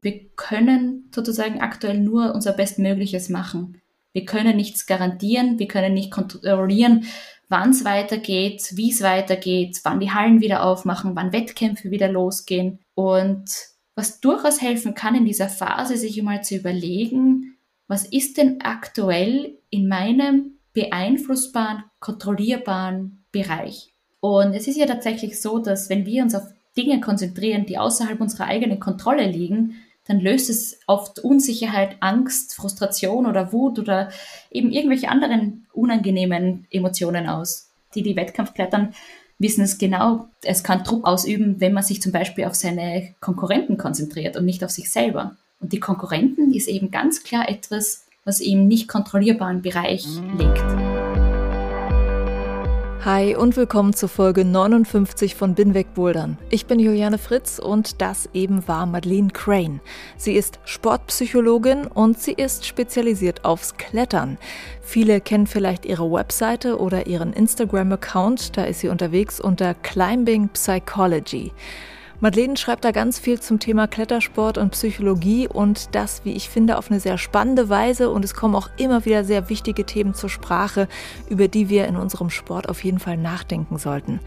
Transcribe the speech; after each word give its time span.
Wir 0.00 0.28
können 0.36 1.10
sozusagen 1.14 1.60
aktuell 1.60 1.98
nur 1.98 2.34
unser 2.34 2.52
Bestmögliches 2.52 3.28
machen. 3.28 3.80
Wir 4.12 4.24
können 4.24 4.56
nichts 4.56 4.86
garantieren, 4.86 5.58
wir 5.58 5.68
können 5.68 5.94
nicht 5.94 6.10
kontrollieren, 6.10 7.04
wann 7.48 7.70
es 7.70 7.84
weitergeht, 7.84 8.72
wie 8.74 8.90
es 8.90 9.02
weitergeht, 9.02 9.80
wann 9.84 10.00
die 10.00 10.10
Hallen 10.12 10.40
wieder 10.40 10.64
aufmachen, 10.64 11.14
wann 11.14 11.32
Wettkämpfe 11.32 11.90
wieder 11.90 12.08
losgehen. 12.08 12.80
Und 12.94 13.50
was 13.94 14.20
durchaus 14.20 14.60
helfen 14.60 14.94
kann 14.94 15.14
in 15.14 15.24
dieser 15.24 15.48
Phase, 15.48 15.96
sich 15.96 16.18
einmal 16.18 16.42
zu 16.44 16.56
überlegen, 16.56 17.56
was 17.86 18.04
ist 18.04 18.36
denn 18.36 18.60
aktuell 18.60 19.58
in 19.70 19.88
meinem 19.88 20.58
beeinflussbaren, 20.72 21.84
kontrollierbaren 21.98 23.24
Bereich. 23.32 23.94
Und 24.20 24.54
es 24.54 24.68
ist 24.68 24.76
ja 24.76 24.86
tatsächlich 24.86 25.40
so, 25.40 25.58
dass 25.58 25.88
wenn 25.88 26.06
wir 26.06 26.22
uns 26.22 26.34
auf 26.34 26.44
Dinge 26.76 27.00
konzentrieren, 27.00 27.66
die 27.66 27.78
außerhalb 27.78 28.20
unserer 28.20 28.44
eigenen 28.44 28.78
Kontrolle 28.78 29.28
liegen, 29.28 29.74
dann 30.08 30.20
löst 30.20 30.48
es 30.50 30.80
oft 30.86 31.20
Unsicherheit, 31.20 31.98
Angst, 32.00 32.54
Frustration 32.54 33.26
oder 33.26 33.52
Wut 33.52 33.78
oder 33.78 34.10
eben 34.50 34.72
irgendwelche 34.72 35.10
anderen 35.10 35.66
unangenehmen 35.72 36.66
Emotionen 36.70 37.28
aus. 37.28 37.70
Die, 37.94 38.02
die 38.02 38.16
Wettkampf 38.16 38.54
klettern, 38.54 38.94
wissen 39.38 39.62
es 39.62 39.78
genau. 39.78 40.28
Es 40.42 40.64
kann 40.64 40.82
Druck 40.82 41.06
ausüben, 41.06 41.60
wenn 41.60 41.74
man 41.74 41.82
sich 41.82 42.02
zum 42.02 42.10
Beispiel 42.10 42.46
auf 42.46 42.54
seine 42.54 43.14
Konkurrenten 43.20 43.76
konzentriert 43.76 44.36
und 44.36 44.46
nicht 44.46 44.64
auf 44.64 44.70
sich 44.70 44.90
selber. 44.90 45.36
Und 45.60 45.72
die 45.72 45.80
Konkurrenten 45.80 46.52
ist 46.52 46.68
eben 46.68 46.90
ganz 46.90 47.22
klar 47.22 47.48
etwas, 47.48 48.06
was 48.24 48.40
im 48.40 48.66
nicht 48.66 48.88
kontrollierbaren 48.88 49.62
Bereich 49.62 50.06
liegt. 50.38 50.97
Hi 53.04 53.36
und 53.36 53.56
willkommen 53.56 53.94
zur 53.94 54.08
Folge 54.08 54.44
59 54.44 55.36
von 55.36 55.54
Binweg 55.54 55.94
Bouldern. 55.94 56.36
Ich 56.50 56.66
bin 56.66 56.80
Juliane 56.80 57.18
Fritz 57.18 57.60
und 57.60 58.02
das 58.02 58.28
eben 58.34 58.66
war 58.66 58.86
Madeleine 58.86 59.28
Crane. 59.28 59.80
Sie 60.16 60.34
ist 60.34 60.58
Sportpsychologin 60.64 61.86
und 61.86 62.18
sie 62.18 62.32
ist 62.32 62.66
spezialisiert 62.66 63.44
aufs 63.44 63.76
Klettern. 63.76 64.36
Viele 64.82 65.20
kennen 65.20 65.46
vielleicht 65.46 65.86
ihre 65.86 66.10
Webseite 66.10 66.80
oder 66.80 67.06
ihren 67.06 67.32
Instagram-Account, 67.32 68.56
da 68.56 68.64
ist 68.64 68.80
sie 68.80 68.88
unterwegs 68.88 69.40
unter 69.40 69.74
Climbing 69.74 70.48
Psychology. 70.48 71.52
Madeleine 72.20 72.56
schreibt 72.56 72.84
da 72.84 72.90
ganz 72.90 73.20
viel 73.20 73.38
zum 73.38 73.60
Thema 73.60 73.86
Klettersport 73.86 74.58
und 74.58 74.70
Psychologie 74.70 75.46
und 75.46 75.94
das, 75.94 76.24
wie 76.24 76.32
ich 76.32 76.48
finde, 76.48 76.76
auf 76.76 76.90
eine 76.90 76.98
sehr 76.98 77.16
spannende 77.16 77.68
Weise 77.68 78.10
und 78.10 78.24
es 78.24 78.34
kommen 78.34 78.56
auch 78.56 78.70
immer 78.76 79.04
wieder 79.04 79.22
sehr 79.22 79.48
wichtige 79.48 79.86
Themen 79.86 80.14
zur 80.14 80.28
Sprache, 80.28 80.88
über 81.28 81.46
die 81.46 81.68
wir 81.68 81.86
in 81.86 81.94
unserem 81.94 82.30
Sport 82.30 82.68
auf 82.68 82.82
jeden 82.82 82.98
Fall 82.98 83.16
nachdenken 83.16 83.78
sollten. 83.78 84.18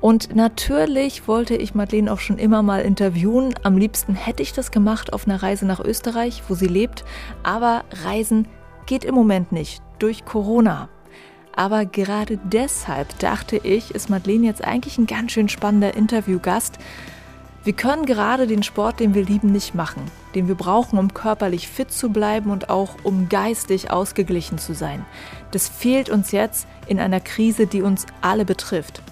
Und 0.00 0.36
natürlich 0.36 1.26
wollte 1.26 1.56
ich 1.56 1.74
Madeleine 1.74 2.12
auch 2.12 2.20
schon 2.20 2.38
immer 2.38 2.62
mal 2.62 2.82
interviewen. 2.82 3.54
Am 3.64 3.76
liebsten 3.76 4.14
hätte 4.14 4.44
ich 4.44 4.52
das 4.52 4.70
gemacht 4.70 5.12
auf 5.12 5.26
einer 5.26 5.42
Reise 5.42 5.66
nach 5.66 5.80
Österreich, 5.80 6.44
wo 6.48 6.54
sie 6.54 6.68
lebt. 6.68 7.04
Aber 7.42 7.84
Reisen 8.04 8.46
geht 8.86 9.04
im 9.04 9.16
Moment 9.16 9.50
nicht 9.50 9.82
durch 9.98 10.24
Corona. 10.24 10.88
Aber 11.54 11.84
gerade 11.84 12.38
deshalb 12.44 13.18
dachte 13.18 13.56
ich, 13.56 13.94
ist 13.94 14.10
Madeleine 14.10 14.46
jetzt 14.46 14.64
eigentlich 14.64 14.98
ein 14.98 15.06
ganz 15.06 15.32
schön 15.32 15.48
spannender 15.48 15.94
Interviewgast. 15.94 16.78
Wir 17.62 17.74
können 17.74 18.06
gerade 18.06 18.46
den 18.46 18.62
Sport, 18.62 19.00
den 19.00 19.12
wir 19.12 19.22
lieben, 19.24 19.52
nicht 19.52 19.74
machen, 19.74 20.02
den 20.34 20.48
wir 20.48 20.54
brauchen, 20.54 20.98
um 20.98 21.12
körperlich 21.12 21.68
fit 21.68 21.92
zu 21.92 22.08
bleiben 22.08 22.50
und 22.50 22.70
auch 22.70 22.94
um 23.02 23.28
geistig 23.28 23.90
ausgeglichen 23.90 24.56
zu 24.56 24.74
sein. 24.74 25.04
Das 25.50 25.68
fehlt 25.68 26.08
uns 26.08 26.32
jetzt 26.32 26.66
in 26.86 26.98
einer 26.98 27.20
Krise, 27.20 27.66
die 27.66 27.82
uns 27.82 28.06
alle 28.22 28.46
betrifft. 28.46 29.02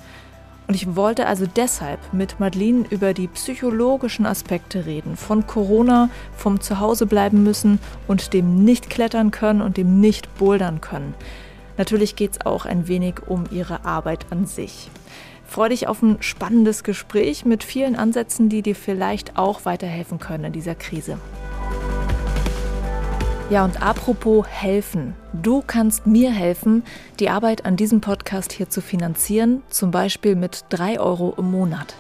Und 0.67 0.75
ich 0.75 0.97
wollte 0.97 1.27
also 1.27 1.47
deshalb 1.47 1.99
mit 2.13 2.41
Madeleine 2.41 2.85
über 2.91 3.15
die 3.15 3.29
psychologischen 3.29 4.27
Aspekte 4.27 4.85
reden, 4.87 5.17
von 5.17 5.47
Corona, 5.47 6.11
vom 6.37 6.61
Zuhause 6.61 7.07
bleiben 7.07 7.43
müssen 7.43 7.79
und 8.07 8.33
dem 8.35 8.65
nicht 8.65 8.91
klettern 8.91 9.31
können 9.31 9.63
und 9.63 9.79
dem 9.79 10.01
nicht 10.01 10.35
bouldern 10.37 10.81
können. 10.81 11.15
Natürlich 11.79 12.17
geht 12.17 12.33
es 12.33 12.47
auch 12.47 12.67
ein 12.67 12.89
wenig 12.89 13.27
um 13.27 13.45
ihre 13.51 13.85
Arbeit 13.85 14.27
an 14.31 14.47
sich. 14.47 14.91
Freue 15.47 15.71
dich 15.71 15.87
auf 15.87 16.03
ein 16.03 16.19
spannendes 16.21 16.85
Gespräch 16.85 17.47
mit 17.47 17.65
vielen 17.65 17.97
Ansätzen, 17.97 18.51
die 18.51 18.61
dir 18.61 18.75
vielleicht 18.75 19.39
auch 19.39 19.65
weiterhelfen 19.65 20.19
können 20.19 20.45
in 20.45 20.53
dieser 20.53 20.75
Krise. 20.75 21.19
Ja, 23.49 23.65
und 23.65 23.81
apropos 23.81 24.47
helfen. 24.47 25.15
Du 25.33 25.63
kannst 25.67 26.07
mir 26.07 26.31
helfen, 26.31 26.83
die 27.19 27.31
Arbeit 27.31 27.65
an 27.65 27.77
diesem 27.77 28.03
Podcast 28.03 28.53
hier 28.53 28.69
zu 28.69 28.83
finanzieren, 28.83 29.63
zum 29.71 29.91
Beispiel 29.91 30.37
mit 30.37 30.67
3 30.69 31.01
Euro 31.01 31.33
im 31.39 31.51
Monat. 31.51 31.95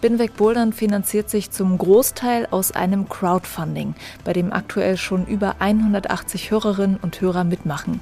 Binweg 0.00 0.36
Bouldern 0.36 0.72
finanziert 0.72 1.28
sich 1.28 1.50
zum 1.50 1.76
Großteil 1.76 2.46
aus 2.50 2.72
einem 2.72 3.10
Crowdfunding, 3.10 3.94
bei 4.24 4.32
dem 4.32 4.52
aktuell 4.52 4.96
schon 4.96 5.26
über 5.26 5.56
180 5.58 6.50
Hörerinnen 6.50 6.96
und 6.96 7.20
Hörer 7.20 7.44
mitmachen. 7.44 8.00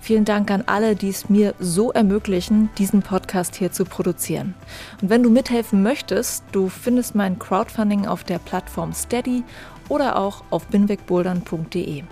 Vielen 0.00 0.24
Dank 0.24 0.50
an 0.50 0.64
alle, 0.66 0.96
die 0.96 1.08
es 1.08 1.28
mir 1.28 1.54
so 1.58 1.92
ermöglichen, 1.92 2.70
diesen 2.78 3.02
Podcast 3.02 3.56
hier 3.56 3.72
zu 3.72 3.84
produzieren. 3.84 4.54
Und 5.02 5.10
wenn 5.10 5.22
du 5.22 5.30
mithelfen 5.30 5.82
möchtest, 5.82 6.44
du 6.52 6.68
findest 6.68 7.14
mein 7.14 7.38
Crowdfunding 7.38 8.06
auf 8.06 8.24
der 8.24 8.38
Plattform 8.38 8.92
Steady 8.92 9.44
oder 9.88 10.18
auch 10.18 10.44
auf 10.50 10.66
binwegbouldern.de. 10.66 12.04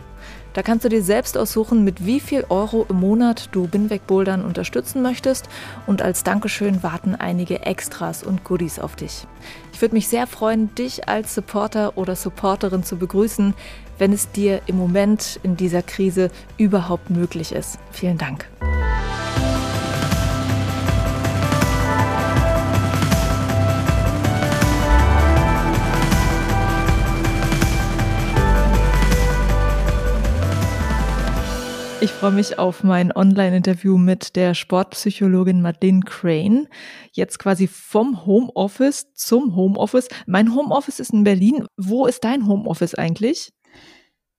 Da 0.57 0.63
kannst 0.63 0.87
du 0.87 0.89
dir 0.89 1.03
selbst 1.03 1.37
aussuchen, 1.37 1.85
mit 1.85 2.07
wie 2.07 2.19
viel 2.19 2.47
Euro 2.49 2.87
im 2.89 2.97
Monat 2.97 3.51
du 3.53 3.69
Binweg 3.69 4.07
Bouldern 4.07 4.43
unterstützen 4.43 5.03
möchtest 5.03 5.51
und 5.87 6.01
als 6.01 6.25
Dankeschön 6.25 6.83
warten 6.83 7.15
einige 7.15 7.67
Extras 7.67 8.23
und 8.23 8.43
Goodies 8.43 8.79
auf 8.79 8.97
dich. 8.97 9.27
Ich 9.75 9.83
würde 9.83 9.95
mich 9.95 10.09
sehr 10.09 10.27
freuen, 10.27 10.75
dich 10.75 11.11
als 11.11 11.35
Supporter 11.35 11.99
oder 11.99 12.17
Supporterin 12.17 12.85
zu 12.85 12.97
begrüßen, 12.97 13.53
wenn 13.99 14.13
es 14.13 14.31
dir 14.31 14.61
im 14.67 14.77
Moment 14.77 15.41
in 15.43 15.57
dieser 15.57 15.83
Krise 15.83 16.31
überhaupt 16.59 17.11
möglich 17.11 17.53
ist. 17.53 17.79
Vielen 17.91 18.19
Dank. 18.19 18.49
Ich 32.07 32.13
freue 32.13 32.31
mich 32.31 32.59
auf 32.59 32.85
mein 32.85 33.11
Online-Interview 33.11 33.97
mit 33.97 34.37
der 34.37 34.55
Sportpsychologin 34.55 35.63
Madeleine 35.63 36.03
Crane. 36.05 36.69
Jetzt 37.11 37.39
quasi 37.39 37.67
vom 37.67 38.27
Homeoffice 38.27 39.13
zum 39.15 39.57
Homeoffice. 39.57 40.09
Mein 40.27 40.55
Homeoffice 40.55 41.01
ist 41.01 41.13
in 41.13 41.25
Berlin. 41.25 41.67
Wo 41.77 42.07
ist 42.07 42.23
dein 42.23 42.47
Homeoffice 42.47 42.95
eigentlich? 42.95 43.51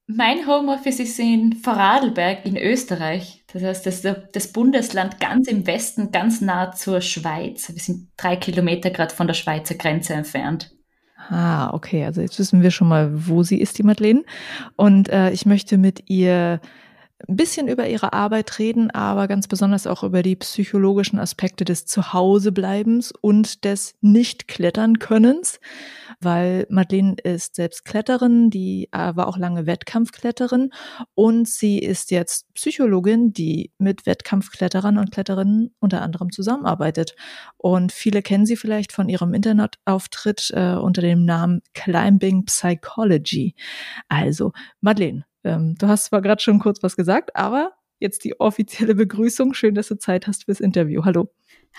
Mein 0.10 0.48
Homeoffice 0.48 1.02
ist 1.02 1.20
in 1.20 1.52
Vorarlberg 1.52 2.46
in 2.46 2.56
Österreich. 2.56 3.44
Das 3.52 3.62
heißt, 3.62 3.86
das 3.86 4.06
ist 4.06 4.16
das 4.32 4.48
Bundesland 4.54 5.20
ganz 5.20 5.50
im 5.50 5.68
Westen, 5.68 6.12
ganz 6.12 6.40
nah 6.40 6.72
zur 6.72 7.02
Schweiz. 7.02 7.70
Wir 7.74 7.82
sind 7.82 8.08
drei 8.16 8.38
Kilometer 8.38 8.90
gerade 8.90 9.14
von 9.14 9.28
der 9.28 9.34
Schweizer 9.34 9.76
Grenze 9.76 10.14
entfernt. 10.14 10.72
Ah, 11.30 11.74
okay. 11.74 12.06
Also 12.06 12.22
jetzt 12.22 12.40
wissen 12.40 12.62
wir 12.62 12.72
schon 12.72 12.88
mal, 12.88 13.10
wo 13.28 13.44
sie 13.44 13.60
ist, 13.60 13.78
die 13.80 13.84
Madeleine. 13.84 14.24
Und 14.78 15.10
äh, 15.10 15.32
ich 15.32 15.46
möchte 15.46 15.78
mit 15.78 16.10
ihr 16.10 16.62
ein 17.28 17.36
bisschen 17.36 17.68
über 17.68 17.90
ihre 17.90 18.14
Arbeit 18.14 18.60
reden, 18.60 18.92
aber 18.92 19.28
ganz 19.28 19.50
besonders 19.50 19.88
auch 19.88 20.04
über 20.04 20.24
die 20.24 20.38
psychologischen 20.38 21.20
Aspekte 21.20 21.66
des 21.66 21.86
Zuhausebleibens 21.86 23.12
und 23.12 23.66
des 23.66 23.96
Nicht-Klettern-Könnens, 24.00 25.60
weil 26.20 26.66
Madeleine 26.70 27.16
ist 27.24 27.56
selbst 27.56 27.86
Kletterin, 27.86 28.50
die 28.50 28.90
äh, 28.92 29.16
war 29.16 29.28
auch 29.28 29.38
lange 29.38 29.66
Wettkampfkletterin 29.66 30.72
und 31.14 31.48
sie 31.48 31.80
ist 31.80 32.12
jetzt 32.12 32.52
Psychologin, 32.54 33.34
die 33.34 33.72
mit 33.78 34.06
Wettkampfkletterern 34.06 34.98
und 34.98 35.12
Kletterinnen 35.12 35.76
unter 35.80 36.02
anderem 36.02 36.32
zusammenarbeitet. 36.32 37.16
Und 37.58 37.92
viele 37.92 38.22
kennen 38.22 38.46
sie 38.46 38.58
vielleicht 38.58 38.92
von 38.92 39.10
ihrem 39.10 39.34
Internetauftritt 39.34 40.52
äh, 40.54 40.76
unter 40.76 41.02
dem 41.02 41.26
Namen 41.26 41.62
Climbing 41.74 42.46
Psychology. 42.46 43.56
Also, 44.08 44.54
Madeleine, 44.82 45.26
ähm, 45.44 45.76
du 45.78 45.88
hast 45.88 46.06
zwar 46.06 46.22
gerade 46.22 46.42
schon 46.42 46.60
kurz 46.60 46.82
was 46.82 46.96
gesagt, 46.96 47.36
aber 47.36 47.74
jetzt 48.00 48.24
die 48.24 48.40
offizielle 48.40 48.96
Begrüßung. 48.96 49.54
Schön, 49.54 49.76
dass 49.76 49.88
du 49.88 49.98
Zeit 49.98 50.28
hast 50.28 50.46
fürs 50.46 50.60
Interview. 50.60 51.04
Hallo. 51.06 51.30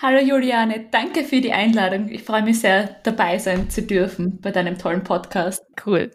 Hallo 0.01 0.21
Juliane, 0.21 0.87
danke 0.91 1.25
für 1.25 1.41
die 1.41 1.51
Einladung. 1.51 2.07
Ich 2.07 2.23
freue 2.23 2.41
mich 2.41 2.61
sehr, 2.61 2.95
dabei 3.03 3.37
sein 3.37 3.69
zu 3.69 3.81
dürfen 3.81 4.39
bei 4.39 4.49
deinem 4.51 4.77
tollen 4.77 5.03
Podcast. 5.03 5.61
Cool. 5.85 6.11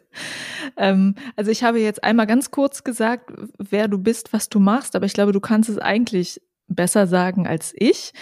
Ähm, 0.79 1.17
also 1.37 1.51
ich 1.51 1.63
habe 1.63 1.81
jetzt 1.81 2.03
einmal 2.03 2.27
ganz 2.27 2.51
kurz 2.51 2.83
gesagt, 2.83 3.31
wer 3.59 3.89
du 3.89 3.99
bist, 3.99 4.33
was 4.33 4.49
du 4.49 4.59
machst, 4.59 4.97
aber 4.97 5.05
ich 5.05 5.13
glaube, 5.13 5.33
du 5.33 5.41
kannst 5.41 5.69
es 5.69 5.77
eigentlich 5.77 6.41
besser 6.67 7.07
sagen 7.07 7.47
als 7.47 7.75
ich. 7.77 8.15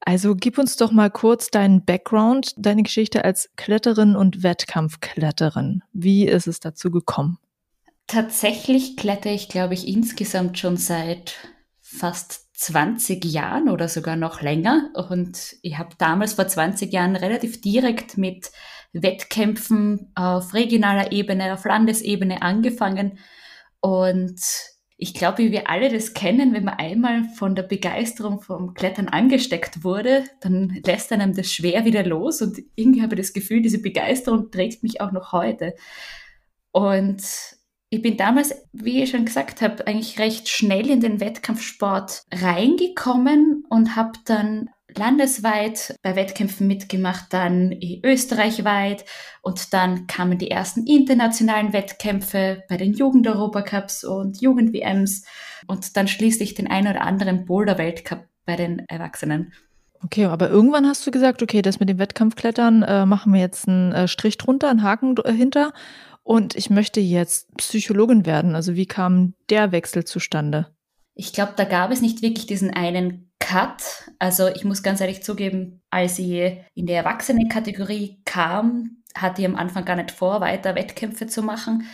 Also 0.00 0.34
gib 0.34 0.58
uns 0.58 0.74
doch 0.76 0.90
mal 0.90 1.10
kurz 1.10 1.52
deinen 1.52 1.84
Background, 1.84 2.54
deine 2.56 2.82
Geschichte 2.82 3.24
als 3.24 3.50
Kletterin 3.54 4.16
und 4.16 4.42
Wettkampfkletterin. 4.42 5.84
Wie 5.92 6.26
ist 6.26 6.48
es 6.48 6.58
dazu 6.58 6.90
gekommen? 6.90 7.38
Tatsächlich 8.08 8.96
klettere 8.96 9.34
ich, 9.34 9.48
glaube 9.48 9.74
ich, 9.74 9.86
insgesamt 9.86 10.58
schon 10.58 10.76
seit 10.76 11.36
fast 11.80 12.45
20 12.56 13.24
Jahren 13.26 13.68
oder 13.68 13.88
sogar 13.88 14.16
noch 14.16 14.40
länger. 14.40 14.90
Und 15.08 15.56
ich 15.62 15.78
habe 15.78 15.90
damals 15.98 16.32
vor 16.32 16.48
20 16.48 16.92
Jahren 16.92 17.14
relativ 17.14 17.60
direkt 17.60 18.16
mit 18.16 18.50
Wettkämpfen 18.92 20.10
auf 20.14 20.54
regionaler 20.54 21.12
Ebene, 21.12 21.52
auf 21.52 21.64
Landesebene 21.64 22.40
angefangen. 22.40 23.18
Und 23.80 24.40
ich 24.96 25.12
glaube, 25.12 25.38
wie 25.38 25.52
wir 25.52 25.68
alle 25.68 25.92
das 25.92 26.14
kennen, 26.14 26.54
wenn 26.54 26.64
man 26.64 26.78
einmal 26.78 27.24
von 27.36 27.54
der 27.54 27.64
Begeisterung 27.64 28.40
vom 28.40 28.72
Klettern 28.72 29.08
angesteckt 29.08 29.84
wurde, 29.84 30.24
dann 30.40 30.80
lässt 30.86 31.12
einem 31.12 31.34
das 31.34 31.52
schwer 31.52 31.84
wieder 31.84 32.04
los. 32.04 32.40
Und 32.40 32.58
irgendwie 32.74 33.02
habe 33.02 33.14
ich 33.14 33.20
das 33.20 33.32
Gefühl, 33.34 33.60
diese 33.60 33.82
Begeisterung 33.82 34.50
trägt 34.50 34.82
mich 34.82 35.02
auch 35.02 35.12
noch 35.12 35.32
heute. 35.32 35.74
Und 36.72 37.22
ich 37.96 38.02
bin 38.02 38.18
damals, 38.18 38.54
wie 38.74 39.02
ich 39.02 39.10
schon 39.10 39.24
gesagt 39.24 39.62
habe, 39.62 39.86
eigentlich 39.86 40.18
recht 40.18 40.50
schnell 40.50 40.90
in 40.90 41.00
den 41.00 41.18
Wettkampfsport 41.18 42.24
reingekommen 42.30 43.64
und 43.70 43.96
habe 43.96 44.12
dann 44.26 44.68
landesweit 44.94 45.96
bei 46.02 46.14
Wettkämpfen 46.14 46.66
mitgemacht, 46.66 47.32
dann 47.32 47.74
österreichweit 48.04 49.06
und 49.40 49.72
dann 49.72 50.06
kamen 50.06 50.36
die 50.36 50.50
ersten 50.50 50.86
internationalen 50.86 51.72
Wettkämpfe 51.72 52.64
bei 52.68 52.76
den 52.76 52.92
Jugend-Europacups 52.92 54.04
und 54.04 54.42
Jugend-WMs 54.42 55.24
und 55.66 55.96
dann 55.96 56.06
schließlich 56.06 56.52
den 56.52 56.66
ein 56.66 56.86
oder 56.86 57.00
anderen 57.00 57.46
Boulder-Weltcup 57.46 58.26
bei 58.44 58.56
den 58.56 58.84
Erwachsenen. 58.88 59.52
Okay, 60.04 60.26
aber 60.26 60.50
irgendwann 60.50 60.86
hast 60.86 61.06
du 61.06 61.10
gesagt, 61.10 61.42
okay, 61.42 61.62
das 61.62 61.80
mit 61.80 61.88
dem 61.88 61.98
Wettkampfklettern 61.98 62.82
äh, 62.82 63.06
machen 63.06 63.32
wir 63.32 63.40
jetzt 63.40 63.66
einen 63.66 63.92
äh, 63.92 64.08
Strich 64.08 64.36
drunter, 64.36 64.68
einen 64.68 64.82
Haken 64.82 65.16
hinter 65.26 65.72
und 66.26 66.56
ich 66.56 66.70
möchte 66.70 66.98
jetzt 66.98 67.56
Psychologin 67.56 68.26
werden. 68.26 68.56
Also 68.56 68.74
wie 68.74 68.86
kam 68.86 69.34
der 69.48 69.70
Wechsel 69.70 70.04
zustande? 70.04 70.74
Ich 71.14 71.32
glaube, 71.32 71.52
da 71.54 71.62
gab 71.62 71.92
es 71.92 72.00
nicht 72.00 72.20
wirklich 72.20 72.46
diesen 72.46 72.74
einen 72.74 73.30
Cut. 73.38 74.10
Also 74.18 74.48
ich 74.48 74.64
muss 74.64 74.82
ganz 74.82 75.00
ehrlich 75.00 75.22
zugeben, 75.22 75.82
als 75.88 76.18
ich 76.18 76.58
in 76.74 76.86
der 76.86 76.96
Erwachsenenkategorie 76.96 78.22
kam, 78.24 79.02
hatte 79.16 79.40
ich 79.40 79.46
am 79.46 79.54
Anfang 79.54 79.84
gar 79.84 79.94
nicht 79.94 80.10
vor, 80.10 80.40
weiter 80.40 80.74
Wettkämpfe 80.74 81.28
zu 81.28 81.42
machen, 81.42 81.86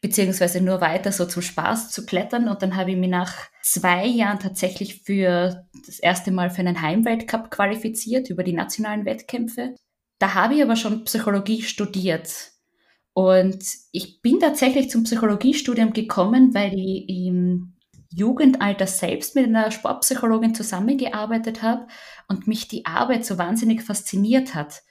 beziehungsweise 0.00 0.60
nur 0.60 0.80
weiter 0.80 1.10
so 1.10 1.26
zum 1.26 1.42
Spaß 1.42 1.90
zu 1.90 2.06
klettern. 2.06 2.48
Und 2.48 2.62
dann 2.62 2.76
habe 2.76 2.92
ich 2.92 2.96
mich 2.96 3.10
nach 3.10 3.34
zwei 3.64 4.06
Jahren 4.06 4.38
tatsächlich 4.38 5.02
für 5.02 5.66
das 5.84 5.98
erste 5.98 6.30
Mal 6.30 6.50
für 6.50 6.60
einen 6.60 6.82
Heimweltcup 6.82 7.50
qualifiziert 7.50 8.30
über 8.30 8.44
die 8.44 8.54
nationalen 8.54 9.04
Wettkämpfe. 9.04 9.74
Da 10.20 10.34
habe 10.34 10.54
ich 10.54 10.62
aber 10.62 10.76
schon 10.76 11.02
Psychologie 11.02 11.62
studiert. 11.62 12.55
Und 13.16 13.64
ich 13.92 14.20
bin 14.20 14.40
tatsächlich 14.40 14.90
zum 14.90 15.04
Psychologiestudium 15.04 15.94
gekommen, 15.94 16.52
weil 16.52 16.74
ich 16.78 17.08
im 17.08 17.72
Jugendalter 18.10 18.86
selbst 18.86 19.34
mit 19.34 19.46
einer 19.46 19.70
Sportpsychologin 19.70 20.54
zusammengearbeitet 20.54 21.62
habe 21.62 21.86
und 22.28 22.46
mich 22.46 22.68
die 22.68 22.84
Arbeit 22.84 23.24
so 23.24 23.38
wahnsinnig 23.38 23.82
fasziniert 23.82 24.54
hat. 24.54 24.82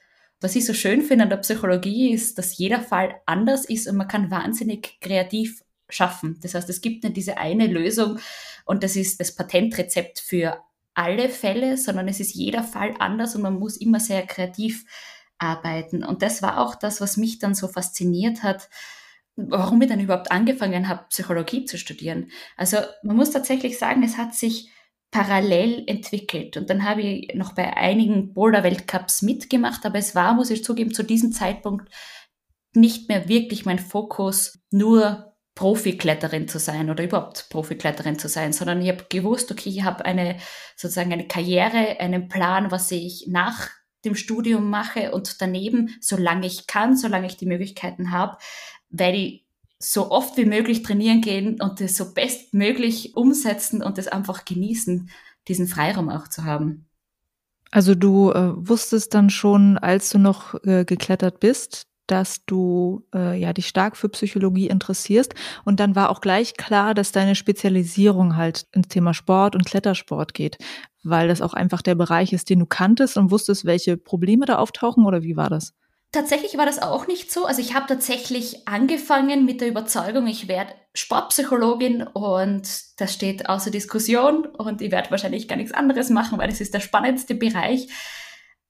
Was 0.41 0.55
ich 0.55 0.65
so 0.65 0.73
schön 0.73 1.03
finde 1.03 1.25
an 1.25 1.29
der 1.29 1.37
Psychologie 1.37 2.13
ist, 2.13 2.39
dass 2.39 2.57
jeder 2.57 2.81
Fall 2.81 3.13
anders 3.27 3.65
ist 3.65 3.87
und 3.87 3.95
man 3.95 4.07
kann 4.07 4.31
wahnsinnig 4.31 4.99
kreativ 5.01 5.61
schaffen. 5.87 6.39
Das 6.41 6.55
heißt, 6.55 6.67
es 6.67 6.81
gibt 6.81 7.03
nicht 7.03 7.17
diese 7.17 7.37
eine 7.37 7.67
Lösung 7.67 8.17
und 8.65 8.81
das 8.81 8.95
ist 8.95 9.19
das 9.19 9.35
Patentrezept 9.35 10.19
für 10.19 10.63
alle 10.95 11.29
Fälle, 11.29 11.77
sondern 11.77 12.07
es 12.07 12.19
ist 12.19 12.33
jeder 12.33 12.63
Fall 12.63 12.95
anders 12.97 13.35
und 13.35 13.43
man 13.43 13.59
muss 13.59 13.77
immer 13.77 13.99
sehr 13.99 14.25
kreativ 14.25 14.83
arbeiten. 15.37 16.03
Und 16.03 16.21
das 16.21 16.41
war 16.41 16.59
auch 16.59 16.75
das, 16.75 17.01
was 17.01 17.17
mich 17.17 17.39
dann 17.39 17.55
so 17.55 17.67
fasziniert 17.67 18.43
hat, 18.43 18.69
warum 19.35 19.81
ich 19.81 19.89
dann 19.89 19.99
überhaupt 19.99 20.31
angefangen 20.31 20.87
habe, 20.87 21.05
Psychologie 21.09 21.65
zu 21.65 21.77
studieren. 21.77 22.31
Also 22.57 22.77
man 23.03 23.17
muss 23.17 23.31
tatsächlich 23.31 23.77
sagen, 23.77 24.03
es 24.03 24.17
hat 24.17 24.33
sich 24.33 24.71
parallel 25.11 25.83
entwickelt. 25.87 26.57
Und 26.57 26.69
dann 26.69 26.83
habe 26.83 27.01
ich 27.01 27.35
noch 27.35 27.53
bei 27.53 27.75
einigen 27.77 28.33
Boulder-Weltcups 28.33 29.21
mitgemacht, 29.21 29.85
aber 29.85 29.97
es 29.97 30.15
war, 30.15 30.33
muss 30.33 30.49
ich 30.49 30.63
zugeben, 30.63 30.93
zu 30.93 31.03
diesem 31.03 31.31
Zeitpunkt 31.31 31.89
nicht 32.73 33.07
mehr 33.07 33.29
wirklich 33.29 33.65
mein 33.65 33.79
Fokus, 33.79 34.59
nur 34.71 35.33
Profikletterin 35.55 36.49
zu 36.49 36.59
sein 36.59 36.89
oder 36.89 37.05
überhaupt 37.05 37.47
Profikletterin 37.49 38.19
zu 38.19 38.27
sein, 38.27 38.51
sondern 38.51 38.81
ich 38.81 38.89
habe 38.89 39.05
gewusst, 39.07 39.49
okay, 39.51 39.69
ich 39.69 39.83
habe 39.83 40.03
eine 40.03 40.37
sozusagen 40.75 41.13
eine 41.13 41.27
Karriere, 41.27 41.99
einen 42.01 42.27
Plan, 42.27 42.71
was 42.71 42.91
ich 42.91 43.27
nach 43.29 43.69
dem 44.05 44.15
Studium 44.15 44.69
mache 44.69 45.11
und 45.11 45.41
daneben, 45.41 45.95
solange 45.99 46.47
ich 46.47 46.67
kann, 46.67 46.95
solange 46.95 47.27
ich 47.27 47.37
die 47.37 47.45
Möglichkeiten 47.45 48.11
habe, 48.11 48.37
werde 48.89 49.17
ich 49.17 49.45
so 49.79 50.11
oft 50.11 50.37
wie 50.37 50.45
möglich 50.45 50.83
trainieren 50.83 51.21
gehen 51.21 51.61
und 51.61 51.81
das 51.81 51.97
so 51.97 52.13
bestmöglich 52.13 53.15
umsetzen 53.15 53.83
und 53.83 53.97
das 53.97 54.07
einfach 54.07 54.45
genießen, 54.45 55.09
diesen 55.47 55.67
Freiraum 55.67 56.09
auch 56.09 56.27
zu 56.27 56.43
haben. 56.43 56.87
Also 57.71 57.93
du 57.93 58.31
äh, 58.31 58.53
wusstest 58.55 59.13
dann 59.13 59.29
schon, 59.29 59.77
als 59.77 60.09
du 60.09 60.17
noch 60.17 60.55
äh, 60.63 60.85
geklettert 60.85 61.39
bist, 61.39 61.87
dass 62.07 62.45
du 62.45 63.05
äh, 63.13 63.39
ja 63.39 63.53
dich 63.53 63.67
stark 63.67 63.97
für 63.97 64.09
Psychologie 64.09 64.67
interessierst 64.67 65.33
und 65.63 65.79
dann 65.79 65.95
war 65.95 66.09
auch 66.09 66.21
gleich 66.21 66.55
klar, 66.55 66.93
dass 66.93 67.11
deine 67.11 67.35
Spezialisierung 67.35 68.35
halt 68.35 68.67
ins 68.71 68.87
Thema 68.87 69.13
Sport 69.13 69.55
und 69.55 69.65
Klettersport 69.65 70.33
geht, 70.33 70.57
weil 71.03 71.27
das 71.27 71.41
auch 71.41 71.53
einfach 71.53 71.81
der 71.81 71.95
Bereich 71.95 72.33
ist, 72.33 72.49
den 72.49 72.59
du 72.59 72.65
kanntest 72.65 73.17
und 73.17 73.31
wusstest, 73.31 73.65
welche 73.65 73.97
Probleme 73.97 74.45
da 74.45 74.57
auftauchen 74.57 75.05
oder 75.05 75.23
wie 75.23 75.35
war 75.35 75.49
das? 75.49 75.73
Tatsächlich 76.15 76.57
war 76.57 76.65
das 76.65 76.81
auch 76.81 77.07
nicht 77.07 77.29
so. 77.29 77.45
Also 77.45 77.59
ich 77.59 77.73
habe 77.75 77.87
tatsächlich 77.87 78.69
angefangen 78.69 79.43
mit 79.43 79.59
der 79.59 79.67
Überzeugung, 79.67 80.27
ich 80.27 80.47
werde 80.47 80.71
Sportpsychologin 80.93 82.03
und 82.03 82.69
das 82.97 83.13
steht 83.13 83.49
außer 83.49 83.69
Diskussion 83.69 84.45
und 84.45 84.81
ich 84.81 84.91
werde 84.91 85.11
wahrscheinlich 85.11 85.49
gar 85.49 85.57
nichts 85.57 85.73
anderes 85.73 86.09
machen, 86.09 86.37
weil 86.37 86.47
das 86.47 86.61
ist 86.61 86.73
der 86.73 86.79
spannendste 86.79 87.35
Bereich. 87.35 87.89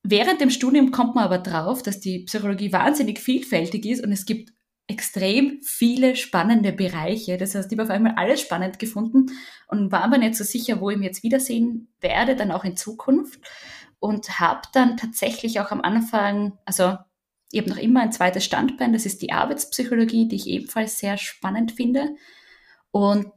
Während 0.07 0.39
dem 0.39 0.51
Studium 0.51 0.91
kommt 0.91 1.15
man 1.15 1.23
aber 1.23 1.39
drauf, 1.39 1.81
dass 1.81 1.99
die 1.99 2.19
Psychologie 2.25 2.71
wahnsinnig 2.71 3.19
vielfältig 3.19 3.85
ist 3.85 4.03
und 4.03 4.11
es 4.11 4.27
gibt 4.27 4.53
extrem 4.87 5.59
viele 5.63 6.15
spannende 6.15 6.71
Bereiche. 6.71 7.37
Das 7.37 7.55
heißt, 7.55 7.71
ich 7.71 7.77
habe 7.77 7.87
auf 7.87 7.89
einmal 7.89 8.13
alles 8.15 8.39
spannend 8.39 8.77
gefunden 8.77 9.31
und 9.67 9.91
war 9.91 10.07
mir 10.07 10.19
nicht 10.19 10.35
so 10.35 10.43
sicher, 10.43 10.79
wo 10.79 10.91
ich 10.91 10.97
mich 10.97 11.07
jetzt 11.07 11.23
wiedersehen 11.23 11.91
werde, 12.01 12.35
dann 12.35 12.51
auch 12.51 12.63
in 12.63 12.77
Zukunft. 12.77 13.39
Und 13.97 14.39
habe 14.39 14.61
dann 14.73 14.97
tatsächlich 14.97 15.59
auch 15.59 15.71
am 15.71 15.81
Anfang, 15.81 16.59
also 16.65 16.97
ich 17.51 17.61
habe 17.61 17.71
noch 17.71 17.77
immer 17.77 18.01
ein 18.01 18.11
zweites 18.11 18.45
Standbein, 18.45 18.93
das 18.93 19.07
ist 19.07 19.23
die 19.23 19.31
Arbeitspsychologie, 19.31 20.27
die 20.27 20.35
ich 20.35 20.45
ebenfalls 20.45 20.99
sehr 20.99 21.17
spannend 21.17 21.71
finde 21.71 22.15
und 22.91 23.33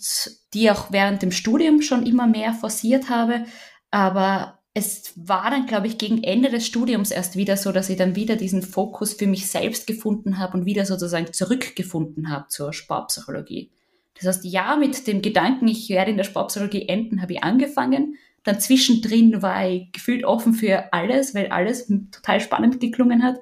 die 0.52 0.70
auch 0.70 0.92
während 0.92 1.22
dem 1.22 1.32
Studium 1.32 1.80
schon 1.80 2.04
immer 2.04 2.26
mehr 2.26 2.52
forciert 2.52 3.08
habe. 3.08 3.46
Aber 3.90 4.57
es 4.78 5.12
war 5.16 5.50
dann, 5.50 5.66
glaube 5.66 5.88
ich, 5.88 5.98
gegen 5.98 6.22
Ende 6.22 6.50
des 6.50 6.64
Studiums 6.64 7.10
erst 7.10 7.34
wieder 7.34 7.56
so, 7.56 7.72
dass 7.72 7.90
ich 7.90 7.96
dann 7.96 8.14
wieder 8.14 8.36
diesen 8.36 8.62
Fokus 8.62 9.12
für 9.12 9.26
mich 9.26 9.50
selbst 9.50 9.88
gefunden 9.88 10.38
habe 10.38 10.56
und 10.56 10.66
wieder 10.66 10.86
sozusagen 10.86 11.32
zurückgefunden 11.32 12.30
habe 12.30 12.46
zur 12.48 12.72
Sportpsychologie. 12.72 13.72
Das 14.14 14.26
heißt, 14.26 14.44
ja, 14.44 14.76
mit 14.76 15.06
dem 15.08 15.20
Gedanken, 15.20 15.66
ich 15.66 15.88
werde 15.90 16.12
in 16.12 16.16
der 16.16 16.24
Sportpsychologie 16.24 16.88
enden, 16.88 17.20
habe 17.20 17.32
ich 17.32 17.42
angefangen. 17.42 18.16
Dann 18.44 18.60
zwischendrin 18.60 19.42
war 19.42 19.68
ich 19.68 19.90
gefühlt 19.90 20.24
offen 20.24 20.54
für 20.54 20.92
alles, 20.92 21.34
weil 21.34 21.48
alles 21.48 21.88
total 22.12 22.40
spannend 22.40 22.78
geklungen 22.78 23.24
hat. 23.24 23.40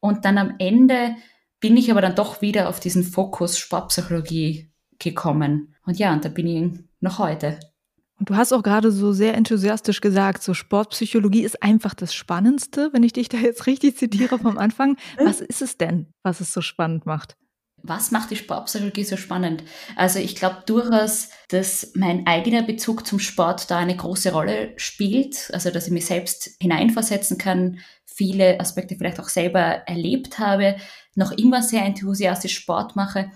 Und 0.00 0.24
dann 0.24 0.36
am 0.36 0.56
Ende 0.58 1.14
bin 1.60 1.76
ich 1.76 1.92
aber 1.92 2.00
dann 2.00 2.16
doch 2.16 2.42
wieder 2.42 2.68
auf 2.68 2.80
diesen 2.80 3.04
Fokus 3.04 3.56
Sportpsychologie 3.56 4.68
gekommen. 4.98 5.76
Und 5.84 5.98
ja, 5.98 6.12
und 6.12 6.24
da 6.24 6.28
bin 6.28 6.46
ich 6.48 6.80
noch 7.00 7.20
heute. 7.20 7.60
Und 8.18 8.30
du 8.30 8.36
hast 8.36 8.52
auch 8.52 8.62
gerade 8.62 8.90
so 8.90 9.12
sehr 9.12 9.34
enthusiastisch 9.34 10.00
gesagt, 10.00 10.42
so 10.42 10.54
Sportpsychologie 10.54 11.44
ist 11.44 11.62
einfach 11.62 11.94
das 11.94 12.14
Spannendste, 12.14 12.90
wenn 12.92 13.02
ich 13.02 13.12
dich 13.12 13.28
da 13.28 13.36
jetzt 13.36 13.66
richtig 13.66 13.98
zitiere 13.98 14.38
vom 14.38 14.56
Anfang. 14.58 14.96
Was 15.22 15.40
ist 15.40 15.60
es 15.60 15.76
denn, 15.76 16.06
was 16.22 16.40
es 16.40 16.52
so 16.52 16.62
spannend 16.62 17.04
macht? 17.04 17.36
Was 17.82 18.10
macht 18.10 18.30
die 18.30 18.36
Sportpsychologie 18.36 19.04
so 19.04 19.16
spannend? 19.16 19.62
Also 19.96 20.18
ich 20.18 20.34
glaube 20.34 20.62
durchaus, 20.66 21.28
dass 21.48 21.92
mein 21.94 22.26
eigener 22.26 22.62
Bezug 22.62 23.06
zum 23.06 23.18
Sport 23.18 23.70
da 23.70 23.78
eine 23.78 23.96
große 23.96 24.32
Rolle 24.32 24.72
spielt, 24.76 25.50
also 25.52 25.70
dass 25.70 25.86
ich 25.86 25.92
mich 25.92 26.06
selbst 26.06 26.56
hineinversetzen 26.58 27.36
kann, 27.36 27.78
viele 28.04 28.58
Aspekte 28.58 28.96
vielleicht 28.96 29.20
auch 29.20 29.28
selber 29.28 29.60
erlebt 29.60 30.38
habe, 30.38 30.76
noch 31.14 31.32
immer 31.32 31.62
sehr 31.62 31.84
enthusiastisch 31.84 32.56
Sport 32.56 32.96
mache 32.96 33.30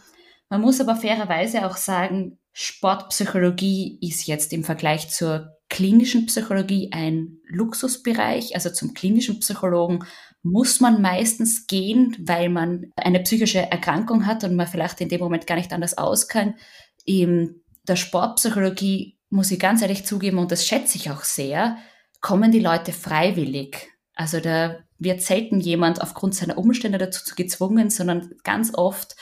Man 0.50 0.60
muss 0.60 0.80
aber 0.80 0.96
fairerweise 0.96 1.64
auch 1.64 1.76
sagen, 1.76 2.38
Sportpsychologie 2.52 3.98
ist 4.02 4.26
jetzt 4.26 4.52
im 4.52 4.64
Vergleich 4.64 5.08
zur 5.08 5.56
klinischen 5.68 6.26
Psychologie 6.26 6.90
ein 6.92 7.38
Luxusbereich. 7.46 8.56
Also 8.56 8.70
zum 8.70 8.92
klinischen 8.92 9.38
Psychologen 9.38 10.04
muss 10.42 10.80
man 10.80 11.00
meistens 11.00 11.68
gehen, 11.68 12.16
weil 12.18 12.48
man 12.48 12.90
eine 12.96 13.20
psychische 13.20 13.60
Erkrankung 13.60 14.26
hat 14.26 14.42
und 14.42 14.56
man 14.56 14.66
vielleicht 14.66 15.00
in 15.00 15.08
dem 15.08 15.20
Moment 15.20 15.46
gar 15.46 15.54
nicht 15.54 15.72
anders 15.72 15.96
aus 15.96 16.26
kann. 16.26 16.56
In 17.04 17.62
der 17.86 17.96
Sportpsychologie 17.96 19.18
muss 19.28 19.52
ich 19.52 19.60
ganz 19.60 19.80
ehrlich 19.82 20.04
zugeben, 20.04 20.38
und 20.38 20.50
das 20.50 20.66
schätze 20.66 20.98
ich 20.98 21.12
auch 21.12 21.22
sehr, 21.22 21.76
kommen 22.20 22.50
die 22.50 22.58
Leute 22.58 22.92
freiwillig. 22.92 23.88
Also 24.14 24.40
da 24.40 24.80
wird 24.98 25.22
selten 25.22 25.60
jemand 25.60 26.02
aufgrund 26.02 26.34
seiner 26.34 26.58
Umstände 26.58 26.98
dazu 26.98 27.22
gezwungen, 27.36 27.88
sondern 27.88 28.32
ganz 28.42 28.74
oft 28.74 29.14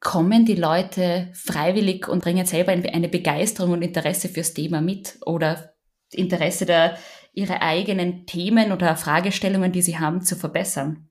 kommen 0.00 0.44
die 0.44 0.54
Leute 0.54 1.28
freiwillig 1.32 2.08
und 2.08 2.22
bringen 2.22 2.46
selber 2.46 2.72
eine 2.72 3.08
Begeisterung 3.08 3.72
und 3.72 3.82
Interesse 3.82 4.28
fürs 4.28 4.54
Thema 4.54 4.80
mit 4.80 5.18
oder 5.26 5.74
Interesse 6.12 6.66
der, 6.66 6.98
ihre 7.32 7.62
eigenen 7.62 8.26
Themen 8.26 8.72
oder 8.72 8.96
Fragestellungen, 8.96 9.72
die 9.72 9.82
sie 9.82 9.98
haben, 9.98 10.22
zu 10.22 10.36
verbessern. 10.36 11.08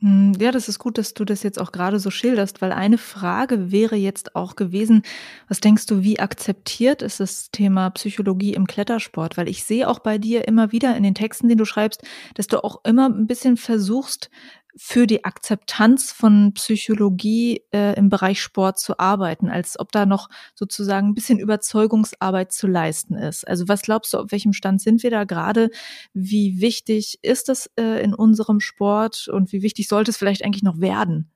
Hm, 0.00 0.34
ja, 0.38 0.50
das 0.50 0.68
ist 0.68 0.78
gut, 0.78 0.98
dass 0.98 1.14
du 1.14 1.24
das 1.24 1.42
jetzt 1.42 1.58
auch 1.58 1.72
gerade 1.72 1.98
so 1.98 2.10
schilderst, 2.10 2.60
weil 2.60 2.72
eine 2.72 2.98
Frage 2.98 3.72
wäre 3.72 3.96
jetzt 3.96 4.36
auch 4.36 4.54
gewesen, 4.54 5.02
was 5.48 5.60
denkst 5.60 5.86
du, 5.86 6.02
wie 6.02 6.20
akzeptiert 6.20 7.00
ist 7.00 7.18
das 7.18 7.50
Thema 7.50 7.88
Psychologie 7.90 8.52
im 8.52 8.66
Klettersport? 8.66 9.38
Weil 9.38 9.48
ich 9.48 9.64
sehe 9.64 9.88
auch 9.88 10.00
bei 10.00 10.18
dir 10.18 10.46
immer 10.46 10.70
wieder 10.70 10.94
in 10.96 11.02
den 11.02 11.14
Texten, 11.14 11.48
den 11.48 11.56
du 11.56 11.64
schreibst, 11.64 12.02
dass 12.34 12.46
du 12.46 12.62
auch 12.62 12.84
immer 12.84 13.08
ein 13.08 13.26
bisschen 13.26 13.56
versuchst, 13.56 14.30
für 14.76 15.06
die 15.06 15.24
Akzeptanz 15.24 16.12
von 16.12 16.52
Psychologie 16.54 17.62
äh, 17.72 17.96
im 17.96 18.10
Bereich 18.10 18.42
Sport 18.42 18.78
zu 18.78 18.98
arbeiten, 18.98 19.48
als 19.48 19.78
ob 19.78 19.90
da 19.90 20.04
noch 20.04 20.28
sozusagen 20.54 21.08
ein 21.08 21.14
bisschen 21.14 21.38
Überzeugungsarbeit 21.38 22.52
zu 22.52 22.66
leisten 22.66 23.14
ist. 23.14 23.48
Also 23.48 23.68
was 23.68 23.82
glaubst 23.82 24.12
du, 24.12 24.18
auf 24.18 24.32
welchem 24.32 24.52
Stand 24.52 24.82
sind 24.82 25.02
wir 25.02 25.10
da 25.10 25.24
gerade? 25.24 25.70
Wie 26.12 26.60
wichtig 26.60 27.18
ist 27.22 27.48
das 27.48 27.70
äh, 27.78 28.02
in 28.02 28.14
unserem 28.14 28.60
Sport 28.60 29.28
und 29.28 29.50
wie 29.52 29.62
wichtig 29.62 29.88
sollte 29.88 30.10
es 30.10 30.18
vielleicht 30.18 30.44
eigentlich 30.44 30.62
noch 30.62 30.80
werden? 30.80 31.30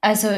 Also 0.00 0.28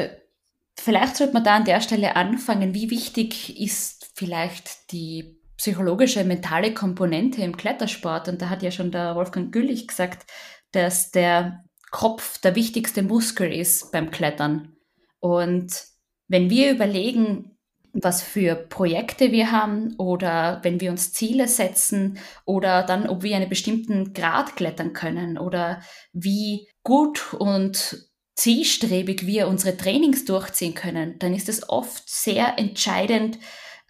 vielleicht 0.77 1.17
sollte 1.17 1.33
man 1.33 1.43
da 1.43 1.55
an 1.55 1.65
der 1.65 1.81
Stelle 1.81 2.15
anfangen. 2.15 2.75
Wie 2.75 2.91
wichtig 2.91 3.59
ist 3.59 4.11
vielleicht 4.13 4.91
die 4.91 5.39
psychologische, 5.57 6.23
mentale 6.23 6.73
Komponente 6.73 7.41
im 7.41 7.57
Klettersport? 7.57 8.27
Und 8.27 8.41
da 8.41 8.49
hat 8.49 8.61
ja 8.61 8.69
schon 8.69 8.91
der 8.91 9.15
Wolfgang 9.15 9.51
Güllich 9.51 9.87
gesagt, 9.87 10.29
dass 10.71 11.11
der 11.11 11.63
Kopf 11.93 12.39
der 12.39 12.55
wichtigste 12.55 13.03
Muskel 13.03 13.53
ist 13.53 13.91
beim 13.91 14.09
Klettern. 14.09 14.75
Und 15.19 15.85
wenn 16.27 16.49
wir 16.49 16.71
überlegen, 16.71 17.51
was 17.93 18.23
für 18.23 18.55
Projekte 18.55 19.31
wir 19.31 19.51
haben 19.51 19.93
oder 19.97 20.59
wenn 20.63 20.81
wir 20.81 20.89
uns 20.89 21.13
Ziele 21.13 21.47
setzen 21.47 22.17
oder 22.45 22.81
dann, 22.81 23.07
ob 23.07 23.21
wir 23.21 23.35
einen 23.35 23.47
bestimmten 23.47 24.13
Grad 24.13 24.55
klettern 24.55 24.93
können 24.93 25.37
oder 25.37 25.81
wie 26.11 26.67
gut 26.81 27.35
und 27.35 28.09
zielstrebig 28.35 29.27
wir 29.27 29.47
unsere 29.47 29.77
Trainings 29.77 30.25
durchziehen 30.25 30.73
können, 30.73 31.19
dann 31.19 31.35
ist 31.35 31.47
es 31.47 31.69
oft 31.69 32.09
sehr 32.09 32.57
entscheidend, 32.57 33.37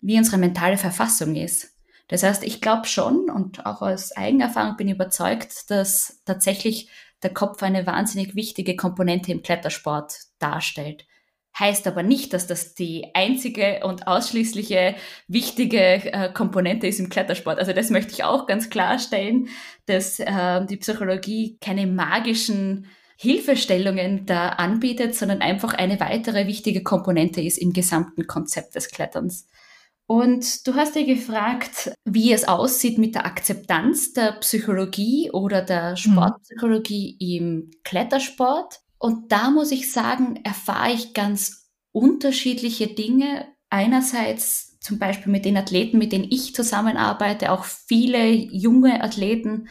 wie 0.02 0.18
unsere 0.18 0.38
mentale 0.38 0.78
Verfassung 0.78 1.36
ist. 1.38 1.70
Das 2.10 2.24
heißt, 2.24 2.44
ich 2.44 2.60
glaube 2.60 2.86
schon 2.86 3.30
und 3.30 3.66
auch 3.66 3.82
aus 3.82 4.12
Eigenerfahrung 4.12 4.76
bin 4.76 4.90
ich 4.90 4.96
überzeugt, 4.96 5.72
dass 5.72 6.22
tatsächlich 6.26 6.90
der 7.24 7.34
Kopf 7.34 7.64
eine 7.64 7.86
wahnsinnig 7.86 8.36
wichtige 8.36 8.76
Komponente 8.76 9.32
im 9.32 9.42
Klettersport 9.42 10.14
darstellt. 10.40 11.06
Heißt 11.58 11.86
aber 11.86 12.02
nicht, 12.02 12.34
dass 12.34 12.48
das 12.48 12.74
die 12.74 13.12
einzige 13.14 13.82
und 13.84 14.08
ausschließliche 14.08 14.96
wichtige 15.28 15.80
äh, 15.80 16.34
Komponente 16.34 16.88
ist 16.88 17.00
im 17.00 17.10
Klettersport. 17.10 17.60
Also 17.60 17.74
das 17.74 17.92
möchte 17.92 18.12
ich 18.12 18.24
auch 18.24 18.48
ganz 18.48 18.72
klarstellen, 18.72 19.50
dass 19.86 20.20
äh, 20.20 20.66
die 20.66 20.78
Psychologie 20.78 21.58
keine 21.62 21.86
magischen 21.86 22.88
Hilfestellungen 23.18 24.26
da 24.26 24.50
anbietet, 24.50 25.14
sondern 25.16 25.42
einfach 25.42 25.76
eine 25.76 26.00
weitere 26.00 26.48
wichtige 26.48 26.82
Komponente 26.82 27.40
ist 27.42 27.58
im 27.58 27.72
gesamten 27.72 28.26
Konzept 28.26 28.74
des 28.74 28.90
Kletterns. 28.90 29.48
Und 30.14 30.68
du 30.68 30.76
hast 30.76 30.94
dir 30.94 31.06
gefragt, 31.06 31.92
wie 32.06 32.34
es 32.34 32.48
aussieht 32.48 33.00
mit 33.00 33.16
der 33.16 33.26
Akzeptanz 33.26 34.14
der 34.14 34.34
Psychologie 34.34 35.32
oder 35.32 35.64
der 35.64 35.92
mhm. 35.92 35.96
Sportpsychologie 35.96 37.18
im 37.20 37.72
Klettersport. 37.84 38.82
Und 39.00 39.32
da 39.32 39.50
muss 39.50 39.72
ich 39.72 39.92
sagen, 39.92 40.40
erfahre 40.44 40.92
ich 40.92 41.16
ganz 41.16 41.72
unterschiedliche 41.92 42.86
Dinge. 42.86 43.48
Einerseits 43.72 44.78
zum 44.82 45.00
Beispiel 45.00 45.32
mit 45.32 45.46
den 45.46 45.58
Athleten, 45.58 45.98
mit 45.98 46.12
denen 46.12 46.28
ich 46.30 46.54
zusammenarbeite, 46.54 47.52
auch 47.52 47.64
viele 47.64 48.28
junge 48.28 49.02
Athleten, 49.04 49.68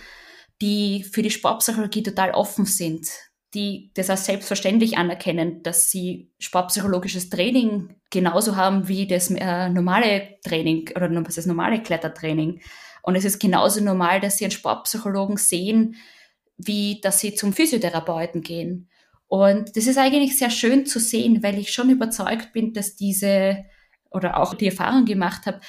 die 0.60 1.04
für 1.04 1.22
die 1.22 1.30
Sportpsychologie 1.30 2.02
total 2.02 2.32
offen 2.32 2.64
sind, 2.64 3.08
die 3.54 3.90
das 3.94 4.08
als 4.08 4.24
selbstverständlich 4.24 4.96
anerkennen, 4.96 5.62
dass 5.62 5.90
sie 5.90 6.30
sportpsychologisches 6.38 7.28
Training 7.28 7.96
genauso 8.10 8.56
haben 8.56 8.88
wie 8.88 9.06
das 9.06 9.30
äh, 9.30 9.68
normale 9.68 10.38
Training 10.44 10.90
oder 10.96 11.08
das 11.08 11.46
normale 11.46 11.82
Klettertraining. 11.82 12.60
Und 13.02 13.16
es 13.16 13.24
ist 13.24 13.40
genauso 13.40 13.82
normal, 13.82 14.20
dass 14.20 14.38
sie 14.38 14.44
einen 14.44 14.52
Sportpsychologen 14.52 15.36
sehen, 15.36 15.96
wie 16.56 17.00
dass 17.00 17.20
sie 17.20 17.34
zum 17.34 17.52
Physiotherapeuten 17.52 18.42
gehen. 18.42 18.88
Und 19.26 19.76
das 19.76 19.86
ist 19.86 19.98
eigentlich 19.98 20.38
sehr 20.38 20.50
schön 20.50 20.86
zu 20.86 20.98
sehen, 20.98 21.42
weil 21.42 21.58
ich 21.58 21.72
schon 21.72 21.90
überzeugt 21.90 22.52
bin, 22.52 22.72
dass 22.72 22.96
diese 22.96 23.64
oder 24.10 24.38
auch 24.38 24.54
die 24.54 24.66
Erfahrung 24.66 25.04
gemacht 25.04 25.46
habe, 25.46 25.60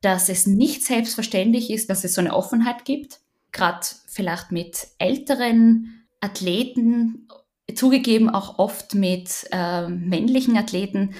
dass 0.00 0.28
es 0.28 0.46
nicht 0.46 0.84
selbstverständlich 0.84 1.70
ist, 1.70 1.90
dass 1.90 2.04
es 2.04 2.14
so 2.14 2.20
eine 2.20 2.34
Offenheit 2.34 2.84
gibt. 2.84 3.20
Gerade 3.52 3.86
vielleicht 4.06 4.52
mit 4.52 4.86
älteren 4.98 5.99
Athleten, 6.20 7.28
zugegeben 7.74 8.30
auch 8.30 8.58
oft 8.58 8.94
mit 8.94 9.46
äh, 9.52 9.88
männlichen 9.88 10.56
Athleten, 10.56 11.14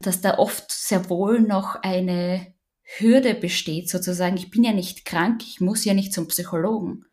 dass 0.00 0.20
da 0.20 0.38
oft 0.38 0.70
sehr 0.70 1.08
wohl 1.08 1.40
noch 1.40 1.76
eine 1.76 2.54
Hürde 2.82 3.34
besteht, 3.34 3.88
sozusagen, 3.88 4.36
ich 4.36 4.50
bin 4.50 4.64
ja 4.64 4.72
nicht 4.72 5.04
krank, 5.04 5.42
ich 5.42 5.60
muss 5.60 5.84
ja 5.84 5.94
nicht 5.94 6.12
zum 6.12 6.28
Psychologen. 6.28 7.06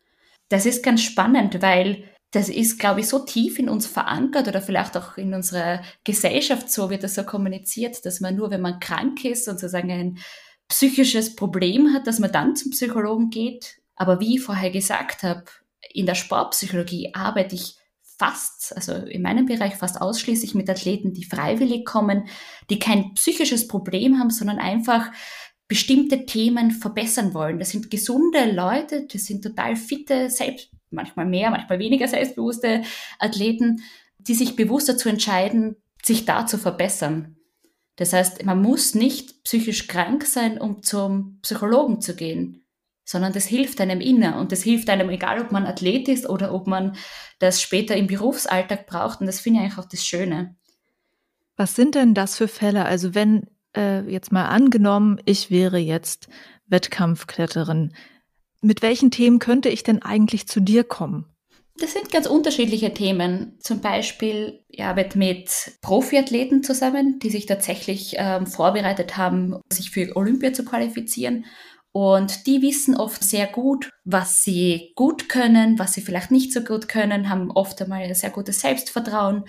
Das 0.49 0.65
ist 0.65 0.83
ganz 0.83 1.01
spannend, 1.01 1.61
weil 1.61 2.03
das 2.31 2.49
ist, 2.49 2.79
glaube 2.79 3.01
ich, 3.01 3.07
so 3.07 3.19
tief 3.19 3.59
in 3.59 3.69
uns 3.69 3.87
verankert 3.87 4.47
oder 4.47 4.61
vielleicht 4.61 4.95
auch 4.97 5.17
in 5.17 5.33
unserer 5.33 5.81
Gesellschaft 6.03 6.71
so 6.71 6.89
wird 6.89 7.03
das 7.03 7.15
so 7.15 7.23
kommuniziert, 7.23 8.05
dass 8.05 8.21
man 8.21 8.35
nur, 8.35 8.51
wenn 8.51 8.61
man 8.61 8.79
krank 8.79 9.23
ist 9.25 9.47
und 9.47 9.59
sozusagen 9.59 9.91
ein 9.91 10.17
psychisches 10.69 11.35
Problem 11.35 11.93
hat, 11.93 12.07
dass 12.07 12.19
man 12.19 12.31
dann 12.31 12.55
zum 12.55 12.71
Psychologen 12.71 13.29
geht. 13.29 13.77
Aber 13.95 14.19
wie 14.21 14.35
ich 14.35 14.41
vorher 14.41 14.71
gesagt 14.71 15.23
habe, 15.23 15.43
in 15.89 16.05
der 16.05 16.15
Sportpsychologie 16.15 17.13
arbeite 17.13 17.55
ich 17.55 17.75
fast, 18.17 18.75
also 18.75 18.93
in 18.93 19.23
meinem 19.23 19.47
Bereich 19.47 19.75
fast 19.75 19.99
ausschließlich 19.99 20.53
mit 20.53 20.69
Athleten, 20.69 21.13
die 21.13 21.23
freiwillig 21.23 21.85
kommen, 21.85 22.27
die 22.69 22.77
kein 22.77 23.15
psychisches 23.15 23.67
Problem 23.67 24.19
haben, 24.19 24.29
sondern 24.29 24.59
einfach 24.59 25.11
bestimmte 25.67 26.25
Themen 26.25 26.69
verbessern 26.69 27.33
wollen. 27.33 27.57
Das 27.57 27.71
sind 27.71 27.89
gesunde 27.89 28.51
Leute, 28.51 29.07
das 29.11 29.25
sind 29.25 29.43
total 29.43 29.75
fitte, 29.75 30.29
selbst, 30.29 30.69
manchmal 30.91 31.25
mehr, 31.25 31.49
manchmal 31.49 31.79
weniger 31.79 32.07
selbstbewusste 32.07 32.83
Athleten, 33.17 33.81
die 34.19 34.35
sich 34.35 34.55
bewusst 34.55 34.89
dazu 34.89 35.09
entscheiden, 35.09 35.77
sich 36.03 36.25
da 36.25 36.45
zu 36.45 36.59
verbessern. 36.59 37.37
Das 37.95 38.13
heißt, 38.13 38.45
man 38.45 38.61
muss 38.61 38.93
nicht 38.93 39.43
psychisch 39.45 39.87
krank 39.87 40.25
sein, 40.25 40.59
um 40.59 40.83
zum 40.83 41.39
Psychologen 41.41 42.01
zu 42.01 42.15
gehen 42.15 42.60
sondern 43.11 43.33
das 43.33 43.45
hilft 43.45 43.81
einem 43.81 43.99
inner 43.99 44.37
und 44.39 44.51
das 44.51 44.63
hilft 44.63 44.89
einem, 44.89 45.09
egal 45.09 45.41
ob 45.41 45.51
man 45.51 45.65
Athlet 45.65 46.07
ist 46.07 46.27
oder 46.27 46.53
ob 46.53 46.65
man 46.65 46.95
das 47.39 47.61
später 47.61 47.95
im 47.95 48.07
Berufsalltag 48.07 48.87
braucht. 48.87 49.19
Und 49.19 49.27
das 49.27 49.41
finde 49.41 49.59
ich 49.59 49.65
eigentlich 49.65 49.79
auch 49.79 49.89
das 49.89 50.05
Schöne. 50.05 50.55
Was 51.57 51.75
sind 51.75 51.95
denn 51.95 52.13
das 52.13 52.37
für 52.37 52.47
Fälle? 52.47 52.85
Also 52.85 53.13
wenn 53.13 53.47
äh, 53.75 54.09
jetzt 54.09 54.31
mal 54.31 54.45
angenommen, 54.45 55.19
ich 55.25 55.51
wäre 55.51 55.77
jetzt 55.77 56.29
Wettkampfkletterin, 56.67 57.93
mit 58.61 58.81
welchen 58.81 59.11
Themen 59.11 59.39
könnte 59.39 59.69
ich 59.69 59.83
denn 59.83 60.01
eigentlich 60.01 60.47
zu 60.47 60.61
dir 60.61 60.83
kommen? 60.85 61.25
Das 61.77 61.93
sind 61.93 62.11
ganz 62.11 62.27
unterschiedliche 62.27 62.93
Themen. 62.93 63.57
Zum 63.59 63.81
Beispiel, 63.81 64.63
ich 64.67 64.83
arbeite 64.83 65.17
mit 65.17 65.49
Profiathleten 65.81 66.63
zusammen, 66.63 67.19
die 67.19 67.31
sich 67.31 67.47
tatsächlich 67.47 68.15
ähm, 68.17 68.45
vorbereitet 68.45 69.17
haben, 69.17 69.59
sich 69.71 69.89
für 69.89 70.15
Olympia 70.15 70.53
zu 70.53 70.63
qualifizieren 70.63 71.45
und 71.93 72.47
die 72.47 72.61
wissen 72.61 72.95
oft 72.95 73.23
sehr 73.23 73.47
gut, 73.47 73.89
was 74.05 74.43
sie 74.43 74.93
gut 74.95 75.27
können, 75.27 75.77
was 75.77 75.93
sie 75.93 76.01
vielleicht 76.01 76.31
nicht 76.31 76.53
so 76.53 76.61
gut 76.61 76.87
können, 76.87 77.29
haben 77.29 77.51
oft 77.51 77.81
einmal 77.81 78.01
ein 78.01 78.15
sehr 78.15 78.29
gutes 78.29 78.61
Selbstvertrauen. 78.61 79.43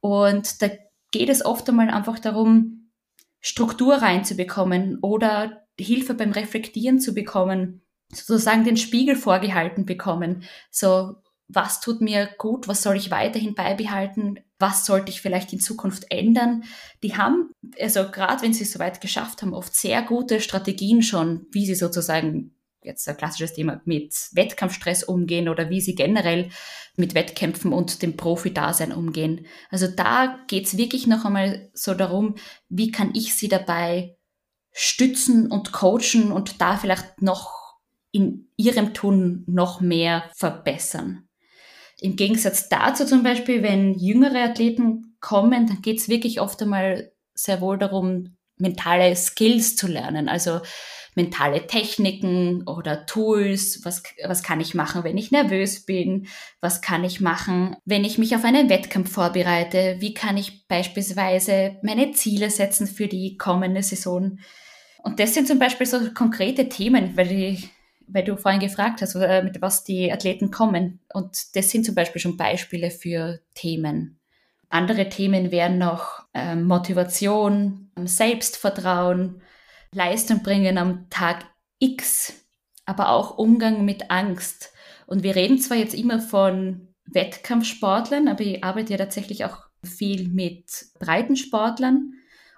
Und 0.00 0.62
da 0.62 0.68
geht 1.10 1.28
es 1.28 1.44
oft 1.44 1.68
einmal 1.68 1.90
einfach 1.90 2.20
darum, 2.20 2.92
Struktur 3.40 3.96
reinzubekommen 3.96 4.98
oder 5.00 5.66
Hilfe 5.78 6.14
beim 6.14 6.30
Reflektieren 6.30 7.00
zu 7.00 7.14
bekommen, 7.14 7.82
sozusagen 8.12 8.64
den 8.64 8.76
Spiegel 8.76 9.16
vorgehalten 9.16 9.84
bekommen. 9.84 10.44
So, 10.70 11.16
was 11.52 11.80
tut 11.80 12.00
mir 12.00 12.28
gut, 12.38 12.68
was 12.68 12.82
soll 12.82 12.96
ich 12.96 13.10
weiterhin 13.10 13.54
beibehalten, 13.54 14.40
was 14.58 14.86
sollte 14.86 15.10
ich 15.10 15.20
vielleicht 15.20 15.52
in 15.52 15.60
Zukunft 15.60 16.06
ändern. 16.10 16.64
Die 17.02 17.16
haben, 17.16 17.50
also 17.78 18.10
gerade 18.10 18.42
wenn 18.42 18.52
sie 18.52 18.64
es 18.64 18.72
soweit 18.72 19.00
geschafft 19.00 19.42
haben, 19.42 19.54
oft 19.54 19.74
sehr 19.74 20.02
gute 20.02 20.40
Strategien 20.40 21.02
schon, 21.02 21.46
wie 21.50 21.66
sie 21.66 21.74
sozusagen 21.74 22.54
jetzt 22.82 23.08
ein 23.08 23.16
klassisches 23.16 23.54
Thema 23.54 23.80
mit 23.84 24.14
Wettkampfstress 24.32 25.02
umgehen 25.04 25.48
oder 25.48 25.70
wie 25.70 25.80
sie 25.80 25.94
generell 25.94 26.50
mit 26.96 27.14
Wettkämpfen 27.14 27.72
und 27.72 28.02
dem 28.02 28.16
Profi-Dasein 28.16 28.92
umgehen. 28.92 29.46
Also 29.70 29.86
da 29.86 30.38
geht 30.46 30.66
es 30.66 30.76
wirklich 30.76 31.06
noch 31.06 31.24
einmal 31.24 31.70
so 31.74 31.94
darum, 31.94 32.36
wie 32.68 32.90
kann 32.90 33.12
ich 33.14 33.34
sie 33.34 33.48
dabei 33.48 34.16
stützen 34.72 35.50
und 35.50 35.72
coachen 35.72 36.32
und 36.32 36.60
da 36.60 36.76
vielleicht 36.76 37.22
noch 37.22 37.60
in 38.12 38.48
ihrem 38.56 38.94
Tun 38.94 39.44
noch 39.46 39.80
mehr 39.80 40.30
verbessern. 40.34 41.28
Im 42.00 42.16
Gegensatz 42.16 42.68
dazu 42.68 43.04
zum 43.04 43.22
Beispiel, 43.22 43.62
wenn 43.62 43.98
jüngere 43.98 44.42
Athleten 44.44 45.16
kommen, 45.20 45.66
dann 45.66 45.82
geht 45.82 45.98
es 45.98 46.08
wirklich 46.08 46.40
oft 46.40 46.60
einmal 46.62 47.12
sehr 47.34 47.60
wohl 47.60 47.78
darum, 47.78 48.36
mentale 48.56 49.14
Skills 49.16 49.76
zu 49.76 49.86
lernen. 49.86 50.28
Also 50.28 50.60
mentale 51.14 51.66
Techniken 51.66 52.66
oder 52.66 53.04
Tools, 53.06 53.80
was, 53.84 54.02
was 54.24 54.42
kann 54.42 54.60
ich 54.60 54.74
machen, 54.74 55.04
wenn 55.04 55.18
ich 55.18 55.30
nervös 55.30 55.84
bin, 55.84 56.28
was 56.60 56.80
kann 56.80 57.04
ich 57.04 57.20
machen, 57.20 57.76
wenn 57.84 58.04
ich 58.04 58.18
mich 58.18 58.36
auf 58.36 58.44
einen 58.44 58.68
Wettkampf 58.68 59.12
vorbereite, 59.12 59.96
wie 59.98 60.14
kann 60.14 60.36
ich 60.36 60.66
beispielsweise 60.68 61.76
meine 61.82 62.12
Ziele 62.12 62.50
setzen 62.50 62.86
für 62.86 63.08
die 63.08 63.36
kommende 63.36 63.82
Saison. 63.82 64.38
Und 65.02 65.18
das 65.18 65.34
sind 65.34 65.48
zum 65.48 65.58
Beispiel 65.58 65.86
so 65.86 66.12
konkrete 66.12 66.68
Themen, 66.68 67.16
weil, 67.16 67.28
die, 67.28 67.68
weil 68.12 68.24
du 68.24 68.36
vorhin 68.36 68.60
gefragt 68.60 69.02
hast, 69.02 69.14
äh, 69.14 69.42
mit 69.42 69.60
was 69.60 69.84
die 69.84 70.12
Athleten 70.12 70.50
kommen. 70.50 71.00
Und 71.12 71.56
das 71.56 71.70
sind 71.70 71.84
zum 71.84 71.94
Beispiel 71.94 72.20
schon 72.20 72.36
Beispiele 72.36 72.90
für 72.90 73.40
Themen. 73.54 74.18
Andere 74.68 75.08
Themen 75.08 75.50
wären 75.50 75.78
noch 75.78 76.24
äh, 76.32 76.54
Motivation, 76.54 77.90
Selbstvertrauen, 78.04 79.42
Leistung 79.92 80.42
bringen 80.42 80.78
am 80.78 81.10
Tag 81.10 81.44
X, 81.80 82.44
aber 82.84 83.10
auch 83.10 83.36
Umgang 83.38 83.84
mit 83.84 84.10
Angst. 84.10 84.72
Und 85.06 85.24
wir 85.24 85.34
reden 85.34 85.58
zwar 85.58 85.76
jetzt 85.76 85.94
immer 85.94 86.20
von 86.20 86.88
Wettkampfsportlern, 87.06 88.28
aber 88.28 88.42
ich 88.42 88.62
arbeite 88.62 88.92
ja 88.92 88.98
tatsächlich 88.98 89.44
auch 89.44 89.58
viel 89.84 90.28
mit 90.28 90.86
Breitensportlern. 91.00 92.12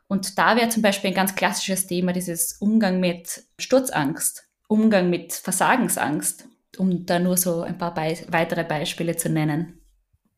Und 0.09 0.39
da 0.39 0.57
wäre 0.57 0.69
zum 0.69 0.83
Beispiel 0.83 1.09
ein 1.09 1.17
ganz 1.17 1.35
klassisches 1.35 1.87
Thema 1.87 2.13
dieses 2.13 2.59
Umgang 2.61 3.01
mit 3.01 3.45
Sturzangst, 3.59 4.47
Umgang 4.73 5.11
mit 5.11 5.35
Versagensangst, 5.35 6.49
um 6.79 7.05
da 7.05 7.19
nur 7.19 7.37
so 7.37 7.61
ein 7.61 7.77
paar 7.77 7.93
Be 7.93 8.17
weitere 8.29 8.65
Beispiele 8.65 9.17
zu 9.17 9.29
nennen. 9.29 9.82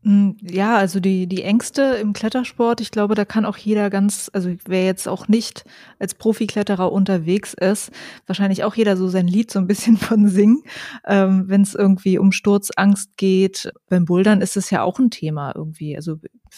Hm, 0.05 0.37
ja, 0.43 0.77
also 0.77 1.01
die, 1.01 1.27
die 1.27 1.43
Ängste 1.43 1.83
im 1.95 2.13
Klettersport, 2.13 2.83
ich 2.83 2.91
glaube, 2.91 3.15
da 3.15 3.25
kann 3.25 3.47
auch 3.47 3.57
jeder 3.57 3.89
ganz, 3.89 4.31
also 4.35 4.51
wer 4.67 4.85
jetzt 4.85 5.09
auch 5.09 5.29
nicht 5.29 5.65
als 5.99 6.15
Profikletterer 6.15 6.93
unterwegs 6.93 7.55
ist, 7.55 7.91
wahrscheinlich 8.27 8.65
auch 8.65 8.75
jeder 8.75 8.99
so 8.99 9.09
sein 9.09 9.27
Lied 9.27 9.51
so 9.51 9.59
ein 9.59 9.67
bisschen 9.67 9.97
von 9.99 10.29
singen, 10.29 10.63
ähm, 11.07 11.45
wenn 11.49 11.63
es 11.63 11.75
irgendwie 11.75 12.19
um 12.19 12.33
Sturzangst 12.33 13.17
geht. 13.17 13.73
Beim 13.89 14.05
Bouldern 14.05 14.43
ist 14.43 14.59
es 14.59 14.69
ja 14.69 14.83
auch 14.83 14.99
ein 14.99 15.11
Thema 15.11 15.53
irgendwie. 15.57 15.97
Also 15.97 16.17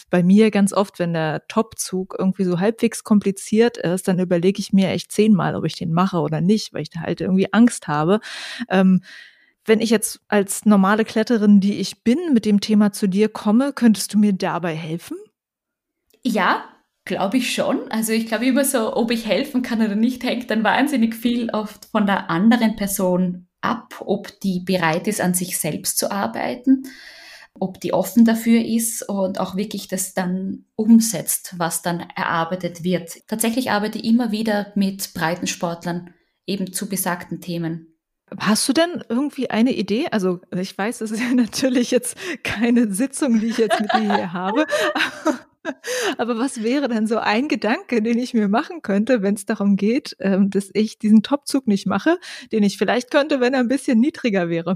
bei 0.09 0.23
mir 0.23 0.51
ganz 0.51 0.73
oft, 0.73 0.99
wenn 0.99 1.13
der 1.13 1.47
Topzug 1.47 2.17
irgendwie 2.19 2.43
so 2.43 2.59
halbwegs 2.59 3.05
kompliziert 3.05 3.77
ist, 3.77 4.09
dann 4.09 4.19
überlege 4.19 4.59
ich 4.59 4.73
mir 4.73 4.89
echt 4.89 5.13
zehnmal, 5.13 5.55
ob 5.55 5.63
ich 5.63 5.75
den 5.75 5.93
mache 5.93 6.19
oder 6.19 6.41
nicht, 6.41 6.73
weil 6.73 6.81
ich 6.81 6.89
da 6.89 6.99
halt 6.99 7.21
irgendwie 7.21 7.53
Angst 7.53 7.87
habe. 7.87 8.19
Ähm, 8.69 9.01
wenn 9.67 9.81
ich 9.81 9.89
jetzt 9.89 10.21
als 10.29 10.65
normale 10.65 11.05
Kletterin, 11.05 11.59
die 11.59 11.75
ich 11.75 12.03
bin, 12.03 12.33
mit 12.33 12.45
dem 12.45 12.61
Thema 12.61 12.93
zu 12.93 13.07
dir 13.07 13.29
komme, 13.29 13.73
könntest 13.73 14.13
du 14.13 14.17
mir 14.17 14.33
dabei 14.33 14.73
helfen? 14.73 15.17
Ja, 16.23 16.63
glaube 17.05 17.37
ich 17.37 17.53
schon. 17.53 17.91
Also 17.91 18.13
ich 18.13 18.27
glaube 18.27 18.45
immer 18.45 18.65
so, 18.65 18.95
ob 18.95 19.11
ich 19.11 19.25
helfen 19.25 19.61
kann 19.61 19.81
oder 19.81 19.95
nicht, 19.95 20.23
hängt 20.23 20.49
dann 20.49 20.63
wahnsinnig 20.63 21.15
viel 21.15 21.49
oft 21.51 21.85
von 21.85 22.05
der 22.05 22.29
anderen 22.29 22.75
Person 22.75 23.47
ab, 23.61 23.95
ob 23.99 24.39
die 24.39 24.61
bereit 24.61 25.07
ist, 25.07 25.21
an 25.21 25.33
sich 25.33 25.57
selbst 25.57 25.97
zu 25.97 26.11
arbeiten, 26.11 26.83
ob 27.53 27.81
die 27.81 27.93
offen 27.93 28.23
dafür 28.23 28.63
ist 28.63 29.07
und 29.07 29.39
auch 29.39 29.55
wirklich 29.55 29.87
das 29.87 30.13
dann 30.13 30.65
umsetzt, 30.75 31.55
was 31.57 31.81
dann 31.81 32.01
erarbeitet 32.15 32.83
wird. 32.83 33.27
Tatsächlich 33.27 33.71
arbeite 33.71 33.97
ich 33.97 34.05
immer 34.05 34.31
wieder 34.31 34.71
mit 34.75 35.13
Breitensportlern 35.13 36.13
eben 36.45 36.71
zu 36.71 36.87
besagten 36.87 37.41
Themen. 37.41 37.96
Hast 38.39 38.67
du 38.67 38.73
denn 38.73 39.03
irgendwie 39.07 39.49
eine 39.49 39.73
Idee? 39.73 40.07
Also 40.11 40.41
ich 40.55 40.77
weiß, 40.77 40.99
das 40.99 41.11
ist 41.11 41.21
ja 41.21 41.29
natürlich 41.33 41.91
jetzt 41.91 42.17
keine 42.43 42.91
Sitzung, 42.91 43.39
die 43.39 43.47
ich 43.47 43.57
jetzt 43.57 43.79
mit 43.79 43.93
dir 43.93 44.15
hier 44.15 44.33
habe. 44.33 44.65
Aber 46.17 46.37
was 46.37 46.63
wäre 46.63 46.87
denn 46.87 47.07
so 47.07 47.17
ein 47.17 47.47
Gedanke, 47.47 48.01
den 48.01 48.17
ich 48.17 48.33
mir 48.33 48.47
machen 48.47 48.81
könnte, 48.81 49.21
wenn 49.21 49.35
es 49.35 49.45
darum 49.45 49.75
geht, 49.75 50.15
ähm, 50.19 50.49
dass 50.49 50.69
ich 50.73 50.97
diesen 50.97 51.23
Topzug 51.23 51.67
nicht 51.67 51.85
mache, 51.85 52.17
den 52.51 52.63
ich 52.63 52.77
vielleicht 52.77 53.11
könnte, 53.11 53.41
wenn 53.41 53.53
er 53.53 53.61
ein 53.61 53.67
bisschen 53.67 53.99
niedriger 53.99 54.49
wäre? 54.49 54.75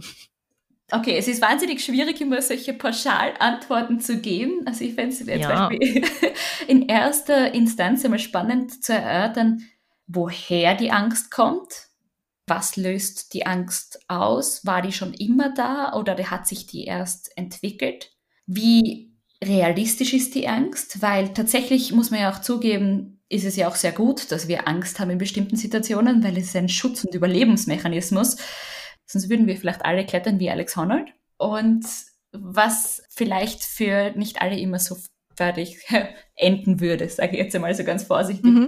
Okay, 0.92 1.16
es 1.18 1.30
ist 1.30 1.42
wahnsinnig 1.42 1.84
schwierig, 1.84 2.20
immer 2.20 2.42
solche 2.42 2.74
Pauschalantworten 2.74 4.02
zu 4.02 4.18
geben. 4.20 4.64
Also 4.66 4.84
ich 4.84 4.94
fände 4.96 5.16
es 5.16 5.26
ja. 5.26 5.70
zum 5.70 5.80
Beispiel 5.80 6.04
in 6.68 6.90
erster 6.90 7.54
Instanz 7.54 8.04
immer 8.04 8.20
spannend 8.20 8.84
zu 8.84 8.94
erörtern, 8.94 9.64
woher 10.08 10.76
die 10.76 10.92
Angst 10.92 11.32
kommt 11.32 11.91
was 12.48 12.76
löst 12.76 13.34
die 13.34 13.46
Angst 13.46 14.00
aus? 14.08 14.66
War 14.66 14.82
die 14.82 14.92
schon 14.92 15.14
immer 15.14 15.54
da 15.54 15.94
oder 15.94 16.18
hat 16.30 16.48
sich 16.48 16.68
die 16.68 16.86
erst 16.86 17.36
entwickelt? 17.38 18.12
Wie 18.46 19.14
realistisch 19.44 20.14
ist 20.14 20.36
die 20.36 20.48
Angst? 20.48 21.02
Weil 21.02 21.34
tatsächlich 21.34 21.94
muss 21.94 22.12
man 22.12 22.22
ja 22.22 22.32
auch 22.32 22.42
zugeben, 22.42 23.22
ist 23.30 23.46
es 23.46 23.56
ja 23.56 23.68
auch 23.68 23.76
sehr 23.76 23.92
gut, 23.94 24.32
dass 24.32 24.48
wir 24.48 24.68
Angst 24.68 25.00
haben 25.00 25.10
in 25.10 25.18
bestimmten 25.18 25.56
Situationen, 25.56 26.24
weil 26.24 26.38
es 26.38 26.48
ist 26.48 26.56
ein 26.56 26.70
Schutz- 26.70 27.06
und 27.06 27.16
Überlebensmechanismus. 27.16 28.38
Sonst 29.06 29.30
würden 29.30 29.48
wir 29.48 29.58
vielleicht 29.58 29.86
alle 29.86 30.06
klettern 30.06 30.40
wie 30.40 30.50
Alex 30.50 30.76
Honnold. 30.76 31.14
Und 31.38 31.86
was 32.32 33.04
vielleicht 33.10 33.64
für 33.64 34.12
nicht 34.16 34.42
alle 34.42 34.60
immer 34.60 34.80
so 34.80 34.98
fertig 35.36 35.86
enden 36.36 36.80
würde, 36.80 37.08
sage 37.10 37.34
ich 37.34 37.44
jetzt 37.44 37.56
einmal 37.56 37.74
so 37.76 37.84
ganz 37.84 38.04
vorsichtig. 38.04 38.46
Mhm. 38.46 38.68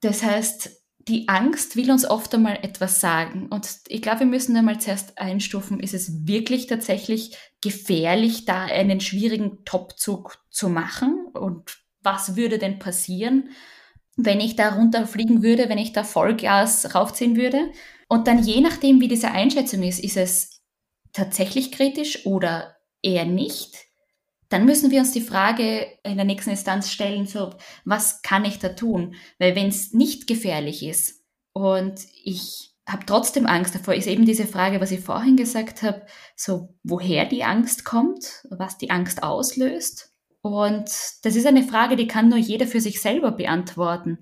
Das 0.00 0.22
heißt, 0.22 0.75
die 1.08 1.28
Angst 1.28 1.76
will 1.76 1.90
uns 1.90 2.04
oft 2.04 2.34
einmal 2.34 2.58
etwas 2.62 3.00
sagen. 3.00 3.46
Und 3.48 3.68
ich 3.88 4.02
glaube, 4.02 4.20
wir 4.20 4.26
müssen 4.26 4.56
einmal 4.56 4.80
zuerst 4.80 5.18
einstufen, 5.18 5.78
ist 5.78 5.94
es 5.94 6.26
wirklich 6.26 6.66
tatsächlich 6.66 7.36
gefährlich, 7.60 8.44
da 8.44 8.64
einen 8.64 9.00
schwierigen 9.00 9.64
Topzug 9.64 10.38
zu 10.50 10.68
machen? 10.68 11.26
Und 11.32 11.78
was 12.02 12.34
würde 12.34 12.58
denn 12.58 12.80
passieren, 12.80 13.50
wenn 14.16 14.40
ich 14.40 14.56
da 14.56 14.74
runterfliegen 14.74 15.42
würde, 15.42 15.68
wenn 15.68 15.78
ich 15.78 15.92
da 15.92 16.02
Vollgas 16.02 16.94
raufziehen 16.94 17.36
würde? 17.36 17.70
Und 18.08 18.26
dann 18.26 18.42
je 18.42 18.60
nachdem, 18.60 19.00
wie 19.00 19.08
diese 19.08 19.30
Einschätzung 19.30 19.82
ist, 19.84 20.02
ist 20.02 20.16
es 20.16 20.62
tatsächlich 21.12 21.70
kritisch 21.70 22.26
oder 22.26 22.76
eher 23.02 23.26
nicht? 23.26 23.85
Dann 24.48 24.64
müssen 24.64 24.90
wir 24.90 25.00
uns 25.00 25.12
die 25.12 25.20
Frage 25.20 25.86
in 26.02 26.16
der 26.16 26.24
nächsten 26.24 26.50
Instanz 26.50 26.90
stellen, 26.90 27.26
so, 27.26 27.50
was 27.84 28.22
kann 28.22 28.44
ich 28.44 28.58
da 28.58 28.70
tun? 28.70 29.14
Weil 29.38 29.56
wenn 29.56 29.68
es 29.68 29.92
nicht 29.92 30.26
gefährlich 30.26 30.84
ist 30.84 31.22
und 31.52 32.00
ich 32.22 32.74
habe 32.88 33.04
trotzdem 33.06 33.46
Angst 33.46 33.74
davor, 33.74 33.94
ist 33.94 34.06
eben 34.06 34.26
diese 34.26 34.46
Frage, 34.46 34.80
was 34.80 34.92
ich 34.92 35.00
vorhin 35.00 35.36
gesagt 35.36 35.82
habe, 35.82 36.06
so, 36.36 36.74
woher 36.84 37.26
die 37.26 37.42
Angst 37.42 37.84
kommt, 37.84 38.46
was 38.50 38.78
die 38.78 38.90
Angst 38.90 39.22
auslöst. 39.22 40.12
Und 40.40 40.88
das 41.22 41.34
ist 41.34 41.46
eine 41.46 41.64
Frage, 41.64 41.96
die 41.96 42.06
kann 42.06 42.28
nur 42.28 42.38
jeder 42.38 42.68
für 42.68 42.80
sich 42.80 43.00
selber 43.00 43.32
beantworten. 43.32 44.18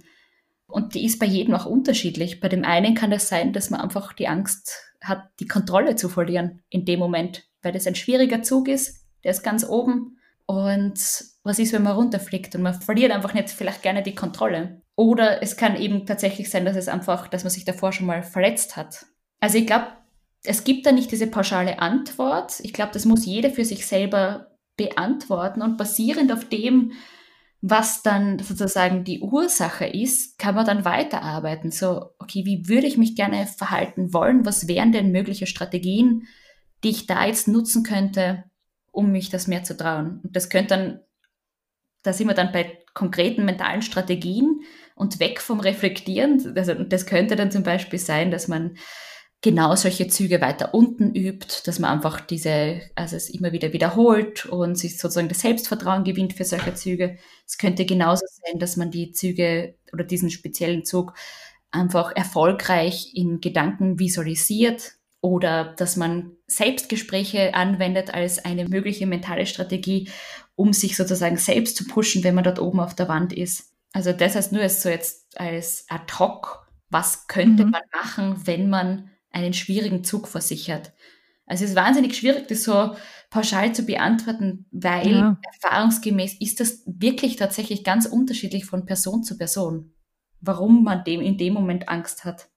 Und 0.66 0.94
die 0.94 1.04
ist 1.04 1.18
bei 1.18 1.26
jedem 1.26 1.54
auch 1.54 1.66
unterschiedlich. 1.66 2.40
Bei 2.40 2.48
dem 2.48 2.64
einen 2.64 2.94
kann 2.94 3.10
das 3.10 3.28
sein, 3.28 3.52
dass 3.52 3.68
man 3.68 3.80
einfach 3.80 4.14
die 4.14 4.28
Angst 4.28 4.94
hat, 5.02 5.28
die 5.38 5.46
Kontrolle 5.46 5.96
zu 5.96 6.08
verlieren 6.08 6.62
in 6.70 6.86
dem 6.86 6.98
Moment, 6.98 7.46
weil 7.60 7.72
das 7.72 7.86
ein 7.86 7.94
schwieriger 7.94 8.42
Zug 8.42 8.68
ist, 8.68 9.04
der 9.22 9.32
ist 9.32 9.42
ganz 9.42 9.64
oben. 9.64 10.13
Und 10.46 10.98
was 11.42 11.58
ist, 11.58 11.72
wenn 11.72 11.82
man 11.82 11.96
runterfliegt 11.96 12.54
und 12.54 12.62
man 12.62 12.80
verliert 12.80 13.12
einfach 13.12 13.34
nicht 13.34 13.50
vielleicht 13.50 13.82
gerne 13.82 14.02
die 14.02 14.14
Kontrolle? 14.14 14.82
Oder 14.96 15.42
es 15.42 15.56
kann 15.56 15.76
eben 15.76 16.06
tatsächlich 16.06 16.50
sein, 16.50 16.64
dass 16.64 16.76
es 16.76 16.88
einfach, 16.88 17.28
dass 17.28 17.44
man 17.44 17.50
sich 17.50 17.64
davor 17.64 17.92
schon 17.92 18.06
mal 18.06 18.22
verletzt 18.22 18.76
hat. 18.76 19.06
Also 19.40 19.58
ich 19.58 19.66
glaube, 19.66 19.86
es 20.44 20.64
gibt 20.64 20.86
da 20.86 20.92
nicht 20.92 21.10
diese 21.10 21.26
pauschale 21.26 21.78
Antwort. 21.78 22.60
Ich 22.60 22.72
glaube, 22.72 22.92
das 22.92 23.06
muss 23.06 23.24
jeder 23.24 23.50
für 23.50 23.64
sich 23.64 23.86
selber 23.86 24.58
beantworten 24.76 25.62
und 25.62 25.76
basierend 25.76 26.32
auf 26.32 26.48
dem, 26.48 26.92
was 27.60 28.02
dann 28.02 28.38
sozusagen 28.40 29.04
die 29.04 29.20
Ursache 29.20 29.86
ist, 29.86 30.38
kann 30.38 30.54
man 30.54 30.66
dann 30.66 30.84
weiterarbeiten. 30.84 31.70
So, 31.70 32.10
okay, 32.18 32.44
wie 32.44 32.68
würde 32.68 32.86
ich 32.86 32.98
mich 32.98 33.16
gerne 33.16 33.46
verhalten 33.46 34.12
wollen? 34.12 34.44
Was 34.44 34.68
wären 34.68 34.92
denn 34.92 35.12
mögliche 35.12 35.46
Strategien, 35.46 36.26
die 36.82 36.90
ich 36.90 37.06
da 37.06 37.24
jetzt 37.24 37.48
nutzen 37.48 37.82
könnte, 37.82 38.44
um 38.94 39.10
mich 39.10 39.28
das 39.28 39.46
mehr 39.46 39.64
zu 39.64 39.76
trauen. 39.76 40.20
Und 40.22 40.34
das 40.36 40.48
könnte 40.48 40.68
dann, 40.68 41.00
da 42.02 42.12
sind 42.12 42.28
wir 42.28 42.34
dann 42.34 42.52
bei 42.52 42.78
konkreten 42.94 43.44
mentalen 43.44 43.82
Strategien 43.82 44.60
und 44.94 45.18
weg 45.18 45.40
vom 45.40 45.60
Reflektieren. 45.60 46.54
Also 46.56 46.74
das 46.74 47.06
könnte 47.06 47.36
dann 47.36 47.50
zum 47.50 47.64
Beispiel 47.64 47.98
sein, 47.98 48.30
dass 48.30 48.46
man 48.48 48.76
genau 49.42 49.74
solche 49.74 50.06
Züge 50.08 50.40
weiter 50.40 50.72
unten 50.72 51.14
übt, 51.14 51.62
dass 51.66 51.78
man 51.78 51.90
einfach 51.90 52.20
diese, 52.20 52.80
also 52.94 53.16
es 53.16 53.28
immer 53.28 53.52
wieder 53.52 53.72
wiederholt 53.72 54.46
und 54.46 54.76
sich 54.76 54.96
sozusagen 54.98 55.28
das 55.28 55.40
Selbstvertrauen 55.40 56.04
gewinnt 56.04 56.32
für 56.32 56.44
solche 56.44 56.74
Züge. 56.74 57.18
Es 57.46 57.58
könnte 57.58 57.84
genauso 57.84 58.24
sein, 58.26 58.58
dass 58.58 58.76
man 58.76 58.90
die 58.90 59.12
Züge 59.12 59.74
oder 59.92 60.04
diesen 60.04 60.30
speziellen 60.30 60.84
Zug 60.84 61.14
einfach 61.72 62.14
erfolgreich 62.14 63.10
in 63.14 63.40
Gedanken 63.40 63.98
visualisiert 63.98 64.94
oder 65.24 65.72
dass 65.78 65.96
man 65.96 66.32
Selbstgespräche 66.46 67.54
anwendet 67.54 68.12
als 68.12 68.44
eine 68.44 68.68
mögliche 68.68 69.06
mentale 69.06 69.46
Strategie, 69.46 70.10
um 70.54 70.74
sich 70.74 70.98
sozusagen 70.98 71.38
selbst 71.38 71.78
zu 71.78 71.86
pushen, 71.86 72.22
wenn 72.24 72.34
man 72.34 72.44
dort 72.44 72.58
oben 72.58 72.78
auf 72.78 72.94
der 72.94 73.08
Wand 73.08 73.32
ist. 73.32 73.72
Also 73.94 74.12
das 74.12 74.34
heißt 74.34 74.52
nur 74.52 74.60
als 74.60 74.82
so 74.82 74.90
jetzt 74.90 75.40
als 75.40 75.86
ad 75.88 76.12
hoc, 76.18 76.68
was 76.90 77.26
könnte 77.26 77.64
mhm. 77.64 77.70
man 77.70 77.80
machen, 77.90 78.46
wenn 78.46 78.68
man 78.68 79.10
einen 79.30 79.54
schwierigen 79.54 80.04
Zug 80.04 80.28
versichert. 80.28 80.92
Also 81.46 81.64
es 81.64 81.70
ist 81.70 81.76
wahnsinnig 81.76 82.14
schwierig, 82.18 82.46
das 82.48 82.62
so 82.62 82.94
pauschal 83.30 83.74
zu 83.74 83.84
beantworten, 83.84 84.66
weil 84.72 85.10
ja. 85.10 85.40
erfahrungsgemäß 85.62 86.38
ist 86.38 86.60
das 86.60 86.82
wirklich 86.84 87.36
tatsächlich 87.36 87.82
ganz 87.82 88.04
unterschiedlich 88.04 88.66
von 88.66 88.84
Person 88.84 89.22
zu 89.24 89.38
Person 89.38 89.94
warum 90.46 90.84
man 90.84 91.04
dem 91.04 91.20
in 91.20 91.38
dem 91.38 91.54
Moment 91.54 91.88
Angst 91.88 92.24
hat. 92.24 92.48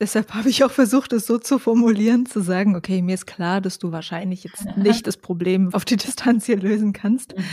Deshalb 0.00 0.32
habe 0.32 0.48
ich 0.48 0.62
auch 0.62 0.70
versucht, 0.70 1.12
es 1.12 1.26
so 1.26 1.38
zu 1.38 1.58
formulieren, 1.58 2.24
zu 2.24 2.40
sagen, 2.40 2.76
okay, 2.76 3.02
mir 3.02 3.14
ist 3.14 3.26
klar, 3.26 3.60
dass 3.60 3.80
du 3.80 3.90
wahrscheinlich 3.90 4.44
jetzt 4.44 4.64
nicht 4.76 5.08
das 5.08 5.16
Problem 5.16 5.74
auf 5.74 5.84
die 5.84 5.96
Distanz 5.96 6.46
hier 6.46 6.56
lösen 6.56 6.92
kannst. 6.92 7.36
Mhm. 7.36 7.44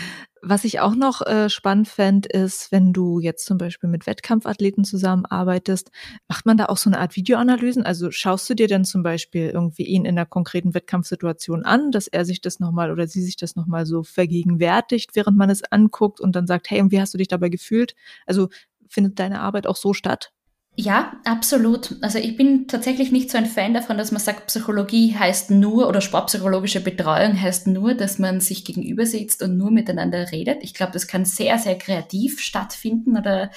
Was 0.43 0.63
ich 0.63 0.79
auch 0.79 0.93
noch 0.93 1.25
äh, 1.25 1.49
spannend 1.49 1.87
fände, 1.87 2.29
ist, 2.29 2.71
wenn 2.71 2.93
du 2.93 3.19
jetzt 3.19 3.47
zum 3.47 3.57
Beispiel 3.57 3.89
mit 3.89 4.05
Wettkampfathleten 4.05 4.83
zusammenarbeitest, 4.83 5.89
macht 6.27 6.45
man 6.45 6.55
da 6.55 6.67
auch 6.67 6.77
so 6.77 6.87
eine 6.87 6.99
Art 6.99 7.15
Videoanalysen? 7.15 7.83
Also 7.83 8.11
schaust 8.11 8.47
du 8.47 8.53
dir 8.53 8.67
dann 8.67 8.85
zum 8.85 9.01
Beispiel 9.01 9.49
irgendwie 9.49 9.85
ihn 9.85 10.05
in 10.05 10.15
einer 10.15 10.27
konkreten 10.27 10.75
Wettkampfsituation 10.75 11.65
an, 11.65 11.89
dass 11.89 12.05
er 12.05 12.25
sich 12.25 12.41
das 12.41 12.59
nochmal 12.59 12.91
oder 12.91 13.07
sie 13.07 13.23
sich 13.23 13.37
das 13.37 13.55
nochmal 13.55 13.87
so 13.87 14.03
vergegenwärtigt, 14.03 15.15
während 15.15 15.35
man 15.35 15.49
es 15.49 15.63
anguckt 15.63 16.21
und 16.21 16.35
dann 16.35 16.45
sagt, 16.45 16.69
hey, 16.69 16.79
und 16.79 16.91
wie 16.91 17.01
hast 17.01 17.15
du 17.15 17.17
dich 17.17 17.27
dabei 17.27 17.49
gefühlt? 17.49 17.95
Also 18.27 18.49
findet 18.87 19.17
deine 19.17 19.39
Arbeit 19.39 19.65
auch 19.65 19.75
so 19.75 19.95
statt? 19.95 20.31
Ja, 20.77 21.21
absolut. 21.23 21.95
Also 22.01 22.19
ich 22.19 22.35
bin 22.35 22.67
tatsächlich 22.67 23.11
nicht 23.13 23.31
so 23.31 23.37
ein 23.37 23.45
Fan 23.45 23.73
davon, 23.73 23.97
dass 23.97 24.11
man 24.11 24.19
sagt, 24.19 24.47
Psychologie 24.47 25.15
heißt 25.17 25.49
nur 25.51 25.87
oder 25.87 26.01
sportpsychologische 26.01 26.81
Betreuung 26.81 27.39
heißt 27.39 27.67
nur, 27.67 27.93
dass 27.93 28.19
man 28.19 28.41
sich 28.41 28.65
gegenüber 28.65 29.05
sitzt 29.05 29.41
und 29.41 29.57
nur 29.57 29.71
miteinander 29.71 30.33
redet. 30.33 30.63
Ich 30.63 30.73
glaube, 30.73 30.91
das 30.91 31.07
kann 31.07 31.23
sehr, 31.23 31.57
sehr 31.59 31.77
kreativ 31.77 32.41
stattfinden 32.41 33.17
oder 33.17 33.51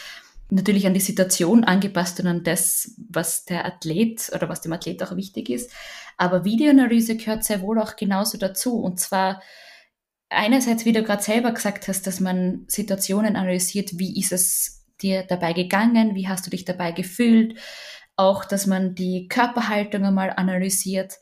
natürlich 0.50 0.86
an 0.86 0.94
die 0.94 1.00
Situation 1.00 1.64
angepasst 1.64 2.20
und 2.20 2.28
an 2.28 2.44
das, 2.44 2.94
was 3.10 3.44
der 3.44 3.66
Athlet 3.66 4.30
oder 4.32 4.48
was 4.48 4.60
dem 4.60 4.72
Athlet 4.72 5.02
auch 5.02 5.16
wichtig 5.16 5.50
ist. 5.50 5.72
Aber 6.16 6.44
Videoanalyse 6.44 7.16
gehört 7.16 7.42
sehr 7.42 7.62
wohl 7.62 7.80
auch 7.80 7.96
genauso 7.96 8.38
dazu. 8.38 8.78
Und 8.78 9.00
zwar 9.00 9.42
einerseits, 10.28 10.84
wie 10.84 10.92
du 10.92 11.02
gerade 11.02 11.22
selber 11.22 11.50
gesagt 11.50 11.88
hast, 11.88 12.06
dass 12.06 12.20
man 12.20 12.64
Situationen 12.68 13.34
analysiert, 13.34 13.98
wie 13.98 14.18
ist 14.20 14.30
es 14.32 14.77
dir 15.02 15.22
dabei 15.22 15.52
gegangen? 15.52 16.14
Wie 16.14 16.28
hast 16.28 16.46
du 16.46 16.50
dich 16.50 16.64
dabei 16.64 16.92
gefühlt? 16.92 17.58
Auch, 18.16 18.44
dass 18.44 18.66
man 18.66 18.94
die 18.94 19.28
Körperhaltung 19.28 20.04
einmal 20.04 20.32
analysiert. 20.36 21.14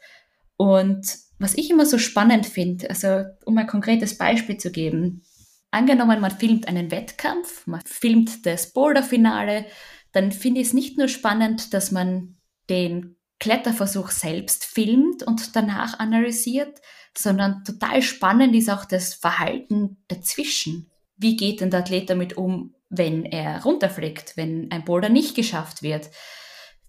Und 0.56 1.06
was 1.38 1.54
ich 1.54 1.70
immer 1.70 1.84
so 1.84 1.98
spannend 1.98 2.46
finde, 2.46 2.88
also 2.88 3.24
um 3.44 3.58
ein 3.58 3.66
konkretes 3.66 4.16
Beispiel 4.16 4.56
zu 4.56 4.70
geben, 4.70 5.22
angenommen, 5.70 6.20
man 6.20 6.30
filmt 6.30 6.68
einen 6.68 6.90
Wettkampf, 6.90 7.66
man 7.66 7.82
filmt 7.84 8.46
das 8.46 8.72
Boulderfinale, 8.72 9.66
dann 10.12 10.32
finde 10.32 10.60
ich 10.60 10.68
es 10.68 10.72
nicht 10.72 10.96
nur 10.96 11.08
spannend, 11.08 11.74
dass 11.74 11.90
man 11.92 12.36
den 12.70 13.16
Kletterversuch 13.38 14.10
selbst 14.10 14.64
filmt 14.64 15.22
und 15.22 15.54
danach 15.54 15.98
analysiert, 15.98 16.80
sondern 17.16 17.64
total 17.64 18.00
spannend 18.00 18.54
ist 18.54 18.70
auch 18.70 18.86
das 18.86 19.14
Verhalten 19.14 19.98
dazwischen. 20.08 20.90
Wie 21.16 21.36
geht 21.36 21.60
denn 21.60 21.70
der 21.70 21.80
Athlet 21.80 22.08
damit 22.08 22.36
um? 22.36 22.75
Wenn 22.88 23.24
er 23.24 23.62
runterfliegt, 23.62 24.36
wenn 24.36 24.70
ein 24.70 24.84
Boulder 24.84 25.08
nicht 25.08 25.34
geschafft 25.34 25.82
wird? 25.82 26.10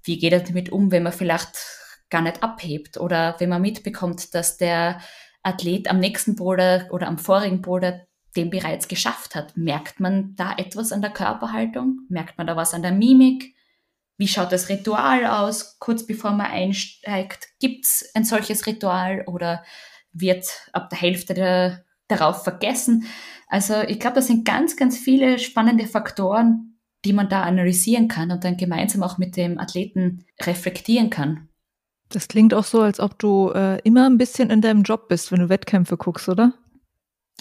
Wie 0.04 0.18
geht 0.18 0.34
er 0.34 0.42
damit 0.42 0.72
um, 0.72 0.92
wenn 0.92 1.04
man 1.04 1.14
vielleicht 1.14 1.58
gar 2.10 2.22
nicht 2.22 2.44
abhebt 2.44 2.98
oder 2.98 3.36
wenn 3.40 3.50
man 3.50 3.62
mitbekommt, 3.62 4.34
dass 4.34 4.58
der 4.58 5.02
Athlet 5.44 5.90
am 5.90 6.00
nächsten 6.00 6.36
Boulder 6.36 6.88
oder 6.92 7.08
am 7.08 7.18
vorigen 7.18 7.62
Boulder 7.62 8.06
den 8.36 8.50
bereits 8.50 8.88
geschafft 8.88 9.36
hat? 9.36 9.58
Merkt 9.58 10.00
man 10.00 10.36
da 10.36 10.54
etwas 10.58 10.92
an 10.92 11.02
der 11.02 11.12
Körperhaltung? 11.12 12.02
Merkt 12.10 12.38
man 12.38 12.48
da 12.48 12.56
was 12.56 12.74
an 12.74 12.82
der 12.84 12.92
Mimik? 12.92 13.56
Wie 14.18 14.28
schaut 14.28 14.52
das 14.52 14.70
Ritual 14.70 15.26
aus, 15.26 15.78
kurz 15.80 16.06
bevor 16.06 16.32
man 16.32 16.48
einsteigt? 16.48 17.48
Gibt 17.60 17.86
es 17.86 18.10
ein 18.16 18.24
solches 18.24 18.66
Ritual 18.66 19.24
oder 19.28 19.64
wird 20.12 20.48
ab 20.74 20.90
der 20.90 21.00
Hälfte 21.00 21.34
der, 21.34 21.86
darauf 22.08 22.44
vergessen? 22.44 23.06
Also 23.48 23.82
ich 23.82 24.00
glaube, 24.00 24.16
das 24.16 24.28
sind 24.28 24.46
ganz, 24.46 24.76
ganz 24.76 24.98
viele 24.98 25.40
spannende 25.40 25.88
Faktoren, 25.88 26.78
die 27.06 27.14
man 27.14 27.30
da 27.30 27.44
analysieren 27.44 28.08
kann 28.08 28.32
und 28.32 28.44
dann 28.44 28.58
gemeinsam 28.58 29.04
auch 29.04 29.18
mit 29.18 29.38
dem 29.38 29.58
Athleten 29.60 30.26
reflektieren 30.42 31.10
kann. 31.10 31.48
Das 32.10 32.28
klingt 32.28 32.54
auch 32.54 32.64
so, 32.64 32.82
als 32.82 33.00
ob 33.00 33.20
du 33.20 33.52
äh, 33.52 33.80
immer 33.82 34.10
ein 34.10 34.18
bisschen 34.18 34.50
in 34.50 34.62
deinem 34.62 34.84
Job 34.84 35.08
bist, 35.10 35.32
wenn 35.32 35.40
du 35.40 35.50
Wettkämpfe 35.50 35.98
guckst, 35.98 36.30
oder? 36.30 36.54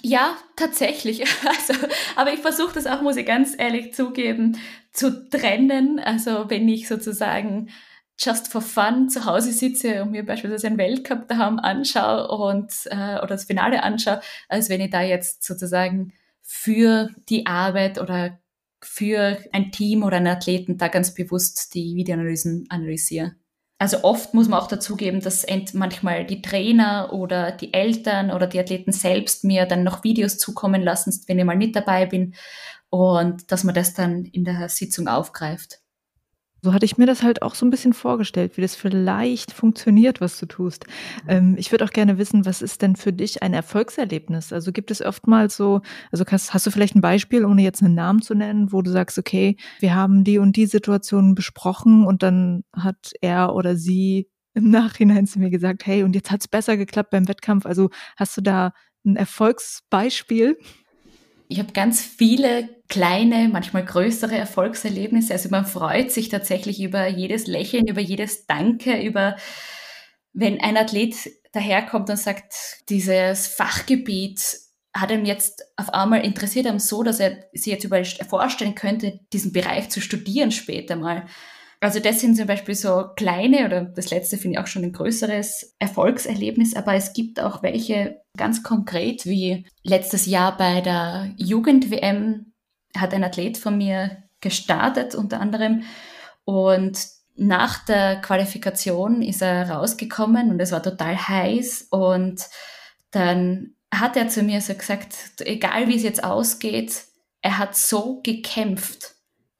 Ja, 0.02 0.36
tatsächlich. 0.56 1.24
Also, 1.44 1.86
aber 2.16 2.32
ich 2.32 2.40
versuche 2.40 2.74
das 2.74 2.86
auch, 2.86 3.02
muss 3.02 3.16
ich 3.16 3.26
ganz 3.26 3.54
ehrlich 3.56 3.94
zugeben, 3.94 4.58
zu 4.92 5.28
trennen. 5.28 5.98
Also 5.98 6.48
wenn 6.48 6.68
ich 6.68 6.88
sozusagen 6.88 7.70
just 8.18 8.48
for 8.48 8.62
fun 8.62 9.08
zu 9.08 9.24
Hause 9.24 9.52
sitze 9.52 10.02
und 10.02 10.10
mir 10.10 10.24
beispielsweise 10.24 10.66
einen 10.68 10.78
Weltcup 10.78 11.28
daheim 11.28 11.58
anschaue 11.58 12.28
und 12.28 12.72
äh, 12.86 13.18
oder 13.18 13.28
das 13.28 13.44
Finale 13.44 13.82
anschaue, 13.82 14.20
als 14.48 14.68
wenn 14.68 14.80
ich 14.80 14.90
da 14.90 15.02
jetzt 15.02 15.44
sozusagen 15.44 16.12
für 16.42 17.10
die 17.28 17.46
Arbeit 17.46 18.00
oder 18.00 18.38
für 18.82 19.38
ein 19.52 19.72
Team 19.72 20.02
oder 20.02 20.18
einen 20.18 20.28
Athleten 20.28 20.78
da 20.78 20.88
ganz 20.88 21.14
bewusst 21.14 21.74
die 21.74 21.96
Videoanalysen 21.96 22.66
analysiere. 22.68 23.34
Also 23.78 24.04
oft 24.04 24.32
muss 24.32 24.48
man 24.48 24.58
auch 24.60 24.68
dazugeben, 24.68 25.20
dass 25.20 25.44
manchmal 25.74 26.24
die 26.24 26.40
Trainer 26.40 27.12
oder 27.12 27.52
die 27.52 27.74
Eltern 27.74 28.30
oder 28.30 28.46
die 28.46 28.58
Athleten 28.58 28.92
selbst 28.92 29.44
mir 29.44 29.66
dann 29.66 29.84
noch 29.84 30.02
Videos 30.02 30.38
zukommen 30.38 30.82
lassen, 30.82 31.12
wenn 31.26 31.38
ich 31.38 31.44
mal 31.44 31.56
nicht 31.56 31.76
dabei 31.76 32.06
bin 32.06 32.34
und 32.88 33.52
dass 33.52 33.64
man 33.64 33.74
das 33.74 33.92
dann 33.92 34.24
in 34.24 34.44
der 34.44 34.70
Sitzung 34.70 35.08
aufgreift. 35.08 35.80
So 36.66 36.74
hatte 36.74 36.84
ich 36.84 36.98
mir 36.98 37.06
das 37.06 37.22
halt 37.22 37.42
auch 37.42 37.54
so 37.54 37.64
ein 37.64 37.70
bisschen 37.70 37.92
vorgestellt, 37.92 38.56
wie 38.56 38.60
das 38.60 38.74
vielleicht 38.74 39.52
funktioniert, 39.52 40.20
was 40.20 40.36
du 40.40 40.46
tust. 40.46 40.84
Ähm, 41.28 41.54
ich 41.56 41.70
würde 41.70 41.84
auch 41.84 41.92
gerne 41.92 42.18
wissen, 42.18 42.44
was 42.44 42.60
ist 42.60 42.82
denn 42.82 42.96
für 42.96 43.12
dich 43.12 43.40
ein 43.40 43.54
Erfolgserlebnis? 43.54 44.52
Also 44.52 44.72
gibt 44.72 44.90
es 44.90 45.00
oftmals 45.00 45.56
so, 45.56 45.80
also 46.10 46.24
hast, 46.26 46.54
hast 46.54 46.66
du 46.66 46.72
vielleicht 46.72 46.96
ein 46.96 47.00
Beispiel, 47.00 47.44
ohne 47.44 47.62
jetzt 47.62 47.84
einen 47.84 47.94
Namen 47.94 48.20
zu 48.20 48.34
nennen, 48.34 48.72
wo 48.72 48.82
du 48.82 48.90
sagst, 48.90 49.16
okay, 49.16 49.56
wir 49.78 49.94
haben 49.94 50.24
die 50.24 50.38
und 50.38 50.56
die 50.56 50.66
Situation 50.66 51.36
besprochen 51.36 52.04
und 52.04 52.24
dann 52.24 52.64
hat 52.72 53.12
er 53.20 53.54
oder 53.54 53.76
sie 53.76 54.28
im 54.54 54.68
Nachhinein 54.70 55.28
zu 55.28 55.38
mir 55.38 55.50
gesagt, 55.50 55.86
hey, 55.86 56.02
und 56.02 56.16
jetzt 56.16 56.32
hat's 56.32 56.48
besser 56.48 56.76
geklappt 56.76 57.10
beim 57.10 57.28
Wettkampf. 57.28 57.64
Also 57.64 57.90
hast 58.16 58.36
du 58.38 58.40
da 58.40 58.72
ein 59.04 59.14
Erfolgsbeispiel? 59.14 60.58
Ich 61.48 61.58
habe 61.58 61.72
ganz 61.72 62.00
viele 62.00 62.68
kleine, 62.88 63.48
manchmal 63.48 63.84
größere 63.84 64.36
Erfolgserlebnisse. 64.36 65.32
Also 65.32 65.48
man 65.48 65.66
freut 65.66 66.10
sich 66.10 66.28
tatsächlich 66.28 66.82
über 66.82 67.06
jedes 67.06 67.46
Lächeln, 67.46 67.86
über 67.86 68.00
jedes 68.00 68.46
Danke, 68.46 69.00
über 69.00 69.36
wenn 70.32 70.60
ein 70.60 70.76
Athlet 70.76 71.14
daherkommt 71.52 72.10
und 72.10 72.18
sagt, 72.18 72.52
dieses 72.88 73.46
Fachgebiet 73.46 74.40
hat 74.94 75.10
ihm 75.10 75.24
jetzt 75.24 75.62
auf 75.76 75.92
einmal 75.92 76.24
interessiert 76.24 76.66
am 76.66 76.78
so, 76.78 77.02
dass 77.02 77.20
er 77.20 77.44
sich 77.52 77.72
jetzt 77.72 77.88
vorstellen 78.28 78.74
könnte, 78.74 79.20
diesen 79.32 79.52
Bereich 79.52 79.88
zu 79.90 80.00
studieren 80.00 80.52
später 80.52 80.96
mal. 80.96 81.26
Also 81.80 82.00
das 82.00 82.20
sind 82.20 82.36
zum 82.36 82.46
Beispiel 82.46 82.74
so 82.74 83.08
kleine 83.16 83.66
oder 83.66 83.82
das 83.82 84.10
letzte 84.10 84.38
finde 84.38 84.56
ich 84.56 84.62
auch 84.62 84.66
schon 84.66 84.84
ein 84.84 84.92
größeres 84.92 85.76
Erfolgserlebnis, 85.78 86.74
aber 86.74 86.94
es 86.94 87.12
gibt 87.12 87.38
auch 87.38 87.62
welche 87.62 88.22
ganz 88.36 88.62
konkret, 88.62 89.26
wie 89.26 89.66
letztes 89.82 90.26
Jahr 90.26 90.56
bei 90.56 90.80
der 90.80 91.34
Jugend-WM 91.36 92.52
hat 92.96 93.12
ein 93.12 93.24
Athlet 93.24 93.58
von 93.58 93.76
mir 93.76 94.22
gestartet 94.40 95.14
unter 95.14 95.40
anderem 95.40 95.82
und 96.44 96.98
nach 97.34 97.84
der 97.84 98.22
Qualifikation 98.22 99.20
ist 99.20 99.42
er 99.42 99.70
rausgekommen 99.70 100.50
und 100.50 100.60
es 100.60 100.72
war 100.72 100.82
total 100.82 101.16
heiß 101.16 101.88
und 101.90 102.46
dann 103.10 103.74
hat 103.92 104.16
er 104.16 104.28
zu 104.28 104.42
mir 104.42 104.60
so 104.62 104.74
gesagt, 104.74 105.14
egal 105.40 105.88
wie 105.88 105.96
es 105.96 106.02
jetzt 106.02 106.24
ausgeht, 106.24 107.04
er 107.42 107.58
hat 107.58 107.76
so 107.76 108.20
gekämpft 108.22 109.15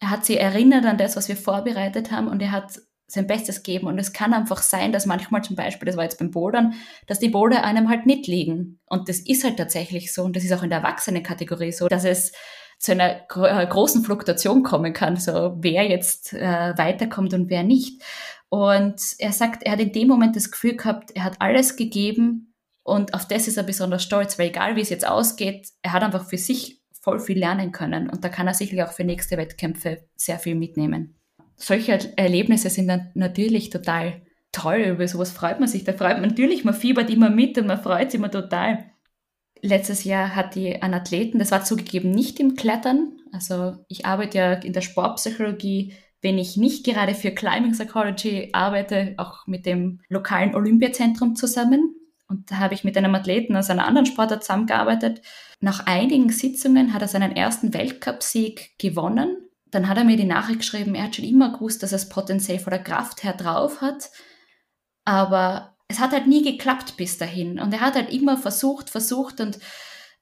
er 0.07 0.11
hat 0.11 0.25
sie 0.25 0.37
erinnert 0.37 0.87
an 0.87 0.99
das, 0.99 1.16
was 1.16 1.29
wir 1.29 1.37
vorbereitet 1.37 2.12
haben 2.12 2.29
und 2.29 2.40
er 2.40 2.53
hat 2.53 2.81
sein 3.09 3.27
Bestes 3.27 3.62
gegeben. 3.62 3.88
Und 3.88 3.99
es 3.99 4.12
kann 4.12 4.33
einfach 4.33 4.62
sein, 4.62 4.92
dass 4.92 5.07
manchmal 5.07 5.42
zum 5.42 5.57
Beispiel, 5.57 5.87
das 5.87 5.97
war 5.97 6.05
jetzt 6.05 6.19
beim 6.19 6.31
Bouldern, 6.31 6.75
dass 7.09 7.19
die 7.19 7.29
Boulder 7.29 7.64
einem 7.64 7.88
halt 7.88 8.07
nicht 8.07 8.29
liegen. 8.29 8.79
Und 8.87 9.09
das 9.09 9.19
ist 9.19 9.42
halt 9.42 9.57
tatsächlich 9.57 10.12
so. 10.12 10.23
Und 10.23 10.37
das 10.37 10.45
ist 10.45 10.53
auch 10.53 10.62
in 10.62 10.71
der 10.71 10.79
Erwachsenenkategorie 10.79 11.73
so, 11.73 11.88
dass 11.88 12.05
es 12.05 12.33
zu 12.79 12.92
einer 12.92 13.23
äh, 13.35 13.66
großen 13.66 14.05
Fluktuation 14.05 14.62
kommen 14.62 14.92
kann, 14.92 15.16
so 15.16 15.57
wer 15.59 15.88
jetzt 15.88 16.33
äh, 16.35 16.75
weiterkommt 16.77 17.35
und 17.35 17.51
wer 17.51 17.64
nicht. 17.64 18.03
Und 18.49 19.01
er 19.19 19.33
sagt, 19.33 19.64
er 19.64 19.73
hat 19.73 19.81
in 19.81 19.92
dem 19.92 20.07
Moment 20.07 20.37
das 20.37 20.53
Gefühl 20.53 20.77
gehabt, 20.77 21.11
er 21.16 21.25
hat 21.25 21.40
alles 21.40 21.77
gegeben 21.77 22.55
und 22.85 23.14
auf 23.14 23.27
das 23.27 23.49
ist 23.49 23.57
er 23.57 23.64
besonders 23.64 24.05
stolz, 24.05 24.38
weil 24.38 24.49
egal 24.49 24.77
wie 24.77 24.83
es 24.83 24.90
jetzt 24.90 25.07
ausgeht, 25.07 25.71
er 25.83 25.92
hat 25.92 26.05
einfach 26.05 26.29
für 26.29 26.38
sich 26.38 26.81
voll 27.07 27.21
viel 27.21 27.38
lernen 27.38 27.71
können 27.71 28.11
und 28.11 28.25
da 28.25 28.29
kann 28.29 28.49
er 28.49 28.55
sicherlich 28.55 28.85
auch 28.85 28.92
für 28.92 29.05
nächste 29.05 29.37
Wettkämpfe 29.37 29.99
sehr 30.16 30.40
viel 30.40 30.57
mitnehmen. 30.57 31.14
Solche 31.55 32.12
Erlebnisse 32.16 32.69
sind 32.69 32.88
dann 32.88 33.12
natürlich 33.14 33.71
total 33.71 34.23
toll, 34.51 34.79
über 34.79 35.07
sowas 35.07 35.31
freut 35.31 35.61
man 35.61 35.69
sich. 35.69 35.85
Da 35.85 35.92
freut 35.92 36.19
man 36.19 36.31
natürlich, 36.31 36.64
man 36.64 36.75
fiebert 36.75 37.09
immer 37.09 37.31
mit 37.31 37.59
und 37.59 37.69
man 37.69 37.81
freut 37.81 38.11
sich 38.11 38.19
immer 38.19 38.31
total. 38.31 38.90
Letztes 39.62 40.03
Jahr 40.03 40.35
hat 40.35 40.57
die 40.57 40.83
ein 40.83 40.95
Athleten, 40.95 41.38
das 41.38 41.53
war 41.53 41.62
zugegeben 41.62 42.11
nicht 42.11 42.40
im 42.40 42.57
Klettern, 42.57 43.12
also 43.33 43.77
ich 43.88 44.05
arbeite 44.05 44.38
ja 44.38 44.53
in 44.55 44.73
der 44.73 44.81
Sportpsychologie 44.81 45.95
wenn 46.23 46.38
ich 46.38 46.57
nicht 46.57 46.85
gerade 46.85 47.14
für 47.14 47.31
Climbing 47.31 47.71
Psychology 47.71 48.49
arbeite, 48.53 49.14
auch 49.16 49.47
mit 49.47 49.64
dem 49.64 50.01
lokalen 50.09 50.57
Olympiazentrum 50.57 51.37
zusammen. 51.37 51.95
Und 52.29 52.51
da 52.51 52.59
habe 52.59 52.75
ich 52.75 52.85
mit 52.85 52.97
einem 52.97 53.15
Athleten 53.15 53.57
aus 53.57 53.71
einer 53.71 53.87
anderen 53.87 54.07
Sportart 54.07 54.43
zusammengearbeitet. 54.43 55.23
Nach 55.61 55.87
einigen 55.87 56.29
Sitzungen 56.31 56.93
hat 56.93 57.03
er 57.03 57.09
seinen 57.09 57.35
ersten 57.35 57.73
Weltcupsieg 57.73 58.79
gewonnen. 58.79 59.37
Dann 59.71 59.89
hat 59.89 59.99
er 59.99 60.05
mir 60.05 60.17
die 60.17 60.25
Nachricht 60.25 60.61
geschrieben, 60.61 60.95
er 60.95 61.05
hat 61.05 61.17
schon 61.17 61.25
immer 61.25 61.53
gewusst, 61.53 61.83
dass 61.83 61.93
er 61.93 61.97
es 61.97 62.09
potenziell 62.09 62.59
von 62.59 62.73
der 62.73 62.83
Kraft 62.83 63.25
her 63.25 63.33
drauf 63.33 63.81
hat. 63.81 64.11
Aber 65.05 65.77
es 65.89 66.01
hat 66.01 66.12
halt 66.12 66.27
nie 66.27 66.43
geklappt 66.43 66.97
bis 66.97 67.19
dahin. 67.19 67.61
Und 67.61 67.73
er 67.73 67.81
hat 67.81 67.95
halt 67.95 68.12
immer 68.12 68.37
versucht, 68.37 68.91
versucht 68.91 69.41
und 69.41 69.59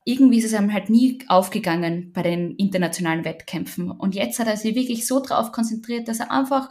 irgendwie 0.04 0.38
ist 0.38 0.44
es 0.44 0.54
einem 0.54 0.72
halt 0.72 0.90
nie 0.90 1.18
aufgegangen 1.28 2.12
bei 2.12 2.22
den 2.22 2.56
internationalen 2.56 3.24
Wettkämpfen. 3.24 3.90
Und 3.90 4.14
jetzt 4.14 4.38
hat 4.38 4.46
er 4.46 4.56
sich 4.56 4.74
wirklich 4.74 5.06
so 5.06 5.20
drauf 5.20 5.50
konzentriert, 5.52 6.08
dass 6.08 6.20
er 6.20 6.30
einfach 6.30 6.68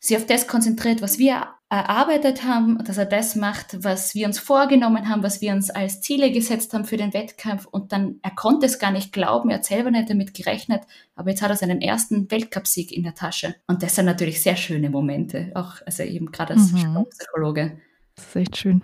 sich 0.00 0.16
auf 0.16 0.26
das 0.26 0.46
konzentriert, 0.46 1.02
was 1.02 1.18
wir 1.18 1.46
erarbeitet 1.68 2.42
haben, 2.42 2.82
dass 2.84 2.98
er 2.98 3.04
das 3.04 3.36
macht, 3.36 3.84
was 3.84 4.14
wir 4.14 4.26
uns 4.26 4.40
vorgenommen 4.40 5.08
haben, 5.08 5.22
was 5.22 5.40
wir 5.40 5.52
uns 5.52 5.70
als 5.70 6.00
Ziele 6.00 6.32
gesetzt 6.32 6.74
haben 6.74 6.84
für 6.84 6.96
den 6.96 7.14
Wettkampf. 7.14 7.66
Und 7.66 7.92
dann, 7.92 8.18
er 8.22 8.32
konnte 8.32 8.66
es 8.66 8.80
gar 8.80 8.90
nicht 8.90 9.12
glauben, 9.12 9.50
er 9.50 9.58
hat 9.58 9.66
selber 9.66 9.92
nicht 9.92 10.10
damit 10.10 10.34
gerechnet, 10.34 10.82
aber 11.14 11.30
jetzt 11.30 11.42
hat 11.42 11.50
er 11.50 11.56
seinen 11.56 11.80
ersten 11.80 12.28
Weltcupsieg 12.28 12.90
in 12.90 13.04
der 13.04 13.14
Tasche. 13.14 13.54
Und 13.68 13.84
das 13.84 13.94
sind 13.94 14.06
natürlich 14.06 14.42
sehr 14.42 14.56
schöne 14.56 14.90
Momente, 14.90 15.52
auch 15.54 15.74
also 15.86 16.02
eben 16.02 16.32
gerade 16.32 16.54
als 16.54 16.72
mhm. 16.72 16.78
Sportpsychologe. 16.78 17.78
Das 18.16 18.26
ist 18.26 18.36
echt 18.36 18.56
schön. 18.56 18.82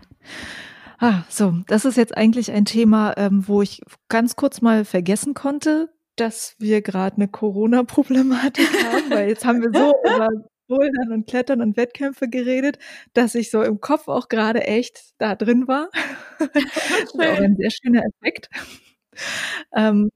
Ah, 0.98 1.24
so, 1.28 1.54
das 1.66 1.84
ist 1.86 1.96
jetzt 1.96 2.16
eigentlich 2.16 2.52
ein 2.52 2.66
Thema, 2.66 3.14
ähm, 3.16 3.48
wo 3.48 3.62
ich 3.62 3.82
ganz 4.08 4.36
kurz 4.36 4.60
mal 4.60 4.84
vergessen 4.84 5.34
konnte, 5.34 5.92
dass 6.14 6.54
wir 6.58 6.82
gerade 6.82 7.16
eine 7.16 7.28
Corona-Problematik 7.28 8.68
haben, 8.84 9.10
weil 9.10 9.28
jetzt 9.28 9.44
haben 9.44 9.60
wir 9.60 9.70
so 9.72 9.92
über 10.14 10.28
Bouldern 10.68 11.12
und 11.12 11.26
Klettern 11.26 11.60
und 11.62 11.76
Wettkämpfe 11.76 12.28
geredet, 12.28 12.78
dass 13.14 13.34
ich 13.34 13.50
so 13.50 13.62
im 13.62 13.80
Kopf 13.80 14.08
auch 14.08 14.28
gerade 14.28 14.64
echt 14.64 15.14
da 15.18 15.34
drin 15.34 15.68
war. 15.68 15.90
das 16.38 17.04
ist 17.04 17.14
auch 17.14 17.40
ein 17.40 17.56
sehr 17.56 17.70
schöner 17.70 18.02
Effekt. 18.04 18.48
Ähm, 19.74 20.10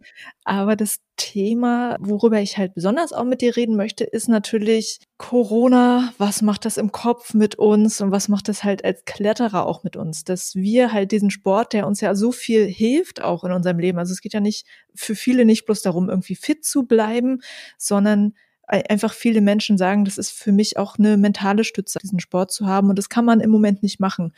aber 0.44 0.76
das 0.76 0.98
Thema, 1.16 1.96
worüber 2.00 2.40
ich 2.40 2.56
halt 2.58 2.74
besonders 2.74 3.12
auch 3.12 3.24
mit 3.24 3.40
dir 3.40 3.56
reden 3.56 3.76
möchte, 3.76 4.04
ist 4.04 4.28
natürlich 4.28 4.98
Corona. 5.18 6.12
Was 6.18 6.42
macht 6.42 6.64
das 6.64 6.76
im 6.76 6.92
Kopf 6.92 7.34
mit 7.34 7.56
uns 7.56 8.00
und 8.00 8.10
was 8.10 8.28
macht 8.28 8.48
das 8.48 8.64
halt 8.64 8.84
als 8.84 9.04
Kletterer 9.04 9.66
auch 9.66 9.84
mit 9.84 9.96
uns? 9.96 10.24
Dass 10.24 10.54
wir 10.54 10.92
halt 10.92 11.12
diesen 11.12 11.30
Sport, 11.30 11.72
der 11.72 11.86
uns 11.86 12.00
ja 12.00 12.14
so 12.14 12.32
viel 12.32 12.66
hilft, 12.66 13.22
auch 13.22 13.44
in 13.44 13.52
unserem 13.52 13.78
Leben. 13.78 13.98
Also 13.98 14.12
es 14.12 14.20
geht 14.20 14.34
ja 14.34 14.40
nicht 14.40 14.66
für 14.94 15.14
viele 15.14 15.44
nicht 15.44 15.66
bloß 15.66 15.82
darum, 15.82 16.08
irgendwie 16.08 16.36
fit 16.36 16.64
zu 16.64 16.84
bleiben, 16.84 17.40
sondern 17.78 18.34
einfach 18.70 19.12
viele 19.12 19.40
Menschen 19.40 19.76
sagen, 19.76 20.04
das 20.04 20.16
ist 20.16 20.30
für 20.30 20.52
mich 20.52 20.76
auch 20.76 20.98
eine 20.98 21.16
mentale 21.16 21.64
Stütze, 21.64 21.98
diesen 21.98 22.20
Sport 22.20 22.52
zu 22.52 22.66
haben. 22.66 22.88
Und 22.88 22.98
das 22.98 23.08
kann 23.08 23.24
man 23.24 23.40
im 23.40 23.50
Moment 23.50 23.82
nicht 23.82 23.98
machen. 23.98 24.32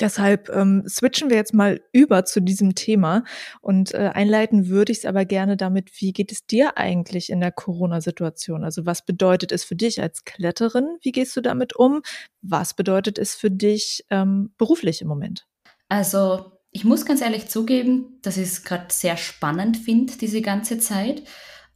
Deshalb 0.00 0.48
ähm, 0.48 0.84
switchen 0.88 1.28
wir 1.28 1.36
jetzt 1.36 1.54
mal 1.54 1.80
über 1.92 2.24
zu 2.24 2.40
diesem 2.40 2.74
Thema. 2.74 3.24
Und 3.60 3.92
äh, 3.92 4.10
einleiten 4.14 4.68
würde 4.68 4.92
ich 4.92 4.98
es 4.98 5.04
aber 5.04 5.24
gerne 5.24 5.56
damit, 5.56 6.00
wie 6.00 6.12
geht 6.12 6.32
es 6.32 6.46
dir 6.46 6.78
eigentlich 6.78 7.30
in 7.30 7.40
der 7.40 7.52
Corona-Situation? 7.52 8.64
Also 8.64 8.86
was 8.86 9.04
bedeutet 9.04 9.52
es 9.52 9.64
für 9.64 9.76
dich 9.76 10.00
als 10.00 10.24
Kletterin? 10.24 10.96
Wie 11.02 11.12
gehst 11.12 11.36
du 11.36 11.42
damit 11.42 11.76
um? 11.76 12.02
Was 12.40 12.74
bedeutet 12.74 13.18
es 13.18 13.34
für 13.34 13.50
dich 13.50 14.04
ähm, 14.10 14.52
beruflich 14.56 15.02
im 15.02 15.08
Moment? 15.08 15.46
Also 15.88 16.52
ich 16.70 16.84
muss 16.84 17.04
ganz 17.04 17.20
ehrlich 17.20 17.48
zugeben, 17.48 18.18
dass 18.22 18.36
ich 18.36 18.44
es 18.44 18.64
gerade 18.64 18.86
sehr 18.88 19.16
spannend 19.16 19.76
finde, 19.76 20.14
diese 20.20 20.42
ganze 20.42 20.78
Zeit 20.78 21.22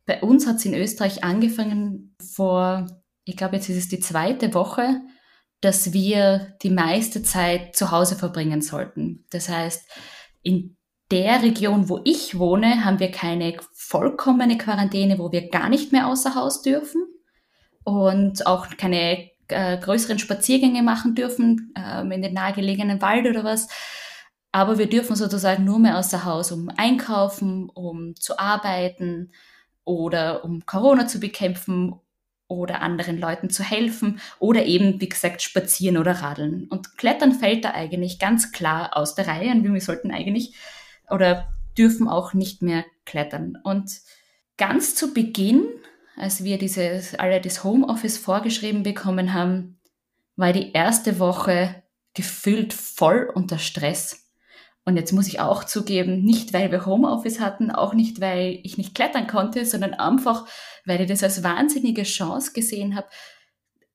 bei 0.09 0.23
uns 0.23 0.47
hat 0.47 0.57
es 0.57 0.64
in 0.64 0.75
Österreich 0.75 1.23
angefangen 1.23 2.16
vor, 2.35 2.87
ich 3.25 3.37
glaube, 3.37 3.57
jetzt 3.57 3.68
ist 3.68 3.77
es 3.77 3.88
die 3.88 4.01
zweite 4.01 4.55
Woche, 4.55 5.03
dass 5.61 5.92
wir 5.92 6.57
die 6.62 6.71
meiste 6.71 7.23
Zeit 7.23 7.77
zu 7.77 7.90
Hause 7.90 8.16
verbringen 8.16 8.62
sollten. 8.62 9.27
Das 9.31 9.51
heißt, 9.51 9.87
in 10.42 10.79
der 11.11 11.42
Region, 11.42 11.90
wo 11.90 12.01
ich 12.05 12.38
wohne, 12.38 12.87
haben 12.87 13.01
wir 13.01 13.11
keine 13.11 13.59
vollkommene 13.75 14.57
Quarantäne, 14.57 15.18
wo 15.18 15.31
wir 15.31 15.51
gar 15.51 15.68
nicht 15.68 15.92
mehr 15.92 16.07
außer 16.07 16.35
Haus 16.35 16.62
dürfen 16.62 17.03
und 17.85 18.47
auch 18.47 18.68
keine 18.79 19.29
äh, 19.49 19.77
größeren 19.77 20.18
Spaziergänge 20.18 20.83
machen 20.83 21.14
dürfen 21.14 21.75
äh, 21.77 22.01
in 22.01 22.23
den 22.23 22.33
nahegelegenen 22.33 23.03
Wald 23.03 23.27
oder 23.27 23.44
was. 23.44 23.68
Aber 24.53 24.79
wir 24.79 24.88
dürfen 24.88 25.16
sozusagen 25.16 25.64
nur 25.64 25.79
mehr 25.79 25.99
außer 25.99 26.25
Haus, 26.25 26.51
um 26.51 26.71
einkaufen, 26.79 27.68
um 27.68 28.16
zu 28.16 28.38
arbeiten, 28.38 29.33
oder 29.88 30.44
um 30.44 30.66
Corona 30.66 31.07
zu 31.07 31.18
bekämpfen 31.18 31.94
oder 32.46 32.83
anderen 32.83 33.18
Leuten 33.18 33.48
zu 33.48 33.62
helfen 33.62 34.20
oder 34.38 34.66
eben, 34.66 35.01
wie 35.01 35.09
gesagt, 35.09 35.40
spazieren 35.40 35.96
oder 35.96 36.12
radeln. 36.12 36.66
Und 36.68 36.98
Klettern 36.98 37.33
fällt 37.33 37.64
da 37.64 37.70
eigentlich 37.70 38.18
ganz 38.18 38.53
klar 38.53 38.96
aus 38.96 39.14
der 39.14 39.27
Reihe 39.27 39.51
und 39.51 39.64
wir 39.64 39.81
sollten 39.81 40.11
eigentlich 40.11 40.55
oder 41.09 41.48
dürfen 41.77 42.07
auch 42.07 42.35
nicht 42.35 42.61
mehr 42.61 42.85
klettern. 43.07 43.57
Und 43.64 43.90
ganz 44.59 44.94
zu 44.94 45.14
Beginn, 45.14 45.66
als 46.16 46.44
wir 46.44 46.59
dieses, 46.59 47.14
alle 47.14 47.40
das 47.40 47.64
Homeoffice 47.64 48.18
vorgeschrieben 48.18 48.83
bekommen 48.83 49.33
haben, 49.33 49.81
war 50.37 50.53
die 50.53 50.72
erste 50.72 51.18
Woche 51.18 51.83
gefühlt 52.12 52.74
voll 52.74 53.31
unter 53.35 53.59
Stress. 53.59 54.28
Und 54.88 54.96
jetzt 54.96 55.12
muss 55.12 55.29
ich 55.29 55.38
auch 55.38 55.64
zugeben, 55.64 56.24
nicht 56.24 56.55
weil 56.55 56.70
wir 56.70 56.87
Homeoffice 56.87 57.40
hatten, 57.40 57.70
auch 57.70 57.92
nicht 57.92 58.22
weil 58.22 58.59
ich 58.62 58.79
nicht 58.79 58.94
klettern 58.94 59.27
konnte, 59.27 59.66
sondern 59.66 59.92
einfach, 59.92 60.46
weil 60.87 61.03
ich 61.03 61.09
das 61.09 61.22
als 61.22 61.42
wahnsinnige 61.42 62.05
Chance 62.05 62.55
gesehen 62.55 62.96
habe, 62.96 63.07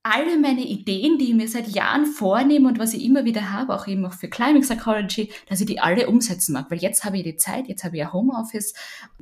alle 0.03 0.37
meine 0.37 0.61
Ideen, 0.61 1.17
die 1.17 1.29
ich 1.29 1.33
mir 1.33 1.47
seit 1.47 1.69
Jahren 1.69 2.05
vornehme 2.05 2.67
und 2.67 2.77
was 2.77 2.93
ich 2.93 3.03
immer 3.03 3.25
wieder 3.25 3.51
habe, 3.51 3.73
auch 3.73 3.87
eben 3.87 4.05
auch 4.05 4.13
für 4.13 4.29
Climbing 4.29 4.61
Psychology, 4.61 5.31
dass 5.49 5.61
ich 5.61 5.65
die 5.65 5.79
alle 5.79 6.07
umsetzen 6.07 6.53
mag. 6.53 6.69
Weil 6.69 6.77
jetzt 6.77 7.03
habe 7.03 7.17
ich 7.17 7.23
die 7.23 7.37
Zeit, 7.37 7.67
jetzt 7.67 7.83
habe 7.83 7.95
ich 7.95 8.01
ja 8.01 8.13
Homeoffice. 8.13 8.75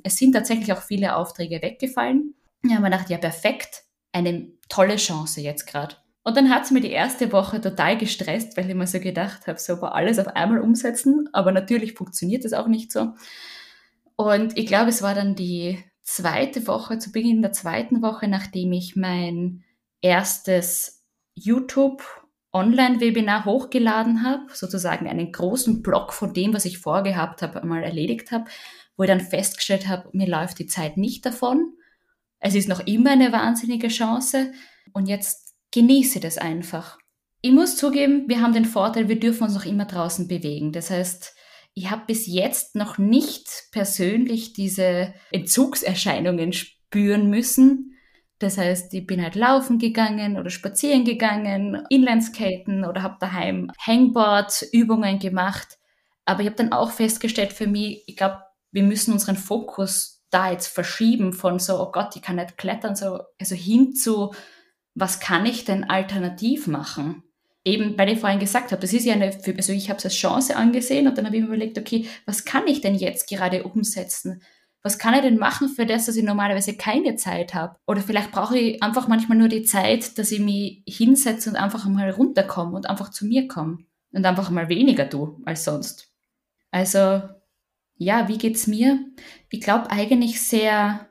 Es 0.03 0.17
sind 0.17 0.33
tatsächlich 0.33 0.73
auch 0.73 0.81
viele 0.81 1.15
Aufträge 1.15 1.61
weggefallen. 1.61 2.35
Ja, 2.65 2.81
man 2.81 2.91
dachte, 2.91 3.13
ja, 3.13 3.17
perfekt, 3.17 3.83
eine 4.11 4.51
tolle 4.67 4.97
Chance 4.97 5.39
jetzt 5.39 5.67
gerade. 5.67 5.95
Und 6.23 6.37
dann 6.37 6.49
hat 6.49 6.65
es 6.65 6.71
mir 6.71 6.81
die 6.81 6.91
erste 6.91 7.31
Woche 7.31 7.61
total 7.61 7.97
gestresst, 7.97 8.55
weil 8.55 8.69
ich 8.69 8.75
mir 8.75 8.85
so 8.85 8.99
gedacht 8.99 9.47
habe, 9.47 9.59
so 9.59 9.81
war 9.81 9.95
alles 9.95 10.19
auf 10.19 10.27
einmal 10.27 10.59
umsetzen, 10.59 11.29
aber 11.33 11.51
natürlich 11.51 11.93
funktioniert 11.93 12.45
das 12.45 12.53
auch 12.53 12.67
nicht 12.67 12.91
so. 12.91 13.13
Und 14.15 14.55
ich 14.55 14.67
glaube, 14.67 14.89
es 14.89 15.01
war 15.01 15.15
dann 15.15 15.35
die 15.35 15.83
zweite 16.03 16.67
Woche, 16.67 16.99
zu 16.99 17.11
Beginn 17.11 17.41
der 17.41 17.53
zweiten 17.53 18.03
Woche, 18.03 18.27
nachdem 18.27 18.71
ich 18.73 18.95
mein 18.95 19.63
erstes 20.01 21.03
YouTube 21.33 22.03
Online-Webinar 22.53 23.45
hochgeladen 23.45 24.23
habe, 24.23 24.45
sozusagen 24.53 25.07
einen 25.07 25.31
großen 25.31 25.81
Block 25.81 26.13
von 26.13 26.33
dem, 26.33 26.53
was 26.53 26.65
ich 26.65 26.79
vorgehabt 26.79 27.41
habe, 27.41 27.61
einmal 27.61 27.81
erledigt 27.81 28.31
habe, 28.31 28.45
wo 28.97 29.03
ich 29.03 29.09
dann 29.09 29.21
festgestellt 29.21 29.87
habe, 29.87 30.09
mir 30.11 30.27
läuft 30.27 30.59
die 30.59 30.67
Zeit 30.67 30.97
nicht 30.97 31.25
davon. 31.25 31.73
Es 32.39 32.55
ist 32.55 32.67
noch 32.67 32.85
immer 32.85 33.11
eine 33.11 33.31
wahnsinnige 33.31 33.87
Chance. 33.87 34.51
Und 34.91 35.07
jetzt 35.07 35.50
genieße 35.71 36.19
das 36.19 36.37
einfach. 36.37 36.97
Ich 37.41 37.51
muss 37.51 37.75
zugeben, 37.75 38.25
wir 38.27 38.41
haben 38.41 38.53
den 38.53 38.65
Vorteil, 38.65 39.07
wir 39.07 39.19
dürfen 39.19 39.43
uns 39.43 39.55
noch 39.55 39.65
immer 39.65 39.85
draußen 39.85 40.27
bewegen. 40.27 40.71
Das 40.71 40.91
heißt, 40.91 41.35
ich 41.73 41.89
habe 41.89 42.03
bis 42.05 42.27
jetzt 42.27 42.75
noch 42.75 42.97
nicht 42.97 43.47
persönlich 43.71 44.53
diese 44.53 45.13
Entzugserscheinungen 45.31 46.53
spüren 46.53 47.29
müssen. 47.29 47.97
Das 48.39 48.57
heißt, 48.57 48.93
ich 48.93 49.07
bin 49.07 49.21
halt 49.21 49.35
laufen 49.35 49.79
gegangen 49.79 50.37
oder 50.37 50.49
spazieren 50.49 51.05
gegangen, 51.05 51.85
Inlineskaten 51.89 52.85
oder 52.85 53.03
habe 53.03 53.17
daheim 53.19 53.71
Hangboard-Übungen 53.79 55.19
gemacht. 55.19 55.77
Aber 56.25 56.41
ich 56.41 56.47
habe 56.47 56.57
dann 56.57 56.73
auch 56.73 56.91
festgestellt 56.91 57.53
für 57.53 57.67
mich, 57.67 58.03
ich 58.07 58.17
glaube, 58.17 58.41
wir 58.71 58.83
müssen 58.83 59.13
unseren 59.13 59.35
Fokus 59.35 60.23
da 60.29 60.51
jetzt 60.51 60.67
verschieben 60.67 61.33
von 61.33 61.59
so, 61.59 61.79
oh 61.79 61.91
Gott, 61.91 62.15
ich 62.15 62.21
kann 62.21 62.37
nicht 62.37 62.57
klettern, 62.57 62.95
so, 62.95 63.19
also 63.39 63.55
hin 63.55 63.93
zu, 63.93 64.33
was 64.95 65.19
kann 65.19 65.45
ich 65.45 65.65
denn 65.65 65.83
alternativ 65.83 66.67
machen? 66.67 67.23
Eben, 67.63 67.97
weil 67.97 68.09
ich 68.09 68.19
vorhin 68.19 68.39
gesagt 68.39 68.71
habe, 68.71 68.81
das 68.81 68.91
ist 68.91 69.05
ja 69.05 69.13
eine, 69.13 69.25
also 69.25 69.71
ich 69.71 69.89
habe 69.89 69.97
es 69.97 70.05
als 70.05 70.15
Chance 70.15 70.55
angesehen 70.55 71.07
und 71.07 71.17
dann 71.17 71.25
habe 71.25 71.35
ich 71.35 71.41
mir 71.43 71.47
überlegt, 71.47 71.77
okay, 71.77 72.07
was 72.25 72.43
kann 72.43 72.67
ich 72.67 72.81
denn 72.81 72.95
jetzt 72.95 73.29
gerade 73.29 73.63
umsetzen? 73.63 74.41
Was 74.83 74.97
kann 74.97 75.13
ich 75.13 75.21
denn 75.21 75.37
machen 75.37 75.69
für 75.69 75.85
das, 75.85 76.07
dass 76.07 76.15
ich 76.15 76.23
normalerweise 76.23 76.75
keine 76.75 77.15
Zeit 77.15 77.53
habe? 77.53 77.75
Oder 77.85 78.01
vielleicht 78.01 78.31
brauche 78.31 78.57
ich 78.57 78.81
einfach 78.81 79.07
manchmal 79.07 79.37
nur 79.37 79.47
die 79.47 79.61
Zeit, 79.61 80.17
dass 80.17 80.31
ich 80.31 80.39
mich 80.39 80.81
hinsetze 80.87 81.51
und 81.51 81.55
einfach 81.55 81.87
mal 81.87 82.09
runterkomme 82.09 82.75
und 82.75 82.89
einfach 82.89 83.11
zu 83.11 83.27
mir 83.27 83.47
komme 83.47 83.85
und 84.11 84.25
einfach 84.25 84.49
mal 84.49 84.69
weniger 84.69 85.07
tue 85.07 85.37
als 85.45 85.65
sonst. 85.65 86.11
Also, 86.71 87.21
ja, 87.95 88.27
wie 88.27 88.39
geht's 88.39 88.65
mir? 88.65 88.99
Ich 89.49 89.61
glaube 89.61 89.91
eigentlich 89.91 90.41
sehr, 90.41 91.10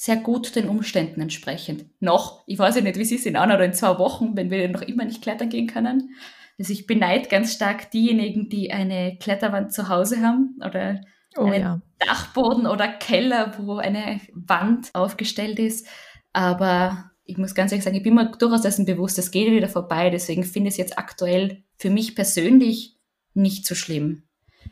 sehr 0.00 0.16
gut 0.16 0.56
den 0.56 0.66
Umständen 0.66 1.20
entsprechend. 1.20 1.84
Noch, 2.00 2.42
ich 2.46 2.58
weiß 2.58 2.76
ja 2.76 2.80
nicht, 2.80 2.96
wie 2.96 3.02
es 3.02 3.12
ist 3.12 3.26
in 3.26 3.36
einer 3.36 3.56
oder 3.56 3.66
in 3.66 3.74
zwei 3.74 3.98
Wochen, 3.98 4.34
wenn 4.34 4.50
wir 4.50 4.66
noch 4.70 4.80
immer 4.80 5.04
nicht 5.04 5.20
klettern 5.20 5.50
gehen 5.50 5.66
können. 5.66 6.14
Also 6.58 6.72
ich 6.72 6.86
beneide 6.86 7.28
ganz 7.28 7.52
stark 7.52 7.90
diejenigen, 7.90 8.48
die 8.48 8.72
eine 8.72 9.18
Kletterwand 9.18 9.74
zu 9.74 9.90
Hause 9.90 10.22
haben 10.22 10.58
oder 10.64 11.02
oh, 11.36 11.44
einen 11.44 11.60
ja. 11.60 11.82
Dachboden 11.98 12.66
oder 12.66 12.88
Keller, 12.88 13.52
wo 13.58 13.76
eine 13.76 14.22
Wand 14.32 14.88
aufgestellt 14.94 15.58
ist. 15.58 15.86
Aber 16.32 17.10
ich 17.24 17.36
muss 17.36 17.54
ganz 17.54 17.70
ehrlich 17.70 17.84
sagen, 17.84 17.96
ich 17.96 18.02
bin 18.02 18.14
mir 18.14 18.32
durchaus 18.38 18.62
dessen 18.62 18.86
bewusst, 18.86 19.18
das 19.18 19.30
geht 19.30 19.52
wieder 19.52 19.68
vorbei. 19.68 20.08
Deswegen 20.08 20.44
finde 20.44 20.68
ich 20.68 20.76
es 20.76 20.78
jetzt 20.78 20.98
aktuell 20.98 21.62
für 21.76 21.90
mich 21.90 22.14
persönlich 22.14 22.96
nicht 23.34 23.66
so 23.66 23.74
schlimm. 23.74 24.22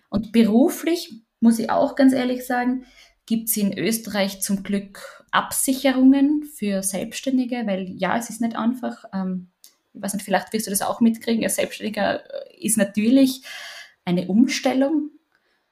Und 0.09 0.33
beruflich, 0.33 1.13
muss 1.41 1.59
ich 1.59 1.69
auch 1.69 1.97
ganz 1.97 2.15
ehrlich 2.15 2.47
sagen, 2.47 2.87
gibt 3.27 3.51
es 3.51 3.59
in 3.59 3.77
Österreich 3.77 4.41
zum 4.41 4.63
Glück 4.63 5.18
Absicherungen 5.39 6.43
für 6.43 6.83
Selbstständige, 6.83 7.63
weil 7.65 7.95
ja, 7.97 8.17
es 8.17 8.29
ist 8.29 8.41
nicht 8.41 8.57
einfach. 8.57 9.05
Ähm, 9.15 9.51
ich 9.95 10.03
weiß 10.03 10.15
nicht, 10.15 10.25
vielleicht 10.25 10.53
wirst 10.53 10.67
du 10.67 10.71
das 10.71 10.83
auch 10.83 11.01
mitkriegen. 11.01 11.45
Als 11.45 11.55
Selbstständiger 11.55 12.23
ist 12.61 12.77
natürlich 12.77 13.43
eine 14.05 14.27
Umstellung. 14.27 15.11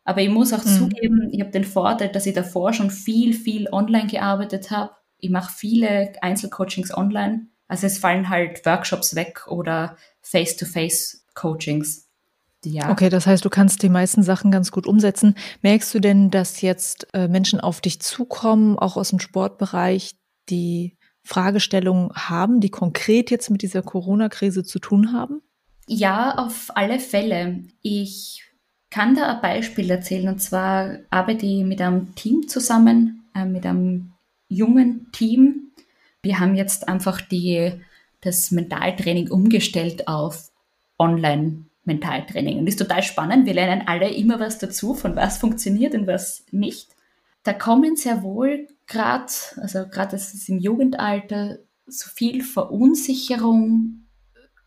Aber 0.04 0.20
ich 0.20 0.30
muss 0.30 0.52
auch 0.52 0.64
mhm. 0.64 0.78
zugeben, 0.78 1.30
ich 1.32 1.40
habe 1.40 1.50
den 1.50 1.64
Vorteil, 1.64 2.10
dass 2.10 2.26
ich 2.26 2.34
davor 2.34 2.72
schon 2.72 2.92
viel, 2.92 3.34
viel 3.34 3.68
online 3.72 4.06
gearbeitet 4.06 4.70
habe. 4.70 4.92
Ich 5.18 5.30
mache 5.30 5.52
viele 5.52 6.12
Einzelcoachings 6.22 6.96
online. 6.96 7.48
Also 7.66 7.88
es 7.88 7.98
fallen 7.98 8.28
halt 8.28 8.64
Workshops 8.64 9.16
weg 9.16 9.48
oder 9.48 9.96
Face-to-Face-Coachings. 10.20 12.05
Ja. 12.66 12.90
Okay, 12.90 13.08
das 13.08 13.26
heißt, 13.26 13.44
du 13.44 13.50
kannst 13.50 13.82
die 13.82 13.88
meisten 13.88 14.24
Sachen 14.24 14.50
ganz 14.50 14.72
gut 14.72 14.86
umsetzen. 14.86 15.36
Merkst 15.62 15.94
du 15.94 16.00
denn, 16.00 16.30
dass 16.30 16.60
jetzt 16.62 17.06
äh, 17.14 17.28
Menschen 17.28 17.60
auf 17.60 17.80
dich 17.80 18.00
zukommen, 18.00 18.76
auch 18.76 18.96
aus 18.96 19.10
dem 19.10 19.20
Sportbereich, 19.20 20.16
die 20.48 20.96
Fragestellungen 21.22 22.12
haben, 22.12 22.60
die 22.60 22.70
konkret 22.70 23.30
jetzt 23.30 23.50
mit 23.50 23.62
dieser 23.62 23.82
Corona-Krise 23.82 24.64
zu 24.64 24.80
tun 24.80 25.12
haben? 25.12 25.42
Ja, 25.86 26.34
auf 26.38 26.70
alle 26.74 26.98
Fälle. 26.98 27.64
Ich 27.82 28.42
kann 28.90 29.14
da 29.14 29.36
ein 29.36 29.42
Beispiel 29.42 29.88
erzählen. 29.88 30.28
Und 30.28 30.40
zwar 30.40 30.98
arbeite 31.10 31.46
ich 31.46 31.64
mit 31.64 31.80
einem 31.80 32.14
Team 32.16 32.48
zusammen, 32.48 33.28
äh, 33.34 33.44
mit 33.44 33.64
einem 33.64 34.12
jungen 34.48 35.12
Team. 35.12 35.72
Wir 36.22 36.40
haben 36.40 36.56
jetzt 36.56 36.88
einfach 36.88 37.20
die, 37.20 37.72
das 38.22 38.50
Mentaltraining 38.50 39.30
umgestellt 39.30 40.08
auf 40.08 40.50
Online 40.98 41.65
Mentaltraining. 41.86 42.58
Und 42.58 42.66
das 42.66 42.74
ist 42.74 42.80
total 42.80 43.02
spannend. 43.02 43.46
Wir 43.46 43.54
lernen 43.54 43.86
alle 43.86 44.10
immer 44.10 44.38
was 44.40 44.58
dazu, 44.58 44.94
von 44.94 45.16
was 45.16 45.38
funktioniert 45.38 45.94
und 45.94 46.06
was 46.06 46.44
nicht. 46.50 46.90
Da 47.42 47.52
kommen 47.52 47.96
sehr 47.96 48.22
wohl 48.22 48.66
gerade, 48.86 49.32
also 49.56 49.86
gerade 49.88 50.12
das 50.12 50.34
ist 50.34 50.48
im 50.48 50.58
Jugendalter, 50.58 51.58
so 51.86 52.10
viel 52.10 52.42
Verunsicherung, 52.42 54.06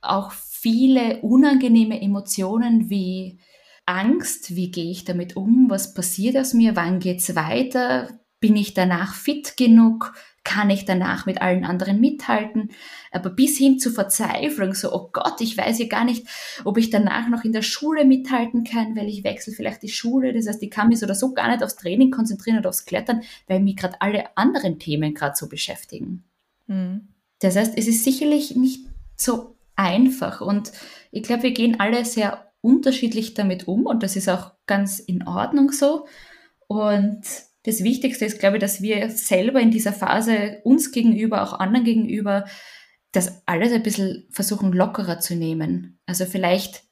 auch 0.01 0.31
viele 0.31 1.21
unangenehme 1.21 2.01
Emotionen 2.01 2.89
wie 2.89 3.39
Angst, 3.85 4.55
wie 4.55 4.71
gehe 4.71 4.91
ich 4.91 5.03
damit 5.03 5.35
um, 5.35 5.69
was 5.69 5.93
passiert 5.93 6.37
aus 6.37 6.53
mir, 6.53 6.75
wann 6.75 6.99
geht 6.99 7.19
es 7.19 7.35
weiter, 7.35 8.19
bin 8.39 8.55
ich 8.55 8.73
danach 8.73 9.13
fit 9.13 9.57
genug, 9.57 10.13
kann 10.43 10.69
ich 10.69 10.85
danach 10.85 11.25
mit 11.25 11.41
allen 11.41 11.65
anderen 11.65 11.99
mithalten, 11.99 12.71
aber 13.11 13.29
bis 13.29 13.57
hin 13.57 13.79
zu 13.79 13.91
Verzweiflung, 13.91 14.73
so, 14.73 14.93
oh 14.93 15.09
Gott, 15.11 15.41
ich 15.41 15.57
weiß 15.57 15.79
ja 15.79 15.87
gar 15.87 16.05
nicht, 16.05 16.27
ob 16.63 16.77
ich 16.77 16.89
danach 16.89 17.29
noch 17.29 17.43
in 17.43 17.53
der 17.53 17.61
Schule 17.61 18.05
mithalten 18.05 18.63
kann, 18.63 18.95
weil 18.95 19.07
ich 19.07 19.23
wechsle 19.23 19.53
vielleicht 19.53 19.83
die 19.83 19.89
Schule, 19.89 20.33
das 20.33 20.47
heißt, 20.47 20.63
ich 20.63 20.71
kann 20.71 20.89
mich 20.89 20.99
so 20.99 21.05
oder 21.05 21.15
so 21.15 21.33
gar 21.33 21.49
nicht 21.49 21.63
aufs 21.63 21.75
Training 21.75 22.11
konzentrieren 22.11 22.59
oder 22.59 22.69
aufs 22.69 22.85
Klettern, 22.85 23.21
weil 23.47 23.59
mich 23.59 23.75
gerade 23.75 24.01
alle 24.01 24.35
anderen 24.37 24.79
Themen 24.79 25.13
gerade 25.13 25.35
so 25.35 25.49
beschäftigen. 25.49 26.23
Mhm. 26.67 27.09
Das 27.39 27.55
heißt, 27.55 27.77
es 27.77 27.87
ist 27.87 28.03
sicherlich 28.03 28.55
nicht 28.55 28.85
so 29.15 29.55
einfach 29.75 30.41
und 30.41 30.71
ich 31.11 31.23
glaube, 31.23 31.43
wir 31.43 31.51
gehen 31.51 31.79
alle 31.79 32.05
sehr 32.05 32.51
unterschiedlich 32.61 33.33
damit 33.33 33.67
um 33.67 33.85
und 33.85 34.03
das 34.03 34.15
ist 34.15 34.29
auch 34.29 34.51
ganz 34.65 34.99
in 34.99 35.25
Ordnung 35.27 35.71
so 35.71 36.05
und 36.67 37.21
das 37.63 37.83
Wichtigste 37.83 38.25
ist, 38.25 38.39
glaube 38.39 38.57
ich, 38.57 38.61
dass 38.61 38.81
wir 38.81 39.09
selber 39.09 39.59
in 39.59 39.71
dieser 39.71 39.93
Phase 39.93 40.61
uns 40.63 40.91
gegenüber, 40.91 41.43
auch 41.43 41.59
anderen 41.59 41.85
gegenüber, 41.85 42.45
das 43.11 43.41
alles 43.47 43.73
ein 43.73 43.83
bisschen 43.83 44.27
versuchen 44.31 44.71
lockerer 44.71 45.19
zu 45.19 45.35
nehmen. 45.35 45.99
Also 46.05 46.25
vielleicht 46.25 46.83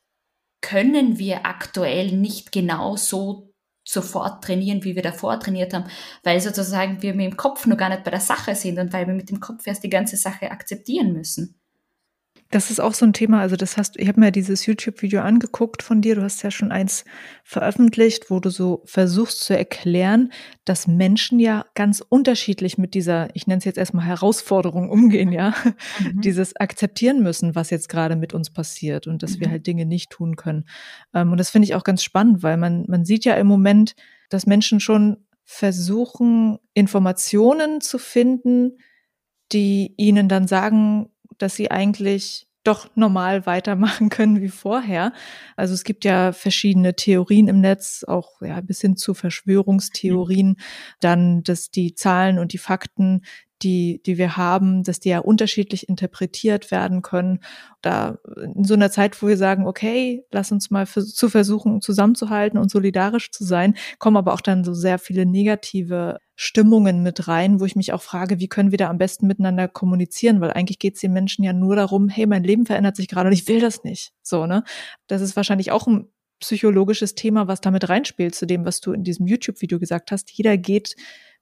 können 0.62 1.20
wir 1.20 1.46
aktuell 1.46 2.12
nicht 2.12 2.52
genau 2.52 2.96
so 2.96 3.54
sofort 3.88 4.44
trainieren, 4.44 4.84
wie 4.84 4.96
wir 4.96 5.04
davor 5.04 5.40
trainiert 5.40 5.74
haben, 5.74 5.90
weil 6.24 6.42
sozusagen 6.42 7.02
wir 7.02 7.14
mit 7.14 7.32
dem 7.32 7.38
Kopf 7.38 7.66
nur 7.66 7.78
gar 7.78 7.90
nicht 7.90 8.04
bei 8.04 8.12
der 8.12 8.20
Sache 8.20 8.54
sind 8.54 8.78
und 8.80 8.92
weil 8.92 9.08
wir 9.08 9.14
mit 9.14 9.30
dem 9.30 9.40
Kopf 9.40 9.66
erst 9.66 9.84
die 9.84 9.90
ganze 9.90 10.18
Sache 10.18 10.52
akzeptieren 10.52 11.14
müssen. 11.14 11.57
Das 12.50 12.72
ist 12.72 12.80
auch 12.80 12.94
so 12.94 13.06
ein 13.06 13.14
Thema. 13.14 13.42
Also 13.42 13.56
das 13.56 13.76
hast, 13.76 13.98
ich 13.98 14.08
habe 14.08 14.20
mir 14.20 14.32
dieses 14.32 14.66
YouTube-Video 14.66 15.22
angeguckt 15.22 15.84
von 15.84 16.02
dir. 16.02 16.16
Du 16.16 16.24
hast 16.24 16.44
ja 16.44 16.52
schon 16.52 16.72
eins 16.72 17.04
veröffentlicht, 17.44 18.30
wo 18.30 18.40
du 18.40 18.50
so 18.50 18.84
versuchst 18.86 19.42
zu 19.42 19.58
erklären, 19.58 20.32
dass 20.64 20.88
Menschen 20.88 21.40
ja 21.40 21.66
ganz 21.76 22.02
unterschiedlich 22.08 22.78
mit 22.78 22.94
dieser, 22.94 23.36
ich 23.36 23.48
nenne 23.48 23.60
es 23.60 23.66
jetzt 23.66 23.78
erstmal 23.78 24.06
Herausforderung 24.06 24.90
umgehen, 24.90 25.32
ja, 25.32 25.54
mhm. 26.00 26.22
dieses 26.22 26.56
akzeptieren 26.56 27.22
müssen, 27.22 27.56
was 27.56 27.70
jetzt 27.70 27.90
gerade 27.90 28.16
mit 28.16 28.34
uns 28.34 28.50
passiert 28.50 29.08
und 29.08 29.24
dass 29.24 29.36
mhm. 29.38 29.42
wir 29.42 29.50
halt 29.50 29.68
Dinge 29.68 29.86
nicht 29.86 30.10
tun 30.10 30.36
können. 30.36 30.66
Ähm, 31.14 31.32
und 31.32 31.38
das 31.38 31.50
finde 31.50 31.66
ich 31.66 31.76
auch 31.76 31.84
ganz 31.84 32.04
spannend, 32.04 32.44
weil 32.44 32.58
man 32.58 32.86
man 32.88 33.04
sieht 33.04 33.26
ja 33.26 33.36
im 33.36 33.48
Moment, 33.48 33.96
dass 34.30 34.46
Menschen 34.46 34.80
schon 34.80 35.18
versuchen, 35.44 36.60
Informationen 36.74 37.80
zu 37.80 37.98
finden, 37.98 38.80
die 39.54 39.94
ihnen 39.96 40.28
dann 40.28 40.46
sagen, 40.46 41.10
dass 41.38 41.56
sie 41.56 41.72
eigentlich 41.72 42.48
doch 42.64 42.90
normal 42.96 43.46
weitermachen 43.46 44.10
können 44.10 44.42
wie 44.42 44.50
vorher. 44.50 45.14
Also 45.56 45.74
es 45.74 45.84
gibt 45.84 46.04
ja 46.04 46.34
verschiedene 46.34 46.96
Theorien 46.96 47.48
im 47.48 47.62
Netz, 47.62 48.04
auch 48.06 48.42
ja, 48.42 48.60
bis 48.62 48.82
hin 48.82 48.98
zu 48.98 49.14
Verschwörungstheorien, 49.14 50.58
dann, 51.00 51.44
dass 51.44 51.72
die 51.72 51.96
Zahlen 51.96 52.40
und 52.40 52.52
die 52.54 52.58
Fakten 52.58 53.22
die, 53.62 54.02
die 54.06 54.18
wir 54.18 54.38
haben, 54.38 54.84
dass 54.84 55.00
die 55.00 55.10
ja 55.10 55.20
unterschiedlich 55.20 55.90
interpretiert 55.90 56.72
werden 56.72 57.02
können. 57.02 57.40
Da 57.82 58.18
in 58.56 58.64
so 58.64 58.74
einer 58.74 58.92
Zeit, 58.92 59.22
wo 59.22 59.28
wir 59.28 59.38
sagen, 59.38 59.66
okay, 59.66 60.24
lass 60.32 60.52
uns 60.52 60.70
mal 60.70 60.86
für, 60.86 61.04
zu 61.04 61.30
versuchen, 61.30 61.82
zusammenzuhalten 61.82 62.60
und 62.60 62.70
solidarisch 62.70 63.32
zu 63.32 63.44
sein, 63.44 63.76
kommen 64.00 64.18
aber 64.18 64.34
auch 64.34 64.42
dann 64.42 64.64
so 64.64 64.74
sehr 64.74 65.00
viele 65.00 65.26
negative 65.26 66.20
Stimmungen 66.36 67.02
mit 67.02 67.28
rein, 67.28 67.60
wo 67.60 67.66
ich 67.66 67.76
mich 67.76 67.94
auch 67.94 68.02
frage, 68.02 68.40
wie 68.40 68.48
können 68.48 68.72
wir 68.72 68.78
da 68.78 68.90
am 68.90 69.00
besten 69.00 69.26
miteinander 69.26 69.68
kommunizieren, 69.68 70.40
weil 70.40 70.52
eigentlich 70.52 70.78
geht 70.78 70.96
es 70.96 71.02
den 71.02 71.14
Menschen 71.14 71.44
ja 71.44 71.52
nur 71.52 71.76
darum, 71.76 72.10
hey, 72.10 72.28
mein 72.28 72.44
Leben 72.44 72.68
verändert 72.68 72.96
sich 72.96 73.08
gerade 73.08 73.28
und 73.28 73.34
ich 73.34 73.48
will 73.48 73.60
das 73.60 73.84
nicht. 73.84 74.12
So, 74.22 74.46
ne? 74.46 74.64
Das 75.08 75.22
ist 75.22 75.36
wahrscheinlich 75.36 75.72
auch 75.72 75.88
ein 75.88 76.10
psychologisches 76.40 77.16
Thema, 77.16 77.48
was 77.48 77.62
damit 77.62 77.90
reinspielt, 77.90 78.36
zu 78.36 78.46
dem, 78.46 78.66
was 78.66 78.82
du 78.82 78.92
in 78.92 79.04
diesem 79.04 79.26
YouTube-Video 79.26 79.80
gesagt 79.80 80.12
hast. 80.12 80.32
Jeder 80.32 80.58
geht 80.58 80.96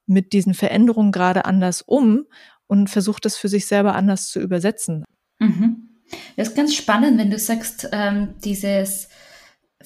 mit 0.06 0.34
diesen 0.34 0.54
Veränderungen 0.54 1.12
gerade 1.12 1.46
anders 1.46 1.82
um 1.82 2.26
und 2.68 2.89
versucht 2.89 3.26
das 3.26 3.38
für 3.38 3.50
sich 3.50 3.68
selber 3.68 3.96
anders 3.96 4.30
zu 4.30 4.39
übersetzen. 4.39 5.06
Mhm. 5.39 5.89
Das 6.36 6.50
ist 6.50 6.56
ganz 6.56 6.76
spannend, 6.76 7.18
wenn 7.18 7.32
du 7.32 7.39
sagst, 7.39 7.89
ähm, 7.91 8.36
dieses 8.44 9.10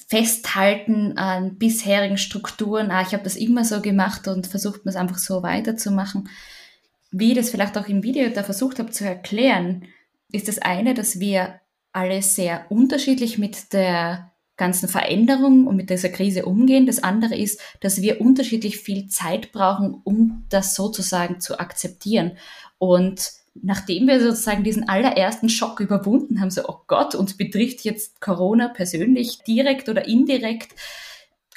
Festhalten 0.08 1.18
an 1.18 1.58
bisherigen 1.58 2.18
Strukturen, 2.18 2.92
ah, 2.92 3.02
ich 3.02 3.14
habe 3.14 3.24
das 3.24 3.36
immer 3.36 3.64
so 3.66 3.82
gemacht 3.82 4.28
und 4.28 4.48
versucht 4.48 4.86
man 4.86 4.94
es 4.94 4.96
einfach 4.96 5.18
so 5.18 5.44
weiterzumachen. 5.44 6.30
Wie 7.12 7.32
ich 7.32 7.38
das 7.38 7.50
vielleicht 7.50 7.78
auch 7.78 7.88
im 7.88 8.04
Video 8.04 8.30
da 8.30 8.44
versucht 8.44 8.80
habe 8.80 8.92
zu 8.92 9.06
erklären, 9.06 9.86
ist 10.32 10.48
das 10.48 10.60
eine, 10.60 10.94
dass 10.94 11.20
wir 11.20 11.60
alle 11.92 12.22
sehr 12.22 12.66
unterschiedlich 12.70 13.38
mit 13.38 13.74
der 13.74 14.29
ganzen 14.60 14.88
Veränderung 14.88 15.66
und 15.66 15.78
mit 15.78 15.90
dieser 15.90 16.10
Krise 16.10 16.46
umgehen. 16.46 16.86
Das 16.86 17.02
andere 17.02 17.36
ist, 17.36 17.60
dass 17.80 18.04
wir 18.04 18.22
unterschiedlich 18.22 18.78
viel 18.78 19.08
Zeit 19.08 19.52
brauchen, 19.52 20.02
um 20.04 20.46
das 20.50 20.76
sozusagen 20.76 21.40
zu 21.40 21.60
akzeptieren. 21.60 22.34
Und 22.78 23.32
nachdem 23.56 24.08
wir 24.08 24.22
sozusagen 24.22 24.64
diesen 24.64 24.88
allerersten 24.88 25.50
Schock 25.50 25.80
überwunden 25.80 26.42
haben, 26.42 26.52
so, 26.52 26.68
oh 26.68 26.82
Gott, 26.88 27.16
uns 27.16 27.36
betrifft 27.36 27.82
jetzt 27.82 28.22
Corona 28.22 28.68
persönlich 28.68 29.40
direkt 29.48 29.90
oder 29.90 30.08
indirekt, 30.08 30.76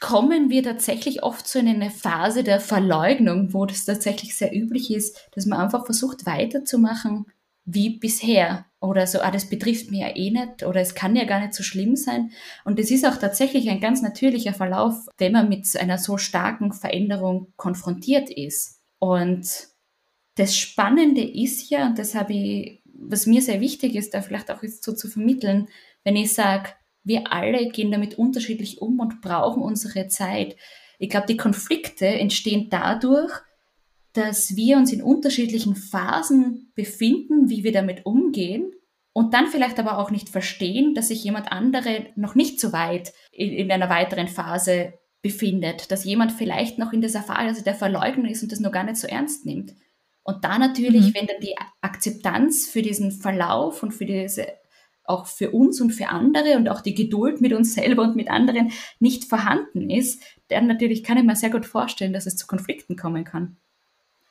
kommen 0.01 0.49
wir 0.49 0.63
tatsächlich 0.63 1.23
oft 1.23 1.47
so 1.47 1.59
in 1.59 1.69
eine 1.69 1.91
Phase 1.91 2.43
der 2.43 2.61
Verleugnung, 2.61 3.53
wo 3.53 3.67
das 3.67 3.85
tatsächlich 3.85 4.37
sehr 4.37 4.55
üblich 4.55 4.93
ist, 4.93 5.29
dass 5.35 5.47
man 5.47 5.61
einfach 5.61 5.85
versucht 5.85 6.25
weiterzumachen, 6.25 7.27
wie 7.65 7.99
bisher 7.99 8.67
oder 8.81 9.07
so, 9.07 9.21
ah, 9.21 9.31
das 9.31 9.49
betrifft 9.49 9.91
mich 9.91 10.01
ja 10.01 10.15
eh 10.15 10.31
nicht 10.31 10.65
oder 10.65 10.81
es 10.81 10.95
kann 10.95 11.15
ja 11.15 11.25
gar 11.25 11.41
nicht 11.41 11.55
so 11.55 11.63
schlimm 11.63 11.95
sein. 11.95 12.33
Und 12.65 12.81
es 12.81 12.91
ist 12.91 13.07
auch 13.07 13.17
tatsächlich 13.17 13.71
ein 13.71 13.81
ganz 13.81 14.03
natürlicher 14.03 14.53
Verlauf, 14.53 14.95
wenn 15.19 15.33
man 15.33 15.49
mit 15.49 15.69
einer 15.77 15.99
so 15.99 16.19
starken 16.19 16.73
Veränderung 16.73 17.53
konfrontiert 17.57 18.31
ist. 18.31 18.81
Und 18.99 19.47
das 20.37 20.57
Spannende 20.57 21.23
ist 21.23 21.71
ja, 21.71 21.87
und 21.87 21.99
das 21.99 22.15
habe 22.15 22.33
ich, 22.33 22.83
was 22.85 23.27
mir 23.27 23.43
sehr 23.43 23.61
wichtig 23.61 23.95
ist, 23.95 24.15
da 24.15 24.23
vielleicht 24.23 24.51
auch 24.51 24.63
so 24.63 24.93
zu 24.93 25.09
vermitteln, 25.09 25.69
wenn 26.03 26.17
ich 26.17 26.33
sage, 26.33 26.71
wir 27.05 27.33
alle 27.33 27.69
gehen 27.69 27.91
damit 27.91 28.17
unterschiedlich 28.17 28.81
um 28.81 28.99
und 29.01 29.21
brauchen 29.21 29.63
unsere 29.63 30.09
Zeit. 30.09 30.57
Ich 30.99 31.11
glaube, 31.11 31.27
die 31.27 31.37
Konflikte 31.37 32.07
entstehen 32.07 32.69
dadurch, 32.71 33.33
dass 34.13 34.57
wir 34.57 34.77
uns 34.77 34.93
in 34.93 35.03
unterschiedlichen 35.03 35.75
Phasen 35.75 36.73
befinden, 36.75 37.49
wie 37.49 37.65
wir 37.65 37.73
damit 37.73 38.05
umgehen 38.05 38.73
und 39.13 39.35
dann 39.35 39.49
vielleicht 39.49 39.79
aber 39.79 39.99
auch 39.99 40.11
nicht 40.11 40.29
verstehen, 40.29 40.95
dass 40.95 41.09
sich 41.09 41.23
jemand 41.25 41.53
andere 41.53 42.07
noch 42.17 42.35
nicht 42.35 42.61
so 42.61 42.73
weit 42.73 43.13
in, 43.31 43.51
in 43.51 43.71
einer 43.71 43.91
weiteren 43.91 44.29
Phase 44.29 44.95
befindet, 45.23 45.91
dass 45.91 46.05
jemand 46.05 46.33
vielleicht 46.33 46.79
noch 46.79 46.93
in 46.93 47.01
dieser 47.01 47.23
Phase 47.23 47.63
der 47.63 47.75
Verleugnung 47.75 48.27
ist 48.27 48.43
und 48.43 48.53
das 48.53 48.61
noch 48.61 48.73
gar 48.73 48.85
nicht 48.85 48.97
so 48.97 49.07
ernst 49.07 49.47
nimmt. 49.47 49.75
Und 50.25 50.45
da 50.45 50.59
natürlich, 50.59 51.09
mhm. 51.09 51.15
wenn 51.15 51.27
dann 51.27 51.41
die 51.41 51.55
Akzeptanz 51.81 52.67
für 52.67 52.83
diesen 52.83 53.13
Verlauf 53.13 53.83
und 53.83 53.93
für 53.93 54.07
diese 54.07 54.47
auch 55.05 55.27
für 55.27 55.51
uns 55.51 55.81
und 55.81 55.91
für 55.91 56.09
andere 56.09 56.57
und 56.57 56.69
auch 56.69 56.81
die 56.81 56.95
Geduld 56.95 57.41
mit 57.41 57.53
uns 57.53 57.75
selber 57.75 58.03
und 58.03 58.15
mit 58.15 58.31
anderen 58.31 58.71
nicht 59.01 59.25
vorhanden 59.25 59.91
ist, 59.91 60.23
dann 60.49 60.69
natürlich 60.69 61.03
kann 61.03 61.19
ich 61.19 61.25
mir 61.25 61.35
sehr 61.35 61.51
gut 61.51 61.67
vorstellen, 61.67 62.13
dass 62.13 62.27
es 62.27 62.37
zu 62.37 62.47
Konflikten 62.47 62.97
kommen 62.97 63.25
kann. 63.25 63.57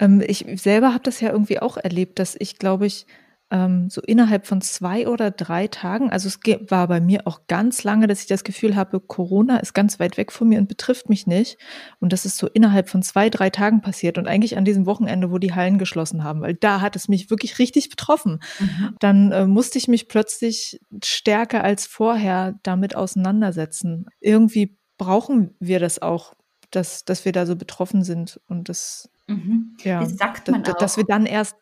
Ähm, 0.01 0.21
ich 0.25 0.45
selber 0.55 0.93
habe 0.93 1.03
das 1.03 1.21
ja 1.21 1.31
irgendwie 1.31 1.59
auch 1.59 1.77
erlebt, 1.77 2.19
dass 2.19 2.35
ich, 2.37 2.57
glaube 2.57 2.87
ich, 2.87 3.05
ähm, 3.51 3.89
so 3.89 4.01
innerhalb 4.01 4.47
von 4.47 4.61
zwei 4.61 5.07
oder 5.07 5.29
drei 5.29 5.67
Tagen, 5.67 6.09
also 6.09 6.29
es 6.29 6.39
war 6.69 6.87
bei 6.87 7.01
mir 7.01 7.27
auch 7.27 7.41
ganz 7.47 7.83
lange, 7.83 8.07
dass 8.07 8.21
ich 8.21 8.27
das 8.27 8.45
Gefühl 8.45 8.77
habe, 8.77 9.01
Corona 9.01 9.57
ist 9.57 9.73
ganz 9.73 9.99
weit 9.99 10.17
weg 10.17 10.31
von 10.31 10.47
mir 10.47 10.57
und 10.57 10.69
betrifft 10.69 11.09
mich 11.09 11.27
nicht. 11.27 11.57
Und 11.99 12.13
das 12.13 12.25
ist 12.25 12.37
so 12.37 12.47
innerhalb 12.47 12.89
von 12.89 13.03
zwei, 13.03 13.29
drei 13.29 13.49
Tagen 13.49 13.81
passiert 13.81 14.17
und 14.17 14.27
eigentlich 14.27 14.57
an 14.57 14.63
diesem 14.63 14.85
Wochenende, 14.85 15.31
wo 15.31 15.37
die 15.37 15.53
Hallen 15.53 15.77
geschlossen 15.77 16.23
haben, 16.23 16.41
weil 16.41 16.53
da 16.53 16.79
hat 16.79 16.95
es 16.95 17.09
mich 17.09 17.29
wirklich 17.29 17.59
richtig 17.59 17.89
betroffen. 17.89 18.39
Mhm. 18.59 18.95
Dann 18.99 19.31
äh, 19.33 19.45
musste 19.45 19.77
ich 19.77 19.89
mich 19.89 20.07
plötzlich 20.07 20.79
stärker 21.03 21.63
als 21.63 21.85
vorher 21.85 22.55
damit 22.63 22.95
auseinandersetzen. 22.95 24.05
Irgendwie 24.21 24.77
brauchen 24.97 25.55
wir 25.59 25.81
das 25.81 26.01
auch, 26.01 26.33
dass, 26.71 27.05
dass 27.05 27.25
wir 27.25 27.31
da 27.31 27.45
so 27.45 27.55
betroffen 27.55 28.03
sind 28.03 28.39
und 28.47 28.69
das 28.69 29.09
Mhm. 29.31 29.77
Ja, 29.83 30.01
das 30.01 30.17
sagt 30.17 30.49
man 30.49 30.65
auch. 30.65 30.73
Dass 30.73 30.97
wir 30.97 31.05
dann 31.05 31.25
erst 31.25 31.55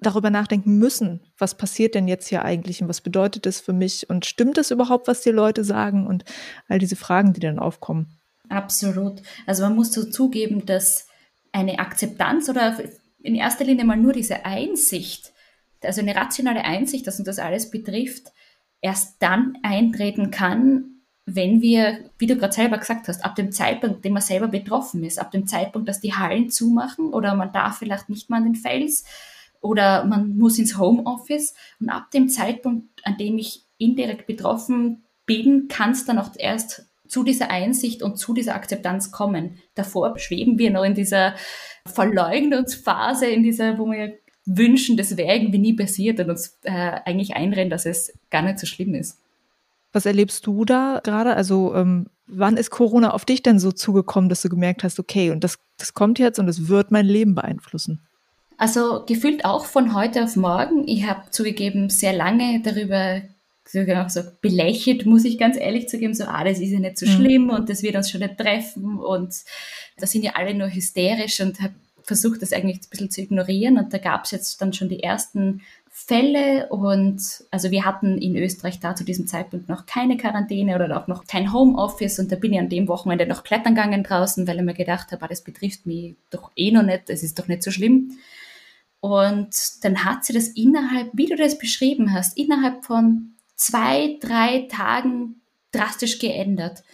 darüber 0.00 0.30
nachdenken 0.30 0.78
müssen, 0.78 1.20
was 1.38 1.56
passiert 1.56 1.94
denn 1.94 2.08
jetzt 2.08 2.28
hier 2.28 2.44
eigentlich 2.44 2.82
und 2.82 2.88
was 2.88 3.00
bedeutet 3.00 3.46
das 3.46 3.60
für 3.60 3.72
mich 3.72 4.10
und 4.10 4.26
stimmt 4.26 4.56
das 4.58 4.70
überhaupt, 4.70 5.06
was 5.06 5.20
die 5.20 5.30
Leute 5.30 5.64
sagen 5.64 6.06
und 6.06 6.24
all 6.68 6.78
diese 6.78 6.96
Fragen, 6.96 7.32
die 7.32 7.40
dann 7.40 7.58
aufkommen. 7.58 8.18
Absolut. 8.48 9.22
Also 9.46 9.62
man 9.62 9.76
muss 9.76 9.92
so 9.92 10.04
zugeben, 10.04 10.66
dass 10.66 11.06
eine 11.52 11.78
Akzeptanz 11.78 12.48
oder 12.48 12.78
in 13.22 13.36
erster 13.36 13.64
Linie 13.64 13.84
mal 13.84 13.96
nur 13.96 14.12
diese 14.12 14.44
Einsicht, 14.44 15.32
also 15.82 16.00
eine 16.00 16.16
rationale 16.16 16.64
Einsicht, 16.64 17.06
dass 17.06 17.18
uns 17.18 17.26
das 17.26 17.38
alles 17.38 17.70
betrifft, 17.70 18.32
erst 18.80 19.22
dann 19.22 19.56
eintreten 19.62 20.32
kann, 20.32 20.91
wenn 21.26 21.62
wir, 21.62 22.10
wie 22.18 22.26
du 22.26 22.36
gerade 22.36 22.52
selber 22.52 22.78
gesagt 22.78 23.08
hast, 23.08 23.24
ab 23.24 23.36
dem 23.36 23.52
Zeitpunkt, 23.52 24.04
dem 24.04 24.12
man 24.12 24.22
selber 24.22 24.48
betroffen 24.48 25.04
ist, 25.04 25.20
ab 25.20 25.30
dem 25.30 25.46
Zeitpunkt, 25.46 25.88
dass 25.88 26.00
die 26.00 26.14
Hallen 26.14 26.50
zumachen 26.50 27.12
oder 27.12 27.34
man 27.34 27.52
darf 27.52 27.78
vielleicht 27.78 28.08
nicht 28.08 28.28
mal 28.28 28.38
an 28.38 28.44
den 28.44 28.54
Fels 28.56 29.04
oder 29.60 30.04
man 30.04 30.36
muss 30.36 30.58
ins 30.58 30.76
Homeoffice 30.78 31.54
und 31.80 31.90
ab 31.90 32.10
dem 32.10 32.28
Zeitpunkt, 32.28 32.88
an 33.04 33.16
dem 33.16 33.38
ich 33.38 33.64
indirekt 33.78 34.26
betroffen 34.26 35.04
bin, 35.24 35.68
kann 35.68 35.92
es 35.92 36.04
dann 36.04 36.18
auch 36.18 36.30
erst 36.36 36.86
zu 37.06 37.22
dieser 37.22 37.50
Einsicht 37.50 38.02
und 38.02 38.16
zu 38.16 38.34
dieser 38.34 38.54
Akzeptanz 38.54 39.12
kommen. 39.12 39.58
Davor 39.74 40.18
schweben 40.18 40.58
wir 40.58 40.70
noch 40.70 40.84
in 40.84 40.94
dieser 40.94 41.34
Verleugnungsphase, 41.86 43.26
in 43.26 43.42
dieser, 43.42 43.78
wo 43.78 43.90
wir 43.90 44.18
wünschen, 44.44 44.96
das 44.96 45.16
wäre 45.16 45.36
irgendwie 45.36 45.58
nie 45.58 45.74
passiert 45.74 46.18
und 46.18 46.30
uns 46.30 46.58
äh, 46.64 46.70
eigentlich 46.70 47.36
einrennen, 47.36 47.70
dass 47.70 47.86
es 47.86 48.12
gar 48.30 48.42
nicht 48.42 48.58
so 48.58 48.66
schlimm 48.66 48.94
ist. 48.94 49.21
Was 49.92 50.06
erlebst 50.06 50.46
du 50.46 50.64
da 50.64 51.00
gerade? 51.02 51.34
Also 51.34 51.74
ähm, 51.74 52.06
wann 52.26 52.56
ist 52.56 52.70
Corona 52.70 53.12
auf 53.12 53.24
dich 53.24 53.42
denn 53.42 53.58
so 53.58 53.72
zugekommen, 53.72 54.28
dass 54.28 54.42
du 54.42 54.48
gemerkt 54.48 54.84
hast, 54.84 54.98
okay, 54.98 55.30
und 55.30 55.44
das, 55.44 55.58
das 55.76 55.94
kommt 55.94 56.18
jetzt 56.18 56.38
und 56.38 56.48
es 56.48 56.68
wird 56.68 56.90
mein 56.90 57.06
Leben 57.06 57.34
beeinflussen? 57.34 58.00
Also 58.56 59.04
gefühlt 59.06 59.44
auch 59.44 59.66
von 59.66 59.94
heute 59.94 60.24
auf 60.24 60.36
morgen. 60.36 60.86
Ich 60.86 61.06
habe 61.06 61.30
zugegeben 61.30 61.90
sehr 61.90 62.12
lange 62.12 62.62
darüber 62.62 63.22
sogar 63.64 64.08
so 64.10 64.22
belächelt, 64.40 65.06
muss 65.06 65.24
ich 65.24 65.38
ganz 65.38 65.56
ehrlich 65.56 65.88
zugeben, 65.88 66.14
so, 66.14 66.24
ah, 66.24 66.44
das 66.44 66.58
ist 66.58 66.70
ja 66.70 66.78
nicht 66.78 66.98
so 66.98 67.06
mhm. 67.06 67.10
schlimm 67.10 67.50
und 67.50 67.68
das 67.68 67.82
wird 67.82 67.96
uns 67.96 68.10
schon 68.10 68.20
nicht 68.20 68.38
treffen 68.38 68.98
und 68.98 69.34
da 69.98 70.06
sind 70.06 70.24
ja 70.24 70.32
alle 70.34 70.54
nur 70.54 70.68
hysterisch 70.68 71.40
und 71.40 71.60
habe 71.60 71.74
versucht, 72.02 72.42
das 72.42 72.52
eigentlich 72.52 72.78
ein 72.78 72.90
bisschen 72.90 73.10
zu 73.10 73.20
ignorieren 73.20 73.78
und 73.78 73.92
da 73.92 73.98
gab 73.98 74.24
es 74.24 74.32
jetzt 74.32 74.60
dann 74.60 74.72
schon 74.72 74.88
die 74.88 75.02
ersten 75.02 75.62
Fälle 76.06 76.68
und 76.68 77.44
also 77.50 77.70
wir 77.70 77.84
hatten 77.84 78.18
in 78.18 78.36
Österreich 78.36 78.80
da 78.80 78.94
zu 78.94 79.04
diesem 79.04 79.26
Zeitpunkt 79.26 79.68
noch 79.68 79.86
keine 79.86 80.16
Quarantäne 80.16 80.74
oder 80.74 81.00
auch 81.00 81.06
noch 81.06 81.26
kein 81.26 81.52
Homeoffice 81.52 82.18
und 82.18 82.30
da 82.32 82.36
bin 82.36 82.52
ich 82.52 82.58
an 82.58 82.68
dem 82.68 82.88
Wochenende 82.88 83.26
noch 83.26 83.44
klettern 83.44 83.74
gegangen 83.74 84.02
draußen, 84.02 84.46
weil 84.46 84.58
ich 84.58 84.62
mir 84.62 84.74
gedacht 84.74 85.12
habe, 85.12 85.24
ah, 85.24 85.28
das 85.28 85.42
betrifft 85.42 85.86
mich 85.86 86.16
doch 86.30 86.50
eh 86.56 86.70
noch 86.70 86.82
nicht, 86.82 87.08
das 87.08 87.22
ist 87.22 87.38
doch 87.38 87.48
nicht 87.48 87.62
so 87.62 87.70
schlimm. 87.70 88.18
Und 89.00 89.84
dann 89.84 90.04
hat 90.04 90.24
sie 90.24 90.32
das 90.32 90.48
innerhalb, 90.48 91.10
wie 91.12 91.26
du 91.26 91.36
das 91.36 91.58
beschrieben 91.58 92.12
hast, 92.12 92.36
innerhalb 92.36 92.84
von 92.84 93.32
zwei, 93.56 94.18
drei 94.20 94.68
Tagen 94.70 95.40
drastisch 95.72 96.18
geändert. 96.18 96.84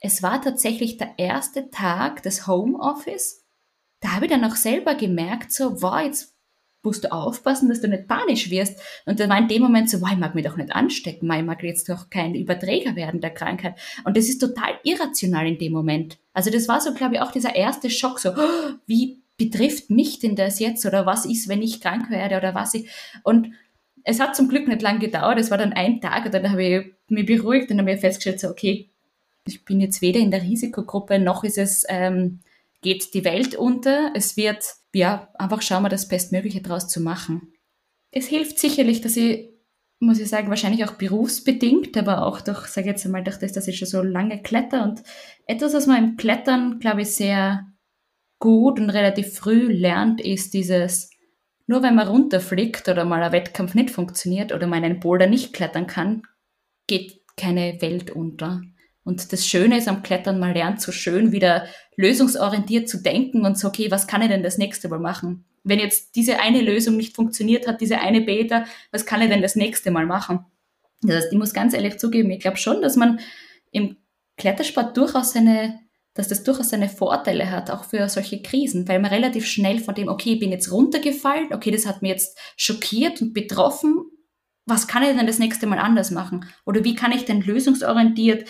Es 0.00 0.22
war 0.22 0.42
tatsächlich 0.42 0.96
der 0.96 1.12
erste 1.18 1.70
Tag 1.70 2.22
des 2.22 2.46
Homeoffice. 2.46 3.44
Da 4.00 4.12
habe 4.12 4.26
ich 4.26 4.32
dann 4.32 4.44
auch 4.44 4.56
selber 4.56 4.96
gemerkt, 4.96 5.52
so, 5.52 5.80
wow, 5.80 6.00
jetzt 6.00 6.31
musst 6.82 7.04
du 7.04 7.12
aufpassen, 7.12 7.68
dass 7.68 7.80
du 7.80 7.88
nicht 7.88 8.08
panisch 8.08 8.50
wirst. 8.50 8.80
Und 9.06 9.20
dann 9.20 9.30
war 9.30 9.38
in 9.38 9.48
dem 9.48 9.62
Moment 9.62 9.88
so, 9.88 10.00
wow, 10.00 10.10
ich 10.12 10.18
mag 10.18 10.34
mich 10.34 10.44
doch 10.44 10.56
nicht 10.56 10.72
anstecken, 10.72 11.30
ich 11.32 11.44
mag 11.44 11.62
jetzt 11.62 11.88
doch 11.88 12.10
kein 12.10 12.34
Überträger 12.34 12.96
werden 12.96 13.20
der 13.20 13.30
Krankheit. 13.30 13.78
Und 14.04 14.16
das 14.16 14.28
ist 14.28 14.38
total 14.38 14.74
irrational 14.82 15.46
in 15.46 15.58
dem 15.58 15.72
Moment. 15.72 16.18
Also 16.32 16.50
das 16.50 16.68
war 16.68 16.80
so, 16.80 16.92
glaube 16.94 17.14
ich, 17.14 17.20
auch 17.20 17.32
dieser 17.32 17.54
erste 17.54 17.90
Schock, 17.90 18.18
so, 18.18 18.30
oh, 18.30 18.72
wie 18.86 19.22
betrifft 19.38 19.90
mich 19.90 20.18
denn 20.18 20.36
das 20.36 20.58
jetzt 20.58 20.84
oder 20.86 21.06
was 21.06 21.24
ist, 21.24 21.48
wenn 21.48 21.62
ich 21.62 21.80
krank 21.80 22.10
werde 22.10 22.36
oder 22.36 22.54
was 22.54 22.74
ich. 22.74 22.88
Und 23.22 23.52
es 24.04 24.20
hat 24.20 24.36
zum 24.36 24.48
Glück 24.48 24.68
nicht 24.68 24.82
lang 24.82 24.98
gedauert, 24.98 25.38
es 25.38 25.50
war 25.50 25.58
dann 25.58 25.72
ein 25.72 26.00
Tag 26.00 26.26
und 26.26 26.34
dann 26.34 26.50
habe 26.50 26.64
ich 26.64 26.86
mich 27.08 27.26
beruhigt 27.26 27.70
und 27.70 27.78
habe 27.78 27.92
mir 27.92 27.98
festgestellt, 27.98 28.40
so, 28.40 28.48
okay, 28.48 28.90
ich 29.46 29.64
bin 29.64 29.80
jetzt 29.80 30.02
weder 30.02 30.20
in 30.20 30.30
der 30.30 30.42
Risikogruppe 30.42 31.18
noch 31.18 31.44
ist 31.44 31.58
es, 31.58 31.84
ähm, 31.88 32.40
geht 32.80 33.14
die 33.14 33.24
Welt 33.24 33.54
unter. 33.54 34.12
Es 34.14 34.36
wird 34.36 34.64
ja, 34.94 35.30
einfach 35.34 35.62
schauen 35.62 35.82
wir 35.82 35.88
das 35.88 36.08
Bestmögliche 36.08 36.60
daraus 36.60 36.88
zu 36.88 37.00
machen. 37.00 37.52
Es 38.10 38.26
hilft 38.26 38.58
sicherlich, 38.58 39.00
dass 39.00 39.16
ich, 39.16 39.50
muss 40.00 40.18
ich 40.18 40.28
sagen, 40.28 40.50
wahrscheinlich 40.50 40.84
auch 40.84 40.94
berufsbedingt, 40.94 41.96
aber 41.96 42.26
auch 42.26 42.40
durch, 42.40 42.66
sage 42.66 42.88
ich 42.88 42.92
jetzt 42.92 43.06
einmal, 43.06 43.24
durch 43.24 43.38
das, 43.38 43.52
dass 43.52 43.68
ich 43.68 43.78
schon 43.78 43.88
so 43.88 44.02
lange 44.02 44.42
kletter 44.42 44.82
und 44.84 45.02
etwas, 45.46 45.72
was 45.74 45.86
man 45.86 46.04
im 46.04 46.16
Klettern, 46.16 46.78
glaube 46.78 47.02
ich, 47.02 47.14
sehr 47.14 47.66
gut 48.38 48.80
und 48.80 48.90
relativ 48.90 49.34
früh 49.34 49.72
lernt, 49.72 50.20
ist 50.20 50.52
dieses, 50.52 51.10
nur 51.66 51.82
wenn 51.82 51.94
man 51.94 52.08
runterfliegt 52.08 52.88
oder 52.88 53.04
mal 53.04 53.22
ein 53.22 53.32
Wettkampf 53.32 53.74
nicht 53.74 53.90
funktioniert 53.90 54.52
oder 54.52 54.66
man 54.66 54.84
einen 54.84 55.00
Boulder 55.00 55.26
nicht 55.26 55.52
klettern 55.52 55.86
kann, 55.86 56.22
geht 56.86 57.22
keine 57.36 57.80
Welt 57.80 58.10
unter. 58.10 58.62
Und 59.04 59.32
das 59.32 59.46
Schöne 59.46 59.78
ist 59.78 59.88
am 59.88 60.02
Klettern, 60.02 60.38
man 60.38 60.54
lernt 60.54 60.80
so 60.80 60.92
schön 60.92 61.32
wieder 61.32 61.66
lösungsorientiert 61.96 62.88
zu 62.88 63.02
denken 63.02 63.44
und 63.44 63.58
so, 63.58 63.68
okay, 63.68 63.90
was 63.90 64.06
kann 64.06 64.22
ich 64.22 64.28
denn 64.28 64.42
das 64.42 64.58
nächste 64.58 64.88
Mal 64.88 65.00
machen? 65.00 65.44
Wenn 65.64 65.78
jetzt 65.78 66.14
diese 66.14 66.40
eine 66.40 66.60
Lösung 66.60 66.96
nicht 66.96 67.14
funktioniert 67.14 67.66
hat, 67.66 67.80
diese 67.80 67.98
eine 67.98 68.20
Beta, 68.20 68.64
was 68.90 69.06
kann 69.06 69.22
ich 69.22 69.28
denn 69.28 69.42
das 69.42 69.56
nächste 69.56 69.90
Mal 69.90 70.06
machen? 70.06 70.44
Das 71.02 71.16
heißt, 71.16 71.32
ich 71.32 71.38
muss 71.38 71.52
ganz 71.52 71.74
ehrlich 71.74 71.98
zugeben, 71.98 72.30
ich 72.30 72.40
glaube 72.40 72.56
schon, 72.56 72.80
dass 72.80 72.96
man 72.96 73.20
im 73.72 73.96
Klettersport 74.36 74.96
durchaus 74.96 75.32
seine, 75.32 75.80
dass 76.14 76.28
das 76.28 76.44
durchaus 76.44 76.70
seine 76.70 76.88
Vorteile 76.88 77.50
hat, 77.50 77.70
auch 77.70 77.84
für 77.84 78.08
solche 78.08 78.40
Krisen, 78.40 78.86
weil 78.86 79.00
man 79.00 79.10
relativ 79.10 79.46
schnell 79.46 79.80
von 79.80 79.94
dem, 79.94 80.08
okay, 80.08 80.34
ich 80.34 80.40
bin 80.40 80.52
jetzt 80.52 80.70
runtergefallen, 80.70 81.52
okay, 81.52 81.72
das 81.72 81.86
hat 81.86 82.02
mir 82.02 82.08
jetzt 82.08 82.38
schockiert 82.56 83.20
und 83.20 83.34
betroffen, 83.34 84.04
was 84.64 84.86
kann 84.86 85.02
ich 85.02 85.16
denn 85.16 85.26
das 85.26 85.40
nächste 85.40 85.66
Mal 85.66 85.78
anders 85.78 86.12
machen? 86.12 86.46
Oder 86.64 86.84
wie 86.84 86.94
kann 86.94 87.10
ich 87.10 87.24
denn 87.24 87.40
lösungsorientiert 87.40 88.48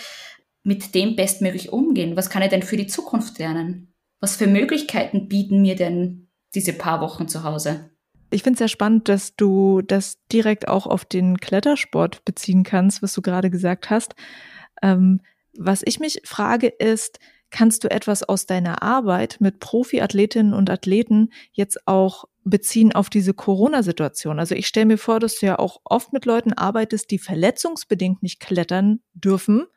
mit 0.63 0.95
dem 0.95 1.15
bestmöglich 1.15 1.71
umgehen? 1.71 2.15
Was 2.15 2.29
kann 2.29 2.41
ich 2.41 2.49
denn 2.49 2.63
für 2.63 2.77
die 2.77 2.87
Zukunft 2.87 3.37
lernen? 3.39 3.93
Was 4.19 4.35
für 4.35 4.47
Möglichkeiten 4.47 5.27
bieten 5.27 5.61
mir 5.61 5.75
denn 5.75 6.29
diese 6.55 6.73
paar 6.73 7.01
Wochen 7.01 7.27
zu 7.27 7.43
Hause? 7.43 7.89
Ich 8.31 8.41
finde 8.41 8.53
es 8.53 8.59
sehr 8.59 8.67
spannend, 8.67 9.09
dass 9.09 9.35
du 9.35 9.81
das 9.81 10.17
direkt 10.31 10.67
auch 10.67 10.87
auf 10.87 11.05
den 11.05 11.37
Klettersport 11.37 12.25
beziehen 12.25 12.63
kannst, 12.63 13.03
was 13.03 13.13
du 13.13 13.21
gerade 13.21 13.51
gesagt 13.51 13.89
hast. 13.89 14.15
Ähm, 14.81 15.21
was 15.55 15.83
ich 15.85 15.99
mich 15.99 16.21
frage 16.25 16.67
ist, 16.67 17.19
kannst 17.51 17.83
du 17.83 17.91
etwas 17.91 18.23
aus 18.23 18.47
deiner 18.47 18.81
Arbeit 18.81 19.37
mit 19.39 19.59
Profiathletinnen 19.59 20.53
und 20.53 20.71
Athleten 20.71 21.29
jetzt 21.51 21.87
auch 21.87 22.25
beziehen 22.43 22.93
auf 22.93 23.09
diese 23.09 23.33
Corona-Situation. 23.33 24.39
Also 24.39 24.55
ich 24.55 24.67
stelle 24.67 24.87
mir 24.87 24.97
vor, 24.97 25.19
dass 25.19 25.39
du 25.39 25.45
ja 25.45 25.59
auch 25.59 25.79
oft 25.83 26.11
mit 26.11 26.25
Leuten 26.25 26.53
arbeitest, 26.53 27.11
die 27.11 27.19
verletzungsbedingt 27.19 28.23
nicht 28.23 28.39
klettern 28.39 29.01
dürfen. 29.13 29.67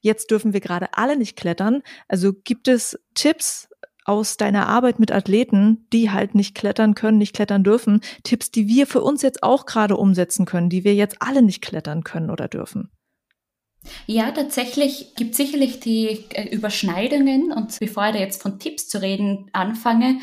Jetzt 0.00 0.30
dürfen 0.30 0.52
wir 0.52 0.60
gerade 0.60 0.88
alle 0.92 1.16
nicht 1.16 1.36
klettern. 1.36 1.82
Also 2.08 2.32
gibt 2.32 2.68
es 2.68 2.98
Tipps 3.14 3.68
aus 4.04 4.38
deiner 4.38 4.66
Arbeit 4.66 4.98
mit 4.98 5.12
Athleten, 5.12 5.86
die 5.92 6.10
halt 6.10 6.34
nicht 6.34 6.54
klettern 6.54 6.94
können, 6.94 7.18
nicht 7.18 7.34
klettern 7.34 7.62
dürfen, 7.62 8.00
Tipps, 8.22 8.50
die 8.50 8.66
wir 8.66 8.86
für 8.86 9.02
uns 9.02 9.20
jetzt 9.20 9.42
auch 9.42 9.66
gerade 9.66 9.96
umsetzen 9.98 10.46
können, 10.46 10.70
die 10.70 10.82
wir 10.82 10.94
jetzt 10.94 11.16
alle 11.20 11.42
nicht 11.42 11.60
klettern 11.60 12.04
können 12.04 12.30
oder 12.30 12.48
dürfen? 12.48 12.90
Ja, 14.06 14.30
tatsächlich 14.32 15.14
gibt 15.14 15.32
es 15.32 15.36
sicherlich 15.36 15.80
die 15.80 16.24
äh, 16.32 16.48
Überschneidungen 16.48 17.52
und 17.52 17.78
bevor 17.78 18.06
ich 18.06 18.14
da 18.14 18.18
jetzt 18.18 18.42
von 18.42 18.58
Tipps 18.58 18.88
zu 18.88 19.00
reden 19.00 19.50
anfange, 19.52 20.20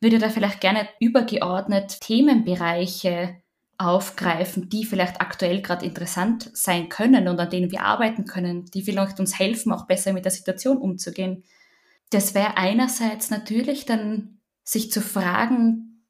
würde 0.00 0.18
da 0.18 0.28
vielleicht 0.28 0.60
gerne 0.60 0.88
übergeordnet 1.00 2.00
Themenbereiche 2.00 3.36
aufgreifen, 3.84 4.68
die 4.68 4.84
vielleicht 4.84 5.20
aktuell 5.20 5.62
gerade 5.62 5.84
interessant 5.84 6.50
sein 6.54 6.88
können 6.88 7.28
und 7.28 7.38
an 7.38 7.50
denen 7.50 7.70
wir 7.70 7.82
arbeiten 7.82 8.24
können, 8.24 8.66
die 8.66 8.82
vielleicht 8.82 9.20
uns 9.20 9.38
helfen, 9.38 9.72
auch 9.72 9.86
besser 9.86 10.12
mit 10.12 10.24
der 10.24 10.32
Situation 10.32 10.78
umzugehen. 10.78 11.44
Das 12.10 12.34
wäre 12.34 12.56
einerseits 12.56 13.30
natürlich 13.30 13.86
dann 13.86 14.38
sich 14.62 14.90
zu 14.90 15.00
fragen, 15.00 16.04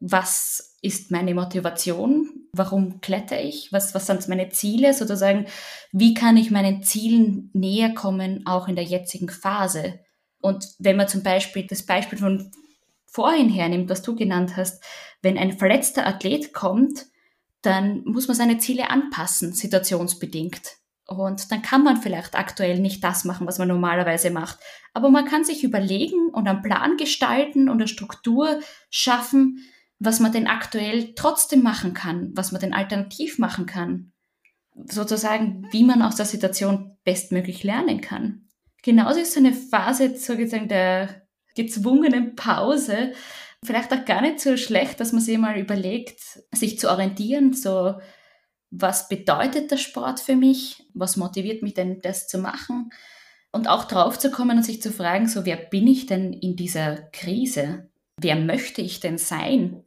was 0.00 0.76
ist 0.80 1.10
meine 1.10 1.34
Motivation? 1.34 2.28
Warum 2.52 3.00
klettere 3.00 3.42
ich? 3.42 3.72
Was, 3.72 3.94
was 3.94 4.06
sind 4.06 4.28
meine 4.28 4.50
Ziele? 4.50 4.94
Sozusagen, 4.94 5.46
wie 5.92 6.14
kann 6.14 6.36
ich 6.36 6.50
meinen 6.50 6.82
Zielen 6.82 7.50
näher 7.52 7.94
kommen, 7.94 8.46
auch 8.46 8.68
in 8.68 8.76
der 8.76 8.84
jetzigen 8.84 9.28
Phase? 9.28 9.98
Und 10.40 10.68
wenn 10.78 10.96
man 10.96 11.08
zum 11.08 11.22
Beispiel 11.22 11.66
das 11.66 11.84
Beispiel 11.84 12.18
von 12.18 12.50
vorhin 13.10 13.48
hernimmt, 13.48 13.90
was 13.90 14.02
du 14.02 14.14
genannt 14.14 14.56
hast, 14.56 14.82
wenn 15.22 15.38
ein 15.38 15.58
verletzter 15.58 16.06
Athlet 16.06 16.52
kommt, 16.52 17.06
dann 17.62 18.04
muss 18.04 18.28
man 18.28 18.36
seine 18.36 18.58
Ziele 18.58 18.90
anpassen, 18.90 19.52
situationsbedingt. 19.52 20.76
Und 21.06 21.50
dann 21.50 21.62
kann 21.62 21.82
man 21.82 21.96
vielleicht 21.96 22.36
aktuell 22.36 22.78
nicht 22.78 23.02
das 23.02 23.24
machen, 23.24 23.46
was 23.46 23.58
man 23.58 23.68
normalerweise 23.68 24.30
macht. 24.30 24.58
Aber 24.92 25.08
man 25.08 25.24
kann 25.24 25.42
sich 25.42 25.64
überlegen 25.64 26.28
und 26.32 26.46
einen 26.46 26.62
Plan 26.62 26.98
gestalten 26.98 27.70
und 27.70 27.78
eine 27.78 27.88
Struktur 27.88 28.60
schaffen, 28.90 29.66
was 29.98 30.20
man 30.20 30.32
denn 30.32 30.46
aktuell 30.46 31.14
trotzdem 31.14 31.62
machen 31.62 31.94
kann, 31.94 32.30
was 32.34 32.52
man 32.52 32.60
denn 32.60 32.74
alternativ 32.74 33.38
machen 33.38 33.64
kann. 33.64 34.12
Sozusagen, 34.86 35.66
wie 35.72 35.82
man 35.82 36.02
aus 36.02 36.16
der 36.16 36.26
Situation 36.26 36.96
bestmöglich 37.04 37.64
lernen 37.64 38.02
kann. 38.02 38.48
Genauso 38.82 39.18
ist 39.18 39.32
so 39.32 39.40
eine 39.40 39.54
Phase 39.54 40.14
sozusagen 40.14 40.68
der 40.68 41.27
gezwungenen 41.54 42.36
Pause 42.36 43.12
vielleicht 43.64 43.92
auch 43.92 44.04
gar 44.04 44.20
nicht 44.20 44.40
so 44.40 44.56
schlecht, 44.56 45.00
dass 45.00 45.12
man 45.12 45.20
sich 45.20 45.38
mal 45.38 45.58
überlegt, 45.58 46.20
sich 46.52 46.78
zu 46.78 46.90
orientieren, 46.90 47.52
so 47.52 47.94
was 48.70 49.08
bedeutet 49.08 49.70
der 49.70 49.78
Sport 49.78 50.20
für 50.20 50.36
mich, 50.36 50.84
was 50.94 51.16
motiviert 51.16 51.62
mich 51.62 51.74
denn, 51.74 52.00
das 52.00 52.28
zu 52.28 52.38
machen 52.38 52.90
und 53.50 53.68
auch 53.68 53.84
drauf 53.84 54.18
zu 54.18 54.30
kommen 54.30 54.58
und 54.58 54.62
sich 54.62 54.82
zu 54.82 54.92
fragen, 54.92 55.26
so 55.26 55.44
wer 55.46 55.56
bin 55.56 55.86
ich 55.86 56.06
denn 56.06 56.32
in 56.32 56.54
dieser 56.54 56.96
Krise? 57.12 57.88
Wer 58.20 58.36
möchte 58.36 58.82
ich 58.82 59.00
denn 59.00 59.16
sein? 59.16 59.84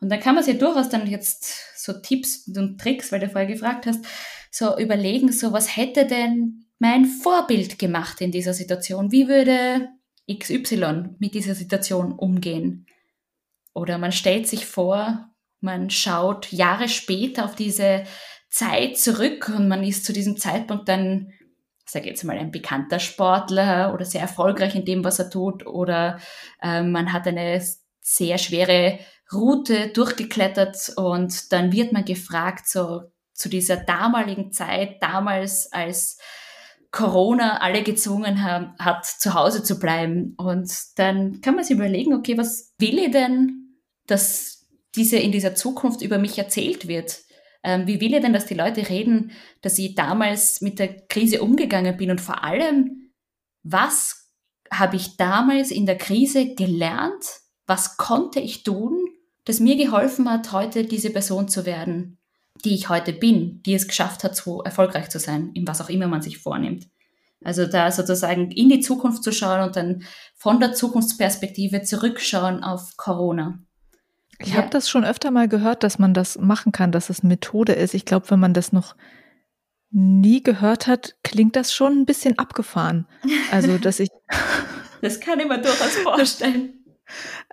Und 0.00 0.10
dann 0.10 0.20
kann 0.20 0.34
man 0.34 0.44
sich 0.44 0.58
durchaus 0.58 0.90
dann 0.90 1.06
jetzt 1.06 1.80
so 1.82 1.94
Tipps 1.94 2.46
und 2.54 2.78
Tricks, 2.78 3.10
weil 3.10 3.20
du 3.20 3.28
vorher 3.28 3.50
gefragt 3.50 3.86
hast, 3.86 4.04
so 4.50 4.78
überlegen, 4.78 5.32
so 5.32 5.52
was 5.52 5.76
hätte 5.76 6.06
denn 6.06 6.66
mein 6.78 7.06
Vorbild 7.06 7.78
gemacht 7.78 8.20
in 8.20 8.30
dieser 8.30 8.52
Situation? 8.52 9.12
Wie 9.12 9.28
würde 9.28 9.88
XY 10.30 11.16
mit 11.18 11.34
dieser 11.34 11.54
Situation 11.54 12.12
umgehen? 12.12 12.86
Oder 13.74 13.98
man 13.98 14.12
stellt 14.12 14.46
sich 14.48 14.66
vor, 14.66 15.30
man 15.60 15.90
schaut 15.90 16.52
Jahre 16.52 16.88
später 16.88 17.44
auf 17.44 17.54
diese 17.54 18.04
Zeit 18.50 18.98
zurück 18.98 19.50
und 19.54 19.66
man 19.66 19.82
ist 19.82 20.04
zu 20.04 20.12
diesem 20.12 20.36
Zeitpunkt 20.36 20.88
dann, 20.88 21.32
sage 21.86 22.08
jetzt 22.08 22.22
mal, 22.22 22.38
ein 22.38 22.52
bekannter 22.52 23.00
Sportler 23.00 23.92
oder 23.92 24.04
sehr 24.04 24.20
erfolgreich 24.20 24.74
in 24.74 24.84
dem, 24.84 25.04
was 25.04 25.18
er 25.18 25.30
tut, 25.30 25.66
oder 25.66 26.20
äh, 26.62 26.82
man 26.82 27.12
hat 27.12 27.26
eine 27.26 27.60
sehr 28.00 28.38
schwere 28.38 29.00
Route 29.32 29.88
durchgeklettert 29.88 30.92
und 30.96 31.52
dann 31.52 31.72
wird 31.72 31.92
man 31.92 32.04
gefragt, 32.04 32.68
so 32.68 33.02
zu 33.32 33.48
dieser 33.48 33.76
damaligen 33.76 34.52
Zeit, 34.52 35.02
damals 35.02 35.72
als 35.72 36.18
Corona 36.94 37.60
alle 37.60 37.82
gezwungen 37.82 38.44
haben, 38.44 38.72
hat, 38.78 39.04
zu 39.04 39.34
Hause 39.34 39.64
zu 39.64 39.80
bleiben. 39.80 40.34
Und 40.38 40.72
dann 40.94 41.40
kann 41.40 41.56
man 41.56 41.64
sich 41.64 41.74
überlegen, 41.76 42.14
okay, 42.14 42.38
was 42.38 42.72
will 42.78 43.00
ich 43.00 43.10
denn, 43.10 43.80
dass 44.06 44.68
diese 44.94 45.16
in 45.16 45.32
dieser 45.32 45.56
Zukunft 45.56 46.02
über 46.02 46.18
mich 46.18 46.38
erzählt 46.38 46.86
wird? 46.86 47.24
Ähm, 47.64 47.88
wie 47.88 48.00
will 48.00 48.14
ich 48.14 48.20
denn, 48.20 48.32
dass 48.32 48.46
die 48.46 48.54
Leute 48.54 48.88
reden, 48.88 49.32
dass 49.60 49.76
ich 49.76 49.96
damals 49.96 50.60
mit 50.60 50.78
der 50.78 51.06
Krise 51.06 51.42
umgegangen 51.42 51.96
bin? 51.96 52.12
Und 52.12 52.20
vor 52.20 52.44
allem, 52.44 53.10
was 53.64 54.30
habe 54.70 54.94
ich 54.94 55.16
damals 55.16 55.72
in 55.72 55.86
der 55.86 55.98
Krise 55.98 56.54
gelernt? 56.54 57.24
Was 57.66 57.96
konnte 57.96 58.38
ich 58.38 58.62
tun, 58.62 59.08
das 59.46 59.58
mir 59.58 59.76
geholfen 59.76 60.30
hat, 60.30 60.52
heute 60.52 60.84
diese 60.84 61.10
Person 61.10 61.48
zu 61.48 61.66
werden? 61.66 62.18
Die 62.64 62.74
ich 62.74 62.88
heute 62.88 63.12
bin, 63.12 63.62
die 63.62 63.74
es 63.74 63.88
geschafft 63.88 64.24
hat, 64.24 64.36
so 64.36 64.62
erfolgreich 64.62 65.10
zu 65.10 65.18
sein, 65.18 65.50
in 65.54 65.66
was 65.66 65.80
auch 65.80 65.88
immer 65.88 66.06
man 66.06 66.22
sich 66.22 66.38
vornimmt. 66.38 66.88
Also 67.44 67.66
da 67.66 67.90
sozusagen 67.92 68.50
in 68.50 68.70
die 68.70 68.80
Zukunft 68.80 69.22
zu 69.22 69.30
schauen 69.30 69.62
und 69.62 69.76
dann 69.76 70.02
von 70.34 70.60
der 70.60 70.72
Zukunftsperspektive 70.72 71.82
zurückschauen 71.82 72.64
auf 72.64 72.96
Corona. 72.96 73.58
Ich 74.38 74.50
ja. 74.50 74.56
habe 74.56 74.70
das 74.70 74.88
schon 74.88 75.04
öfter 75.04 75.30
mal 75.30 75.48
gehört, 75.48 75.82
dass 75.82 75.98
man 75.98 76.14
das 76.14 76.38
machen 76.38 76.72
kann, 76.72 76.90
dass 76.90 77.10
es 77.10 77.20
eine 77.20 77.28
Methode 77.28 77.72
ist. 77.72 77.94
Ich 77.94 78.04
glaube, 78.04 78.30
wenn 78.30 78.40
man 78.40 78.54
das 78.54 78.72
noch 78.72 78.96
nie 79.90 80.42
gehört 80.42 80.86
hat, 80.86 81.16
klingt 81.22 81.54
das 81.54 81.72
schon 81.72 82.00
ein 82.00 82.06
bisschen 82.06 82.38
abgefahren. 82.38 83.06
Also, 83.52 83.78
dass 83.78 84.00
ich. 84.00 84.08
das 85.02 85.20
kann 85.20 85.38
ich 85.38 85.46
mir 85.46 85.60
durchaus 85.60 85.96
vorstellen. 86.02 86.83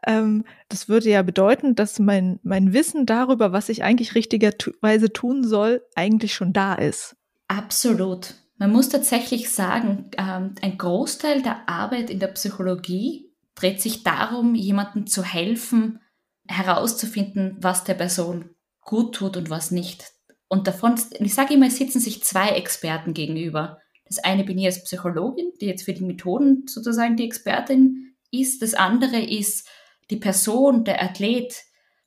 Ähm, 0.05 0.45
das 0.69 0.89
würde 0.89 1.09
ja 1.09 1.21
bedeuten, 1.21 1.75
dass 1.75 1.99
mein, 1.99 2.39
mein 2.43 2.73
Wissen 2.73 3.05
darüber, 3.05 3.51
was 3.51 3.69
ich 3.69 3.83
eigentlich 3.83 4.15
richtigerweise 4.15 5.11
tun 5.13 5.43
soll, 5.43 5.83
eigentlich 5.95 6.33
schon 6.33 6.53
da 6.53 6.75
ist. 6.75 7.15
Absolut. 7.47 8.35
Man 8.57 8.71
muss 8.71 8.89
tatsächlich 8.89 9.49
sagen, 9.49 10.11
ähm, 10.17 10.55
ein 10.61 10.77
Großteil 10.77 11.41
der 11.41 11.67
Arbeit 11.67 12.09
in 12.09 12.19
der 12.19 12.27
Psychologie 12.27 13.31
dreht 13.55 13.81
sich 13.81 14.03
darum, 14.03 14.55
jemandem 14.55 15.07
zu 15.07 15.23
helfen, 15.23 15.99
herauszufinden, 16.47 17.57
was 17.59 17.83
der 17.83 17.95
Person 17.95 18.51
gut 18.81 19.15
tut 19.15 19.37
und 19.37 19.49
was 19.49 19.71
nicht. 19.71 20.11
Und 20.47 20.67
davon, 20.67 20.95
ich 21.19 21.33
sage 21.33 21.53
immer, 21.53 21.69
sitzen 21.69 21.99
sich 21.99 22.23
zwei 22.23 22.49
Experten 22.49 23.13
gegenüber. 23.13 23.79
Das 24.05 24.19
eine 24.19 24.43
bin 24.43 24.57
ich 24.57 24.65
als 24.65 24.83
Psychologin, 24.83 25.51
die 25.61 25.67
jetzt 25.67 25.83
für 25.83 25.93
die 25.93 26.03
Methoden 26.03 26.67
sozusagen 26.67 27.15
die 27.15 27.23
Expertin 27.23 28.10
ist. 28.31 28.61
Das 28.61 28.73
andere 28.73 29.19
ist 29.19 29.67
die 30.09 30.17
Person, 30.17 30.83
der 30.83 31.01
Athlet. 31.01 31.53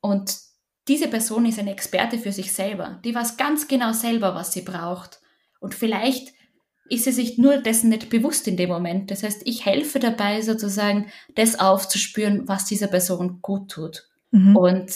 Und 0.01 0.37
diese 0.89 1.09
Person 1.09 1.47
ist 1.47 1.59
eine 1.59 1.73
Experte 1.73 2.19
für 2.19 2.33
sich 2.33 2.53
selber. 2.53 3.01
Die 3.05 3.15
weiß 3.15 3.37
ganz 3.37 3.69
genau 3.69 3.93
selber, 3.93 4.35
was 4.35 4.53
sie 4.53 4.63
braucht. 4.63 5.21
Und 5.61 5.75
vielleicht 5.75 6.35
ist 6.91 7.05
sie 7.05 7.13
sich 7.13 7.39
nur 7.39 7.59
dessen 7.59 7.89
nicht 7.89 8.11
bewusst 8.11 8.47
in 8.47 8.57
dem 8.57 8.69
Moment. 8.69 9.11
Das 9.11 9.23
heißt, 9.23 9.43
ich 9.47 9.65
helfe 9.65 9.99
dabei, 9.99 10.43
sozusagen 10.43 11.11
das 11.35 11.59
aufzuspüren, 11.59 12.47
was 12.47 12.67
dieser 12.67 12.89
Person 12.89 13.39
gut 13.41 13.71
tut. 13.71 14.09
Mhm. 14.31 14.57
Und 14.57 14.93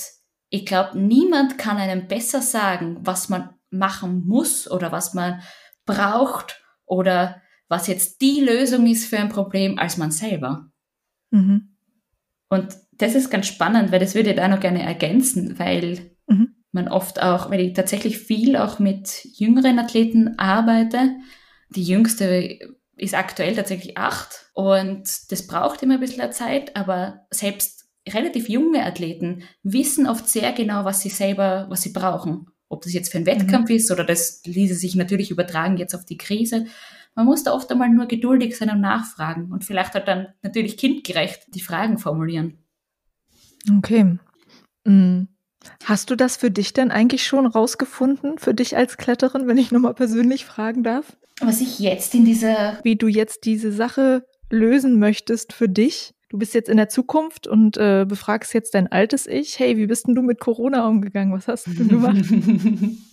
ich 0.51 0.67
glaube, 0.67 0.99
niemand 0.99 1.57
kann 1.57 1.79
einem 1.79 2.07
besser 2.07 2.43
sagen, 2.43 2.99
was 3.01 3.29
man 3.29 3.55
machen 3.71 4.27
muss 4.27 4.71
oder 4.71 4.93
was 4.93 5.15
man 5.15 5.41
braucht 5.87 6.63
oder 6.85 7.41
was 7.69 7.87
jetzt 7.87 8.21
die 8.21 8.41
Lösung 8.41 8.87
ist 8.87 9.07
für 9.07 9.19
ein 9.19 9.29
Problem 9.29 9.79
als 9.79 9.97
man 9.97 10.11
selber. 10.11 10.71
Mhm. 11.31 11.77
Und 12.49 12.77
das 12.93 13.15
ist 13.15 13.31
ganz 13.31 13.47
spannend, 13.47 13.93
weil 13.93 14.01
das 14.01 14.15
würde 14.15 14.31
ich 14.31 14.37
da 14.37 14.49
noch 14.49 14.61
gerne 14.61 14.83
ergänzen, 14.83 15.59
weil 15.59 16.11
mhm. 16.27 16.55
man 16.73 16.89
oft 16.89 17.23
auch, 17.23 17.51
weil 17.51 17.61
ich 17.61 17.75
tatsächlich 17.75 18.19
viel 18.19 18.57
auch 18.57 18.79
mit 18.79 19.25
jüngeren 19.25 19.79
Athleten 19.79 20.39
arbeite. 20.39 21.17
Die 21.71 21.83
jüngste 21.83 22.59
ist 22.97 23.15
aktuell 23.15 23.55
tatsächlich 23.55 23.97
acht 23.97 24.51
und 24.55 25.09
das 25.31 25.47
braucht 25.47 25.83
immer 25.83 25.95
ein 25.95 26.01
bisschen 26.01 26.33
Zeit, 26.33 26.75
aber 26.75 27.27
selbst 27.31 27.89
relativ 28.09 28.49
junge 28.49 28.85
Athleten 28.85 29.43
wissen 29.63 30.07
oft 30.07 30.29
sehr 30.29 30.53
genau, 30.53 30.85
was 30.85 31.01
sie 31.01 31.11
selber, 31.11 31.67
was 31.69 31.83
sie 31.83 31.93
brauchen. 31.93 32.47
Ob 32.69 32.83
das 32.83 32.93
jetzt 32.93 33.11
für 33.11 33.19
einen 33.19 33.27
Wettkampf 33.27 33.71
mhm. 33.71 33.77
ist 33.77 33.91
oder 33.91 34.05
das 34.05 34.43
ließe 34.45 34.75
sich 34.75 34.95
natürlich 34.95 35.31
übertragen 35.31 35.77
jetzt 35.77 35.95
auf 35.95 36.05
die 36.05 36.19
Krise. 36.19 36.67
Man 37.19 37.27
muss 37.27 37.43
da 37.43 37.53
oft 37.53 37.69
einmal 37.73 37.89
nur 37.89 38.07
geduldig 38.07 38.57
sein 38.57 38.71
und 38.71 38.81
nachfragen 38.81 39.51
und 39.51 39.65
vielleicht 39.65 39.95
halt 39.95 40.07
dann 40.07 40.29
natürlich 40.43 40.77
kindgerecht 40.77 41.53
die 41.53 41.61
Fragen 41.61 41.99
formulieren. 41.99 42.59
Okay. 43.77 44.19
Mhm. 44.85 45.27
Hast 45.83 46.11
du 46.11 46.15
das 46.15 46.37
für 46.37 46.53
dich 46.53 46.75
denn 46.75 46.93
eigentlich 46.93 47.27
schon 47.27 47.47
rausgefunden, 47.47 48.39
für 48.39 48.55
dich 48.55 48.77
als 48.77 48.99
Kletterin, 48.99 49.49
wenn 49.49 49.59
ich 49.59 49.73
nochmal 49.73 49.95
persönlich 49.95 50.45
fragen 50.45 50.85
darf? 50.85 51.17
Was 51.41 51.61
ich 51.61 51.81
jetzt 51.81 52.15
in 52.15 52.25
dieser. 52.25 52.79
Wie 52.85 52.95
du 52.95 53.09
jetzt 53.09 53.47
diese 53.47 53.73
Sache 53.73 54.25
lösen 54.49 55.01
möchtest 55.01 55.53
für 55.53 55.69
dich? 55.69 56.15
du 56.29 56.39
bist 56.39 56.55
jetzt 56.55 56.69
in 56.69 56.77
der 56.77 56.89
Zukunft 56.89 57.49
und 57.49 57.77
äh, 57.79 58.05
befragst 58.07 58.55
jetzt 58.55 58.75
dein 58.75 58.93
altes 58.93 59.27
Ich. 59.27 59.59
Hey, 59.59 59.77
wie 59.77 59.87
bist 59.87 60.07
denn 60.07 60.15
du 60.15 60.23
mit 60.23 60.39
Corona 60.39 60.87
umgegangen? 60.87 61.33
Was 61.33 61.49
hast 61.49 61.67
du 61.67 61.89
gemacht? 61.89 62.27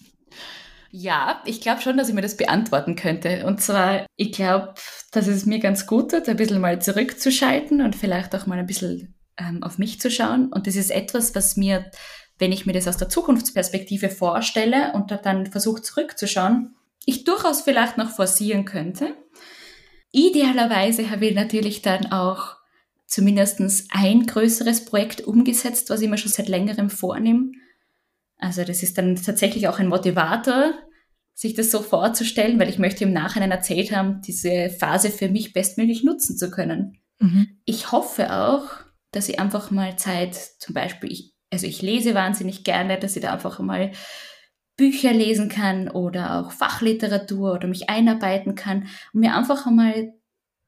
Ja, 0.97 1.41
ich 1.43 1.59
glaube 1.59 1.81
schon, 1.81 1.97
dass 1.97 2.07
ich 2.07 2.15
mir 2.15 2.21
das 2.21 2.37
beantworten 2.37 2.95
könnte. 2.95 3.45
Und 3.45 3.59
zwar, 3.59 4.05
ich 4.15 4.31
glaube, 4.31 4.75
dass 5.11 5.27
es 5.27 5.45
mir 5.45 5.59
ganz 5.59 5.87
gut 5.87 6.11
tut, 6.11 6.29
ein 6.29 6.37
bisschen 6.37 6.61
mal 6.61 6.81
zurückzuschalten 6.81 7.81
und 7.81 7.97
vielleicht 7.97 8.33
auch 8.33 8.45
mal 8.45 8.59
ein 8.59 8.65
bisschen 8.65 9.13
ähm, 9.37 9.61
auf 9.61 9.77
mich 9.77 9.99
zu 9.99 10.09
schauen. 10.09 10.53
Und 10.53 10.67
das 10.67 10.77
ist 10.77 10.91
etwas, 10.91 11.35
was 11.35 11.57
mir, 11.57 11.91
wenn 12.39 12.53
ich 12.53 12.65
mir 12.65 12.71
das 12.71 12.87
aus 12.87 12.95
der 12.95 13.09
Zukunftsperspektive 13.09 14.07
vorstelle 14.07 14.93
und 14.93 15.11
dann 15.11 15.47
versuche 15.47 15.81
zurückzuschauen, 15.81 16.75
ich 17.05 17.25
durchaus 17.25 17.59
vielleicht 17.59 17.97
noch 17.97 18.11
forcieren 18.11 18.63
könnte. 18.63 19.17
Idealerweise 20.13 21.09
habe 21.09 21.25
ich 21.25 21.35
natürlich 21.35 21.81
dann 21.81 22.13
auch 22.13 22.55
zumindest 23.05 23.59
ein 23.91 24.25
größeres 24.25 24.85
Projekt 24.85 25.27
umgesetzt, 25.27 25.89
was 25.89 25.99
ich 25.99 26.09
mir 26.09 26.17
schon 26.17 26.31
seit 26.31 26.47
längerem 26.47 26.89
vornehme. 26.89 27.51
Also 28.38 28.63
das 28.63 28.83
ist 28.83 28.97
dann 28.97 29.15
tatsächlich 29.15 29.67
auch 29.67 29.79
ein 29.79 29.88
Motivator, 29.88 30.73
sich 31.33 31.53
das 31.53 31.69
so 31.69 31.81
vorzustellen, 31.81 32.59
weil 32.59 32.69
ich 32.69 32.79
möchte 32.79 33.03
im 33.03 33.13
Nachhinein 33.13 33.51
erzählt 33.51 33.91
haben, 33.91 34.21
diese 34.21 34.69
Phase 34.69 35.09
für 35.09 35.29
mich 35.29 35.53
bestmöglich 35.53 36.03
nutzen 36.03 36.38
zu 36.38 36.49
können. 36.49 36.97
Mhm. 37.19 37.59
Ich 37.65 37.91
hoffe 37.91 38.33
auch, 38.33 38.63
dass 39.11 39.29
ich 39.29 39.39
einfach 39.39 39.71
mal 39.71 39.97
Zeit, 39.97 40.36
zum 40.59 40.73
Beispiel, 40.73 41.11
ich, 41.11 41.33
also 41.51 41.67
ich 41.67 41.81
lese 41.81 42.13
wahnsinnig 42.13 42.63
gerne, 42.63 42.97
dass 42.97 43.15
ich 43.15 43.21
da 43.21 43.33
einfach 43.33 43.59
mal 43.59 43.91
Bücher 44.77 45.13
lesen 45.13 45.49
kann 45.49 45.89
oder 45.89 46.39
auch 46.39 46.51
Fachliteratur 46.51 47.53
oder 47.53 47.67
mich 47.67 47.89
einarbeiten 47.89 48.55
kann 48.55 48.88
und 49.13 49.21
mir 49.21 49.36
einfach 49.36 49.65
einmal 49.65 50.13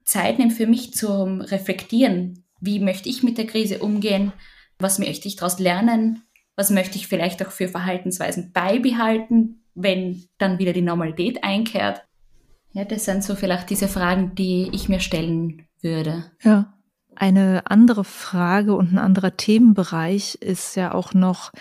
Zeit 0.05 0.39
nehme 0.39 0.51
für 0.51 0.67
mich 0.67 0.93
zum 0.93 1.41
Reflektieren. 1.41 2.45
Wie 2.61 2.79
möchte 2.79 3.09
ich 3.09 3.23
mit 3.23 3.37
der 3.37 3.47
Krise 3.47 3.79
umgehen? 3.79 4.31
Was 4.79 4.99
möchte 4.99 5.27
ich 5.27 5.35
daraus 5.35 5.59
lernen? 5.59 6.23
Was 6.57 6.71
möchte 6.71 6.97
ich 6.97 7.07
vielleicht 7.07 7.45
auch 7.45 7.51
für 7.51 7.69
Verhaltensweisen 7.69 8.51
beibehalten, 8.51 9.61
wenn 9.75 10.23
dann 10.39 10.57
wieder 10.57 10.73
die 10.73 10.81
Normalität 10.81 11.43
einkehrt? 11.43 12.03
Ja, 12.73 12.83
das 12.83 13.05
sind 13.05 13.23
so 13.23 13.35
vielleicht 13.35 13.69
diese 13.69 13.87
Fragen, 13.87 14.35
die 14.35 14.69
ich 14.73 14.89
mir 14.89 14.99
stellen 14.99 15.67
würde. 15.81 16.25
Ja. 16.43 16.73
Eine 17.15 17.63
andere 17.65 18.03
Frage 18.03 18.75
und 18.75 18.93
ein 18.93 18.99
anderer 18.99 19.35
Themenbereich 19.35 20.35
ist 20.35 20.75
ja 20.75 20.93
auch 20.93 21.15
noch, 21.15 21.51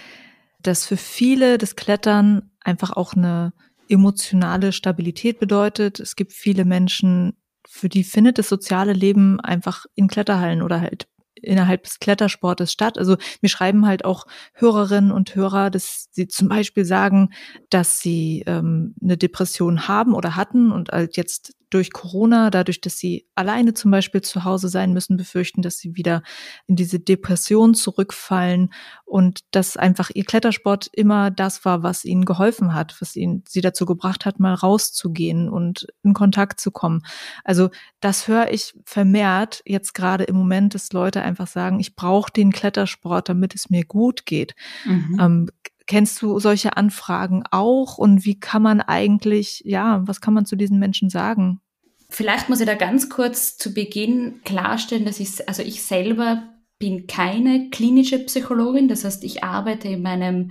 dass 0.61 0.85
für 0.85 0.99
viele 0.99 1.57
das 1.57 1.77
Klettern 1.77 2.51
einfach 2.61 2.93
auch 2.93 3.15
eine 3.15 3.55
emotionale 3.89 4.73
Stabilität 4.73 5.39
bedeutet. 5.39 6.01
Es 6.01 6.17
gibt 6.17 6.33
viele 6.33 6.67
Menschen, 6.67 7.37
für 7.67 7.89
die 7.89 8.05
findet 8.05 8.39
das 8.39 8.49
soziale 8.49 8.93
Leben 8.93 9.41
einfach 9.41 9.87
in 9.95 10.09
Kletterhallen 10.09 10.61
oder 10.61 10.81
halt 10.81 11.07
innerhalb 11.43 11.85
des 11.85 11.99
Klettersportes 12.01 12.73
statt. 12.73 12.99
Also 12.99 13.17
mir 13.41 13.49
schreiben 13.49 13.87
halt 13.87 14.05
auch 14.05 14.27
Hörerinnen 14.55 15.13
und 15.13 15.35
Hörer, 15.35 15.71
dass 15.71 16.09
sie 16.11 16.29
zum 16.29 16.49
Beispiel 16.49 16.85
sagen, 16.85 17.31
dass 17.71 18.01
sie 18.01 18.45
ähm, 18.47 18.95
eine 19.03 19.17
Depression 19.17 19.89
haben 19.89 20.15
oder 20.15 20.37
hatten 20.37 20.73
und 20.73 20.91
halt 20.91 21.17
jetzt 21.17 21.55
durch 21.71 21.93
Corona, 21.93 22.51
dadurch, 22.51 22.81
dass 22.81 22.97
sie 22.97 23.27
alleine 23.35 23.75
zum 23.75 23.91
Beispiel 23.91 24.21
zu 24.21 24.45
Hause 24.45 24.69
sein 24.69 24.93
müssen, 24.93 25.17
befürchten, 25.17 25.63
dass 25.63 25.79
sie 25.79 25.97
wieder 25.97 26.23
in 26.67 26.77
diese 26.77 27.01
Depression 27.01 27.75
zurückfallen 27.75 28.73
und 29.05 29.41
dass 29.51 29.77
einfach 29.77 30.11
ihr 30.15 30.25
Klettersport 30.25 30.89
immer 30.93 31.31
das 31.31 31.65
war, 31.65 31.83
was 31.83 32.05
ihnen 32.05 32.25
geholfen 32.25 32.75
hat, 32.75 32.97
was 33.01 33.17
ihnen 33.17 33.43
sie 33.49 33.61
dazu 33.61 33.85
gebracht 33.85 34.27
hat, 34.27 34.39
mal 34.39 34.55
rauszugehen 34.55 35.49
und 35.49 35.87
in 36.03 36.15
Kontakt 36.15 36.61
zu 36.61 36.71
kommen. 36.71 37.03
Also 37.45 37.71
das 38.01 38.29
höre 38.29 38.53
ich 38.53 38.75
vermehrt 38.85 39.63
jetzt 39.65 39.95
gerade 39.95 40.25
im 40.25 40.37
Moment, 40.37 40.75
dass 40.75 40.93
Leute 40.93 41.23
einfach 41.23 41.49
sagen, 41.49 41.81
ich 41.81 41.97
brauche 41.97 42.31
den 42.31 42.53
Klettersport, 42.53 43.29
damit 43.29 43.55
es 43.55 43.71
mir 43.71 43.85
gut 43.85 44.25
geht. 44.25 44.55
Mhm. 44.85 45.19
Ähm, 45.21 45.51
Kennst 45.87 46.21
du 46.21 46.39
solche 46.41 46.77
Anfragen 46.77 47.45
auch? 47.51 47.99
Und 47.99 48.25
wie 48.25 48.39
kann 48.39 48.63
man 48.63 48.81
eigentlich, 48.81 49.63
ja, 49.65 50.03
was 50.07 50.21
kann 50.21 50.35
man 50.35 50.47
zu 50.47 50.57
diesen 50.57 50.79
Menschen 50.79 51.11
sagen? 51.11 51.61
Vielleicht 52.09 52.49
muss 52.49 52.61
ich 52.61 52.67
da 52.67 52.75
ganz 52.75 53.09
kurz 53.09 53.57
zu 53.57 53.73
Beginn 53.73 54.41
klarstellen, 54.45 55.05
dass 55.05 55.21
ich, 55.21 55.49
also 55.49 55.63
ich 55.63 55.83
selber 55.83 56.43
bin 56.79 57.07
keine 57.07 57.71
klinische 57.71 58.19
Psychologin. 58.19 58.89
Das 58.89 59.05
heißt, 59.05 59.25
ich 59.25 59.43
arbeite 59.45 59.89
in 59.89 60.03
meinem 60.03 60.51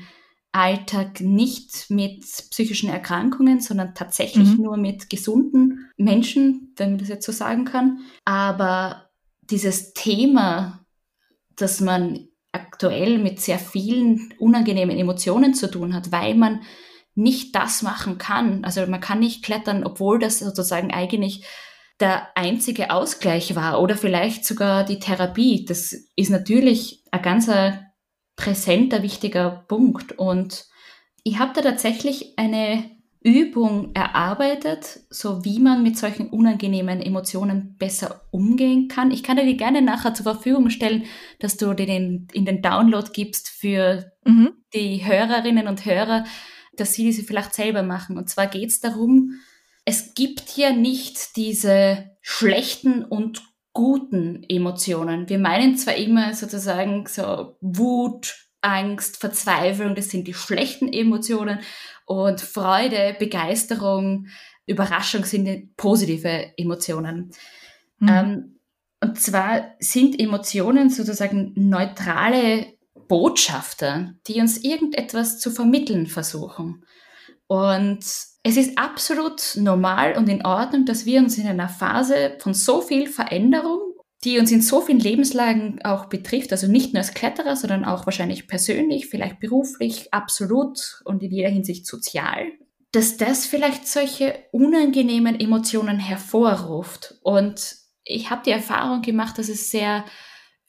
Alltag 0.51 1.19
nicht 1.19 1.89
mit 1.89 2.21
psychischen 2.21 2.89
Erkrankungen, 2.89 3.59
sondern 3.59 3.93
tatsächlich 3.93 4.57
mhm. 4.57 4.63
nur 4.63 4.77
mit 4.77 5.09
gesunden 5.09 5.91
Menschen, 5.97 6.73
wenn 6.77 6.91
man 6.91 6.99
das 6.99 7.09
jetzt 7.09 7.25
so 7.25 7.33
sagen 7.33 7.65
kann. 7.65 7.99
Aber 8.23 9.09
dieses 9.41 9.93
Thema, 9.93 10.85
dass 11.57 11.81
man 11.81 12.29
aktuell 12.55 13.19
mit 13.19 13.39
sehr 13.39 13.59
vielen 13.59 14.33
unangenehmen 14.39 14.97
Emotionen 14.97 15.53
zu 15.53 15.69
tun 15.69 15.93
hat, 15.93 16.11
weil 16.11 16.35
man 16.35 16.61
nicht 17.13 17.55
das 17.55 17.81
machen 17.81 18.17
kann. 18.17 18.65
Also 18.65 18.85
man 18.87 18.99
kann 18.99 19.19
nicht 19.19 19.43
klettern, 19.43 19.83
obwohl 19.83 20.19
das 20.19 20.39
sozusagen 20.39 20.91
eigentlich 20.91 21.45
der 21.99 22.27
einzige 22.35 22.91
Ausgleich 22.91 23.55
war 23.55 23.81
oder 23.81 23.95
vielleicht 23.95 24.45
sogar 24.45 24.83
die 24.83 24.99
Therapie. 24.99 25.65
Das 25.65 25.93
ist 26.15 26.29
natürlich 26.29 27.03
ein 27.11 27.21
ganz 27.21 27.49
präsenter, 28.35 29.01
wichtiger 29.01 29.65
Punkt. 29.67 30.11
Und 30.17 30.65
ich 31.23 31.39
habe 31.39 31.53
da 31.53 31.61
tatsächlich 31.61 32.37
eine 32.37 32.94
Übung 33.25 33.89
erarbeitet, 33.95 34.99
so 35.09 35.43
wie 35.43 35.57
man 35.57 35.81
mit 35.81 35.97
solchen 35.97 36.29
unangenehmen 36.29 37.01
Emotionen 37.01 37.75
besser 37.75 38.21
umgehen 38.29 38.87
kann. 38.87 39.09
Ich 39.09 39.23
kann 39.23 39.37
dir 39.37 39.45
die 39.45 39.57
gerne 39.57 39.81
nachher 39.81 40.13
zur 40.13 40.25
Verfügung 40.25 40.69
stellen, 40.69 41.05
dass 41.39 41.57
du 41.57 41.73
den 41.73 42.27
in 42.33 42.45
den 42.45 42.61
Download 42.61 43.09
gibst 43.11 43.49
für 43.49 44.11
mhm. 44.25 44.51
die 44.75 45.03
Hörerinnen 45.03 45.67
und 45.67 45.85
Hörer, 45.85 46.25
dass 46.77 46.93
sie 46.93 47.03
diese 47.03 47.23
vielleicht 47.23 47.55
selber 47.55 47.81
machen. 47.81 48.15
Und 48.19 48.29
zwar 48.29 48.45
geht 48.45 48.69
es 48.69 48.79
darum, 48.79 49.39
es 49.85 50.13
gibt 50.13 50.47
hier 50.47 50.73
nicht 50.73 51.35
diese 51.35 52.11
schlechten 52.21 53.03
und 53.03 53.41
guten 53.73 54.43
Emotionen. 54.47 55.29
Wir 55.29 55.39
meinen 55.39 55.77
zwar 55.77 55.95
immer 55.95 56.35
sozusagen 56.35 57.07
so 57.07 57.57
Wut, 57.59 58.44
Angst, 58.65 59.17
Verzweiflung, 59.17 59.95
das 59.95 60.09
sind 60.09 60.27
die 60.27 60.33
schlechten 60.33 60.91
Emotionen 60.91 61.59
und 62.05 62.41
Freude, 62.41 63.15
Begeisterung, 63.17 64.27
Überraschung 64.65 65.23
sind 65.23 65.77
positive 65.77 66.51
Emotionen. 66.57 67.31
Mhm. 67.99 68.09
Ähm, 68.09 68.59
und 69.01 69.19
zwar 69.19 69.75
sind 69.79 70.19
Emotionen 70.19 70.89
sozusagen 70.89 71.53
neutrale 71.55 72.73
Botschafter, 73.07 74.15
die 74.27 74.41
uns 74.41 74.57
irgendetwas 74.63 75.39
zu 75.39 75.51
vermitteln 75.51 76.07
versuchen. 76.07 76.83
Und 77.47 77.99
es 77.99 78.57
ist 78.57 78.77
absolut 78.77 79.55
normal 79.55 80.17
und 80.17 80.27
in 80.27 80.43
Ordnung, 80.43 80.85
dass 80.85 81.05
wir 81.05 81.19
uns 81.19 81.37
in 81.37 81.47
einer 81.47 81.69
Phase 81.69 82.35
von 82.39 82.55
so 82.55 82.81
viel 82.81 83.07
Veränderung 83.07 83.84
die 84.25 84.39
uns 84.39 84.51
in 84.51 84.61
so 84.61 84.81
vielen 84.81 84.99
Lebenslagen 84.99 85.79
auch 85.83 86.05
betrifft, 86.05 86.51
also 86.51 86.67
nicht 86.67 86.93
nur 86.93 87.01
als 87.01 87.13
Kletterer, 87.13 87.55
sondern 87.55 87.85
auch 87.85 88.05
wahrscheinlich 88.07 88.47
persönlich, 88.47 89.07
vielleicht 89.07 89.39
beruflich, 89.39 90.13
absolut 90.13 91.01
und 91.05 91.21
in 91.21 91.31
jeder 91.31 91.49
Hinsicht 91.49 91.85
sozial, 91.85 92.47
dass 92.91 93.17
das 93.17 93.45
vielleicht 93.45 93.87
solche 93.87 94.35
unangenehmen 94.51 95.39
Emotionen 95.39 95.99
hervorruft. 95.99 97.15
Und 97.21 97.75
ich 98.03 98.31
habe 98.31 98.41
die 98.45 98.51
Erfahrung 98.51 99.01
gemacht, 99.03 99.37
dass 99.37 99.49
es 99.49 99.69
sehr 99.69 100.05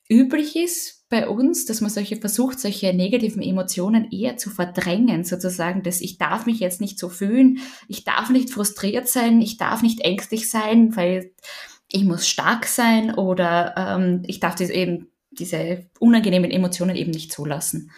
üblich 0.08 0.54
ist 0.54 1.08
bei 1.08 1.28
uns, 1.28 1.66
dass 1.66 1.80
man 1.80 1.90
solche 1.90 2.16
versucht, 2.16 2.58
solche 2.58 2.92
negativen 2.92 3.42
Emotionen 3.42 4.10
eher 4.10 4.36
zu 4.36 4.50
verdrängen, 4.50 5.24
sozusagen, 5.24 5.82
dass 5.82 6.00
ich 6.00 6.18
darf 6.18 6.46
mich 6.46 6.58
jetzt 6.58 6.80
nicht 6.80 6.98
so 6.98 7.08
fühlen, 7.08 7.60
ich 7.88 8.04
darf 8.04 8.28
nicht 8.30 8.50
frustriert 8.50 9.08
sein, 9.08 9.40
ich 9.40 9.56
darf 9.56 9.82
nicht 9.82 10.00
ängstlich 10.00 10.50
sein, 10.50 10.96
weil 10.96 11.32
ich 11.88 12.04
muss 12.04 12.28
stark 12.28 12.66
sein 12.66 13.14
oder 13.14 13.74
ähm, 13.76 14.22
ich 14.26 14.40
darf 14.40 14.54
das 14.56 14.70
eben, 14.70 15.08
diese 15.30 15.86
unangenehmen 16.00 16.50
Emotionen 16.50 16.96
eben 16.96 17.10
nicht 17.10 17.32
zulassen. 17.32 17.90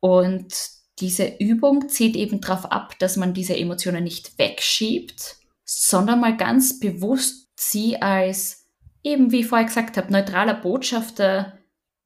Und 0.00 0.54
diese 0.98 1.36
Übung 1.38 1.88
zieht 1.88 2.16
eben 2.16 2.40
darauf 2.40 2.70
ab, 2.70 2.98
dass 2.98 3.16
man 3.16 3.34
diese 3.34 3.56
Emotionen 3.56 4.04
nicht 4.04 4.38
wegschiebt, 4.38 5.36
sondern 5.64 6.20
mal 6.20 6.36
ganz 6.36 6.78
bewusst 6.78 7.48
sie 7.58 8.00
als, 8.00 8.68
eben 9.02 9.32
wie 9.32 9.40
ich 9.40 9.46
vorher 9.46 9.66
gesagt 9.66 9.96
habe, 9.96 10.12
neutraler 10.12 10.54
Botschafter 10.54 11.58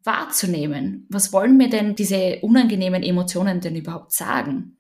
wahrzunehmen. 0.04 1.06
Was 1.08 1.32
wollen 1.32 1.56
mir 1.56 1.68
denn 1.68 1.94
diese 1.94 2.38
unangenehmen 2.42 3.02
Emotionen 3.02 3.60
denn 3.60 3.76
überhaupt 3.76 4.12
sagen? 4.12 4.78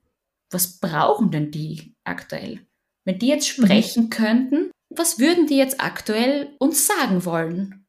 Was 0.50 0.78
brauchen 0.78 1.30
denn 1.30 1.50
die 1.50 1.94
aktuell? 2.04 2.60
Wenn 3.04 3.18
die 3.18 3.28
jetzt 3.28 3.58
mhm. 3.58 3.64
sprechen 3.64 4.04
mhm. 4.04 4.10
könnten, 4.10 4.70
was 4.96 5.18
würden 5.18 5.46
die 5.46 5.56
jetzt 5.56 5.80
aktuell 5.80 6.54
uns 6.58 6.86
sagen 6.86 7.24
wollen? 7.24 7.86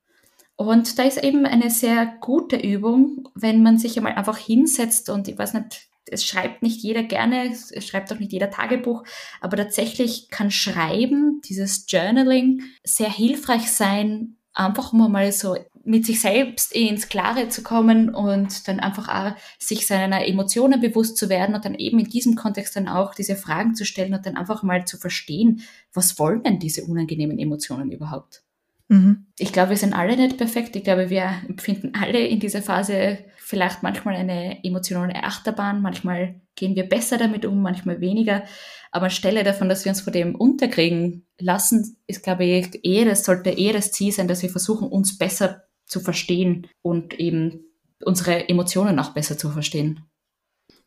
Und 0.57 0.97
da 0.99 1.03
ist 1.03 1.21
eben 1.21 1.45
eine 1.45 1.69
sehr 1.69 2.05
gute 2.21 2.55
Übung, 2.55 3.27
wenn 3.35 3.61
man 3.61 3.77
sich 3.77 3.97
einmal 3.97 4.15
einfach 4.15 4.37
hinsetzt 4.37 5.09
und 5.09 5.27
ich 5.27 5.37
weiß 5.37 5.53
nicht, 5.53 5.89
es 6.07 6.23
schreibt 6.23 6.61
nicht 6.61 6.81
jeder 6.81 7.03
gerne, 7.03 7.51
es 7.51 7.85
schreibt 7.85 8.13
auch 8.13 8.19
nicht 8.19 8.31
jeder 8.31 8.51
Tagebuch, 8.51 9.03
aber 9.41 9.57
tatsächlich 9.57 10.29
kann 10.29 10.51
Schreiben, 10.51 11.41
dieses 11.43 11.85
Journaling, 11.89 12.61
sehr 12.83 13.09
hilfreich 13.09 13.71
sein, 13.71 14.37
einfach 14.53 14.93
um 14.93 15.11
mal 15.11 15.31
so 15.31 15.57
mit 15.85 16.05
sich 16.05 16.19
selbst 16.19 16.73
ins 16.73 17.09
Klare 17.09 17.47
zu 17.49 17.61
kommen 17.63 18.09
und 18.09 18.67
dann 18.67 18.79
einfach 18.79 19.07
auch 19.07 19.35
sich 19.59 19.87
seiner 19.87 20.27
Emotionen 20.27 20.81
bewusst 20.81 21.17
zu 21.17 21.29
werden 21.29 21.55
und 21.55 21.63
dann 21.63 21.75
eben 21.75 21.99
in 21.99 22.09
diesem 22.09 22.35
Kontext 22.35 22.75
dann 22.75 22.87
auch 22.87 23.13
diese 23.13 23.35
Fragen 23.35 23.75
zu 23.75 23.85
stellen 23.85 24.13
und 24.13 24.25
dann 24.25 24.35
einfach 24.35 24.63
mal 24.63 24.85
zu 24.85 24.97
verstehen, 24.97 25.61
was 25.93 26.17
wollen 26.19 26.43
denn 26.43 26.59
diese 26.59 26.83
unangenehmen 26.83 27.37
Emotionen 27.37 27.91
überhaupt? 27.91 28.43
Mhm. 28.87 29.27
Ich 29.37 29.53
glaube, 29.53 29.71
wir 29.71 29.77
sind 29.77 29.93
alle 29.93 30.15
nicht 30.17 30.37
perfekt. 30.37 30.75
Ich 30.75 30.83
glaube, 30.83 31.09
wir 31.09 31.29
empfinden 31.47 31.93
alle 31.99 32.19
in 32.19 32.39
dieser 32.39 32.61
Phase 32.61 33.19
vielleicht 33.37 33.83
manchmal 33.83 34.15
eine 34.15 34.63
emotionale 34.63 35.23
Achterbahn. 35.23 35.81
Manchmal 35.81 36.41
gehen 36.55 36.75
wir 36.75 36.87
besser 36.87 37.17
damit 37.17 37.45
um, 37.45 37.61
manchmal 37.61 38.01
weniger. 38.01 38.43
Aber 38.91 39.05
anstelle 39.05 39.43
davon, 39.43 39.69
dass 39.69 39.85
wir 39.85 39.91
uns 39.91 40.01
vor 40.01 40.13
dem 40.13 40.35
unterkriegen 40.35 41.25
lassen, 41.39 41.97
ist, 42.07 42.23
glaube 42.23 42.45
ich, 42.45 42.83
eher 42.85 43.05
das 43.05 43.25
sollte 43.25 43.49
eher 43.49 43.73
das 43.73 43.91
Ziel 43.91 44.11
sein, 44.11 44.27
dass 44.27 44.41
wir 44.41 44.49
versuchen, 44.49 44.87
uns 44.87 45.17
besser 45.17 45.63
zu 45.85 45.99
verstehen 45.99 46.67
und 46.81 47.19
eben 47.19 47.65
unsere 48.03 48.49
Emotionen 48.49 48.99
auch 48.99 49.13
besser 49.13 49.37
zu 49.37 49.49
verstehen. 49.49 50.01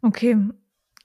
Okay. 0.02 0.36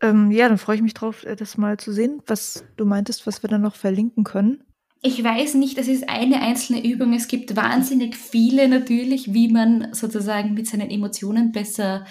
Ähm, 0.01 0.31
ja, 0.31 0.49
dann 0.49 0.57
freue 0.57 0.75
ich 0.75 0.81
mich 0.81 0.93
drauf, 0.93 1.23
äh, 1.23 1.35
das 1.35 1.57
mal 1.57 1.77
zu 1.77 1.93
sehen, 1.93 2.21
was 2.27 2.65
du 2.75 2.85
meintest, 2.85 3.25
was 3.25 3.43
wir 3.43 3.49
dann 3.49 3.61
noch 3.61 3.75
verlinken 3.75 4.23
können. 4.23 4.63
Ich 5.01 5.21
weiß 5.21 5.55
nicht, 5.55 5.77
das 5.77 5.87
ist 5.87 6.07
eine 6.09 6.41
einzelne 6.41 6.83
Übung. 6.83 7.13
Es 7.13 7.27
gibt 7.27 7.55
wahnsinnig 7.55 8.15
viele 8.15 8.69
natürlich, 8.69 9.33
wie 9.33 9.49
man 9.49 9.93
sozusagen 9.93 10.53
mit 10.53 10.67
seinen 10.67 10.89
Emotionen 10.89 11.51
besser 11.51 12.05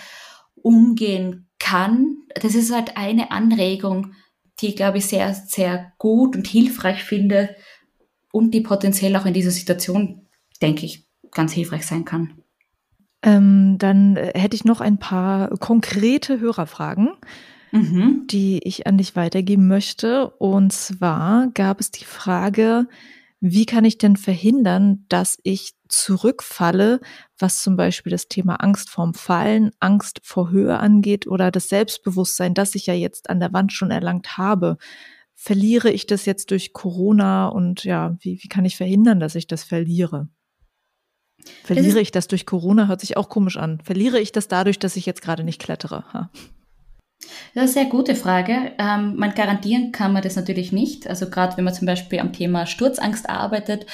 umgehen 0.54 1.48
kann. 1.58 2.18
Das 2.34 2.54
ist 2.54 2.72
halt 2.72 2.96
eine 2.96 3.30
Anregung, 3.30 4.12
die 4.60 4.68
ich 4.68 4.76
glaube 4.76 4.98
ich 4.98 5.06
sehr, 5.06 5.34
sehr 5.34 5.92
gut 5.98 6.36
und 6.36 6.46
hilfreich 6.46 7.02
finde 7.02 7.56
und 8.30 8.52
die 8.52 8.60
potenziell 8.60 9.16
auch 9.16 9.26
in 9.26 9.34
dieser 9.34 9.50
Situation, 9.50 10.28
denke 10.60 10.84
ich, 10.84 11.06
ganz 11.32 11.52
hilfreich 11.52 11.86
sein 11.86 12.04
kann. 12.04 12.34
Ähm, 13.22 13.76
dann 13.78 14.16
äh, 14.16 14.32
hätte 14.38 14.56
ich 14.56 14.64
noch 14.64 14.80
ein 14.80 14.98
paar 14.98 15.48
konkrete 15.58 16.40
Hörerfragen, 16.40 17.10
mhm. 17.70 18.26
die 18.28 18.60
ich 18.64 18.86
an 18.86 18.98
dich 18.98 19.16
weitergeben 19.16 19.68
möchte. 19.68 20.28
Und 20.38 20.72
zwar 20.72 21.48
gab 21.54 21.80
es 21.80 21.90
die 21.90 22.04
Frage, 22.04 22.86
wie 23.40 23.66
kann 23.66 23.84
ich 23.84 23.98
denn 23.98 24.16
verhindern, 24.16 25.04
dass 25.08 25.38
ich 25.42 25.74
zurückfalle, 25.88 27.00
was 27.38 27.62
zum 27.62 27.76
Beispiel 27.76 28.10
das 28.10 28.28
Thema 28.28 28.56
Angst 28.56 28.88
vorm 28.88 29.14
Fallen, 29.14 29.70
Angst 29.80 30.20
vor 30.22 30.50
Höhe 30.50 30.78
angeht 30.78 31.26
oder 31.26 31.50
das 31.50 31.68
Selbstbewusstsein, 31.68 32.54
das 32.54 32.74
ich 32.74 32.86
ja 32.86 32.94
jetzt 32.94 33.30
an 33.30 33.40
der 33.40 33.52
Wand 33.52 33.72
schon 33.72 33.90
erlangt 33.90 34.38
habe. 34.38 34.78
Verliere 35.34 35.90
ich 35.90 36.06
das 36.06 36.24
jetzt 36.24 36.50
durch 36.50 36.72
Corona 36.72 37.48
und 37.48 37.84
ja, 37.84 38.16
wie, 38.20 38.40
wie 38.42 38.48
kann 38.48 38.64
ich 38.64 38.76
verhindern, 38.76 39.18
dass 39.18 39.34
ich 39.34 39.48
das 39.48 39.64
verliere? 39.64 40.28
Verliere 41.64 41.94
das 41.94 42.02
ich 42.02 42.10
das 42.10 42.28
durch 42.28 42.46
Corona? 42.46 42.88
Hört 42.88 43.00
sich 43.00 43.16
auch 43.16 43.28
komisch 43.28 43.56
an. 43.56 43.80
Verliere 43.82 44.20
ich 44.20 44.32
das 44.32 44.48
dadurch, 44.48 44.78
dass 44.78 44.96
ich 44.96 45.06
jetzt 45.06 45.22
gerade 45.22 45.44
nicht 45.44 45.60
klettere? 45.60 46.04
Ha. 46.12 46.30
Das 47.54 47.70
ist 47.70 47.76
eine 47.76 47.84
sehr 47.84 47.84
gute 47.86 48.14
Frage. 48.14 48.72
Ähm, 48.78 49.16
man 49.16 49.34
garantieren 49.34 49.92
kann 49.92 50.12
man 50.12 50.22
das 50.22 50.36
natürlich 50.36 50.72
nicht. 50.72 51.06
Also 51.06 51.30
gerade 51.30 51.56
wenn 51.56 51.64
man 51.64 51.74
zum 51.74 51.86
Beispiel 51.86 52.18
am 52.18 52.32
Thema 52.32 52.66
Sturzangst 52.66 53.28
arbeitet, 53.28 53.86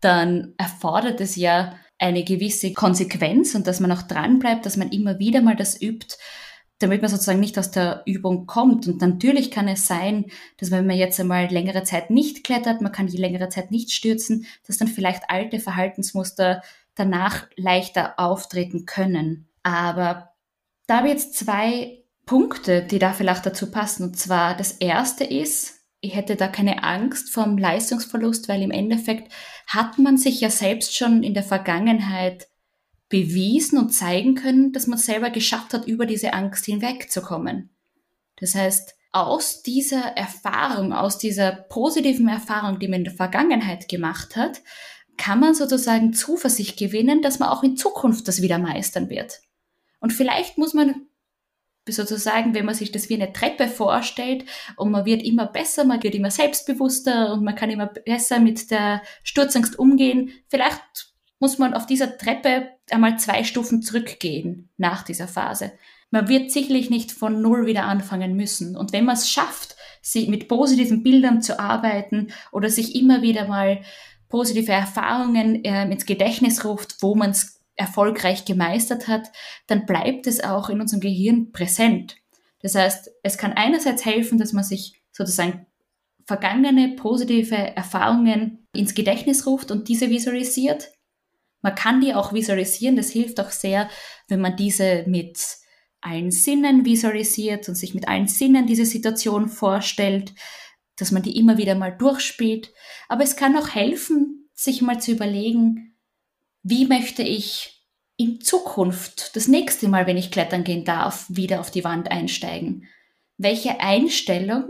dann 0.00 0.54
erfordert 0.58 1.20
es 1.20 1.36
ja 1.36 1.74
eine 1.98 2.24
gewisse 2.24 2.72
Konsequenz 2.74 3.54
und 3.54 3.66
dass 3.66 3.80
man 3.80 3.92
auch 3.92 4.02
dran 4.02 4.38
bleibt, 4.38 4.66
dass 4.66 4.76
man 4.76 4.90
immer 4.90 5.18
wieder 5.18 5.40
mal 5.40 5.56
das 5.56 5.80
übt, 5.80 6.16
damit 6.78 7.00
man 7.00 7.10
sozusagen 7.10 7.40
nicht 7.40 7.58
aus 7.58 7.70
der 7.70 8.02
Übung 8.04 8.46
kommt. 8.46 8.86
Und 8.86 9.00
natürlich 9.00 9.50
kann 9.50 9.66
es 9.66 9.86
sein, 9.86 10.26
dass 10.58 10.70
wenn 10.70 10.86
man 10.86 10.96
jetzt 10.96 11.18
einmal 11.18 11.46
längere 11.46 11.84
Zeit 11.84 12.10
nicht 12.10 12.44
klettert, 12.44 12.82
man 12.82 12.92
kann 12.92 13.06
die 13.06 13.16
längere 13.16 13.48
Zeit 13.48 13.70
nicht 13.70 13.92
stürzen, 13.92 14.46
dass 14.66 14.76
dann 14.76 14.88
vielleicht 14.88 15.30
alte 15.30 15.58
Verhaltensmuster 15.58 16.62
danach 16.96 17.46
leichter 17.56 18.18
auftreten 18.18 18.86
können. 18.86 19.48
Aber 19.62 20.30
da 20.86 20.98
habe 20.98 21.08
ich 21.08 21.14
jetzt 21.14 21.34
zwei 21.34 22.02
Punkte, 22.24 22.82
die 22.82 22.98
da 22.98 23.12
vielleicht 23.12 23.46
dazu 23.46 23.70
passen. 23.70 24.02
Und 24.02 24.18
zwar 24.18 24.56
das 24.56 24.72
erste 24.72 25.24
ist, 25.24 25.76
ich 26.00 26.14
hätte 26.14 26.36
da 26.36 26.48
keine 26.48 26.82
Angst 26.82 27.32
vom 27.32 27.56
Leistungsverlust, 27.56 28.48
weil 28.48 28.62
im 28.62 28.70
Endeffekt 28.70 29.32
hat 29.66 29.98
man 29.98 30.16
sich 30.16 30.40
ja 30.40 30.50
selbst 30.50 30.96
schon 30.96 31.22
in 31.22 31.34
der 31.34 31.42
Vergangenheit 31.42 32.48
bewiesen 33.08 33.78
und 33.78 33.90
zeigen 33.90 34.34
können, 34.34 34.72
dass 34.72 34.86
man 34.86 34.98
selber 34.98 35.30
geschafft 35.30 35.72
hat, 35.72 35.86
über 35.86 36.06
diese 36.06 36.32
Angst 36.32 36.64
hinwegzukommen. 36.66 37.70
Das 38.36 38.54
heißt, 38.54 38.94
aus 39.12 39.62
dieser 39.62 40.16
Erfahrung, 40.16 40.92
aus 40.92 41.16
dieser 41.16 41.52
positiven 41.52 42.28
Erfahrung, 42.28 42.78
die 42.78 42.88
man 42.88 42.98
in 42.98 43.04
der 43.04 43.14
Vergangenheit 43.14 43.88
gemacht 43.88 44.36
hat, 44.36 44.60
kann 45.16 45.40
man 45.40 45.54
sozusagen 45.54 46.12
Zuversicht 46.12 46.78
gewinnen, 46.78 47.22
dass 47.22 47.38
man 47.38 47.48
auch 47.48 47.62
in 47.62 47.76
Zukunft 47.76 48.28
das 48.28 48.42
wieder 48.42 48.58
meistern 48.58 49.08
wird. 49.08 49.40
Und 50.00 50.12
vielleicht 50.12 50.58
muss 50.58 50.74
man 50.74 51.06
sozusagen, 51.88 52.54
wenn 52.54 52.64
man 52.64 52.74
sich 52.74 52.90
das 52.90 53.08
wie 53.08 53.14
eine 53.14 53.32
Treppe 53.32 53.68
vorstellt 53.68 54.44
und 54.76 54.90
man 54.90 55.04
wird 55.04 55.22
immer 55.22 55.46
besser, 55.46 55.84
man 55.84 56.02
wird 56.02 56.14
immer 56.14 56.30
selbstbewusster 56.30 57.32
und 57.32 57.44
man 57.44 57.54
kann 57.54 57.70
immer 57.70 57.86
besser 57.86 58.40
mit 58.40 58.70
der 58.70 59.02
Sturzangst 59.22 59.78
umgehen. 59.78 60.32
Vielleicht 60.48 61.14
muss 61.38 61.58
man 61.58 61.74
auf 61.74 61.86
dieser 61.86 62.18
Treppe 62.18 62.70
einmal 62.90 63.18
zwei 63.18 63.44
Stufen 63.44 63.82
zurückgehen 63.82 64.70
nach 64.76 65.02
dieser 65.02 65.28
Phase. 65.28 65.72
Man 66.10 66.28
wird 66.28 66.50
sicherlich 66.50 66.90
nicht 66.90 67.12
von 67.12 67.42
Null 67.42 67.66
wieder 67.66 67.84
anfangen 67.84 68.36
müssen. 68.36 68.76
Und 68.76 68.92
wenn 68.92 69.04
man 69.04 69.16
es 69.16 69.28
schafft, 69.28 69.76
sich 70.02 70.28
mit 70.28 70.48
positiven 70.48 71.02
Bildern 71.02 71.42
zu 71.42 71.58
arbeiten 71.58 72.28
oder 72.52 72.70
sich 72.70 72.94
immer 72.94 73.22
wieder 73.22 73.48
mal 73.48 73.80
positive 74.28 74.72
Erfahrungen 74.72 75.64
äh, 75.64 75.84
ins 75.90 76.06
Gedächtnis 76.06 76.64
ruft, 76.64 76.96
wo 77.00 77.14
man 77.14 77.30
es 77.30 77.60
erfolgreich 77.76 78.44
gemeistert 78.44 79.06
hat, 79.06 79.30
dann 79.66 79.86
bleibt 79.86 80.26
es 80.26 80.42
auch 80.42 80.70
in 80.70 80.80
unserem 80.80 81.00
Gehirn 81.00 81.52
präsent. 81.52 82.16
Das 82.62 82.74
heißt, 82.74 83.10
es 83.22 83.38
kann 83.38 83.52
einerseits 83.52 84.04
helfen, 84.04 84.38
dass 84.38 84.52
man 84.52 84.64
sich 84.64 85.00
sozusagen 85.12 85.66
vergangene 86.26 86.96
positive 86.96 87.54
Erfahrungen 87.54 88.66
ins 88.74 88.94
Gedächtnis 88.94 89.46
ruft 89.46 89.70
und 89.70 89.88
diese 89.88 90.10
visualisiert. 90.10 90.90
Man 91.62 91.74
kann 91.74 92.00
die 92.00 92.14
auch 92.14 92.32
visualisieren. 92.32 92.96
Das 92.96 93.10
hilft 93.10 93.40
auch 93.40 93.50
sehr, 93.50 93.88
wenn 94.28 94.40
man 94.40 94.56
diese 94.56 95.04
mit 95.06 95.38
allen 96.00 96.30
Sinnen 96.30 96.84
visualisiert 96.84 97.68
und 97.68 97.74
sich 97.74 97.94
mit 97.94 98.08
allen 98.08 98.28
Sinnen 98.28 98.66
diese 98.66 98.84
Situation 98.84 99.48
vorstellt, 99.48 100.34
dass 100.96 101.12
man 101.12 101.22
die 101.22 101.36
immer 101.38 101.58
wieder 101.58 101.74
mal 101.74 101.90
durchspielt. 101.96 102.72
Aber 103.08 103.22
es 103.22 103.36
kann 103.36 103.56
auch 103.56 103.74
helfen, 103.74 104.48
sich 104.54 104.82
mal 104.82 105.00
zu 105.00 105.12
überlegen, 105.12 105.96
wie 106.62 106.86
möchte 106.86 107.22
ich 107.22 107.84
in 108.16 108.40
Zukunft, 108.40 109.36
das 109.36 109.46
nächste 109.46 109.88
Mal, 109.88 110.06
wenn 110.06 110.16
ich 110.16 110.30
klettern 110.30 110.64
gehen 110.64 110.84
darf, 110.84 111.26
wieder 111.28 111.60
auf 111.60 111.70
die 111.70 111.84
Wand 111.84 112.10
einsteigen? 112.10 112.88
Welche 113.36 113.80
Einstellung 113.80 114.64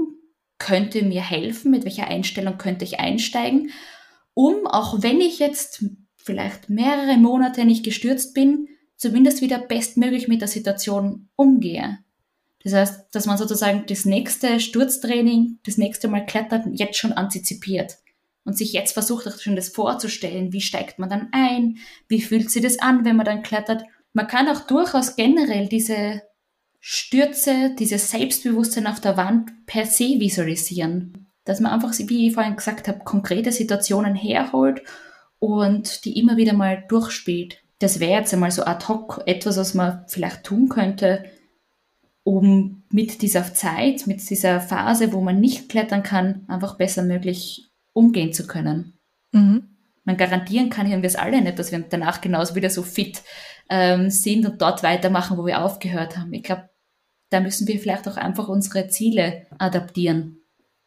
könnte 0.58 1.02
mir 1.02 1.22
helfen? 1.22 1.70
Mit 1.70 1.84
welcher 1.84 2.08
Einstellung 2.08 2.58
könnte 2.58 2.84
ich 2.84 2.98
einsteigen? 2.98 3.70
Um, 4.34 4.66
auch 4.66 5.02
wenn 5.02 5.20
ich 5.20 5.38
jetzt 5.38 5.84
vielleicht 6.16 6.68
mehrere 6.68 7.16
Monate 7.16 7.64
nicht 7.64 7.84
gestürzt 7.84 8.34
bin, 8.34 8.68
zumindest 8.96 9.40
wieder 9.40 9.58
bestmöglich 9.58 10.28
mit 10.28 10.40
der 10.40 10.48
Situation 10.48 11.28
umgehe. 11.36 11.98
Das 12.66 12.74
heißt, 12.74 13.04
dass 13.12 13.26
man 13.26 13.38
sozusagen 13.38 13.84
das 13.86 14.06
nächste 14.06 14.58
Sturztraining, 14.58 15.60
das 15.64 15.78
nächste 15.78 16.08
Mal 16.08 16.26
klettert, 16.26 16.66
jetzt 16.72 16.98
schon 16.98 17.12
antizipiert 17.12 17.98
und 18.44 18.58
sich 18.58 18.72
jetzt 18.72 18.90
versucht 18.90 19.28
auch 19.28 19.38
schon 19.38 19.54
das 19.54 19.68
vorzustellen, 19.68 20.52
wie 20.52 20.60
steigt 20.60 20.98
man 20.98 21.08
dann 21.08 21.28
ein, 21.30 21.76
wie 22.08 22.20
fühlt 22.20 22.50
sich 22.50 22.64
das 22.64 22.80
an, 22.80 23.04
wenn 23.04 23.14
man 23.14 23.24
dann 23.24 23.44
klettert. 23.44 23.84
Man 24.14 24.26
kann 24.26 24.48
auch 24.48 24.66
durchaus 24.66 25.14
generell 25.14 25.68
diese 25.68 26.22
Stürze, 26.80 27.72
dieses 27.78 28.10
Selbstbewusstsein 28.10 28.88
auf 28.88 28.98
der 28.98 29.16
Wand 29.16 29.52
per 29.66 29.86
se 29.86 30.18
visualisieren. 30.18 31.28
Dass 31.44 31.60
man 31.60 31.70
einfach, 31.70 31.96
wie 31.96 32.26
ich 32.26 32.34
vorhin 32.34 32.56
gesagt 32.56 32.88
habe, 32.88 32.98
konkrete 33.04 33.52
Situationen 33.52 34.16
herholt 34.16 34.82
und 35.38 36.04
die 36.04 36.18
immer 36.18 36.36
wieder 36.36 36.52
mal 36.52 36.82
durchspielt. 36.88 37.62
Das 37.78 38.00
wäre 38.00 38.18
jetzt 38.18 38.34
einmal 38.34 38.50
so 38.50 38.64
ad 38.64 38.88
hoc 38.88 39.22
etwas, 39.26 39.56
was 39.56 39.74
man 39.74 40.04
vielleicht 40.08 40.42
tun 40.42 40.68
könnte, 40.68 41.26
um 42.26 42.82
mit 42.90 43.22
dieser 43.22 43.54
Zeit, 43.54 44.08
mit 44.08 44.28
dieser 44.28 44.60
Phase, 44.60 45.12
wo 45.12 45.20
man 45.20 45.38
nicht 45.38 45.68
klettern 45.68 46.02
kann, 46.02 46.44
einfach 46.48 46.76
besser 46.76 47.04
möglich 47.04 47.70
umgehen 47.92 48.32
zu 48.32 48.48
können. 48.48 48.98
Mhm. 49.30 49.76
Man 50.02 50.16
garantieren 50.16 50.68
kann 50.68 50.88
wir 50.88 51.04
es 51.04 51.14
alle 51.14 51.40
nicht, 51.40 51.56
dass 51.56 51.70
wir 51.70 51.78
danach 51.88 52.20
genauso 52.20 52.56
wieder 52.56 52.68
so 52.68 52.82
fit 52.82 53.22
ähm, 53.70 54.10
sind 54.10 54.44
und 54.44 54.60
dort 54.60 54.82
weitermachen, 54.82 55.38
wo 55.38 55.46
wir 55.46 55.62
aufgehört 55.62 56.18
haben. 56.18 56.32
Ich 56.32 56.42
glaube, 56.42 56.68
da 57.30 57.38
müssen 57.38 57.68
wir 57.68 57.78
vielleicht 57.78 58.08
auch 58.08 58.16
einfach 58.16 58.48
unsere 58.48 58.88
Ziele 58.88 59.46
adaptieren. 59.58 60.38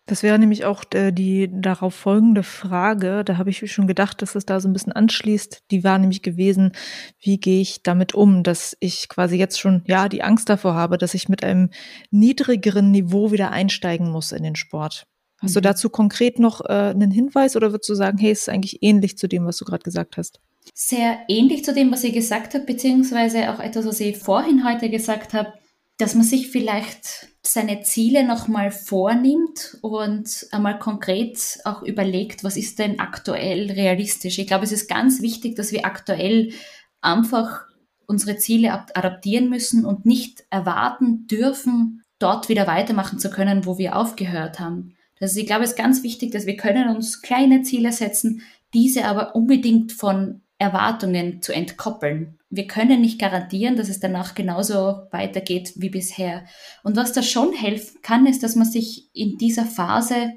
Das 0.10 0.24
wäre 0.24 0.40
nämlich 0.40 0.66
auch 0.66 0.84
äh, 0.96 1.12
die 1.12 1.52
darauf 1.52 1.94
folgende 1.94 2.42
Frage. 2.42 3.24
Da 3.24 3.38
habe 3.38 3.52
ich 3.52 3.72
schon 3.72 3.86
gedacht, 3.86 4.24
dass 4.24 4.34
es 4.34 4.44
da 4.44 4.60
so 4.60 4.68
ein 4.68 4.74
bisschen 4.74 4.92
anschließt. 4.92 5.66
Die 5.70 5.84
war 5.84 6.00
nämlich 6.00 6.24
gewesen, 6.24 6.72
wie 7.20 7.40
gehe 7.40 7.62
ich 7.62 7.84
damit 7.84 8.16
um, 8.16 8.42
dass 8.42 8.76
ich 8.80 9.08
quasi 9.08 9.38
jetzt 9.38 9.60
schon, 9.60 9.84
ja, 9.86 10.10
die 10.10 10.24
Angst 10.24 10.50
davor 10.50 10.74
habe, 10.74 10.98
dass 10.98 11.14
ich 11.14 11.30
mit 11.30 11.44
einem 11.44 11.70
niedrigeren 12.10 12.90
Niveau 12.90 13.32
wieder 13.32 13.52
einsteigen 13.52 14.10
muss 14.10 14.32
in 14.32 14.42
den 14.42 14.56
Sport. 14.56 15.06
Hast 15.38 15.56
du 15.56 15.60
mhm. 15.60 15.64
dazu 15.64 15.90
konkret 15.92 16.40
noch 16.40 16.62
äh, 16.62 16.74
einen 16.74 17.12
Hinweis 17.12 17.56
oder 17.56 17.72
würdest 17.72 17.90
du 17.90 17.94
sagen, 17.94 18.18
hey, 18.18 18.32
es 18.32 18.42
ist 18.42 18.50
eigentlich 18.50 18.82
ähnlich 18.82 19.16
zu 19.16 19.28
dem, 19.28 19.46
was 19.46 19.58
du 19.58 19.66
gerade 19.66 19.84
gesagt 19.84 20.18
hast? 20.18 20.40
sehr 20.74 21.20
ähnlich 21.28 21.64
zu 21.66 21.74
dem, 21.74 21.92
was 21.92 22.04
ihr 22.04 22.12
gesagt 22.12 22.54
habt, 22.54 22.66
beziehungsweise 22.66 23.52
auch 23.52 23.60
etwas, 23.60 23.86
was 23.86 24.00
ich 24.00 24.18
vorhin 24.18 24.66
heute 24.66 24.90
gesagt 24.90 25.34
habe, 25.34 25.54
dass 26.00 26.16
man 26.16 26.24
sich 26.24 26.50
vielleicht 26.50 27.28
seine 27.46 27.82
Ziele 27.82 28.26
nochmal 28.26 28.72
vornimmt 28.72 29.78
und 29.82 30.48
einmal 30.52 30.80
konkret 30.80 31.60
auch 31.66 31.84
überlegt, 31.84 32.44
was 32.46 32.56
ist 32.56 32.80
denn 32.80 33.00
aktuell 33.00 33.70
realistisch. 33.70 34.40
Ich 34.40 34.48
glaube, 34.48 34.64
es 34.64 34.72
ist 34.72 34.88
ganz 34.88 35.22
wichtig, 35.22 35.58
dass 35.58 35.74
wir 35.74 35.86
aktuell 35.86 36.54
einfach 37.02 37.66
unsere 38.08 38.38
Ziele 38.38 38.72
adaptieren 38.72 39.50
müssen 39.50 39.86
und 39.86 40.06
nicht 40.06 40.46
erwarten 40.50 41.28
dürfen, 41.28 42.02
dort 42.18 42.48
wieder 42.48 42.66
weitermachen 42.66 43.20
zu 43.20 43.30
können, 43.30 43.66
wo 43.66 43.78
wir 43.78 43.98
aufgehört 43.98 44.60
haben. 44.60 44.96
Das 45.20 45.32
ist, 45.32 45.38
ich 45.38 45.48
glaube, 45.48 45.66
es 45.66 45.72
ist 45.72 45.78
ganz 45.78 46.02
wichtig, 46.02 46.32
dass 46.32 46.46
wir 46.46 46.56
können 46.56 46.96
uns 46.96 47.22
kleine 47.22 47.62
Ziele 47.64 47.92
setzen, 47.92 48.42
diese 48.74 49.04
aber 49.04 49.36
unbedingt 49.36 49.92
von 49.92 50.44
Erwartungen 50.60 51.42
zu 51.42 51.54
entkoppeln. 51.54 52.38
Wir 52.50 52.68
können 52.68 53.02
nicht 53.02 53.20
garantieren, 53.20 53.78
dass 53.78 53.90
es 53.90 54.00
danach 54.00 54.36
genauso 54.36 55.08
weitergeht 55.12 55.74
wie 55.78 55.90
bisher. 55.90 56.46
Und 56.84 56.98
was 56.98 57.14
da 57.14 57.24
schon 57.24 57.54
helfen 57.54 58.02
kann, 58.02 58.26
ist, 58.26 58.44
dass 58.44 58.56
man 58.56 58.68
sich 58.68 59.10
in 59.14 59.38
dieser 59.38 59.66
Phase 59.66 60.34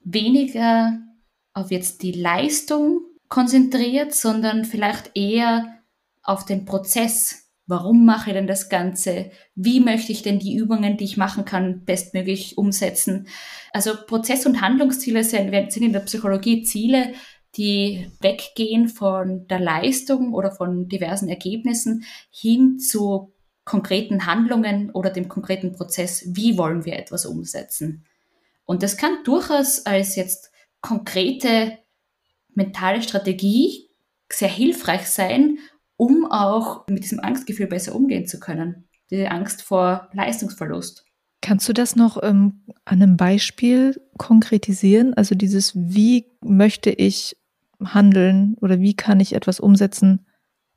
weniger 0.00 0.98
auf 1.52 1.70
jetzt 1.70 2.02
die 2.02 2.12
Leistung 2.12 3.00
konzentriert, 3.28 4.14
sondern 4.14 4.64
vielleicht 4.64 5.10
eher 5.16 5.76
auf 6.22 6.44
den 6.44 6.64
Prozess. 6.64 7.50
Warum 7.66 8.04
mache 8.04 8.30
ich 8.30 8.36
denn 8.36 8.46
das 8.46 8.68
Ganze? 8.68 9.32
Wie 9.56 9.80
möchte 9.80 10.12
ich 10.12 10.22
denn 10.22 10.38
die 10.38 10.54
Übungen, 10.54 10.96
die 10.96 11.04
ich 11.04 11.16
machen 11.16 11.44
kann, 11.44 11.84
bestmöglich 11.84 12.56
umsetzen? 12.56 13.26
Also 13.72 13.94
Prozess- 14.06 14.46
und 14.46 14.60
Handlungsziele 14.60 15.24
sind, 15.24 15.50
sind 15.72 15.82
in 15.82 15.92
der 15.92 16.00
Psychologie 16.00 16.62
Ziele, 16.62 17.14
die 17.56 18.10
weggehen 18.20 18.88
von 18.88 19.46
der 19.48 19.60
Leistung 19.60 20.34
oder 20.34 20.50
von 20.50 20.88
diversen 20.88 21.28
Ergebnissen 21.28 22.04
hin 22.30 22.78
zu 22.78 23.32
konkreten 23.64 24.26
Handlungen 24.26 24.90
oder 24.90 25.10
dem 25.10 25.28
konkreten 25.28 25.72
Prozess, 25.72 26.24
wie 26.28 26.56
wollen 26.56 26.84
wir 26.84 26.96
etwas 26.96 27.26
umsetzen. 27.26 28.04
Und 28.64 28.82
das 28.82 28.96
kann 28.96 29.18
durchaus 29.24 29.86
als 29.86 30.16
jetzt 30.16 30.50
konkrete 30.80 31.78
mentale 32.54 33.02
Strategie 33.02 33.88
sehr 34.32 34.48
hilfreich 34.48 35.08
sein, 35.08 35.58
um 35.96 36.30
auch 36.30 36.86
mit 36.88 37.04
diesem 37.04 37.20
Angstgefühl 37.20 37.66
besser 37.66 37.94
umgehen 37.94 38.26
zu 38.26 38.38
können. 38.38 38.88
Diese 39.10 39.30
Angst 39.30 39.62
vor 39.62 40.08
Leistungsverlust. 40.12 41.04
Kannst 41.40 41.68
du 41.68 41.72
das 41.72 41.96
noch 41.96 42.20
ähm, 42.22 42.64
an 42.84 43.02
einem 43.02 43.16
Beispiel 43.16 44.00
konkretisieren? 44.18 45.14
Also 45.14 45.34
dieses, 45.34 45.74
wie 45.76 46.26
möchte 46.40 46.90
ich 46.90 47.36
handeln 47.84 48.56
oder 48.60 48.80
wie 48.80 48.94
kann 48.94 49.20
ich 49.20 49.34
etwas 49.34 49.60
umsetzen? 49.60 50.26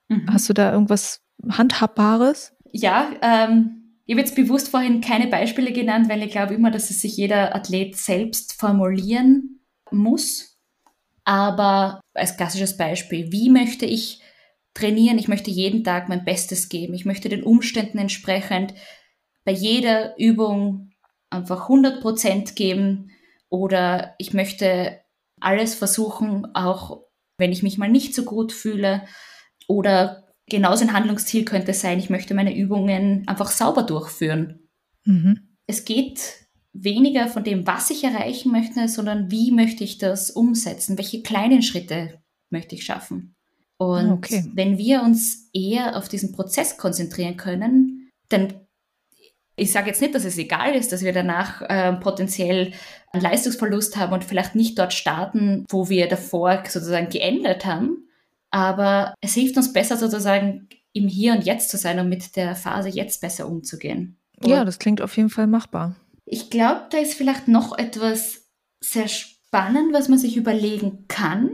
Mhm. 0.08 0.28
Hast 0.32 0.50
du 0.50 0.54
da 0.54 0.72
irgendwas 0.72 1.22
Handhabbares? 1.50 2.54
Ja, 2.72 3.12
ähm, 3.22 3.80
ich 4.06 4.14
habe 4.14 4.22
jetzt 4.22 4.36
bewusst 4.36 4.70
vorhin 4.70 5.02
keine 5.02 5.28
Beispiele 5.28 5.72
genannt, 5.72 6.10
weil 6.10 6.24
ich 6.24 6.32
glaube 6.32 6.56
immer, 6.56 6.72
dass 6.72 6.90
es 6.90 7.02
sich 7.02 7.16
jeder 7.16 7.56
Athlet 7.56 7.96
selbst 7.96 8.54
formulieren 8.60 9.60
muss. 9.92 10.58
Aber 11.26 12.02
als 12.14 12.36
klassisches 12.36 12.76
Beispiel, 12.76 13.32
wie 13.32 13.50
möchte 13.50 13.86
ich 13.86 14.22
trainieren? 14.74 15.20
Ich 15.20 15.28
möchte 15.28 15.52
jeden 15.52 15.84
Tag 15.84 16.10
mein 16.10 16.26
Bestes 16.26 16.70
geben. 16.70 16.96
Ich 16.96 17.06
möchte 17.06 17.30
den 17.30 17.44
Umständen 17.44 18.00
entsprechend 18.00 18.74
bei 19.46 19.52
jeder 19.52 20.18
Übung 20.18 20.92
einfach 21.30 21.64
100 21.64 22.02
Prozent 22.02 22.56
geben 22.56 23.12
oder 23.50 24.16
ich 24.18 24.34
möchte 24.34 25.00
alles 25.42 25.76
versuchen, 25.76 26.54
auch 26.56 27.04
wenn 27.38 27.52
ich 27.52 27.64
mich 27.64 27.78
mal 27.78 27.90
nicht 27.90 28.14
so 28.14 28.24
gut 28.24 28.52
fühle. 28.52 29.04
Oder 29.68 30.28
genauso 30.48 30.84
ein 30.84 30.94
Handlungsziel 30.94 31.46
könnte 31.46 31.74
sein, 31.74 32.00
ich 32.00 32.10
möchte 32.10 32.34
meine 32.34 32.56
Übungen 32.56 33.28
einfach 33.28 33.52
sauber 33.52 33.84
durchführen. 33.84 34.70
Mhm. 35.06 35.58
Es 35.68 35.86
geht 35.86 36.48
weniger 36.74 37.28
von 37.28 37.44
dem, 37.44 37.66
was 37.66 37.90
ich 37.90 38.04
erreichen 38.04 38.52
möchte, 38.52 38.88
sondern 38.88 39.32
wie 39.32 39.52
möchte 39.52 39.84
ich 39.84 39.98
das 39.98 40.32
umsetzen? 40.32 40.98
Welche 40.98 41.22
kleinen 41.22 41.62
Schritte 41.62 42.22
möchte 42.50 42.76
ich 42.76 42.86
schaffen? 42.86 43.36
Und 43.78 44.12
okay. 44.12 44.46
wenn 44.54 44.78
wir 44.78 45.04
uns 45.04 45.50
eher 45.54 45.98
auf 45.98 46.10
diesen 46.10 46.34
Prozess 46.34 46.78
konzentrieren 46.78 47.38
können, 47.38 48.12
dann 48.28 48.54
ich 49.60 49.72
sage 49.72 49.88
jetzt 49.88 50.02
nicht, 50.02 50.16
dass 50.16 50.26
es 50.26 50.38
egal 50.38 50.76
ist, 50.76 50.92
dass 50.92 51.04
wir 51.04 51.14
danach 51.14 51.62
äh, 51.62 51.94
potenziell 51.94 52.74
einen 53.12 53.24
Leistungsverlust 53.24 53.98
haben 53.98 54.14
und 54.14 54.24
vielleicht 54.24 54.56
nicht 54.56 54.78
dort 54.78 54.94
starten, 54.94 55.66
wo 55.70 55.90
wir 55.90 56.08
davor 56.08 56.64
sozusagen 56.68 57.10
geändert 57.10 57.66
haben. 57.66 58.08
Aber 58.52 59.14
es 59.22 59.34
hilft 59.34 59.58
uns 59.58 59.74
besser 59.74 59.98
sozusagen 59.98 60.70
im 60.94 61.08
Hier 61.08 61.34
und 61.34 61.46
Jetzt 61.46 61.70
zu 61.70 61.78
sein 61.78 62.00
und 62.00 62.10
mit 62.10 62.36
der 62.36 62.56
Phase 62.56 62.90
jetzt 62.90 63.22
besser 63.22 63.48
umzugehen. 63.48 64.18
Und 64.42 64.50
ja, 64.50 64.66
das 64.66 64.80
klingt 64.80 65.02
auf 65.02 65.16
jeden 65.18 65.30
Fall 65.30 65.48
machbar. 65.48 65.96
Ich 66.26 66.50
glaube, 66.50 66.88
da 66.92 66.98
ist 66.98 67.14
vielleicht 67.14 67.48
noch 67.48 67.78
etwas 67.78 68.48
sehr 68.80 69.08
spannend, 69.08 69.94
was 69.94 70.10
man 70.10 70.20
sich 70.20 70.38
überlegen 70.38 71.06
kann. 71.08 71.52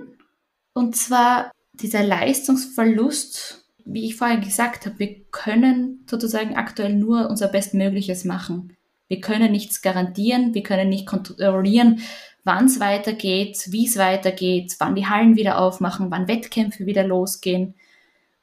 Und 0.74 0.95
zwar 0.95 1.51
dieser 1.74 2.03
Leistungsverlust 2.03 3.64
wie 3.86 4.06
ich 4.06 4.16
vorhin 4.16 4.42
gesagt 4.42 4.86
habe, 4.86 5.00
wir 5.00 5.24
können 5.32 6.04
sozusagen 6.10 6.56
aktuell 6.56 6.94
nur 6.94 7.30
unser 7.30 7.48
Bestmögliches 7.48 8.26
machen. 8.26 8.76
Wir 9.08 9.22
können 9.22 9.52
nichts 9.52 9.84
garantieren, 9.84 10.56
wir 10.56 10.64
können 10.64 10.90
nicht 10.90 11.06
kontrollieren, 11.06 12.02
wann 12.44 12.66
es 12.66 12.80
weitergeht, 12.80 13.68
wie 13.70 13.86
es 13.86 13.98
weitergeht, 13.98 14.76
wann 14.80 14.96
die 14.96 15.06
Hallen 15.06 15.36
wieder 15.36 15.60
aufmachen, 15.60 16.10
wann 16.10 16.28
Wettkämpfe 16.28 16.88
wieder 16.88 17.04
losgehen. 17.06 17.76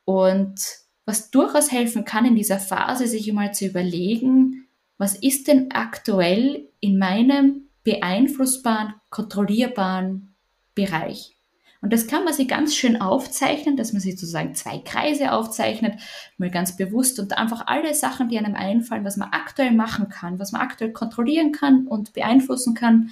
Und 0.05 0.61
was 1.05 1.31
durchaus 1.31 1.73
helfen 1.73 2.05
kann 2.05 2.25
in 2.25 2.37
dieser 2.37 2.61
Phase, 2.61 3.09
sich 3.09 3.33
mal 3.33 3.53
zu 3.53 3.67
überlegen, 3.67 4.69
was 4.99 5.17
ist 5.17 5.49
denn 5.49 5.73
aktuell 5.73 6.69
in 6.79 6.99
meinem 6.99 7.63
beeinflussbaren, 7.83 8.95
kontrollierbaren 9.11 10.35
Bereich? 10.77 11.37
Und 11.83 11.93
das 11.93 12.07
kann 12.07 12.25
man 12.25 12.33
sich 12.33 12.47
ganz 12.47 12.77
schön 12.77 13.01
aufzeichnen, 13.01 13.77
dass 13.77 13.93
man 13.93 14.01
sich 14.01 14.13
sozusagen 14.13 14.55
zwei 14.55 14.79
Kreise 14.79 15.33
aufzeichnet, 15.33 15.99
mal 16.39 16.49
ganz 16.49 16.77
bewusst 16.77 17.19
und 17.19 17.37
einfach 17.37 17.67
alle 17.67 17.93
Sachen, 17.93 18.29
die 18.29 18.39
einem 18.39 18.55
einfallen, 18.55 19.05
was 19.05 19.17
man 19.17 19.31
aktuell 19.33 19.73
machen 19.73 20.09
kann, 20.09 20.39
was 20.39 20.53
man 20.53 20.63
aktuell 20.63 20.93
kontrollieren 20.93 21.51
kann 21.51 21.89
und 21.89 22.13
beeinflussen 22.13 22.75
kann, 22.75 23.11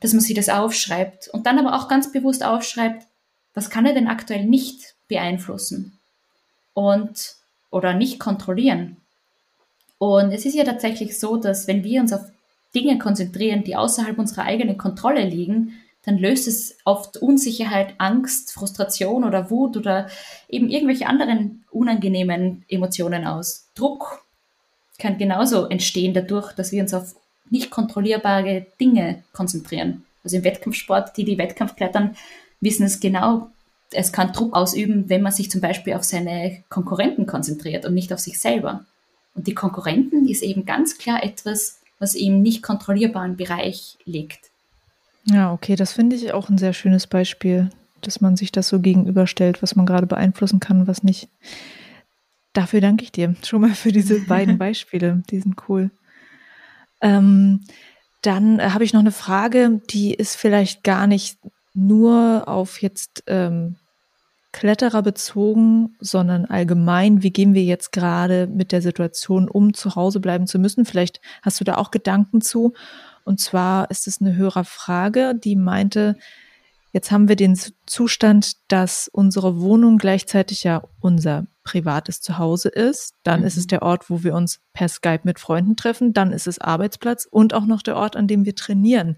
dass 0.00 0.12
man 0.12 0.20
sich 0.20 0.36
das 0.36 0.50
aufschreibt 0.50 1.28
und 1.28 1.46
dann 1.46 1.58
aber 1.58 1.74
auch 1.74 1.88
ganz 1.88 2.12
bewusst 2.12 2.44
aufschreibt, 2.44 3.06
was 3.54 3.70
kann 3.70 3.86
er 3.86 3.94
denn 3.94 4.08
aktuell 4.08 4.44
nicht 4.44 4.94
beeinflussen 5.08 5.98
und 6.74 7.36
oder 7.70 7.94
nicht 7.94 8.20
kontrollieren. 8.20 8.98
Und 9.96 10.32
es 10.32 10.44
ist 10.44 10.54
ja 10.54 10.64
tatsächlich 10.64 11.18
so, 11.18 11.38
dass 11.38 11.66
wenn 11.66 11.82
wir 11.82 12.02
uns 12.02 12.12
auf 12.12 12.26
Dinge 12.74 12.98
konzentrieren, 12.98 13.64
die 13.64 13.74
außerhalb 13.74 14.18
unserer 14.18 14.42
eigenen 14.42 14.76
Kontrolle 14.76 15.26
liegen, 15.26 15.72
dann 16.06 16.18
löst 16.18 16.46
es 16.46 16.78
oft 16.84 17.16
Unsicherheit, 17.16 17.96
Angst, 17.98 18.52
Frustration 18.52 19.24
oder 19.24 19.50
Wut 19.50 19.76
oder 19.76 20.08
eben 20.48 20.70
irgendwelche 20.70 21.08
anderen 21.08 21.64
unangenehmen 21.72 22.64
Emotionen 22.68 23.26
aus. 23.26 23.66
Druck 23.74 24.24
kann 24.98 25.18
genauso 25.18 25.66
entstehen 25.66 26.14
dadurch, 26.14 26.52
dass 26.52 26.70
wir 26.72 26.80
uns 26.80 26.94
auf 26.94 27.16
nicht 27.50 27.70
kontrollierbare 27.70 28.66
Dinge 28.80 29.24
konzentrieren. 29.32 30.04
Also 30.22 30.36
im 30.36 30.44
Wettkampfsport, 30.44 31.16
die 31.16 31.24
die 31.24 31.38
Wettkampf 31.38 31.74
klettern, 31.74 32.16
wissen 32.60 32.86
es 32.86 33.00
genau. 33.00 33.50
Es 33.90 34.12
kann 34.12 34.32
Druck 34.32 34.54
ausüben, 34.54 35.08
wenn 35.08 35.22
man 35.22 35.32
sich 35.32 35.50
zum 35.50 35.60
Beispiel 35.60 35.94
auf 35.94 36.04
seine 36.04 36.62
Konkurrenten 36.68 37.26
konzentriert 37.26 37.84
und 37.84 37.94
nicht 37.94 38.12
auf 38.12 38.20
sich 38.20 38.40
selber. 38.40 38.84
Und 39.34 39.48
die 39.48 39.54
Konkurrenten 39.54 40.28
ist 40.28 40.42
eben 40.42 40.64
ganz 40.64 40.98
klar 40.98 41.22
etwas, 41.22 41.80
was 41.98 42.14
im 42.14 42.42
nicht 42.42 42.62
kontrollierbaren 42.62 43.36
Bereich 43.36 43.98
liegt. 44.04 44.50
Ja, 45.26 45.52
okay, 45.52 45.76
das 45.76 45.92
finde 45.92 46.16
ich 46.16 46.32
auch 46.32 46.48
ein 46.48 46.58
sehr 46.58 46.72
schönes 46.72 47.06
Beispiel, 47.06 47.70
dass 48.00 48.20
man 48.20 48.36
sich 48.36 48.52
das 48.52 48.68
so 48.68 48.80
gegenüberstellt, 48.80 49.62
was 49.62 49.74
man 49.74 49.86
gerade 49.86 50.06
beeinflussen 50.06 50.60
kann 50.60 50.80
und 50.80 50.86
was 50.86 51.02
nicht. 51.02 51.28
Dafür 52.52 52.80
danke 52.80 53.04
ich 53.04 53.12
dir 53.12 53.34
schon 53.44 53.60
mal 53.60 53.74
für 53.74 53.92
diese 53.92 54.20
beiden 54.26 54.56
Beispiele. 54.56 55.22
Die 55.30 55.40
sind 55.40 55.56
cool. 55.68 55.90
Ähm, 57.00 57.64
dann 58.22 58.60
äh, 58.60 58.70
habe 58.70 58.84
ich 58.84 58.92
noch 58.92 59.00
eine 59.00 59.12
Frage, 59.12 59.80
die 59.90 60.14
ist 60.14 60.36
vielleicht 60.36 60.84
gar 60.84 61.06
nicht 61.06 61.38
nur 61.74 62.44
auf 62.46 62.80
jetzt 62.80 63.24
ähm, 63.26 63.76
Kletterer 64.52 65.02
bezogen, 65.02 65.96
sondern 66.00 66.46
allgemein. 66.46 67.22
Wie 67.22 67.30
gehen 67.30 67.52
wir 67.52 67.62
jetzt 67.62 67.92
gerade 67.92 68.46
mit 68.46 68.72
der 68.72 68.80
Situation 68.80 69.48
um, 69.48 69.74
zu 69.74 69.96
Hause 69.96 70.20
bleiben 70.20 70.46
zu 70.46 70.58
müssen? 70.58 70.86
Vielleicht 70.86 71.20
hast 71.42 71.60
du 71.60 71.64
da 71.64 71.76
auch 71.76 71.90
Gedanken 71.90 72.40
zu. 72.40 72.72
Und 73.26 73.40
zwar 73.40 73.90
ist 73.90 74.06
es 74.06 74.20
eine 74.20 74.36
Hörerfrage, 74.36 75.34
die 75.34 75.56
meinte, 75.56 76.16
jetzt 76.92 77.10
haben 77.10 77.28
wir 77.28 77.34
den 77.34 77.58
Zustand, 77.84 78.52
dass 78.68 79.08
unsere 79.12 79.60
Wohnung 79.60 79.98
gleichzeitig 79.98 80.62
ja 80.62 80.84
unser 81.00 81.46
privates 81.64 82.20
Zuhause 82.20 82.68
ist. 82.68 83.14
Dann 83.24 83.40
mhm. 83.40 83.46
ist 83.46 83.56
es 83.56 83.64
mhm. 83.64 83.68
der 83.68 83.82
Ort, 83.82 84.08
wo 84.08 84.22
wir 84.22 84.32
uns 84.34 84.60
per 84.72 84.88
Skype 84.88 85.22
mit 85.24 85.40
Freunden 85.40 85.76
treffen. 85.76 86.12
Dann 86.12 86.32
ist 86.32 86.46
es 86.46 86.60
Arbeitsplatz 86.60 87.26
und 87.28 87.52
auch 87.52 87.66
noch 87.66 87.82
der 87.82 87.96
Ort, 87.96 88.14
an 88.14 88.28
dem 88.28 88.44
wir 88.44 88.54
trainieren. 88.54 89.16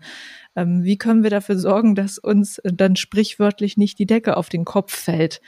Ähm, 0.56 0.82
wie 0.84 0.96
können 0.96 1.22
wir 1.22 1.30
dafür 1.30 1.59
sorgen, 1.59 1.94
dass 1.94 2.16
uns 2.16 2.61
dann 2.64 2.96
sprichwörtlich 2.96 3.76
nicht 3.76 3.98
die 3.98 4.06
Decke 4.06 4.38
auf 4.38 4.48
den 4.48 4.64
Kopf 4.64 4.94
fällt? 4.94 5.40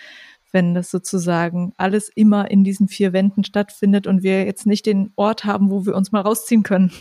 wenn 0.52 0.74
das 0.74 0.90
sozusagen 0.90 1.72
alles 1.76 2.08
immer 2.08 2.50
in 2.50 2.64
diesen 2.64 2.88
vier 2.88 3.12
Wänden 3.12 3.44
stattfindet 3.44 4.08
und 4.08 4.24
wir 4.24 4.44
jetzt 4.44 4.66
nicht 4.66 4.84
den 4.84 5.12
Ort 5.14 5.44
haben, 5.44 5.70
wo 5.70 5.86
wir 5.86 5.94
uns 5.94 6.11
mal 6.11 6.22
rausziehen 6.22 6.64
können. 6.64 6.92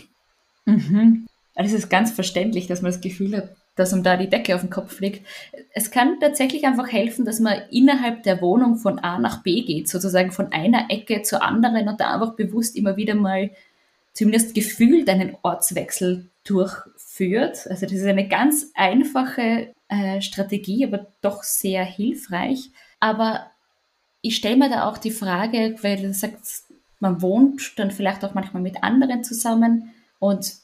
Mhm. 0.66 1.26
Also 1.60 1.76
es 1.76 1.84
ist 1.84 1.90
ganz 1.90 2.10
verständlich, 2.10 2.68
dass 2.68 2.80
man 2.80 2.90
das 2.90 3.02
Gefühl 3.02 3.36
hat, 3.36 3.50
dass 3.76 3.92
ihm 3.92 4.02
da 4.02 4.16
die 4.16 4.30
Decke 4.30 4.54
auf 4.54 4.62
den 4.62 4.70
Kopf 4.70 4.94
fliegt. 4.94 5.26
Es 5.74 5.90
kann 5.90 6.18
tatsächlich 6.18 6.64
einfach 6.64 6.90
helfen, 6.90 7.26
dass 7.26 7.38
man 7.38 7.60
innerhalb 7.70 8.22
der 8.22 8.40
Wohnung 8.40 8.76
von 8.76 8.98
A 8.98 9.18
nach 9.18 9.42
B 9.42 9.60
geht, 9.60 9.86
sozusagen 9.86 10.32
von 10.32 10.52
einer 10.52 10.86
Ecke 10.88 11.20
zur 11.20 11.42
anderen 11.42 11.86
und 11.86 12.00
da 12.00 12.14
einfach 12.14 12.34
bewusst 12.34 12.76
immer 12.76 12.96
wieder 12.96 13.14
mal 13.14 13.50
zumindest 14.14 14.54
gefühlt 14.54 15.10
einen 15.10 15.36
Ortswechsel 15.42 16.30
durchführt. 16.44 17.66
Also 17.68 17.84
das 17.84 17.92
ist 17.92 18.06
eine 18.06 18.26
ganz 18.26 18.70
einfache 18.74 19.74
äh, 19.88 20.22
Strategie, 20.22 20.86
aber 20.86 21.08
doch 21.20 21.42
sehr 21.42 21.84
hilfreich. 21.84 22.70
Aber 23.00 23.50
ich 24.22 24.36
stelle 24.36 24.56
mir 24.56 24.70
da 24.70 24.88
auch 24.88 24.96
die 24.96 25.10
Frage, 25.10 25.76
weil 25.82 26.00
du 26.00 26.14
sagst, 26.14 26.72
man 27.00 27.20
wohnt 27.20 27.78
dann 27.78 27.90
vielleicht 27.90 28.24
auch 28.24 28.32
manchmal 28.32 28.62
mit 28.62 28.82
anderen 28.82 29.24
zusammen 29.24 29.92
und 30.20 30.59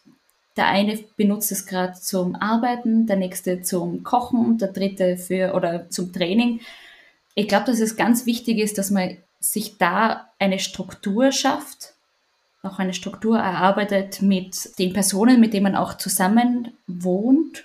der 0.57 0.66
eine 0.68 0.98
benutzt 1.16 1.52
es 1.52 1.66
gerade 1.66 1.94
zum 1.94 2.34
Arbeiten, 2.34 3.07
der 3.07 3.16
nächste 3.16 3.62
zum 3.62 4.02
Kochen, 4.02 4.59
der 4.59 4.68
dritte 4.68 5.16
für 5.16 5.54
oder 5.54 5.90
zum 5.90 6.12
Training. 6.12 6.61
Ich 7.34 7.48
glaube, 7.48 7.66
dass 7.66 7.80
es 7.80 7.96
ganz 7.96 8.24
wichtig 8.24 8.59
ist, 8.59 8.78
dass 8.78 8.90
man 8.90 9.18
sich 9.38 9.76
da 9.76 10.28
eine 10.38 10.59
Struktur 10.59 11.32
schafft, 11.32 11.92
auch 12.62 12.78
eine 12.78 12.94
Struktur 12.94 13.38
erarbeitet 13.38 14.22
mit 14.22 14.78
den 14.78 14.92
Personen, 14.92 15.40
mit 15.40 15.52
denen 15.52 15.64
man 15.64 15.76
auch 15.76 15.94
zusammen 15.98 16.72
wohnt 16.86 17.64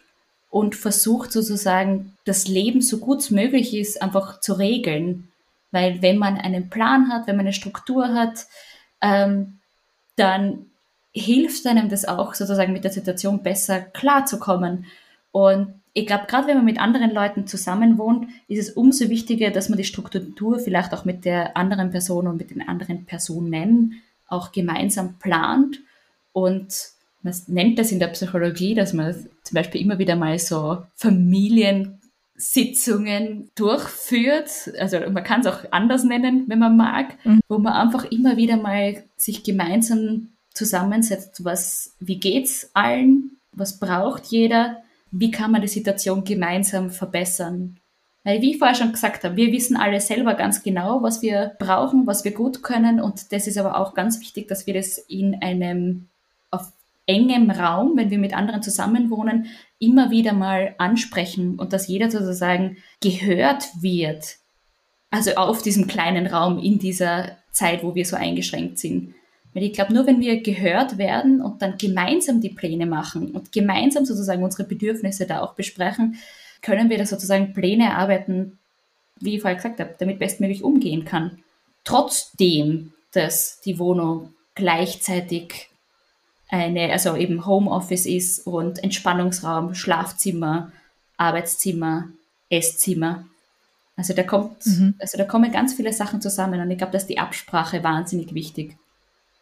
und 0.50 0.76
versucht 0.76 1.32
sozusagen 1.32 2.18
das 2.26 2.48
Leben 2.48 2.82
so 2.82 2.98
gut 2.98 3.20
es 3.20 3.32
möglich 3.32 3.74
ist 3.74 4.02
einfach 4.02 4.42
zu 4.42 4.54
regeln. 4.54 5.30
Weil 5.72 6.02
wenn 6.02 6.18
man 6.18 6.38
einen 6.38 6.70
Plan 6.70 7.12
hat, 7.12 7.26
wenn 7.26 7.38
man 7.38 7.46
eine 7.46 7.54
Struktur 7.54 8.14
hat, 8.14 8.46
ähm, 9.02 9.60
dann 10.18 10.71
hilft 11.14 11.68
einem 11.68 11.90
das 11.90 12.06
auch 12.06 12.34
sozusagen 12.34 12.74
mit 12.74 12.84
der 12.84 12.92
Situation 12.92 13.44
besser 13.44 13.82
klarzukommen. 13.82 14.86
Und 15.32 15.76
ich 15.94 16.08
glaube, 16.08 16.26
gerade 16.28 16.48
wenn 16.48 16.58
man 16.58 16.66
mit 16.66 16.80
anderen 16.80 17.12
Leuten 17.12 17.46
zusammen 17.48 17.98
wohnt, 17.98 18.30
ist 18.48 18.60
es 18.60 18.70
umso 18.76 19.10
wichtiger, 19.10 19.52
dass 19.52 19.68
man 19.68 19.78
die 19.78 19.84
Struktur 19.84 20.60
vielleicht 20.60 20.94
auch 20.94 21.04
mit 21.04 21.26
der 21.26 21.58
anderen 21.58 21.92
Person 21.92 22.28
und 22.28 22.38
mit 22.38 22.52
den 22.52 22.66
anderen 22.68 23.06
Personen 23.06 24.02
auch 24.28 24.54
gemeinsam 24.54 25.16
plant. 25.20 25.82
Und 26.32 26.74
man 27.24 27.36
nennt 27.48 27.78
das 27.78 27.92
in 27.92 28.00
der 28.00 28.08
Psychologie, 28.08 28.74
dass 28.74 28.94
man 28.94 29.14
zum 29.44 29.56
Beispiel 29.56 29.82
immer 29.82 30.00
wieder 30.00 30.16
mal 30.16 30.40
so 30.40 30.78
Familiensitzungen 30.96 33.52
durchführt. 33.56 34.72
Also 34.80 34.98
man 35.10 35.26
kann 35.26 35.42
es 35.42 35.48
auch 35.48 35.66
anders 35.72 36.06
nennen, 36.06 36.46
wenn 36.48 36.60
man 36.60 36.78
mag, 36.78 37.18
mhm. 37.26 37.42
wo 37.50 37.58
man 37.58 37.74
einfach 37.74 38.06
immer 38.06 38.38
wieder 38.38 38.56
mal 38.56 39.04
sich 39.18 39.44
gemeinsam 39.44 40.30
zusammensetzt, 40.62 41.44
was, 41.44 41.96
wie 42.00 42.20
geht's 42.20 42.70
allen, 42.74 43.38
was 43.52 43.80
braucht 43.80 44.28
jeder, 44.28 44.78
wie 45.12 45.32
kann 45.32 45.52
man 45.52 45.62
die 45.62 45.68
Situation 45.68 46.24
gemeinsam 46.24 46.92
verbessern. 46.92 47.78
Weil, 48.24 48.42
wie 48.42 48.52
ich 48.52 48.60
vorher 48.60 48.76
schon 48.76 48.92
gesagt 48.92 49.24
habe, 49.24 49.36
wir 49.36 49.52
wissen 49.52 49.76
alle 49.76 50.00
selber 50.00 50.36
ganz 50.36 50.62
genau, 50.62 51.02
was 51.02 51.24
wir 51.24 51.56
brauchen, 51.58 52.06
was 52.06 52.24
wir 52.24 52.32
gut 52.32 52.62
können 52.62 53.02
und 53.02 53.32
das 53.32 53.48
ist 53.48 53.58
aber 53.58 53.80
auch 53.80 53.96
ganz 53.96 54.22
wichtig, 54.22 54.48
dass 54.48 54.68
wir 54.68 54.76
das 54.76 55.00
in 55.00 55.42
einem 55.42 56.08
auf 56.52 56.72
engem 57.08 57.50
Raum, 57.50 57.98
wenn 57.98 58.12
wir 58.12 58.20
mit 58.20 58.36
anderen 58.36 58.62
zusammenwohnen, 58.62 59.48
immer 59.80 60.12
wieder 60.12 60.34
mal 60.34 60.76
ansprechen 60.78 61.58
und 61.58 61.74
dass 61.74 61.88
jeder 61.88 62.12
sozusagen 62.12 62.78
gehört 63.02 63.70
wird. 63.82 64.36
Also 65.10 65.32
auf 65.32 65.64
diesem 65.64 65.88
kleinen 65.88 66.28
Raum 66.28 66.60
in 66.60 66.78
dieser 66.78 67.38
Zeit, 67.52 67.84
wo 67.84 67.96
wir 67.96 68.06
so 68.06 68.16
eingeschränkt 68.16 68.78
sind. 68.78 69.16
Weil 69.54 69.64
ich 69.64 69.74
glaube, 69.74 69.94
nur 69.94 70.08
wenn 70.08 70.22
wir 70.22 70.42
gehört 70.42 70.98
werden 70.98 71.42
und 71.42 71.62
dann 71.62 71.78
gemeinsam 71.78 72.40
die 72.40 72.50
Pläne 72.50 72.86
machen 72.86 73.32
und 73.32 73.52
gemeinsam 73.52 74.06
sozusagen 74.06 74.44
unsere 74.44 74.64
Bedürfnisse 74.64 75.26
da 75.26 75.42
auch 75.42 75.56
besprechen, 75.56 76.18
können 76.62 76.90
wir 76.90 76.98
da 76.98 77.06
sozusagen 77.06 77.54
Pläne 77.54 77.86
erarbeiten, 77.86 78.60
wie 79.20 79.36
ich 79.36 79.42
vorher 79.42 79.58
gesagt 79.58 79.80
habe, 79.80 79.96
damit 80.00 80.20
bestmöglich 80.20 80.64
umgehen 80.64 81.06
kann. 81.06 81.40
Trotzdem, 81.84 82.94
dass 83.12 83.60
die 83.62 83.78
Wohnung 83.80 84.34
gleichzeitig 84.56 85.70
eine, 86.50 86.92
also 86.92 87.16
eben 87.16 87.46
Homeoffice 87.46 88.06
ist 88.06 88.46
und 88.46 88.84
Entspannungsraum, 88.84 89.74
Schlafzimmer, 89.74 90.72
Arbeitszimmer, 91.18 92.10
Esszimmer. 92.50 93.26
Also 93.96 94.14
da 94.14 94.24
kommt, 94.24 94.66
mhm. 94.66 94.96
also 95.00 95.18
da 95.18 95.24
kommen 95.24 95.52
ganz 95.52 95.74
viele 95.74 95.94
Sachen 95.94 96.22
zusammen 96.22 96.60
und 96.60 96.72
ich 96.72 96.78
glaube, 96.78 96.94
dass 96.94 97.08
die 97.08 97.20
Absprache 97.20 97.84
wahnsinnig 97.84 98.34
wichtig. 98.34 98.78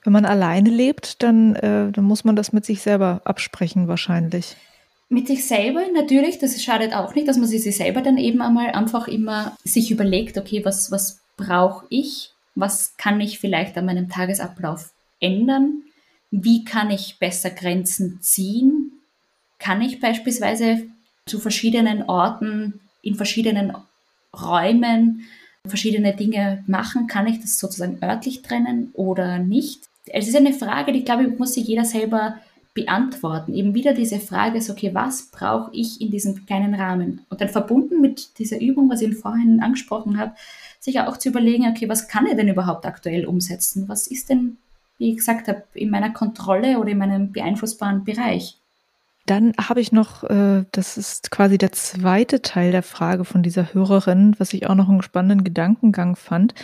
Wenn 0.03 0.13
man 0.13 0.25
alleine 0.25 0.69
lebt, 0.69 1.21
dann, 1.23 1.55
äh, 1.55 1.91
dann 1.91 2.03
muss 2.03 2.23
man 2.23 2.35
das 2.35 2.53
mit 2.53 2.65
sich 2.65 2.81
selber 2.81 3.21
absprechen 3.25 3.87
wahrscheinlich. 3.87 4.55
Mit 5.09 5.27
sich 5.27 5.47
selber 5.47 5.81
natürlich, 5.93 6.37
das 6.37 6.61
schadet 6.61 6.93
auch 6.93 7.15
nicht, 7.15 7.27
dass 7.27 7.37
man 7.37 7.47
sich 7.47 7.63
selber 7.75 8.01
dann 8.01 8.17
eben 8.17 8.41
einmal 8.41 8.71
einfach 8.71 9.07
immer 9.07 9.57
sich 9.63 9.91
überlegt, 9.91 10.37
okay, 10.37 10.63
was, 10.63 10.91
was 10.91 11.19
brauche 11.35 11.85
ich? 11.89 12.31
Was 12.55 12.95
kann 12.97 13.19
ich 13.19 13.39
vielleicht 13.39 13.77
an 13.77 13.85
meinem 13.85 14.09
Tagesablauf 14.09 14.91
ändern? 15.19 15.83
Wie 16.31 16.63
kann 16.63 16.91
ich 16.91 17.17
besser 17.19 17.49
Grenzen 17.49 18.19
ziehen? 18.21 18.91
Kann 19.57 19.81
ich 19.81 19.99
beispielsweise 19.99 20.85
zu 21.25 21.39
verschiedenen 21.39 22.03
Orten, 22.03 22.79
in 23.01 23.15
verschiedenen 23.15 23.75
Räumen 24.33 25.25
verschiedene 25.65 26.15
Dinge 26.15 26.63
machen? 26.67 27.07
Kann 27.07 27.27
ich 27.27 27.41
das 27.41 27.59
sozusagen 27.59 27.99
örtlich 28.03 28.41
trennen 28.41 28.91
oder 28.93 29.39
nicht? 29.39 29.88
Es 30.07 30.27
ist 30.27 30.35
eine 30.35 30.53
Frage, 30.53 30.91
die, 30.91 31.03
glaube 31.03 31.23
ich, 31.23 31.37
muss 31.37 31.53
sich 31.53 31.67
jeder 31.67 31.85
selber 31.85 32.35
beantworten. 32.73 33.53
Eben 33.53 33.73
wieder 33.73 33.93
diese 33.93 34.19
Frage 34.19 34.57
ist, 34.57 34.69
okay, 34.69 34.91
was 34.93 35.31
brauche 35.31 35.71
ich 35.73 35.99
in 36.01 36.11
diesem 36.11 36.45
kleinen 36.45 36.75
Rahmen? 36.75 37.21
Und 37.29 37.41
dann 37.41 37.49
verbunden 37.49 38.01
mit 38.01 38.37
dieser 38.39 38.61
Übung, 38.61 38.89
was 38.89 39.01
ich 39.01 39.15
vorhin 39.15 39.61
angesprochen 39.61 40.17
habe, 40.17 40.33
sich 40.79 40.99
auch 40.99 41.17
zu 41.17 41.29
überlegen, 41.29 41.67
okay, 41.67 41.89
was 41.89 42.07
kann 42.07 42.25
ich 42.25 42.35
denn 42.35 42.47
überhaupt 42.47 42.85
aktuell 42.85 43.25
umsetzen? 43.25 43.89
Was 43.89 44.07
ist 44.07 44.29
denn, 44.29 44.57
wie 44.97 45.11
ich 45.11 45.17
gesagt 45.17 45.47
habe, 45.47 45.63
in 45.73 45.89
meiner 45.89 46.11
Kontrolle 46.11 46.79
oder 46.79 46.89
in 46.89 46.97
meinem 46.97 47.31
beeinflussbaren 47.31 48.03
Bereich? 48.03 48.57
Dann 49.25 49.53
habe 49.59 49.81
ich 49.81 49.91
noch, 49.91 50.23
äh, 50.23 50.65
das 50.71 50.97
ist 50.97 51.29
quasi 51.29 51.57
der 51.57 51.71
zweite 51.71 52.41
Teil 52.41 52.71
der 52.71 52.81
Frage 52.81 53.25
von 53.25 53.43
dieser 53.43 53.73
Hörerin, 53.73 54.35
was 54.39 54.53
ich 54.53 54.67
auch 54.67 54.75
noch 54.75 54.89
einen 54.89 55.03
spannenden 55.03 55.43
Gedankengang 55.43 56.15
fand. 56.15 56.55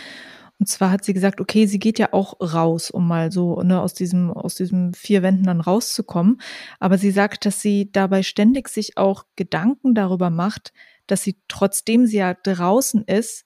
Und 0.58 0.68
zwar 0.68 0.90
hat 0.90 1.04
sie 1.04 1.12
gesagt, 1.12 1.40
okay, 1.40 1.66
sie 1.66 1.78
geht 1.78 1.98
ja 1.98 2.12
auch 2.12 2.40
raus, 2.40 2.90
um 2.90 3.06
mal 3.06 3.30
so 3.30 3.60
ne, 3.62 3.80
aus 3.80 3.92
diesem 3.92 4.30
aus 4.30 4.54
diesem 4.54 4.94
vier 4.94 5.22
Wänden 5.22 5.44
dann 5.44 5.60
rauszukommen. 5.60 6.40
Aber 6.80 6.96
sie 6.96 7.10
sagt, 7.10 7.44
dass 7.44 7.60
sie 7.60 7.90
dabei 7.92 8.22
ständig 8.22 8.68
sich 8.68 8.96
auch 8.96 9.24
Gedanken 9.36 9.94
darüber 9.94 10.30
macht, 10.30 10.72
dass 11.06 11.22
sie 11.22 11.36
trotzdem 11.48 12.06
sie 12.06 12.18
ja 12.18 12.34
draußen 12.34 13.04
ist, 13.04 13.44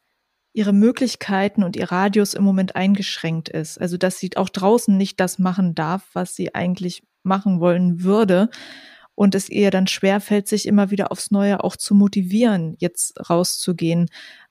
ihre 0.52 0.72
Möglichkeiten 0.72 1.62
und 1.64 1.76
ihr 1.76 1.90
Radius 1.90 2.34
im 2.34 2.44
Moment 2.44 2.76
eingeschränkt 2.76 3.48
ist. 3.48 3.80
Also 3.80 3.96
dass 3.96 4.18
sie 4.18 4.36
auch 4.36 4.48
draußen 4.48 4.96
nicht 4.96 5.18
das 5.20 5.38
machen 5.38 5.74
darf, 5.74 6.08
was 6.12 6.34
sie 6.34 6.54
eigentlich 6.54 7.02
machen 7.22 7.60
wollen 7.60 8.02
würde. 8.02 8.50
Und 9.14 9.34
es 9.34 9.50
ihr 9.50 9.70
dann 9.70 9.86
schwerfällt, 9.86 10.48
sich 10.48 10.66
immer 10.66 10.90
wieder 10.90 11.12
aufs 11.12 11.30
Neue 11.30 11.62
auch 11.62 11.76
zu 11.76 11.94
motivieren, 11.94 12.74
jetzt 12.78 13.28
rauszugehen. 13.28 14.08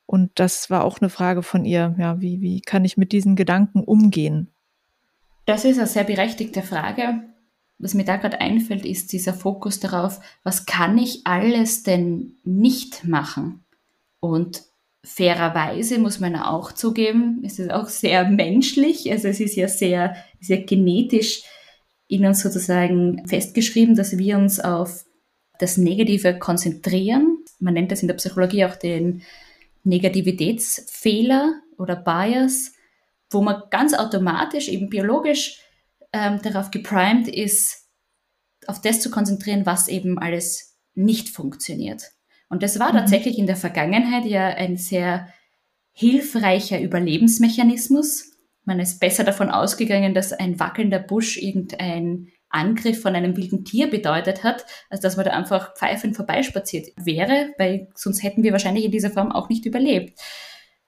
Und 0.10 0.32
das 0.40 0.72
war 0.72 0.86
auch 0.86 1.02
eine 1.02 1.12
Frage 1.12 1.44
von 1.44 1.66
ihr, 1.66 1.96
ja, 2.00 2.20
wie, 2.20 2.42
wie 2.42 2.62
kann 2.62 2.84
ich 2.84 2.98
mit 2.98 3.12
diesen 3.12 3.36
Gedanken 3.36 3.84
umgehen? 3.84 4.48
Das 5.46 5.66
ist 5.66 5.78
eine 5.78 5.86
sehr 5.86 6.04
berechtigte 6.04 6.64
Frage. 6.64 7.22
Was 7.78 7.94
mir 7.94 8.06
da 8.06 8.16
gerade 8.16 8.42
einfällt, 8.42 8.88
ist 8.88 9.14
dieser 9.14 9.36
Fokus 9.36 9.80
darauf, 9.80 10.20
was 10.42 10.66
kann 10.66 10.98
ich 10.98 11.28
alles 11.28 11.84
denn 11.84 12.32
nicht 12.44 13.06
machen? 13.06 13.64
Und 14.20 14.64
fairerweise 15.04 16.00
muss 16.00 16.20
man 16.20 16.36
auch 16.36 16.72
zugeben, 16.72 17.44
es 17.46 17.60
ist 17.60 17.70
auch 17.70 17.88
sehr 17.88 18.28
menschlich, 18.28 19.12
also 19.12 19.28
es 19.28 19.40
ist 19.40 19.56
ja 19.56 19.68
sehr, 19.68 20.16
sehr 20.42 20.64
genetisch 20.64 21.44
in 22.08 22.26
uns 22.26 22.42
sozusagen 22.42 23.28
festgeschrieben, 23.28 23.94
dass 23.94 24.18
wir 24.18 24.40
uns 24.40 24.60
auf 24.60 25.06
das 25.60 25.78
Negative 25.78 26.40
konzentrieren. 26.40 27.38
Man 27.60 27.76
nennt 27.76 27.92
das 27.92 28.02
in 28.02 28.08
der 28.08 28.16
Psychologie 28.16 28.66
auch 28.66 28.76
den 28.76 29.22
Negativitätsfehler 29.84 31.62
oder 31.78 31.96
Bias, 31.96 32.74
wo 33.30 33.42
man 33.42 33.64
ganz 33.70 33.94
automatisch, 33.94 34.70
eben 34.70 34.90
biologisch 34.90 35.62
ähm, 36.14 36.42
darauf 36.42 36.72
geprimed 36.72 37.28
ist, 37.28 37.88
auf 38.68 38.82
das 38.82 39.02
zu 39.02 39.10
konzentrieren, 39.10 39.66
was 39.66 39.88
eben 39.88 40.20
alles 40.20 40.78
nicht 40.96 41.30
funktioniert. 41.30 42.04
Und 42.50 42.64
das 42.64 42.80
war 42.80 42.92
mhm. 42.92 42.98
tatsächlich 42.98 43.38
in 43.38 43.48
der 43.48 43.56
Vergangenheit 43.56 44.26
ja 44.26 44.48
ein 44.48 44.78
sehr 44.78 45.32
hilfreicher 45.92 46.82
Überlebensmechanismus. 46.82 48.32
Man 48.66 48.80
ist 48.80 49.00
besser 49.00 49.24
davon 49.24 49.50
ausgegangen, 49.50 50.14
dass 50.14 50.34
ein 50.34 50.60
wackelnder 50.60 51.00
Busch 51.00 51.38
irgendein 51.38 52.30
Angriff 52.50 53.02
von 53.02 53.16
einem 53.16 53.38
wilden 53.38 53.64
Tier 53.64 53.90
bedeutet 53.90 54.44
hat, 54.44 54.66
als 54.90 55.02
dass 55.02 55.18
man 55.18 55.26
da 55.26 55.32
einfach 55.32 55.76
pfeifend 55.76 56.16
vorbeispaziert 56.16 56.88
wäre, 56.98 57.54
weil 57.58 57.90
sonst 57.96 58.24
hätten 58.24 58.44
wir 58.44 58.52
wahrscheinlich 58.52 58.86
in 58.86 58.92
dieser 58.92 59.12
Form 59.12 59.32
auch 59.32 59.50
nicht 59.50 59.66
überlebt. 59.66 60.20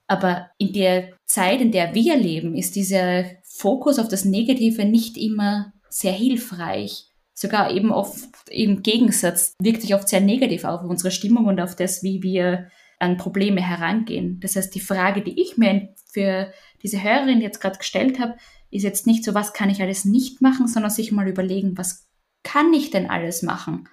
Aber 0.08 0.50
in 0.58 0.74
der 0.74 1.10
Zeit, 1.26 1.62
in 1.62 1.72
der 1.72 1.96
wir 1.96 2.18
leben, 2.18 2.56
ist 2.56 2.76
dieser 2.76 3.26
Fokus 3.44 4.00
auf 4.00 4.10
das 4.10 4.26
Negative 4.26 4.86
nicht 4.86 5.18
immer 5.18 5.72
sehr 5.90 6.12
hilfreich. 6.12 7.06
Sogar 7.34 7.72
eben 7.72 7.92
oft 7.92 8.30
im 8.50 8.84
Gegensatz 8.84 9.56
wirkt 9.60 9.82
sich 9.82 9.96
oft 9.96 10.10
sehr 10.10 10.20
negativ 10.20 10.66
auf 10.66 10.84
unsere 10.84 11.12
Stimmung 11.12 11.46
und 11.46 11.62
auf 11.62 11.76
das, 11.76 12.04
wie 12.04 12.22
wir 12.22 12.68
an 13.00 13.18
Probleme 13.18 13.62
herangehen. 13.62 14.40
Das 14.42 14.56
heißt, 14.56 14.76
die 14.76 14.80
Frage, 14.80 15.22
die 15.22 15.42
ich 15.42 15.58
mir 15.58 15.90
für 16.12 16.52
diese 16.84 17.02
Hörerin 17.02 17.42
jetzt 17.42 17.60
gerade 17.60 17.78
gestellt 17.78 18.20
habe, 18.20 18.36
ist 18.72 18.84
jetzt 18.84 19.06
nicht 19.06 19.24
so, 19.24 19.34
was 19.34 19.54
kann 19.54 19.70
ich 19.70 19.82
alles 19.82 20.06
nicht 20.06 20.42
machen, 20.42 20.68
sondern 20.68 20.92
sich 20.92 21.12
mal 21.12 21.28
überlegen, 21.28 21.78
was 21.78 22.08
kann 22.44 22.74
ich 22.74 22.90
denn 22.90 23.10
alles 23.10 23.44
machen? 23.44 23.88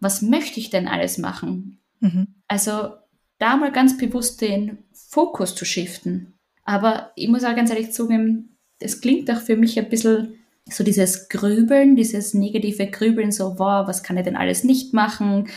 Was 0.00 0.22
möchte 0.22 0.60
ich 0.60 0.70
denn 0.70 0.88
alles 0.88 1.18
machen? 1.18 1.78
Mhm. 2.00 2.34
Also 2.48 2.90
da 3.38 3.56
mal 3.56 3.72
ganz 3.72 3.96
bewusst 3.96 4.40
den 4.40 4.78
Fokus 4.92 5.54
zu 5.54 5.64
shiften. 5.64 6.34
Aber 6.64 7.12
ich 7.16 7.28
muss 7.28 7.44
auch 7.44 7.54
ganz 7.54 7.70
ehrlich 7.70 7.92
zugeben, 7.92 8.56
es 8.78 9.00
klingt 9.00 9.30
auch 9.30 9.40
für 9.40 9.56
mich 9.56 9.78
ein 9.78 9.88
bisschen 9.88 10.34
so 10.68 10.82
dieses 10.82 11.28
Grübeln, 11.28 11.94
dieses 11.94 12.34
negative 12.34 12.86
Grübeln, 12.86 13.32
so, 13.32 13.58
wow, 13.58 13.86
was 13.86 14.02
kann 14.02 14.16
ich 14.16 14.24
denn 14.24 14.36
alles 14.36 14.64
nicht 14.64 14.94
machen? 14.94 15.48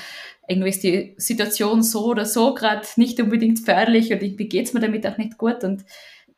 Irgendwie 0.48 0.70
ist 0.70 0.84
die 0.84 1.16
Situation 1.18 1.82
so 1.82 2.06
oder 2.06 2.26
so 2.26 2.54
gerade 2.54 2.86
nicht 2.98 3.20
unbedingt 3.20 3.60
förderlich 3.60 4.12
und 4.12 4.22
irgendwie 4.22 4.48
geht 4.48 4.68
es 4.68 4.74
mir 4.74 4.80
damit 4.80 5.06
auch 5.08 5.18
nicht 5.18 5.38
gut. 5.38 5.64
Und 5.64 5.86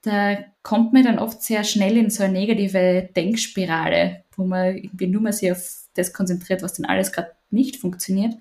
da 0.01 0.37
kommt 0.63 0.93
man 0.93 1.03
dann 1.03 1.19
oft 1.19 1.41
sehr 1.43 1.63
schnell 1.63 1.97
in 1.97 2.09
so 2.09 2.23
eine 2.23 2.33
negative 2.33 3.09
Denkspirale, 3.15 4.23
wo 4.35 4.45
man 4.45 4.77
irgendwie 4.77 5.07
nur 5.07 5.21
mal 5.21 5.33
sich 5.33 5.51
auf 5.51 5.87
das 5.95 6.13
konzentriert, 6.13 6.61
was 6.61 6.73
dann 6.73 6.85
alles 6.85 7.11
gerade 7.11 7.31
nicht 7.49 7.77
funktioniert. 7.77 8.35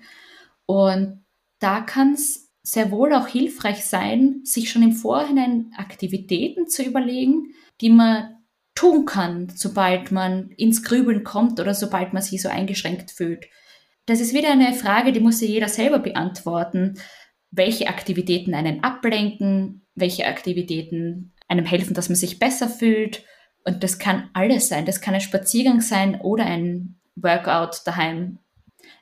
Und 0.65 1.23
da 1.59 1.81
kann 1.81 2.13
es 2.13 2.49
sehr 2.63 2.91
wohl 2.91 3.13
auch 3.13 3.27
hilfreich 3.27 3.85
sein, 3.85 4.41
sich 4.43 4.69
schon 4.69 4.83
im 4.83 4.93
Vorhinein 4.93 5.71
Aktivitäten 5.75 6.67
zu 6.67 6.83
überlegen, 6.83 7.53
die 7.81 7.89
man 7.89 8.35
tun 8.75 9.05
kann, 9.05 9.51
sobald 9.55 10.11
man 10.11 10.51
ins 10.51 10.83
Grübeln 10.83 11.23
kommt 11.23 11.59
oder 11.59 11.73
sobald 11.73 12.13
man 12.13 12.21
sich 12.21 12.41
so 12.41 12.47
eingeschränkt 12.47 13.11
fühlt. 13.11 13.47
Das 14.05 14.21
ist 14.21 14.33
wieder 14.33 14.51
eine 14.51 14.73
Frage, 14.73 15.11
die 15.11 15.19
muss 15.19 15.39
sich 15.39 15.49
jeder 15.49 15.67
selber 15.67 15.99
beantworten. 15.99 16.95
Welche 17.51 17.87
Aktivitäten 17.87 18.53
einen 18.53 18.83
ablenken, 18.83 19.85
welche 19.95 20.27
Aktivitäten 20.27 21.33
einem 21.49 21.65
helfen, 21.65 21.93
dass 21.93 22.07
man 22.07 22.15
sich 22.15 22.39
besser 22.39 22.69
fühlt. 22.69 23.25
Und 23.65 23.83
das 23.83 23.99
kann 23.99 24.29
alles 24.33 24.69
sein. 24.69 24.85
Das 24.85 25.01
kann 25.01 25.13
ein 25.13 25.21
Spaziergang 25.21 25.81
sein 25.81 26.21
oder 26.21 26.45
ein 26.45 26.95
Workout 27.15 27.81
daheim. 27.85 28.39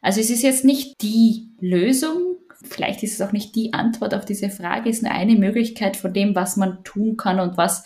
Also 0.02 0.20
es 0.20 0.30
ist 0.30 0.42
jetzt 0.42 0.66
nicht 0.66 1.02
die 1.02 1.52
Lösung, 1.60 2.38
vielleicht 2.64 3.04
ist 3.04 3.14
es 3.14 3.22
auch 3.22 3.32
nicht 3.32 3.56
die 3.56 3.74
Antwort 3.74 4.14
auf 4.14 4.26
diese 4.26 4.50
Frage, 4.50 4.90
es 4.90 4.98
ist 4.98 5.04
nur 5.04 5.12
eine 5.12 5.36
Möglichkeit 5.36 5.98
von 5.98 6.14
dem, 6.14 6.36
was 6.36 6.58
man 6.58 6.84
tun 6.84 7.18
kann 7.18 7.40
und 7.40 7.58
was 7.58 7.84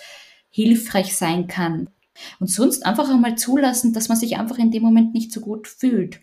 hilfreich 0.49 1.16
sein 1.16 1.47
kann. 1.47 1.89
Und 2.39 2.47
sonst 2.47 2.86
einfach 2.86 3.09
einmal 3.09 3.36
zulassen, 3.36 3.93
dass 3.93 4.09
man 4.09 4.18
sich 4.18 4.38
einfach 4.38 4.57
in 4.57 4.72
dem 4.72 4.84
Moment 4.84 5.14
nicht 5.14 5.32
so 5.32 5.41
gut 5.41 5.68
fühlt. 5.68 6.20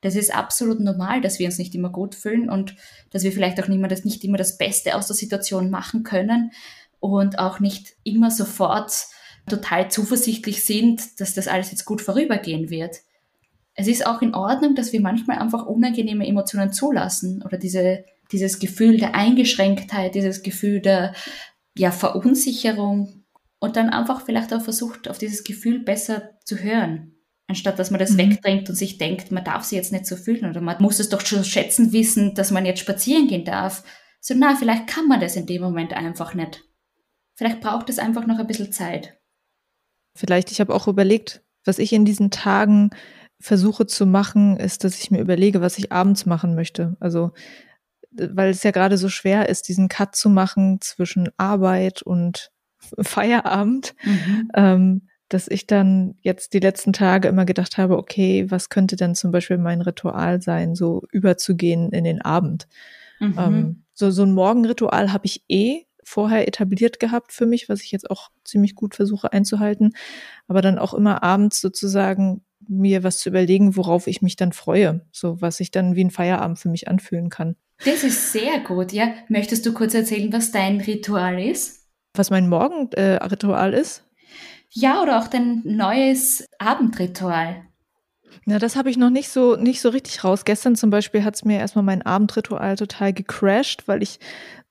Das 0.00 0.14
ist 0.14 0.34
absolut 0.34 0.80
normal, 0.80 1.20
dass 1.20 1.38
wir 1.38 1.46
uns 1.46 1.58
nicht 1.58 1.74
immer 1.74 1.90
gut 1.90 2.14
fühlen 2.14 2.50
und 2.50 2.76
dass 3.10 3.22
wir 3.22 3.32
vielleicht 3.32 3.60
auch 3.60 3.68
nicht 3.68 3.78
immer 3.78 3.88
das, 3.88 4.04
nicht 4.04 4.24
immer 4.24 4.38
das 4.38 4.58
Beste 4.58 4.94
aus 4.94 5.06
der 5.06 5.16
Situation 5.16 5.70
machen 5.70 6.02
können 6.02 6.52
und 7.06 7.38
auch 7.38 7.60
nicht 7.60 7.94
immer 8.04 8.30
sofort 8.30 8.92
total 9.48 9.90
zuversichtlich 9.90 10.64
sind, 10.64 11.20
dass 11.20 11.34
das 11.34 11.48
alles 11.48 11.70
jetzt 11.70 11.84
gut 11.84 12.00
vorübergehen 12.00 12.70
wird. 12.70 12.96
Es 13.74 13.86
ist 13.86 14.06
auch 14.06 14.22
in 14.22 14.34
Ordnung, 14.34 14.74
dass 14.74 14.92
wir 14.92 15.00
manchmal 15.00 15.38
einfach 15.38 15.66
unangenehme 15.66 16.26
Emotionen 16.26 16.72
zulassen 16.72 17.42
oder 17.44 17.58
diese, 17.58 18.04
dieses 18.32 18.58
Gefühl 18.58 18.98
der 18.98 19.14
Eingeschränktheit, 19.14 20.14
dieses 20.14 20.42
Gefühl 20.42 20.80
der 20.80 21.14
ja, 21.76 21.90
Verunsicherung 21.90 23.24
und 23.58 23.76
dann 23.76 23.90
einfach 23.90 24.24
vielleicht 24.24 24.52
auch 24.52 24.62
versucht, 24.62 25.08
auf 25.08 25.18
dieses 25.18 25.44
Gefühl 25.44 25.80
besser 25.80 26.30
zu 26.44 26.56
hören, 26.56 27.12
anstatt 27.46 27.78
dass 27.78 27.90
man 27.90 28.00
das 28.00 28.12
mhm. 28.12 28.18
wegdrängt 28.18 28.68
und 28.68 28.76
sich 28.76 28.98
denkt, 28.98 29.30
man 29.30 29.44
darf 29.44 29.64
sich 29.64 29.76
jetzt 29.76 29.92
nicht 29.92 30.06
so 30.06 30.16
fühlen 30.16 30.48
oder 30.48 30.60
man 30.60 30.80
muss 30.80 30.98
es 30.98 31.10
doch 31.10 31.20
schon 31.20 31.44
schätzen 31.44 31.92
wissen, 31.92 32.34
dass 32.34 32.50
man 32.50 32.66
jetzt 32.66 32.80
spazieren 32.80 33.28
gehen 33.28 33.44
darf. 33.44 33.84
So, 34.20 34.34
na, 34.36 34.56
vielleicht 34.56 34.86
kann 34.86 35.06
man 35.06 35.20
das 35.20 35.36
in 35.36 35.46
dem 35.46 35.62
Moment 35.62 35.92
einfach 35.92 36.34
nicht. 36.34 36.65
Vielleicht 37.36 37.60
braucht 37.60 37.88
es 37.90 37.98
einfach 37.98 38.26
noch 38.26 38.38
ein 38.38 38.46
bisschen 38.46 38.72
Zeit. 38.72 39.18
Vielleicht, 40.14 40.50
ich 40.50 40.60
habe 40.60 40.74
auch 40.74 40.88
überlegt, 40.88 41.42
was 41.64 41.78
ich 41.78 41.92
in 41.92 42.06
diesen 42.06 42.30
Tagen 42.30 42.90
versuche 43.38 43.86
zu 43.86 44.06
machen, 44.06 44.56
ist, 44.56 44.84
dass 44.84 44.98
ich 44.98 45.10
mir 45.10 45.20
überlege, 45.20 45.60
was 45.60 45.78
ich 45.78 45.92
abends 45.92 46.24
machen 46.24 46.54
möchte. 46.54 46.96
Also, 46.98 47.32
weil 48.10 48.48
es 48.48 48.62
ja 48.62 48.70
gerade 48.70 48.96
so 48.96 49.10
schwer 49.10 49.50
ist, 49.50 49.68
diesen 49.68 49.88
Cut 49.88 50.16
zu 50.16 50.30
machen 50.30 50.80
zwischen 50.80 51.28
Arbeit 51.36 52.00
und 52.00 52.50
Feierabend, 53.00 53.94
mhm. 54.02 54.50
ähm, 54.54 55.08
dass 55.28 55.48
ich 55.48 55.66
dann 55.66 56.14
jetzt 56.22 56.54
die 56.54 56.60
letzten 56.60 56.94
Tage 56.94 57.28
immer 57.28 57.44
gedacht 57.44 57.76
habe, 57.76 57.98
okay, 57.98 58.50
was 58.50 58.70
könnte 58.70 58.96
denn 58.96 59.14
zum 59.14 59.32
Beispiel 59.32 59.58
mein 59.58 59.82
Ritual 59.82 60.40
sein, 60.40 60.74
so 60.74 61.02
überzugehen 61.10 61.90
in 61.90 62.04
den 62.04 62.22
Abend. 62.22 62.68
Mhm. 63.18 63.34
Ähm, 63.38 63.84
so, 63.92 64.10
so 64.10 64.22
ein 64.22 64.32
Morgenritual 64.32 65.12
habe 65.12 65.26
ich 65.26 65.44
eh, 65.48 65.86
vorher 66.06 66.46
etabliert 66.46 67.00
gehabt 67.00 67.32
für 67.32 67.46
mich, 67.46 67.68
was 67.68 67.82
ich 67.82 67.90
jetzt 67.90 68.08
auch 68.10 68.30
ziemlich 68.44 68.76
gut 68.76 68.94
versuche 68.94 69.32
einzuhalten. 69.32 69.92
Aber 70.46 70.62
dann 70.62 70.78
auch 70.78 70.94
immer 70.94 71.24
abends 71.24 71.60
sozusagen 71.60 72.44
mir 72.68 73.02
was 73.02 73.18
zu 73.18 73.28
überlegen, 73.28 73.76
worauf 73.76 74.06
ich 74.06 74.22
mich 74.22 74.36
dann 74.36 74.52
freue. 74.52 75.04
So, 75.10 75.40
was 75.40 75.56
sich 75.56 75.72
dann 75.72 75.96
wie 75.96 76.04
ein 76.04 76.10
Feierabend 76.10 76.58
für 76.58 76.68
mich 76.68 76.88
anfühlen 76.88 77.28
kann. 77.28 77.56
Das 77.84 78.04
ist 78.04 78.32
sehr 78.32 78.60
gut, 78.60 78.92
ja. 78.92 79.12
Möchtest 79.28 79.66
du 79.66 79.74
kurz 79.74 79.94
erzählen, 79.94 80.32
was 80.32 80.52
dein 80.52 80.80
Ritual 80.80 81.40
ist? 81.40 81.86
Was 82.14 82.30
mein 82.30 82.48
Morgenritual 82.48 83.74
äh, 83.74 83.80
ist? 83.80 84.04
Ja, 84.70 85.02
oder 85.02 85.18
auch 85.18 85.28
dein 85.28 85.62
neues 85.64 86.46
Abendritual. 86.58 87.66
Na, 88.44 88.58
das 88.58 88.76
habe 88.76 88.90
ich 88.90 88.96
noch 88.96 89.10
nicht 89.10 89.28
so 89.28 89.56
nicht 89.56 89.80
so 89.80 89.88
richtig 89.88 90.22
raus. 90.22 90.44
Gestern 90.44 90.76
zum 90.76 90.90
Beispiel 90.90 91.24
hat 91.24 91.34
es 91.34 91.44
mir 91.44 91.58
erstmal 91.58 91.84
mein 91.84 92.02
Abendritual 92.02 92.76
total 92.76 93.12
gecrashed, 93.12 93.88
weil 93.88 94.02
ich 94.02 94.20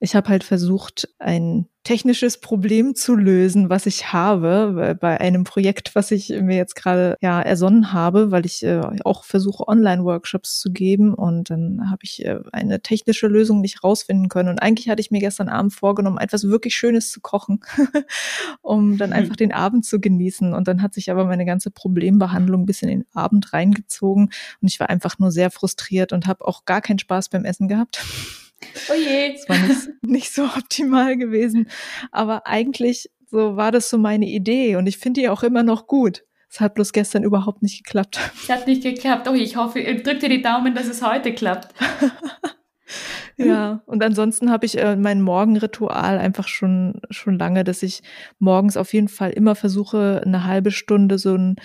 ich 0.05 0.15
habe 0.15 0.29
halt 0.29 0.43
versucht, 0.43 1.09
ein 1.17 1.67
technisches 1.83 2.39
Problem 2.39 2.93
zu 2.93 3.15
lösen, 3.15 3.71
was 3.71 3.87
ich 3.87 4.13
habe 4.13 4.95
bei 4.99 5.19
einem 5.19 5.43
Projekt, 5.43 5.95
was 5.95 6.11
ich 6.11 6.29
mir 6.29 6.55
jetzt 6.55 6.75
gerade 6.75 7.15
ja 7.21 7.41
ersonnen 7.41 7.91
habe, 7.91 8.29
weil 8.29 8.45
ich 8.45 8.63
äh, 8.63 8.81
auch 9.03 9.23
versuche, 9.23 9.67
Online-Workshops 9.67 10.59
zu 10.59 10.71
geben 10.71 11.13
und 11.13 11.49
dann 11.49 11.89
habe 11.89 11.99
ich 12.03 12.23
äh, 12.23 12.39
eine 12.51 12.81
technische 12.81 13.27
Lösung 13.27 13.61
nicht 13.61 13.83
rausfinden 13.83 14.29
können. 14.29 14.49
Und 14.49 14.59
eigentlich 14.59 14.89
hatte 14.89 15.01
ich 15.01 15.09
mir 15.09 15.19
gestern 15.19 15.49
Abend 15.49 15.73
vorgenommen, 15.73 16.19
etwas 16.19 16.47
wirklich 16.47 16.75
Schönes 16.75 17.11
zu 17.11 17.19
kochen, 17.19 17.61
um 18.61 18.97
dann 18.97 19.09
mhm. 19.09 19.15
einfach 19.15 19.35
den 19.35 19.53
Abend 19.53 19.85
zu 19.85 19.99
genießen. 19.99 20.53
Und 20.53 20.67
dann 20.67 20.83
hat 20.83 20.93
sich 20.93 21.09
aber 21.09 21.25
meine 21.25 21.45
ganze 21.45 21.71
Problembehandlung 21.71 22.61
ein 22.61 22.67
bisschen 22.67 22.89
in 22.89 22.99
den 22.99 23.07
Abend 23.13 23.53
reingezogen 23.53 24.31
und 24.61 24.67
ich 24.67 24.79
war 24.79 24.89
einfach 24.91 25.17
nur 25.17 25.31
sehr 25.31 25.49
frustriert 25.49 26.13
und 26.13 26.27
habe 26.27 26.47
auch 26.47 26.65
gar 26.65 26.81
keinen 26.81 26.99
Spaß 26.99 27.29
beim 27.29 27.45
Essen 27.45 27.67
gehabt. 27.67 28.03
Oh 28.89 28.93
je. 28.93 29.33
Das 29.33 29.49
war 29.49 29.57
nicht, 29.67 29.89
nicht 30.01 30.33
so 30.33 30.43
optimal 30.43 31.17
gewesen. 31.17 31.69
Aber 32.11 32.47
eigentlich 32.47 33.09
so 33.29 33.57
war 33.57 33.71
das 33.71 33.89
so 33.89 33.97
meine 33.97 34.25
Idee 34.25 34.75
und 34.75 34.87
ich 34.87 34.97
finde 34.97 35.21
die 35.21 35.29
auch 35.29 35.43
immer 35.43 35.63
noch 35.63 35.87
gut. 35.87 36.23
Es 36.49 36.61
hat 36.61 36.75
bloß 36.75 36.93
gestern 36.93 37.23
überhaupt 37.23 37.63
nicht 37.63 37.83
geklappt. 37.83 38.19
Es 38.33 38.49
hat 38.49 38.67
nicht 38.67 38.83
geklappt. 38.83 39.27
Oh, 39.27 39.33
ich 39.33 39.57
hoffe, 39.57 39.81
drück 39.81 40.19
dir 40.19 40.29
die 40.29 40.41
Daumen, 40.41 40.73
dass 40.73 40.87
es 40.87 41.01
heute 41.01 41.33
klappt. 41.33 41.73
ja, 43.37 43.81
und 43.85 44.01
ansonsten 44.03 44.49
habe 44.49 44.65
ich 44.65 44.77
äh, 44.77 44.95
mein 44.95 45.21
Morgenritual 45.21 46.17
einfach 46.17 46.47
schon, 46.47 47.01
schon 47.09 47.37
lange, 47.37 47.65
dass 47.65 47.83
ich 47.83 48.03
morgens 48.39 48.77
auf 48.77 48.93
jeden 48.93 49.09
Fall 49.09 49.31
immer 49.31 49.55
versuche, 49.55 50.21
eine 50.25 50.45
halbe 50.45 50.71
Stunde 50.71 51.17
so 51.17 51.35
ein, 51.35 51.55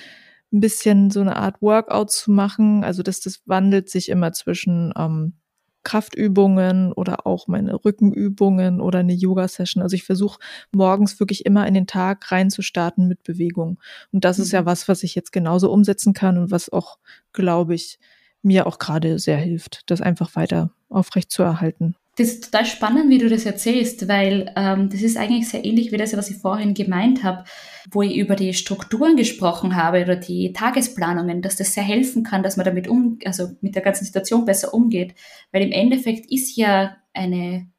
ein 0.52 0.60
bisschen 0.60 1.10
so 1.10 1.20
eine 1.20 1.36
Art 1.36 1.62
Workout 1.62 2.10
zu 2.10 2.32
machen. 2.32 2.82
Also 2.82 3.04
dass 3.04 3.20
das 3.20 3.42
wandelt 3.46 3.90
sich 3.90 4.08
immer 4.08 4.32
zwischen 4.32 4.92
ähm, 4.96 5.39
Kraftübungen 5.82 6.92
oder 6.92 7.26
auch 7.26 7.46
meine 7.46 7.84
Rückenübungen 7.84 8.80
oder 8.80 9.00
eine 9.00 9.14
Yoga-Session. 9.14 9.82
Also 9.82 9.94
ich 9.94 10.04
versuche 10.04 10.38
morgens 10.72 11.18
wirklich 11.20 11.46
immer 11.46 11.66
in 11.66 11.74
den 11.74 11.86
Tag 11.86 12.30
reinzustarten 12.30 13.08
mit 13.08 13.22
Bewegung. 13.22 13.78
Und 14.12 14.24
das 14.24 14.38
ist 14.38 14.52
ja 14.52 14.62
mhm. 14.62 14.66
was, 14.66 14.88
was 14.88 15.02
ich 15.02 15.14
jetzt 15.14 15.32
genauso 15.32 15.70
umsetzen 15.72 16.12
kann 16.12 16.38
und 16.38 16.50
was 16.50 16.70
auch, 16.70 16.98
glaube 17.32 17.74
ich, 17.74 17.98
mir 18.42 18.66
auch 18.66 18.78
gerade 18.78 19.18
sehr 19.18 19.36
hilft, 19.36 19.82
das 19.90 20.00
einfach 20.00 20.34
weiter 20.34 20.70
aufrecht 20.88 21.30
zu 21.30 21.42
erhalten. 21.42 21.94
Das 22.20 22.28
ist 22.28 22.44
total 22.44 22.66
spannend, 22.66 23.08
wie 23.08 23.16
du 23.16 23.30
das 23.30 23.46
erzählst, 23.46 24.06
weil 24.06 24.52
ähm, 24.54 24.90
das 24.90 25.00
ist 25.00 25.16
eigentlich 25.16 25.48
sehr 25.48 25.64
ähnlich 25.64 25.90
wie 25.90 25.96
das, 25.96 26.14
was 26.14 26.28
ich 26.28 26.36
vorhin 26.36 26.74
gemeint 26.74 27.24
habe, 27.24 27.44
wo 27.90 28.02
ich 28.02 28.14
über 28.14 28.36
die 28.36 28.52
Strukturen 28.52 29.16
gesprochen 29.16 29.74
habe 29.74 30.02
oder 30.02 30.16
die 30.16 30.52
Tagesplanungen, 30.52 31.40
dass 31.40 31.56
das 31.56 31.72
sehr 31.72 31.82
helfen 31.82 32.22
kann, 32.22 32.42
dass 32.42 32.58
man 32.58 32.66
damit 32.66 32.88
um, 32.88 33.18
also 33.24 33.52
mit 33.62 33.74
der 33.74 33.80
ganzen 33.80 34.04
Situation 34.04 34.44
besser 34.44 34.74
umgeht. 34.74 35.14
Weil 35.50 35.62
im 35.62 35.72
Endeffekt 35.72 36.30
ist 36.30 36.58
ja 36.58 36.94
eine 37.14 37.70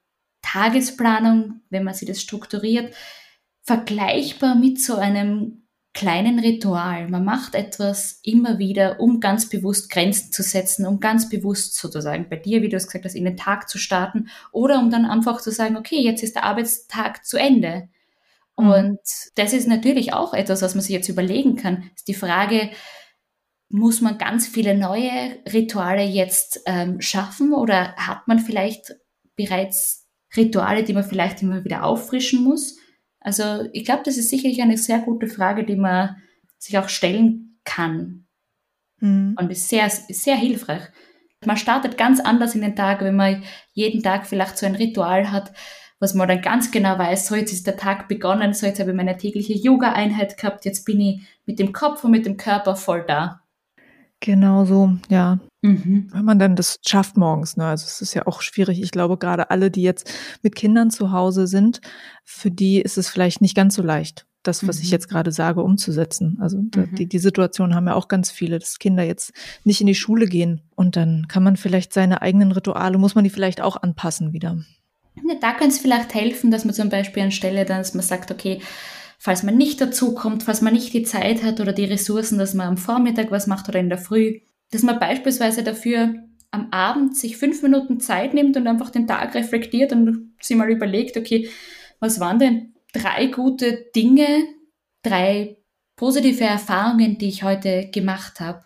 Tagesplanung, 0.42 1.62
wenn 1.70 1.84
man 1.84 1.94
sie 1.94 2.08
das 2.08 2.20
strukturiert, 2.20 2.96
vergleichbar 3.62 4.56
mit 4.56 4.82
so 4.82 4.96
einem 4.96 5.61
kleinen 5.94 6.40
Ritual. 6.40 7.10
Man 7.10 7.26
macht 7.26 7.54
etwas 7.54 8.20
immer 8.24 8.60
wieder, 8.60 9.00
um 9.00 9.20
ganz 9.20 9.50
bewusst 9.50 9.90
Grenzen 9.90 10.32
zu 10.32 10.42
setzen, 10.42 10.86
um 10.86 11.00
ganz 11.00 11.30
bewusst 11.30 11.76
sozusagen 11.76 12.30
bei 12.30 12.38
dir, 12.38 12.62
wie 12.62 12.70
du 12.70 12.78
es 12.78 12.88
gesagt 12.88 13.06
hast, 13.06 13.16
in 13.16 13.26
den 13.26 13.38
Tag 13.38 13.68
zu 13.70 13.78
starten 13.78 14.30
oder 14.52 14.80
um 14.80 14.90
dann 14.90 15.06
einfach 15.06 15.42
zu 15.42 15.52
sagen, 15.52 15.76
okay, 15.76 16.00
jetzt 16.00 16.24
ist 16.24 16.36
der 16.36 16.46
Arbeitstag 16.46 17.26
zu 17.26 17.38
Ende. 17.38 17.90
Mhm. 18.58 18.70
Und 18.70 19.00
das 19.36 19.54
ist 19.54 19.68
natürlich 19.68 20.14
auch 20.14 20.34
etwas, 20.34 20.62
was 20.62 20.76
man 20.76 20.82
sich 20.82 20.92
jetzt 20.92 21.10
überlegen 21.10 21.58
kann. 21.58 21.90
Ist 21.96 22.08
die 22.08 22.14
Frage, 22.14 22.70
muss 23.68 24.02
man 24.02 24.18
ganz 24.18 24.48
viele 24.48 24.78
neue 24.78 25.40
Rituale 25.52 26.04
jetzt 26.04 26.62
ähm, 26.66 27.02
schaffen 27.02 27.54
oder 27.54 27.96
hat 27.96 28.28
man 28.28 28.40
vielleicht 28.40 28.96
bereits 29.36 30.08
Rituale, 30.36 30.84
die 30.84 30.94
man 30.94 31.04
vielleicht 31.04 31.42
immer 31.42 31.64
wieder 31.64 31.84
auffrischen 31.84 32.44
muss? 32.44 32.78
Also 33.22 33.70
ich 33.72 33.86
glaube, 33.86 34.02
das 34.04 34.18
ist 34.18 34.30
sicherlich 34.30 34.62
eine 34.62 34.78
sehr 34.78 35.00
gute 35.00 35.28
Frage, 35.28 35.64
die 35.64 35.76
man 35.76 36.18
sich 36.58 36.78
auch 36.78 36.90
stellen 36.90 37.60
kann. 37.64 38.26
Mhm. 39.00 39.36
Und 39.40 39.52
ist 39.52 39.70
sehr, 39.70 39.90
sehr 39.90 40.36
hilfreich. 40.36 40.82
Man 41.46 41.58
startet 41.58 41.98
ganz 41.98 42.20
anders 42.20 42.54
in 42.54 42.62
den 42.62 42.76
Tag, 42.76 43.02
wenn 43.02 43.16
man 43.16 43.44
jeden 43.74 44.04
Tag 44.04 44.28
vielleicht 44.28 44.58
so 44.58 44.66
ein 44.66 44.76
Ritual 44.76 45.32
hat, 45.32 45.52
was 46.00 46.14
man 46.14 46.28
dann 46.28 46.42
ganz 46.42 46.72
genau 46.72 46.98
weiß, 46.98 47.28
so 47.28 47.36
jetzt 47.36 47.54
ist 47.54 47.68
der 47.68 47.78
Tag 47.78 48.08
begonnen, 48.08 48.54
so 48.54 48.66
jetzt 48.66 48.80
habe 48.80 48.92
ich 48.92 48.98
meine 48.98 49.18
tägliche 49.18 49.54
Yoga-Einheit 49.54 50.38
gehabt, 50.38 50.66
jetzt 50.66 50.84
bin 50.86 51.00
ich 51.00 51.22
mit 51.46 51.60
dem 51.60 51.74
Kopf 51.74 52.04
und 52.04 52.12
mit 52.12 52.26
dem 52.26 52.38
Körper 52.38 52.76
voll 52.76 53.04
da. 53.08 53.42
Genau 54.20 54.66
so, 54.66 54.94
ja. 55.10 55.40
Mhm. 55.62 56.08
Wenn 56.12 56.26
man 56.26 56.40
dann 56.40 56.56
das 56.56 56.80
schafft 56.86 57.18
morgens, 57.18 57.56
ne? 57.56 57.66
Also 57.66 57.86
es 57.86 58.02
ist 58.02 58.14
ja 58.16 58.26
auch 58.26 58.42
schwierig. 58.42 58.82
Ich 58.82 58.92
glaube, 58.92 59.18
gerade 59.18 59.52
alle, 59.52 59.70
die 59.70 59.84
jetzt 59.84 60.12
mit 60.42 60.56
Kindern 60.56 60.90
zu 60.90 61.12
Hause 61.12 61.46
sind, 61.46 61.82
für 62.24 62.50
die 62.50 62.82
ist 62.82 62.98
es 62.98 63.10
vielleicht 63.10 63.42
nicht 63.42 63.56
ganz 63.56 63.76
so 63.76 63.84
leicht, 63.84 64.26
das, 64.42 64.68
was 64.68 64.78
mhm. 64.78 64.84
ich 64.84 64.92
jetzt 64.92 65.08
gerade 65.08 65.32
sage, 65.32 65.62
umzusetzen. 65.62 66.40
Also 66.42 66.58
mhm. 66.58 66.96
die, 66.96 67.08
die 67.08 67.20
Situation 67.20 67.76
haben 67.76 67.88
ja 67.88 67.94
auch 67.94 68.08
ganz 68.08 68.32
viele, 68.32 68.58
dass 68.58 68.80
Kinder 68.80 69.04
jetzt 69.04 69.34
nicht 69.64 69.82
in 69.82 69.88
die 69.88 69.96
Schule 69.96 70.26
gehen. 70.26 70.62
Und 70.76 70.96
dann 70.96 71.28
kann 71.28 71.44
man 71.44 71.58
vielleicht 71.58 71.94
seine 71.94 72.24
eigenen 72.24 72.52
Rituale, 72.52 72.98
muss 72.98 73.14
man 73.14 73.24
die 73.24 73.30
vielleicht 73.30 73.62
auch 73.62 73.78
anpassen 73.78 74.34
wieder. 74.34 74.58
Ja, 75.16 75.36
da 75.40 75.52
könnte 75.52 75.76
es 75.76 75.80
vielleicht 75.80 76.16
helfen, 76.16 76.50
dass 76.50 76.66
man 76.66 76.74
zum 76.74 76.90
Beispiel 76.90 77.24
anstelle, 77.24 77.66
dass 77.66 77.94
man 77.94 78.04
sagt, 78.04 78.32
okay, 78.32 78.62
falls 79.20 79.44
man 79.44 79.58
nicht 79.58 79.80
dazu 79.80 80.16
kommt, 80.16 80.42
falls 80.42 80.62
man 80.62 80.74
nicht 80.74 80.92
die 80.94 81.04
Zeit 81.04 81.44
hat 81.44 81.60
oder 81.60 81.74
die 81.74 81.86
Ressourcen, 81.86 82.40
dass 82.40 82.56
man 82.56 82.68
am 82.68 82.78
Vormittag 82.78 83.30
was 83.30 83.46
macht 83.46 83.70
oder 83.70 83.80
in 83.80 83.90
der 83.90 84.00
Früh, 84.00 84.40
dass 84.72 84.84
man 84.84 85.00
beispielsweise 85.00 85.64
dafür 85.64 86.16
am 86.50 86.70
Abend 86.72 87.16
sich 87.16 87.38
fünf 87.38 87.62
Minuten 87.62 88.00
Zeit 88.00 88.34
nimmt 88.34 88.58
und 88.58 88.68
einfach 88.68 88.90
den 88.90 89.08
Tag 89.08 89.36
reflektiert 89.36 89.94
und 89.94 90.34
sich 90.42 90.58
mal 90.58 90.70
überlegt, 90.70 91.18
okay, 91.18 91.50
was 92.00 92.20
waren 92.20 92.40
denn 92.40 92.74
drei 92.94 93.28
gute 93.28 93.86
Dinge, 93.96 94.28
drei 95.04 95.58
positive 95.96 96.44
Erfahrungen, 96.44 97.18
die 97.18 97.30
ich 97.30 97.44
heute 97.44 97.90
gemacht 97.92 98.40
habe. 98.40 98.64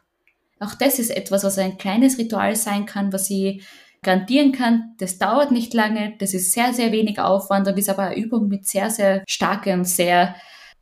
Auch 0.60 0.74
das 0.74 1.00
ist 1.00 1.10
etwas, 1.10 1.44
was 1.44 1.58
ein 1.58 1.78
kleines 1.78 2.18
Ritual 2.18 2.56
sein 2.56 2.86
kann, 2.86 3.12
was 3.14 3.30
ich 3.30 3.64
garantieren 4.02 4.52
kann, 4.52 4.94
das 5.00 5.18
dauert 5.18 5.52
nicht 5.52 5.74
lange, 5.74 6.16
das 6.20 6.34
ist 6.34 6.54
sehr, 6.54 6.74
sehr 6.74 6.92
wenig 6.92 7.20
Aufwand 7.20 7.68
und 7.68 7.78
ist 7.78 7.90
aber 7.90 8.04
eine 8.04 8.18
Übung 8.18 8.48
mit 8.48 8.68
sehr, 8.68 8.90
sehr 8.90 9.24
starker 9.28 9.74
und 9.74 9.86
sehr 9.86 10.36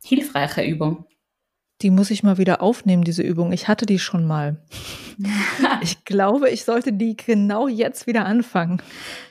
hilfreicher 0.04 0.64
Übung. 0.64 1.06
Die 1.82 1.90
muss 1.90 2.10
ich 2.10 2.22
mal 2.22 2.38
wieder 2.38 2.62
aufnehmen, 2.62 3.04
diese 3.04 3.22
Übung. 3.22 3.52
Ich 3.52 3.68
hatte 3.68 3.84
die 3.84 3.98
schon 3.98 4.26
mal. 4.26 4.62
ich 5.82 6.04
glaube, 6.04 6.50
ich 6.50 6.64
sollte 6.64 6.92
die 6.92 7.16
genau 7.16 7.68
jetzt 7.68 8.06
wieder 8.06 8.26
anfangen. 8.26 8.80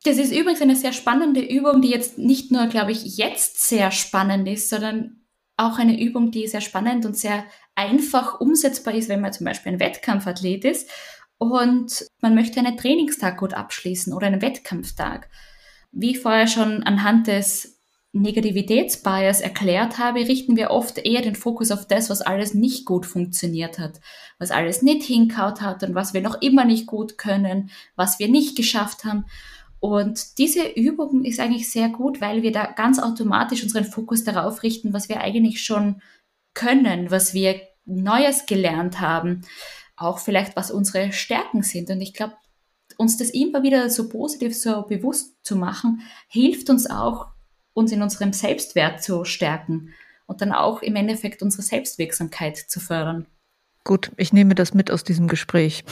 Das 0.03 0.17
ist 0.17 0.33
übrigens 0.33 0.61
eine 0.61 0.75
sehr 0.75 0.93
spannende 0.93 1.41
Übung, 1.41 1.81
die 1.81 1.89
jetzt 1.89 2.17
nicht 2.17 2.51
nur, 2.51 2.67
glaube 2.67 2.91
ich, 2.91 3.17
jetzt 3.17 3.67
sehr 3.67 3.91
spannend 3.91 4.47
ist, 4.47 4.69
sondern 4.69 5.23
auch 5.57 5.77
eine 5.77 5.99
Übung, 5.99 6.31
die 6.31 6.47
sehr 6.47 6.61
spannend 6.61 7.05
und 7.05 7.17
sehr 7.17 7.45
einfach 7.75 8.39
umsetzbar 8.39 8.93
ist, 8.93 9.09
wenn 9.09 9.21
man 9.21 9.33
zum 9.33 9.45
Beispiel 9.45 9.73
ein 9.73 9.79
Wettkampfathlet 9.79 10.65
ist 10.65 10.89
und 11.37 12.05
man 12.21 12.35
möchte 12.35 12.59
einen 12.59 12.77
Trainingstag 12.77 13.37
gut 13.37 13.53
abschließen 13.53 14.13
oder 14.13 14.27
einen 14.27 14.41
Wettkampftag. 14.41 15.29
Wie 15.91 16.15
vorher 16.15 16.47
schon 16.47 16.83
anhand 16.83 17.27
des 17.27 17.72
Negativitätsbias 18.14 19.41
erklärt 19.41 19.98
habe, 19.98 20.19
richten 20.19 20.56
wir 20.56 20.72
oft 20.72 20.99
eher 20.99 21.22
den 21.22 21.35
Fokus 21.35 21.72
auf 21.72 21.88
das, 21.88 22.10
was 22.10 22.22
alles 22.22 22.53
nicht 22.53 22.85
gut 22.85 23.06
funktioniert 23.06 23.80
hat, 23.80 23.99
was 24.40 24.52
alles 24.52 24.81
nicht 24.81 25.03
hinkaut 25.03 25.61
hat 25.61 25.84
und 25.84 25.95
was 25.95 26.14
wir 26.14 26.22
noch 26.22 26.41
immer 26.41 26.64
nicht 26.64 26.85
gut 26.85 27.18
können, 27.18 27.72
was 27.95 28.19
wir 28.19 28.30
nicht 28.30 28.56
geschafft 28.56 29.03
haben. 29.03 29.26
Und 29.80 30.38
diese 30.38 30.65
Übung 30.65 31.26
ist 31.26 31.40
eigentlich 31.40 31.69
sehr 31.69 31.90
gut, 31.90 32.22
weil 32.22 32.44
wir 32.44 32.52
da 32.52 32.68
ganz 32.68 32.99
automatisch 32.99 33.64
unseren 33.64 33.84
Fokus 33.84 34.23
darauf 34.23 34.64
richten, 34.64 34.94
was 34.94 35.10
wir 35.10 35.19
eigentlich 35.19 35.64
schon 35.64 36.02
können, 36.53 37.11
was 37.11 37.34
wir 37.34 37.60
Neues 37.85 38.45
gelernt 38.45 39.02
haben 39.02 39.44
auch 39.95 40.19
vielleicht, 40.19 40.56
was 40.56 40.72
unsere 40.72 41.11
Stärken 41.11 41.64
sind. 41.64 41.90
Und 41.90 42.02
ich 42.02 42.14
glaube, 42.14 42.35
uns 42.98 43.18
das 43.18 43.30
immer 43.30 43.64
wieder 43.64 43.90
so 43.90 44.10
positiv, 44.10 44.56
so 44.56 44.84
bewusst 44.84 45.35
zu 45.44 45.56
machen, 45.56 46.02
hilft 46.27 46.69
uns 46.69 46.90
auch, 46.90 47.27
uns 47.73 47.91
in 47.91 48.01
unserem 48.01 48.33
Selbstwert 48.33 49.03
zu 49.03 49.25
stärken 49.25 49.93
und 50.25 50.41
dann 50.41 50.51
auch 50.51 50.81
im 50.81 50.95
Endeffekt 50.95 51.41
unsere 51.41 51.63
Selbstwirksamkeit 51.63 52.57
zu 52.57 52.79
fördern. 52.79 53.25
Gut, 53.83 54.11
ich 54.17 54.31
nehme 54.31 54.55
das 54.55 54.73
mit 54.73 54.91
aus 54.91 55.03
diesem 55.03 55.27
Gespräch. 55.27 55.83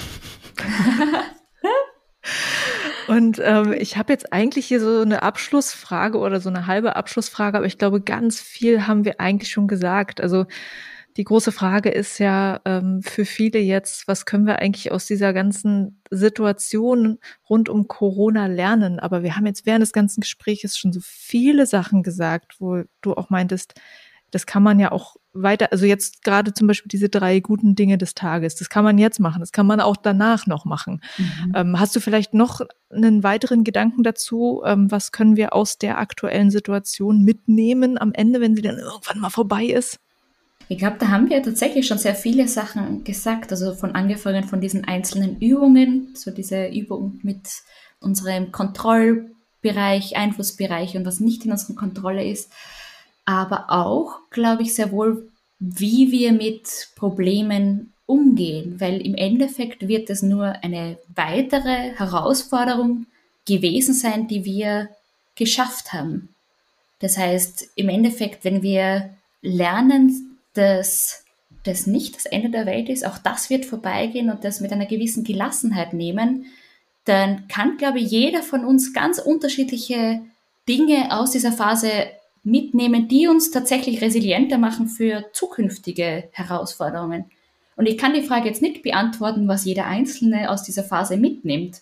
Und 3.07 3.41
ähm, 3.43 3.73
ich 3.73 3.97
habe 3.97 4.13
jetzt 4.13 4.31
eigentlich 4.31 4.67
hier 4.67 4.79
so 4.79 5.01
eine 5.01 5.21
Abschlussfrage 5.21 6.17
oder 6.17 6.39
so 6.39 6.47
eine 6.47 6.65
halbe 6.65 6.95
Abschlussfrage, 6.95 7.57
aber 7.57 7.65
ich 7.65 7.77
glaube, 7.77 7.99
ganz 7.99 8.39
viel 8.39 8.87
haben 8.87 9.03
wir 9.03 9.19
eigentlich 9.19 9.51
schon 9.51 9.67
gesagt. 9.67 10.21
Also 10.21 10.45
die 11.17 11.23
große 11.23 11.51
Frage 11.51 11.89
ist 11.89 12.19
ja 12.19 12.61
ähm, 12.65 13.01
für 13.01 13.25
viele 13.25 13.59
jetzt, 13.59 14.07
was 14.07 14.25
können 14.25 14.45
wir 14.45 14.59
eigentlich 14.59 14.91
aus 14.91 15.05
dieser 15.05 15.33
ganzen 15.33 16.01
Situation 16.09 17.19
rund 17.49 17.69
um 17.69 17.88
Corona 17.88 18.47
lernen? 18.47 18.99
Aber 18.99 19.23
wir 19.23 19.35
haben 19.35 19.45
jetzt 19.45 19.65
während 19.65 19.81
des 19.81 19.93
ganzen 19.93 20.21
Gesprächs 20.21 20.77
schon 20.77 20.93
so 20.93 20.99
viele 21.03 21.65
Sachen 21.65 22.03
gesagt, 22.03 22.55
wo 22.59 22.83
du 23.01 23.13
auch 23.13 23.29
meintest, 23.29 23.73
das 24.31 24.45
kann 24.45 24.63
man 24.63 24.79
ja 24.79 24.91
auch 24.91 25.17
weiter, 25.33 25.71
also 25.71 25.85
jetzt 25.85 26.23
gerade 26.23 26.53
zum 26.53 26.67
Beispiel 26.67 26.89
diese 26.89 27.09
drei 27.09 27.39
guten 27.39 27.75
Dinge 27.75 27.97
des 27.97 28.13
Tages, 28.15 28.55
das 28.55 28.69
kann 28.69 28.83
man 28.83 28.97
jetzt 28.97 29.19
machen, 29.19 29.39
das 29.39 29.51
kann 29.51 29.65
man 29.65 29.79
auch 29.79 29.97
danach 29.97 30.47
noch 30.47 30.65
machen. 30.65 31.01
Mhm. 31.17 31.53
Ähm, 31.55 31.79
hast 31.79 31.95
du 31.95 31.99
vielleicht 31.99 32.33
noch 32.33 32.61
einen 32.89 33.23
weiteren 33.23 33.63
Gedanken 33.63 34.03
dazu? 34.03 34.61
Ähm, 34.65 34.89
was 34.89 35.11
können 35.11 35.35
wir 35.35 35.53
aus 35.53 35.77
der 35.77 35.99
aktuellen 35.99 36.49
Situation 36.49 37.23
mitnehmen 37.23 37.97
am 37.97 38.13
Ende, 38.13 38.41
wenn 38.41 38.55
sie 38.55 38.61
dann 38.61 38.77
irgendwann 38.77 39.19
mal 39.19 39.29
vorbei 39.29 39.65
ist? 39.65 39.99
Ich 40.72 40.77
glaube, 40.77 40.95
da 40.99 41.10
haben 41.10 41.30
wir 41.30 41.43
tatsächlich 41.43 41.85
schon 41.85 41.98
sehr 41.98 42.15
viele 42.15 42.48
Sachen 42.48 43.03
gesagt, 43.03 43.52
also 43.52 43.76
von 43.76 43.93
angefangen 43.93 44.45
von 44.45 44.61
diesen 44.61 44.85
einzelnen 44.85 45.38
Übungen, 45.41 46.15
so 46.15 46.31
diese 46.31 46.68
Übung 46.68 47.19
mit 47.23 47.41
unserem 47.99 48.53
Kontrollbereich, 48.53 50.15
Einflussbereich 50.15 50.95
und 50.95 51.06
was 51.06 51.19
nicht 51.19 51.43
in 51.43 51.52
unserer 51.52 51.76
Kontrolle 51.76 52.26
ist, 52.26 52.53
aber 53.26 53.65
auch, 53.68 54.19
glaube 54.30 54.64
ich, 54.64 54.73
sehr 54.73 54.93
wohl, 54.93 55.30
wie 55.60 56.14
wir 56.14 56.31
mit 56.31 56.88
Problemen 56.95 57.91
umgehen, 58.06 58.80
weil 58.80 59.06
im 59.06 59.15
Endeffekt 59.15 59.89
wird 59.89 60.10
es 60.10 60.22
nur 60.22 60.64
eine 60.64 60.98
weitere 61.14 61.91
Herausforderung 61.98 63.07
gewesen 63.45 63.93
sein, 63.93 64.30
die 64.30 64.45
wir 64.45 64.88
geschafft 65.35 65.91
haben. 65.91 66.30
Das 66.99 67.18
heißt, 67.18 67.72
im 67.76 67.89
Endeffekt, 67.89 68.45
wenn 68.45 68.64
wir 68.64 69.10
lernen, 69.41 70.30
dass 70.53 71.25
das 71.63 71.87
nicht 71.87 72.15
das 72.15 72.25
Ende 72.25 72.49
der 72.49 72.65
Welt 72.65 72.89
ist, 72.89 73.05
auch 73.05 73.17
das 73.17 73.49
wird 73.49 73.65
vorbeigehen 73.65 74.29
und 74.29 74.43
das 74.43 74.61
mit 74.61 74.71
einer 74.71 74.85
gewissen 74.85 75.23
Gelassenheit 75.23 75.93
nehmen, 75.93 76.45
dann 77.05 77.47
kann, 77.47 77.77
glaube 77.77 77.99
ich, 77.99 78.11
jeder 78.11 78.43
von 78.43 78.65
uns 78.65 78.93
ganz 78.93 79.19
unterschiedliche 79.19 80.21
Dinge 80.67 81.17
aus 81.17 81.31
dieser 81.31 81.51
Phase 81.51 81.89
mitnehmen, 82.43 83.07
die 83.07 83.27
uns 83.27 83.51
tatsächlich 83.51 84.01
resilienter 84.01 84.57
machen 84.57 84.87
für 84.87 85.25
zukünftige 85.33 86.29
Herausforderungen. 86.31 87.25
Und 87.75 87.85
ich 87.87 87.97
kann 87.97 88.13
die 88.13 88.23
Frage 88.23 88.47
jetzt 88.47 88.61
nicht 88.61 88.83
beantworten, 88.83 89.47
was 89.47 89.65
jeder 89.65 89.85
Einzelne 89.85 90.49
aus 90.49 90.63
dieser 90.63 90.83
Phase 90.83 91.17
mitnimmt. 91.17 91.81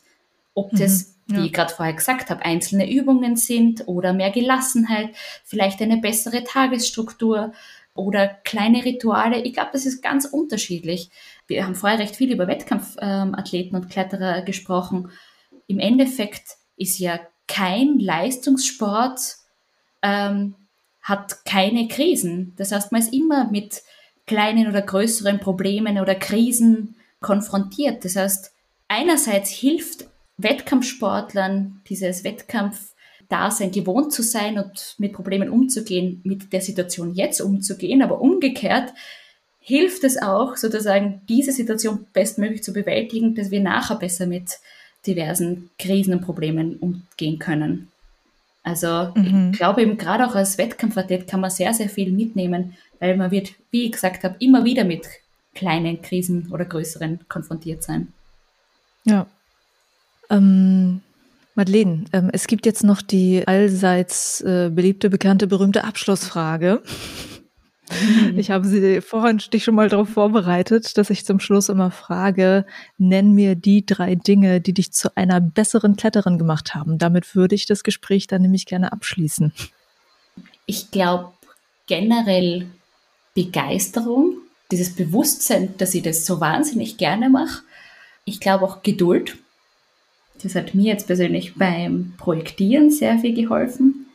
Ob 0.53 0.71
das, 0.71 1.15
mhm, 1.27 1.35
ja. 1.35 1.41
wie 1.41 1.45
ich 1.47 1.53
gerade 1.53 1.73
vorher 1.73 1.93
gesagt 1.93 2.29
habe, 2.29 2.43
einzelne 2.43 2.91
Übungen 2.91 3.35
sind 3.35 3.87
oder 3.87 4.13
mehr 4.13 4.31
Gelassenheit, 4.31 5.09
vielleicht 5.43 5.81
eine 5.81 5.97
bessere 5.97 6.43
Tagesstruktur 6.43 7.53
oder 7.99 8.27
kleine 8.27 8.83
Rituale. 8.85 9.41
Ich 9.41 9.53
glaube, 9.53 9.69
das 9.73 9.85
ist 9.85 10.01
ganz 10.01 10.25
unterschiedlich. 10.25 11.09
Wir 11.47 11.65
haben 11.65 11.75
vorher 11.75 11.99
recht 11.99 12.15
viel 12.15 12.31
über 12.31 12.47
Wettkampfathleten 12.47 13.75
und 13.75 13.89
Kletterer 13.89 14.41
gesprochen. 14.41 15.11
Im 15.67 15.79
Endeffekt 15.79 16.57
ist 16.77 16.97
ja 16.99 17.19
kein 17.47 17.99
Leistungssport, 17.99 19.35
ähm, 20.01 20.55
hat 21.01 21.43
keine 21.45 21.87
Krisen. 21.87 22.53
Das 22.57 22.71
heißt, 22.71 22.91
man 22.91 23.01
ist 23.01 23.13
immer 23.13 23.49
mit 23.49 23.81
kleinen 24.27 24.67
oder 24.67 24.81
größeren 24.81 25.39
Problemen 25.39 25.99
oder 25.99 26.15
Krisen 26.15 26.95
konfrontiert. 27.19 28.05
Das 28.05 28.15
heißt, 28.15 28.53
einerseits 28.87 29.49
hilft 29.49 30.05
Wettkampfsportlern 30.37 31.81
dieses 31.89 32.23
Wettkampf 32.23 32.93
Dasein 33.29 33.71
gewohnt 33.71 34.11
zu 34.11 34.23
sein 34.23 34.57
und 34.57 34.95
mit 34.97 35.13
Problemen 35.13 35.49
umzugehen, 35.49 36.19
mit 36.23 36.51
der 36.51 36.61
Situation 36.61 37.13
jetzt 37.13 37.41
umzugehen. 37.41 38.01
Aber 38.01 38.21
umgekehrt 38.21 38.91
hilft 39.59 40.03
es 40.03 40.21
auch, 40.21 40.57
sozusagen 40.57 41.21
diese 41.29 41.51
Situation 41.51 42.07
bestmöglich 42.11 42.63
zu 42.63 42.73
bewältigen, 42.73 43.35
dass 43.35 43.51
wir 43.51 43.61
nachher 43.61 43.97
besser 43.97 44.25
mit 44.25 44.57
diversen 45.05 45.69
Krisen 45.77 46.13
und 46.15 46.21
Problemen 46.21 46.77
umgehen 46.77 47.39
können. 47.39 47.89
Also 48.63 49.11
mhm. 49.15 49.51
ich 49.51 49.57
glaube 49.57 49.83
eben 49.83 49.97
gerade 49.97 50.27
auch 50.27 50.35
als 50.35 50.57
Wettkampfathlet 50.57 51.27
kann 51.27 51.39
man 51.39 51.49
sehr, 51.49 51.73
sehr 51.73 51.89
viel 51.89 52.11
mitnehmen, 52.11 52.75
weil 52.99 53.15
man 53.15 53.31
wird, 53.31 53.51
wie 53.71 53.85
ich 53.85 53.91
gesagt 53.91 54.23
habe, 54.23 54.35
immer 54.39 54.65
wieder 54.65 54.83
mit 54.83 55.07
kleinen 55.55 56.01
Krisen 56.01 56.49
oder 56.51 56.65
größeren 56.65 57.19
konfrontiert 57.29 57.83
sein. 57.83 58.11
Ja. 59.05 59.27
Ähm, 60.29 61.01
Madeleine, 61.59 62.05
ähm, 62.13 62.29
es 62.31 62.47
gibt 62.47 62.65
jetzt 62.65 62.85
noch 62.85 63.01
die 63.01 63.45
allseits 63.45 64.39
äh, 64.39 64.71
beliebte, 64.73 65.09
bekannte, 65.09 65.45
berühmte 65.45 65.83
Abschlussfrage. 65.83 66.81
Ich 68.37 68.49
habe 68.49 68.65
sie 68.65 69.01
vorhin 69.01 69.39
dich 69.39 69.63
schon 69.65 69.75
mal 69.75 69.89
darauf 69.89 70.07
vorbereitet, 70.09 70.97
dass 70.97 71.09
ich 71.09 71.25
zum 71.25 71.39
Schluss 71.39 71.67
immer 71.67 71.91
frage, 71.91 72.65
nenn 72.97 73.33
mir 73.33 73.55
die 73.55 73.85
drei 73.85 74.15
Dinge, 74.15 74.61
die 74.61 74.73
dich 74.73 74.93
zu 74.93 75.17
einer 75.17 75.41
besseren 75.41 75.97
Kletterin 75.97 76.37
gemacht 76.37 76.75
haben. 76.75 76.97
Damit 76.97 77.35
würde 77.35 77.55
ich 77.55 77.65
das 77.65 77.83
Gespräch 77.83 78.27
dann 78.27 78.43
nämlich 78.43 78.65
gerne 78.65 78.93
abschließen. 78.93 79.51
Ich 80.65 80.91
glaube 80.91 81.33
generell 81.87 82.67
Begeisterung, 83.33 84.37
dieses 84.71 84.95
Bewusstsein, 84.95 85.73
dass 85.77 85.95
ich 85.95 86.03
das 86.03 86.25
so 86.25 86.39
wahnsinnig 86.39 86.97
gerne 86.97 87.29
mache. 87.29 87.63
Ich 88.23 88.39
glaube 88.39 88.63
auch 88.65 88.81
Geduld. 88.83 89.35
Das 90.41 90.55
hat 90.55 90.73
mir 90.73 90.85
jetzt 90.85 91.07
persönlich 91.07 91.55
beim 91.55 92.13
Projektieren 92.17 92.91
sehr 92.91 93.19
viel 93.19 93.33
geholfen. 93.33 94.07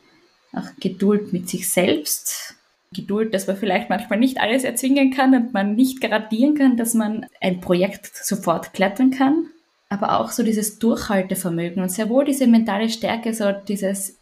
Auch 0.53 0.69
Geduld 0.81 1.33
mit 1.33 1.49
sich 1.49 1.69
selbst, 1.69 2.55
Geduld, 2.95 3.35
dass 3.35 3.47
man 3.47 3.57
vielleicht 3.57 3.91
manchmal 3.91 4.19
nicht 4.19 4.41
alles 4.41 4.65
erzwingen 4.65 5.11
kann 5.11 5.35
und 5.35 5.53
man 5.53 5.75
nicht 5.75 6.01
garantieren 6.01 6.55
kann, 6.55 6.77
dass 6.77 6.95
man 6.95 7.27
ein 7.41 7.61
Projekt 7.61 8.11
sofort 8.15 8.73
klettern 8.73 9.11
kann, 9.11 9.49
aber 9.89 10.19
auch 10.19 10.31
so 10.31 10.43
dieses 10.43 10.79
Durchhaltevermögen 10.79 11.83
und 11.83 11.91
sehr 11.91 12.09
wohl 12.09 12.25
diese 12.25 12.47
mentale 12.47 12.89
Stärke, 12.89 13.35
so 13.35 13.53
dieses, 13.53 14.19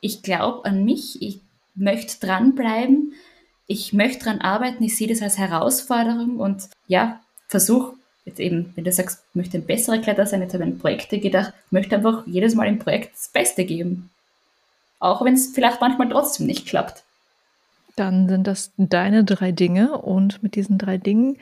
ich 0.00 0.22
glaube 0.22 0.64
an 0.64 0.84
mich, 0.84 1.20
ich 1.20 1.40
möchte 1.74 2.24
dranbleiben, 2.24 3.12
ich 3.66 3.92
möchte 3.92 4.24
dran 4.24 4.40
arbeiten, 4.40 4.84
ich 4.84 4.96
sehe 4.96 5.08
das 5.08 5.22
als 5.22 5.38
Herausforderung 5.38 6.38
und 6.38 6.68
ja, 6.86 7.20
versuche 7.48 7.94
jetzt 8.24 8.40
eben, 8.40 8.72
wenn 8.74 8.84
du 8.84 8.92
sagst, 8.92 9.24
möchte 9.34 9.58
ein 9.58 9.66
besserer 9.66 9.98
Kletterer 9.98 10.26
sein, 10.26 10.42
jetzt 10.42 10.54
habe 10.54 10.64
ich 10.64 10.70
an 10.70 10.78
Projekte 10.78 11.18
gedacht, 11.18 11.52
möchte 11.70 11.96
einfach 11.96 12.26
jedes 12.26 12.54
Mal 12.54 12.68
im 12.68 12.78
Projekt 12.78 13.14
das 13.14 13.28
Beste 13.28 13.64
geben. 13.64 14.10
Auch 14.98 15.24
wenn 15.24 15.34
es 15.34 15.48
vielleicht 15.48 15.80
manchmal 15.80 16.08
trotzdem 16.08 16.46
nicht 16.46 16.66
klappt. 16.66 17.02
Dann 17.96 18.28
sind 18.28 18.46
das 18.46 18.72
deine 18.76 19.24
drei 19.24 19.52
Dinge 19.52 19.98
und 19.98 20.42
mit 20.42 20.54
diesen 20.54 20.78
drei 20.78 20.96
Dingen 20.96 21.36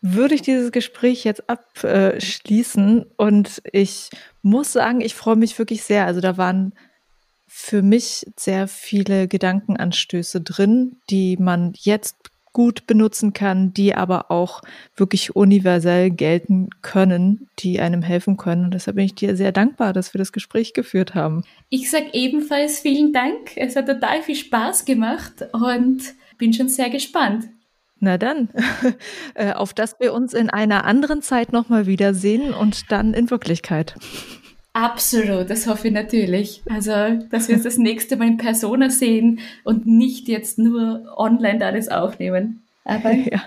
würde 0.00 0.34
ich 0.34 0.42
dieses 0.42 0.70
Gespräch 0.70 1.24
jetzt 1.24 1.42
abschließen 1.48 3.04
und 3.16 3.62
ich 3.72 4.10
muss 4.42 4.72
sagen, 4.72 5.00
ich 5.00 5.14
freue 5.14 5.34
mich 5.34 5.58
wirklich 5.58 5.82
sehr. 5.82 6.06
Also 6.06 6.20
da 6.20 6.36
waren 6.36 6.72
für 7.48 7.82
mich 7.82 8.26
sehr 8.36 8.68
viele 8.68 9.26
Gedankenanstöße 9.26 10.40
drin, 10.42 10.96
die 11.10 11.36
man 11.38 11.72
jetzt 11.76 12.16
gut 12.58 12.88
benutzen 12.88 13.32
kann, 13.32 13.72
die 13.72 13.94
aber 13.94 14.32
auch 14.32 14.62
wirklich 14.96 15.36
universell 15.36 16.10
gelten 16.10 16.70
können, 16.82 17.46
die 17.60 17.78
einem 17.78 18.02
helfen 18.02 18.36
können. 18.36 18.64
Und 18.64 18.74
deshalb 18.74 18.96
bin 18.96 19.04
ich 19.04 19.14
dir 19.14 19.36
sehr 19.36 19.52
dankbar, 19.52 19.92
dass 19.92 20.12
wir 20.12 20.18
das 20.18 20.32
Gespräch 20.32 20.72
geführt 20.72 21.14
haben. 21.14 21.44
Ich 21.68 21.88
sage 21.88 22.06
ebenfalls 22.14 22.80
vielen 22.80 23.12
Dank. 23.12 23.56
Es 23.56 23.76
hat 23.76 23.86
total 23.86 24.24
viel 24.24 24.34
Spaß 24.34 24.86
gemacht 24.86 25.34
und 25.52 26.00
bin 26.36 26.52
schon 26.52 26.68
sehr 26.68 26.90
gespannt. 26.90 27.44
Na 28.00 28.18
dann, 28.18 28.48
äh, 29.34 29.52
auf 29.52 29.72
dass 29.72 30.00
wir 30.00 30.12
uns 30.12 30.34
in 30.34 30.50
einer 30.50 30.84
anderen 30.84 31.22
Zeit 31.22 31.52
nochmal 31.52 31.86
wiedersehen 31.86 32.52
und 32.52 32.90
dann 32.90 33.14
in 33.14 33.30
Wirklichkeit. 33.30 33.94
Absolut, 34.80 35.50
das 35.50 35.66
hoffe 35.66 35.88
ich 35.88 35.92
natürlich. 35.92 36.62
Also, 36.70 36.92
dass 37.30 37.48
wir 37.48 37.56
uns 37.56 37.64
das 37.64 37.78
nächste 37.78 38.16
Mal 38.16 38.28
in 38.28 38.36
Persona 38.36 38.90
sehen 38.90 39.40
und 39.64 39.88
nicht 39.88 40.28
jetzt 40.28 40.56
nur 40.56 41.14
online 41.16 41.66
alles 41.66 41.88
aufnehmen. 41.88 42.62
Aber 42.84 43.10
ja. 43.12 43.42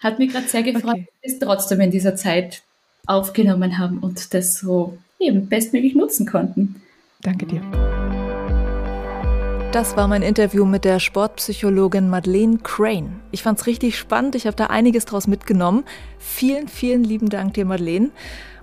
hat 0.00 0.18
mich 0.18 0.32
gerade 0.32 0.48
sehr 0.48 0.64
gefreut, 0.64 0.94
okay. 0.94 1.06
dass 1.22 1.30
wir 1.30 1.34
es 1.34 1.38
trotzdem 1.38 1.80
in 1.82 1.92
dieser 1.92 2.16
Zeit 2.16 2.62
aufgenommen 3.06 3.78
haben 3.78 4.00
und 4.00 4.34
das 4.34 4.58
so 4.58 4.98
eben 5.20 5.48
bestmöglich 5.48 5.94
nutzen 5.94 6.26
konnten. 6.26 6.82
Danke 7.22 7.46
dir. 7.46 7.62
Das 9.76 9.94
war 9.94 10.08
mein 10.08 10.22
Interview 10.22 10.64
mit 10.64 10.86
der 10.86 11.00
Sportpsychologin 11.00 12.08
Madeleine 12.08 12.56
Crane. 12.62 13.20
Ich 13.30 13.42
fand 13.42 13.60
es 13.60 13.66
richtig 13.66 13.98
spannend, 13.98 14.34
ich 14.34 14.46
habe 14.46 14.56
da 14.56 14.68
einiges 14.68 15.04
draus 15.04 15.26
mitgenommen. 15.26 15.84
Vielen, 16.18 16.66
vielen 16.66 17.04
lieben 17.04 17.28
Dank 17.28 17.52
dir, 17.52 17.66
Madeleine. 17.66 18.08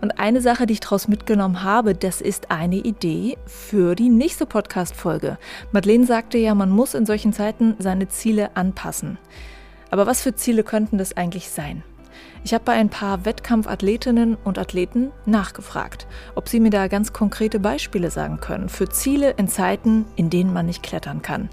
Und 0.01 0.19
eine 0.19 0.41
Sache, 0.41 0.65
die 0.65 0.73
ich 0.73 0.79
daraus 0.79 1.07
mitgenommen 1.07 1.61
habe, 1.61 1.93
das 1.93 2.19
ist 2.19 2.49
eine 2.49 2.77
Idee 2.77 3.37
für 3.45 3.93
die 3.93 4.09
nächste 4.09 4.47
Podcast-Folge. 4.47 5.37
Madeleine 5.71 6.07
sagte 6.07 6.39
ja, 6.39 6.55
man 6.55 6.71
muss 6.71 6.95
in 6.95 7.05
solchen 7.05 7.31
Zeiten 7.31 7.75
seine 7.77 8.07
Ziele 8.07 8.57
anpassen. 8.57 9.19
Aber 9.91 10.07
was 10.07 10.23
für 10.23 10.33
Ziele 10.33 10.63
könnten 10.63 10.97
das 10.97 11.15
eigentlich 11.15 11.51
sein? 11.51 11.83
Ich 12.45 12.53
habe 12.53 12.65
bei 12.65 12.73
ein 12.73 12.89
paar 12.89 13.23
Wettkampfathletinnen 13.23 14.35
und 14.35 14.59
Athleten 14.59 15.11
nachgefragt, 15.25 16.07
ob 16.35 16.49
sie 16.49 16.59
mir 16.59 16.71
da 16.71 16.87
ganz 16.89 17.13
konkrete 17.13 17.57
Beispiele 17.57 18.11
sagen 18.11 18.41
können 18.41 18.67
für 18.67 18.89
Ziele 18.89 19.31
in 19.37 19.47
Zeiten, 19.47 20.05
in 20.17 20.29
denen 20.29 20.51
man 20.51 20.65
nicht 20.65 20.83
klettern 20.83 21.21
kann. 21.21 21.49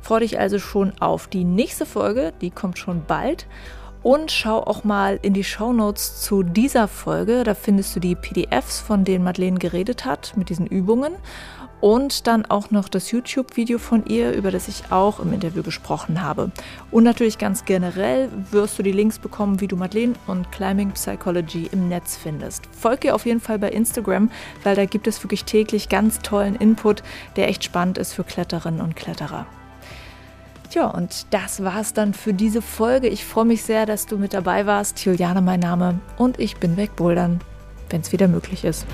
Freue 0.00 0.20
dich 0.20 0.38
also 0.38 0.60
schon 0.60 0.92
auf 1.00 1.26
die 1.26 1.42
nächste 1.42 1.86
Folge, 1.86 2.32
die 2.40 2.50
kommt 2.50 2.78
schon 2.78 3.04
bald. 3.04 3.46
Und 4.04 4.32
schau 4.32 4.58
auch 4.58 4.82
mal 4.82 5.18
in 5.22 5.32
die 5.32 5.44
Show 5.44 5.72
Notes 5.72 6.20
zu 6.20 6.42
dieser 6.42 6.88
Folge. 6.88 7.44
Da 7.44 7.54
findest 7.54 7.94
du 7.94 8.00
die 8.00 8.16
PDFs, 8.16 8.80
von 8.80 9.04
denen 9.04 9.24
Madeleine 9.24 9.58
geredet 9.58 10.04
hat, 10.04 10.36
mit 10.36 10.48
diesen 10.48 10.66
Übungen 10.66 11.12
und 11.82 12.28
dann 12.28 12.46
auch 12.46 12.70
noch 12.70 12.88
das 12.88 13.10
YouTube-Video 13.10 13.78
von 13.78 14.06
ihr, 14.06 14.32
über 14.32 14.52
das 14.52 14.68
ich 14.68 14.84
auch 14.90 15.18
im 15.18 15.32
Interview 15.32 15.64
gesprochen 15.64 16.22
habe. 16.22 16.52
Und 16.92 17.02
natürlich 17.02 17.38
ganz 17.38 17.64
generell 17.64 18.30
wirst 18.52 18.78
du 18.78 18.84
die 18.84 18.92
Links 18.92 19.18
bekommen, 19.18 19.60
wie 19.60 19.66
du 19.66 19.76
Madeleine 19.76 20.14
und 20.28 20.50
Climbing 20.52 20.92
Psychology 20.92 21.68
im 21.72 21.88
Netz 21.88 22.16
findest. 22.16 22.66
Folge 22.70 23.08
ihr 23.08 23.14
auf 23.16 23.26
jeden 23.26 23.40
Fall 23.40 23.58
bei 23.58 23.68
Instagram, 23.68 24.30
weil 24.62 24.76
da 24.76 24.84
gibt 24.84 25.08
es 25.08 25.22
wirklich 25.24 25.44
täglich 25.44 25.88
ganz 25.88 26.20
tollen 26.20 26.54
Input, 26.54 27.02
der 27.34 27.48
echt 27.48 27.64
spannend 27.64 27.98
ist 27.98 28.12
für 28.12 28.22
Kletterinnen 28.22 28.80
und 28.80 28.94
Kletterer. 28.94 29.46
Tja, 30.70 30.86
und 30.86 31.26
das 31.30 31.64
war's 31.64 31.94
dann 31.94 32.14
für 32.14 32.32
diese 32.32 32.62
Folge. 32.62 33.08
Ich 33.08 33.24
freue 33.24 33.44
mich 33.44 33.64
sehr, 33.64 33.86
dass 33.86 34.06
du 34.06 34.18
mit 34.18 34.34
dabei 34.34 34.66
warst. 34.66 35.04
Juliane 35.04 35.42
mein 35.42 35.60
Name 35.60 35.98
und 36.16 36.38
ich 36.38 36.58
bin 36.58 36.76
wegbouldern, 36.76 37.40
wenn 37.90 38.02
es 38.02 38.12
wieder 38.12 38.28
möglich 38.28 38.64
ist. 38.64 38.86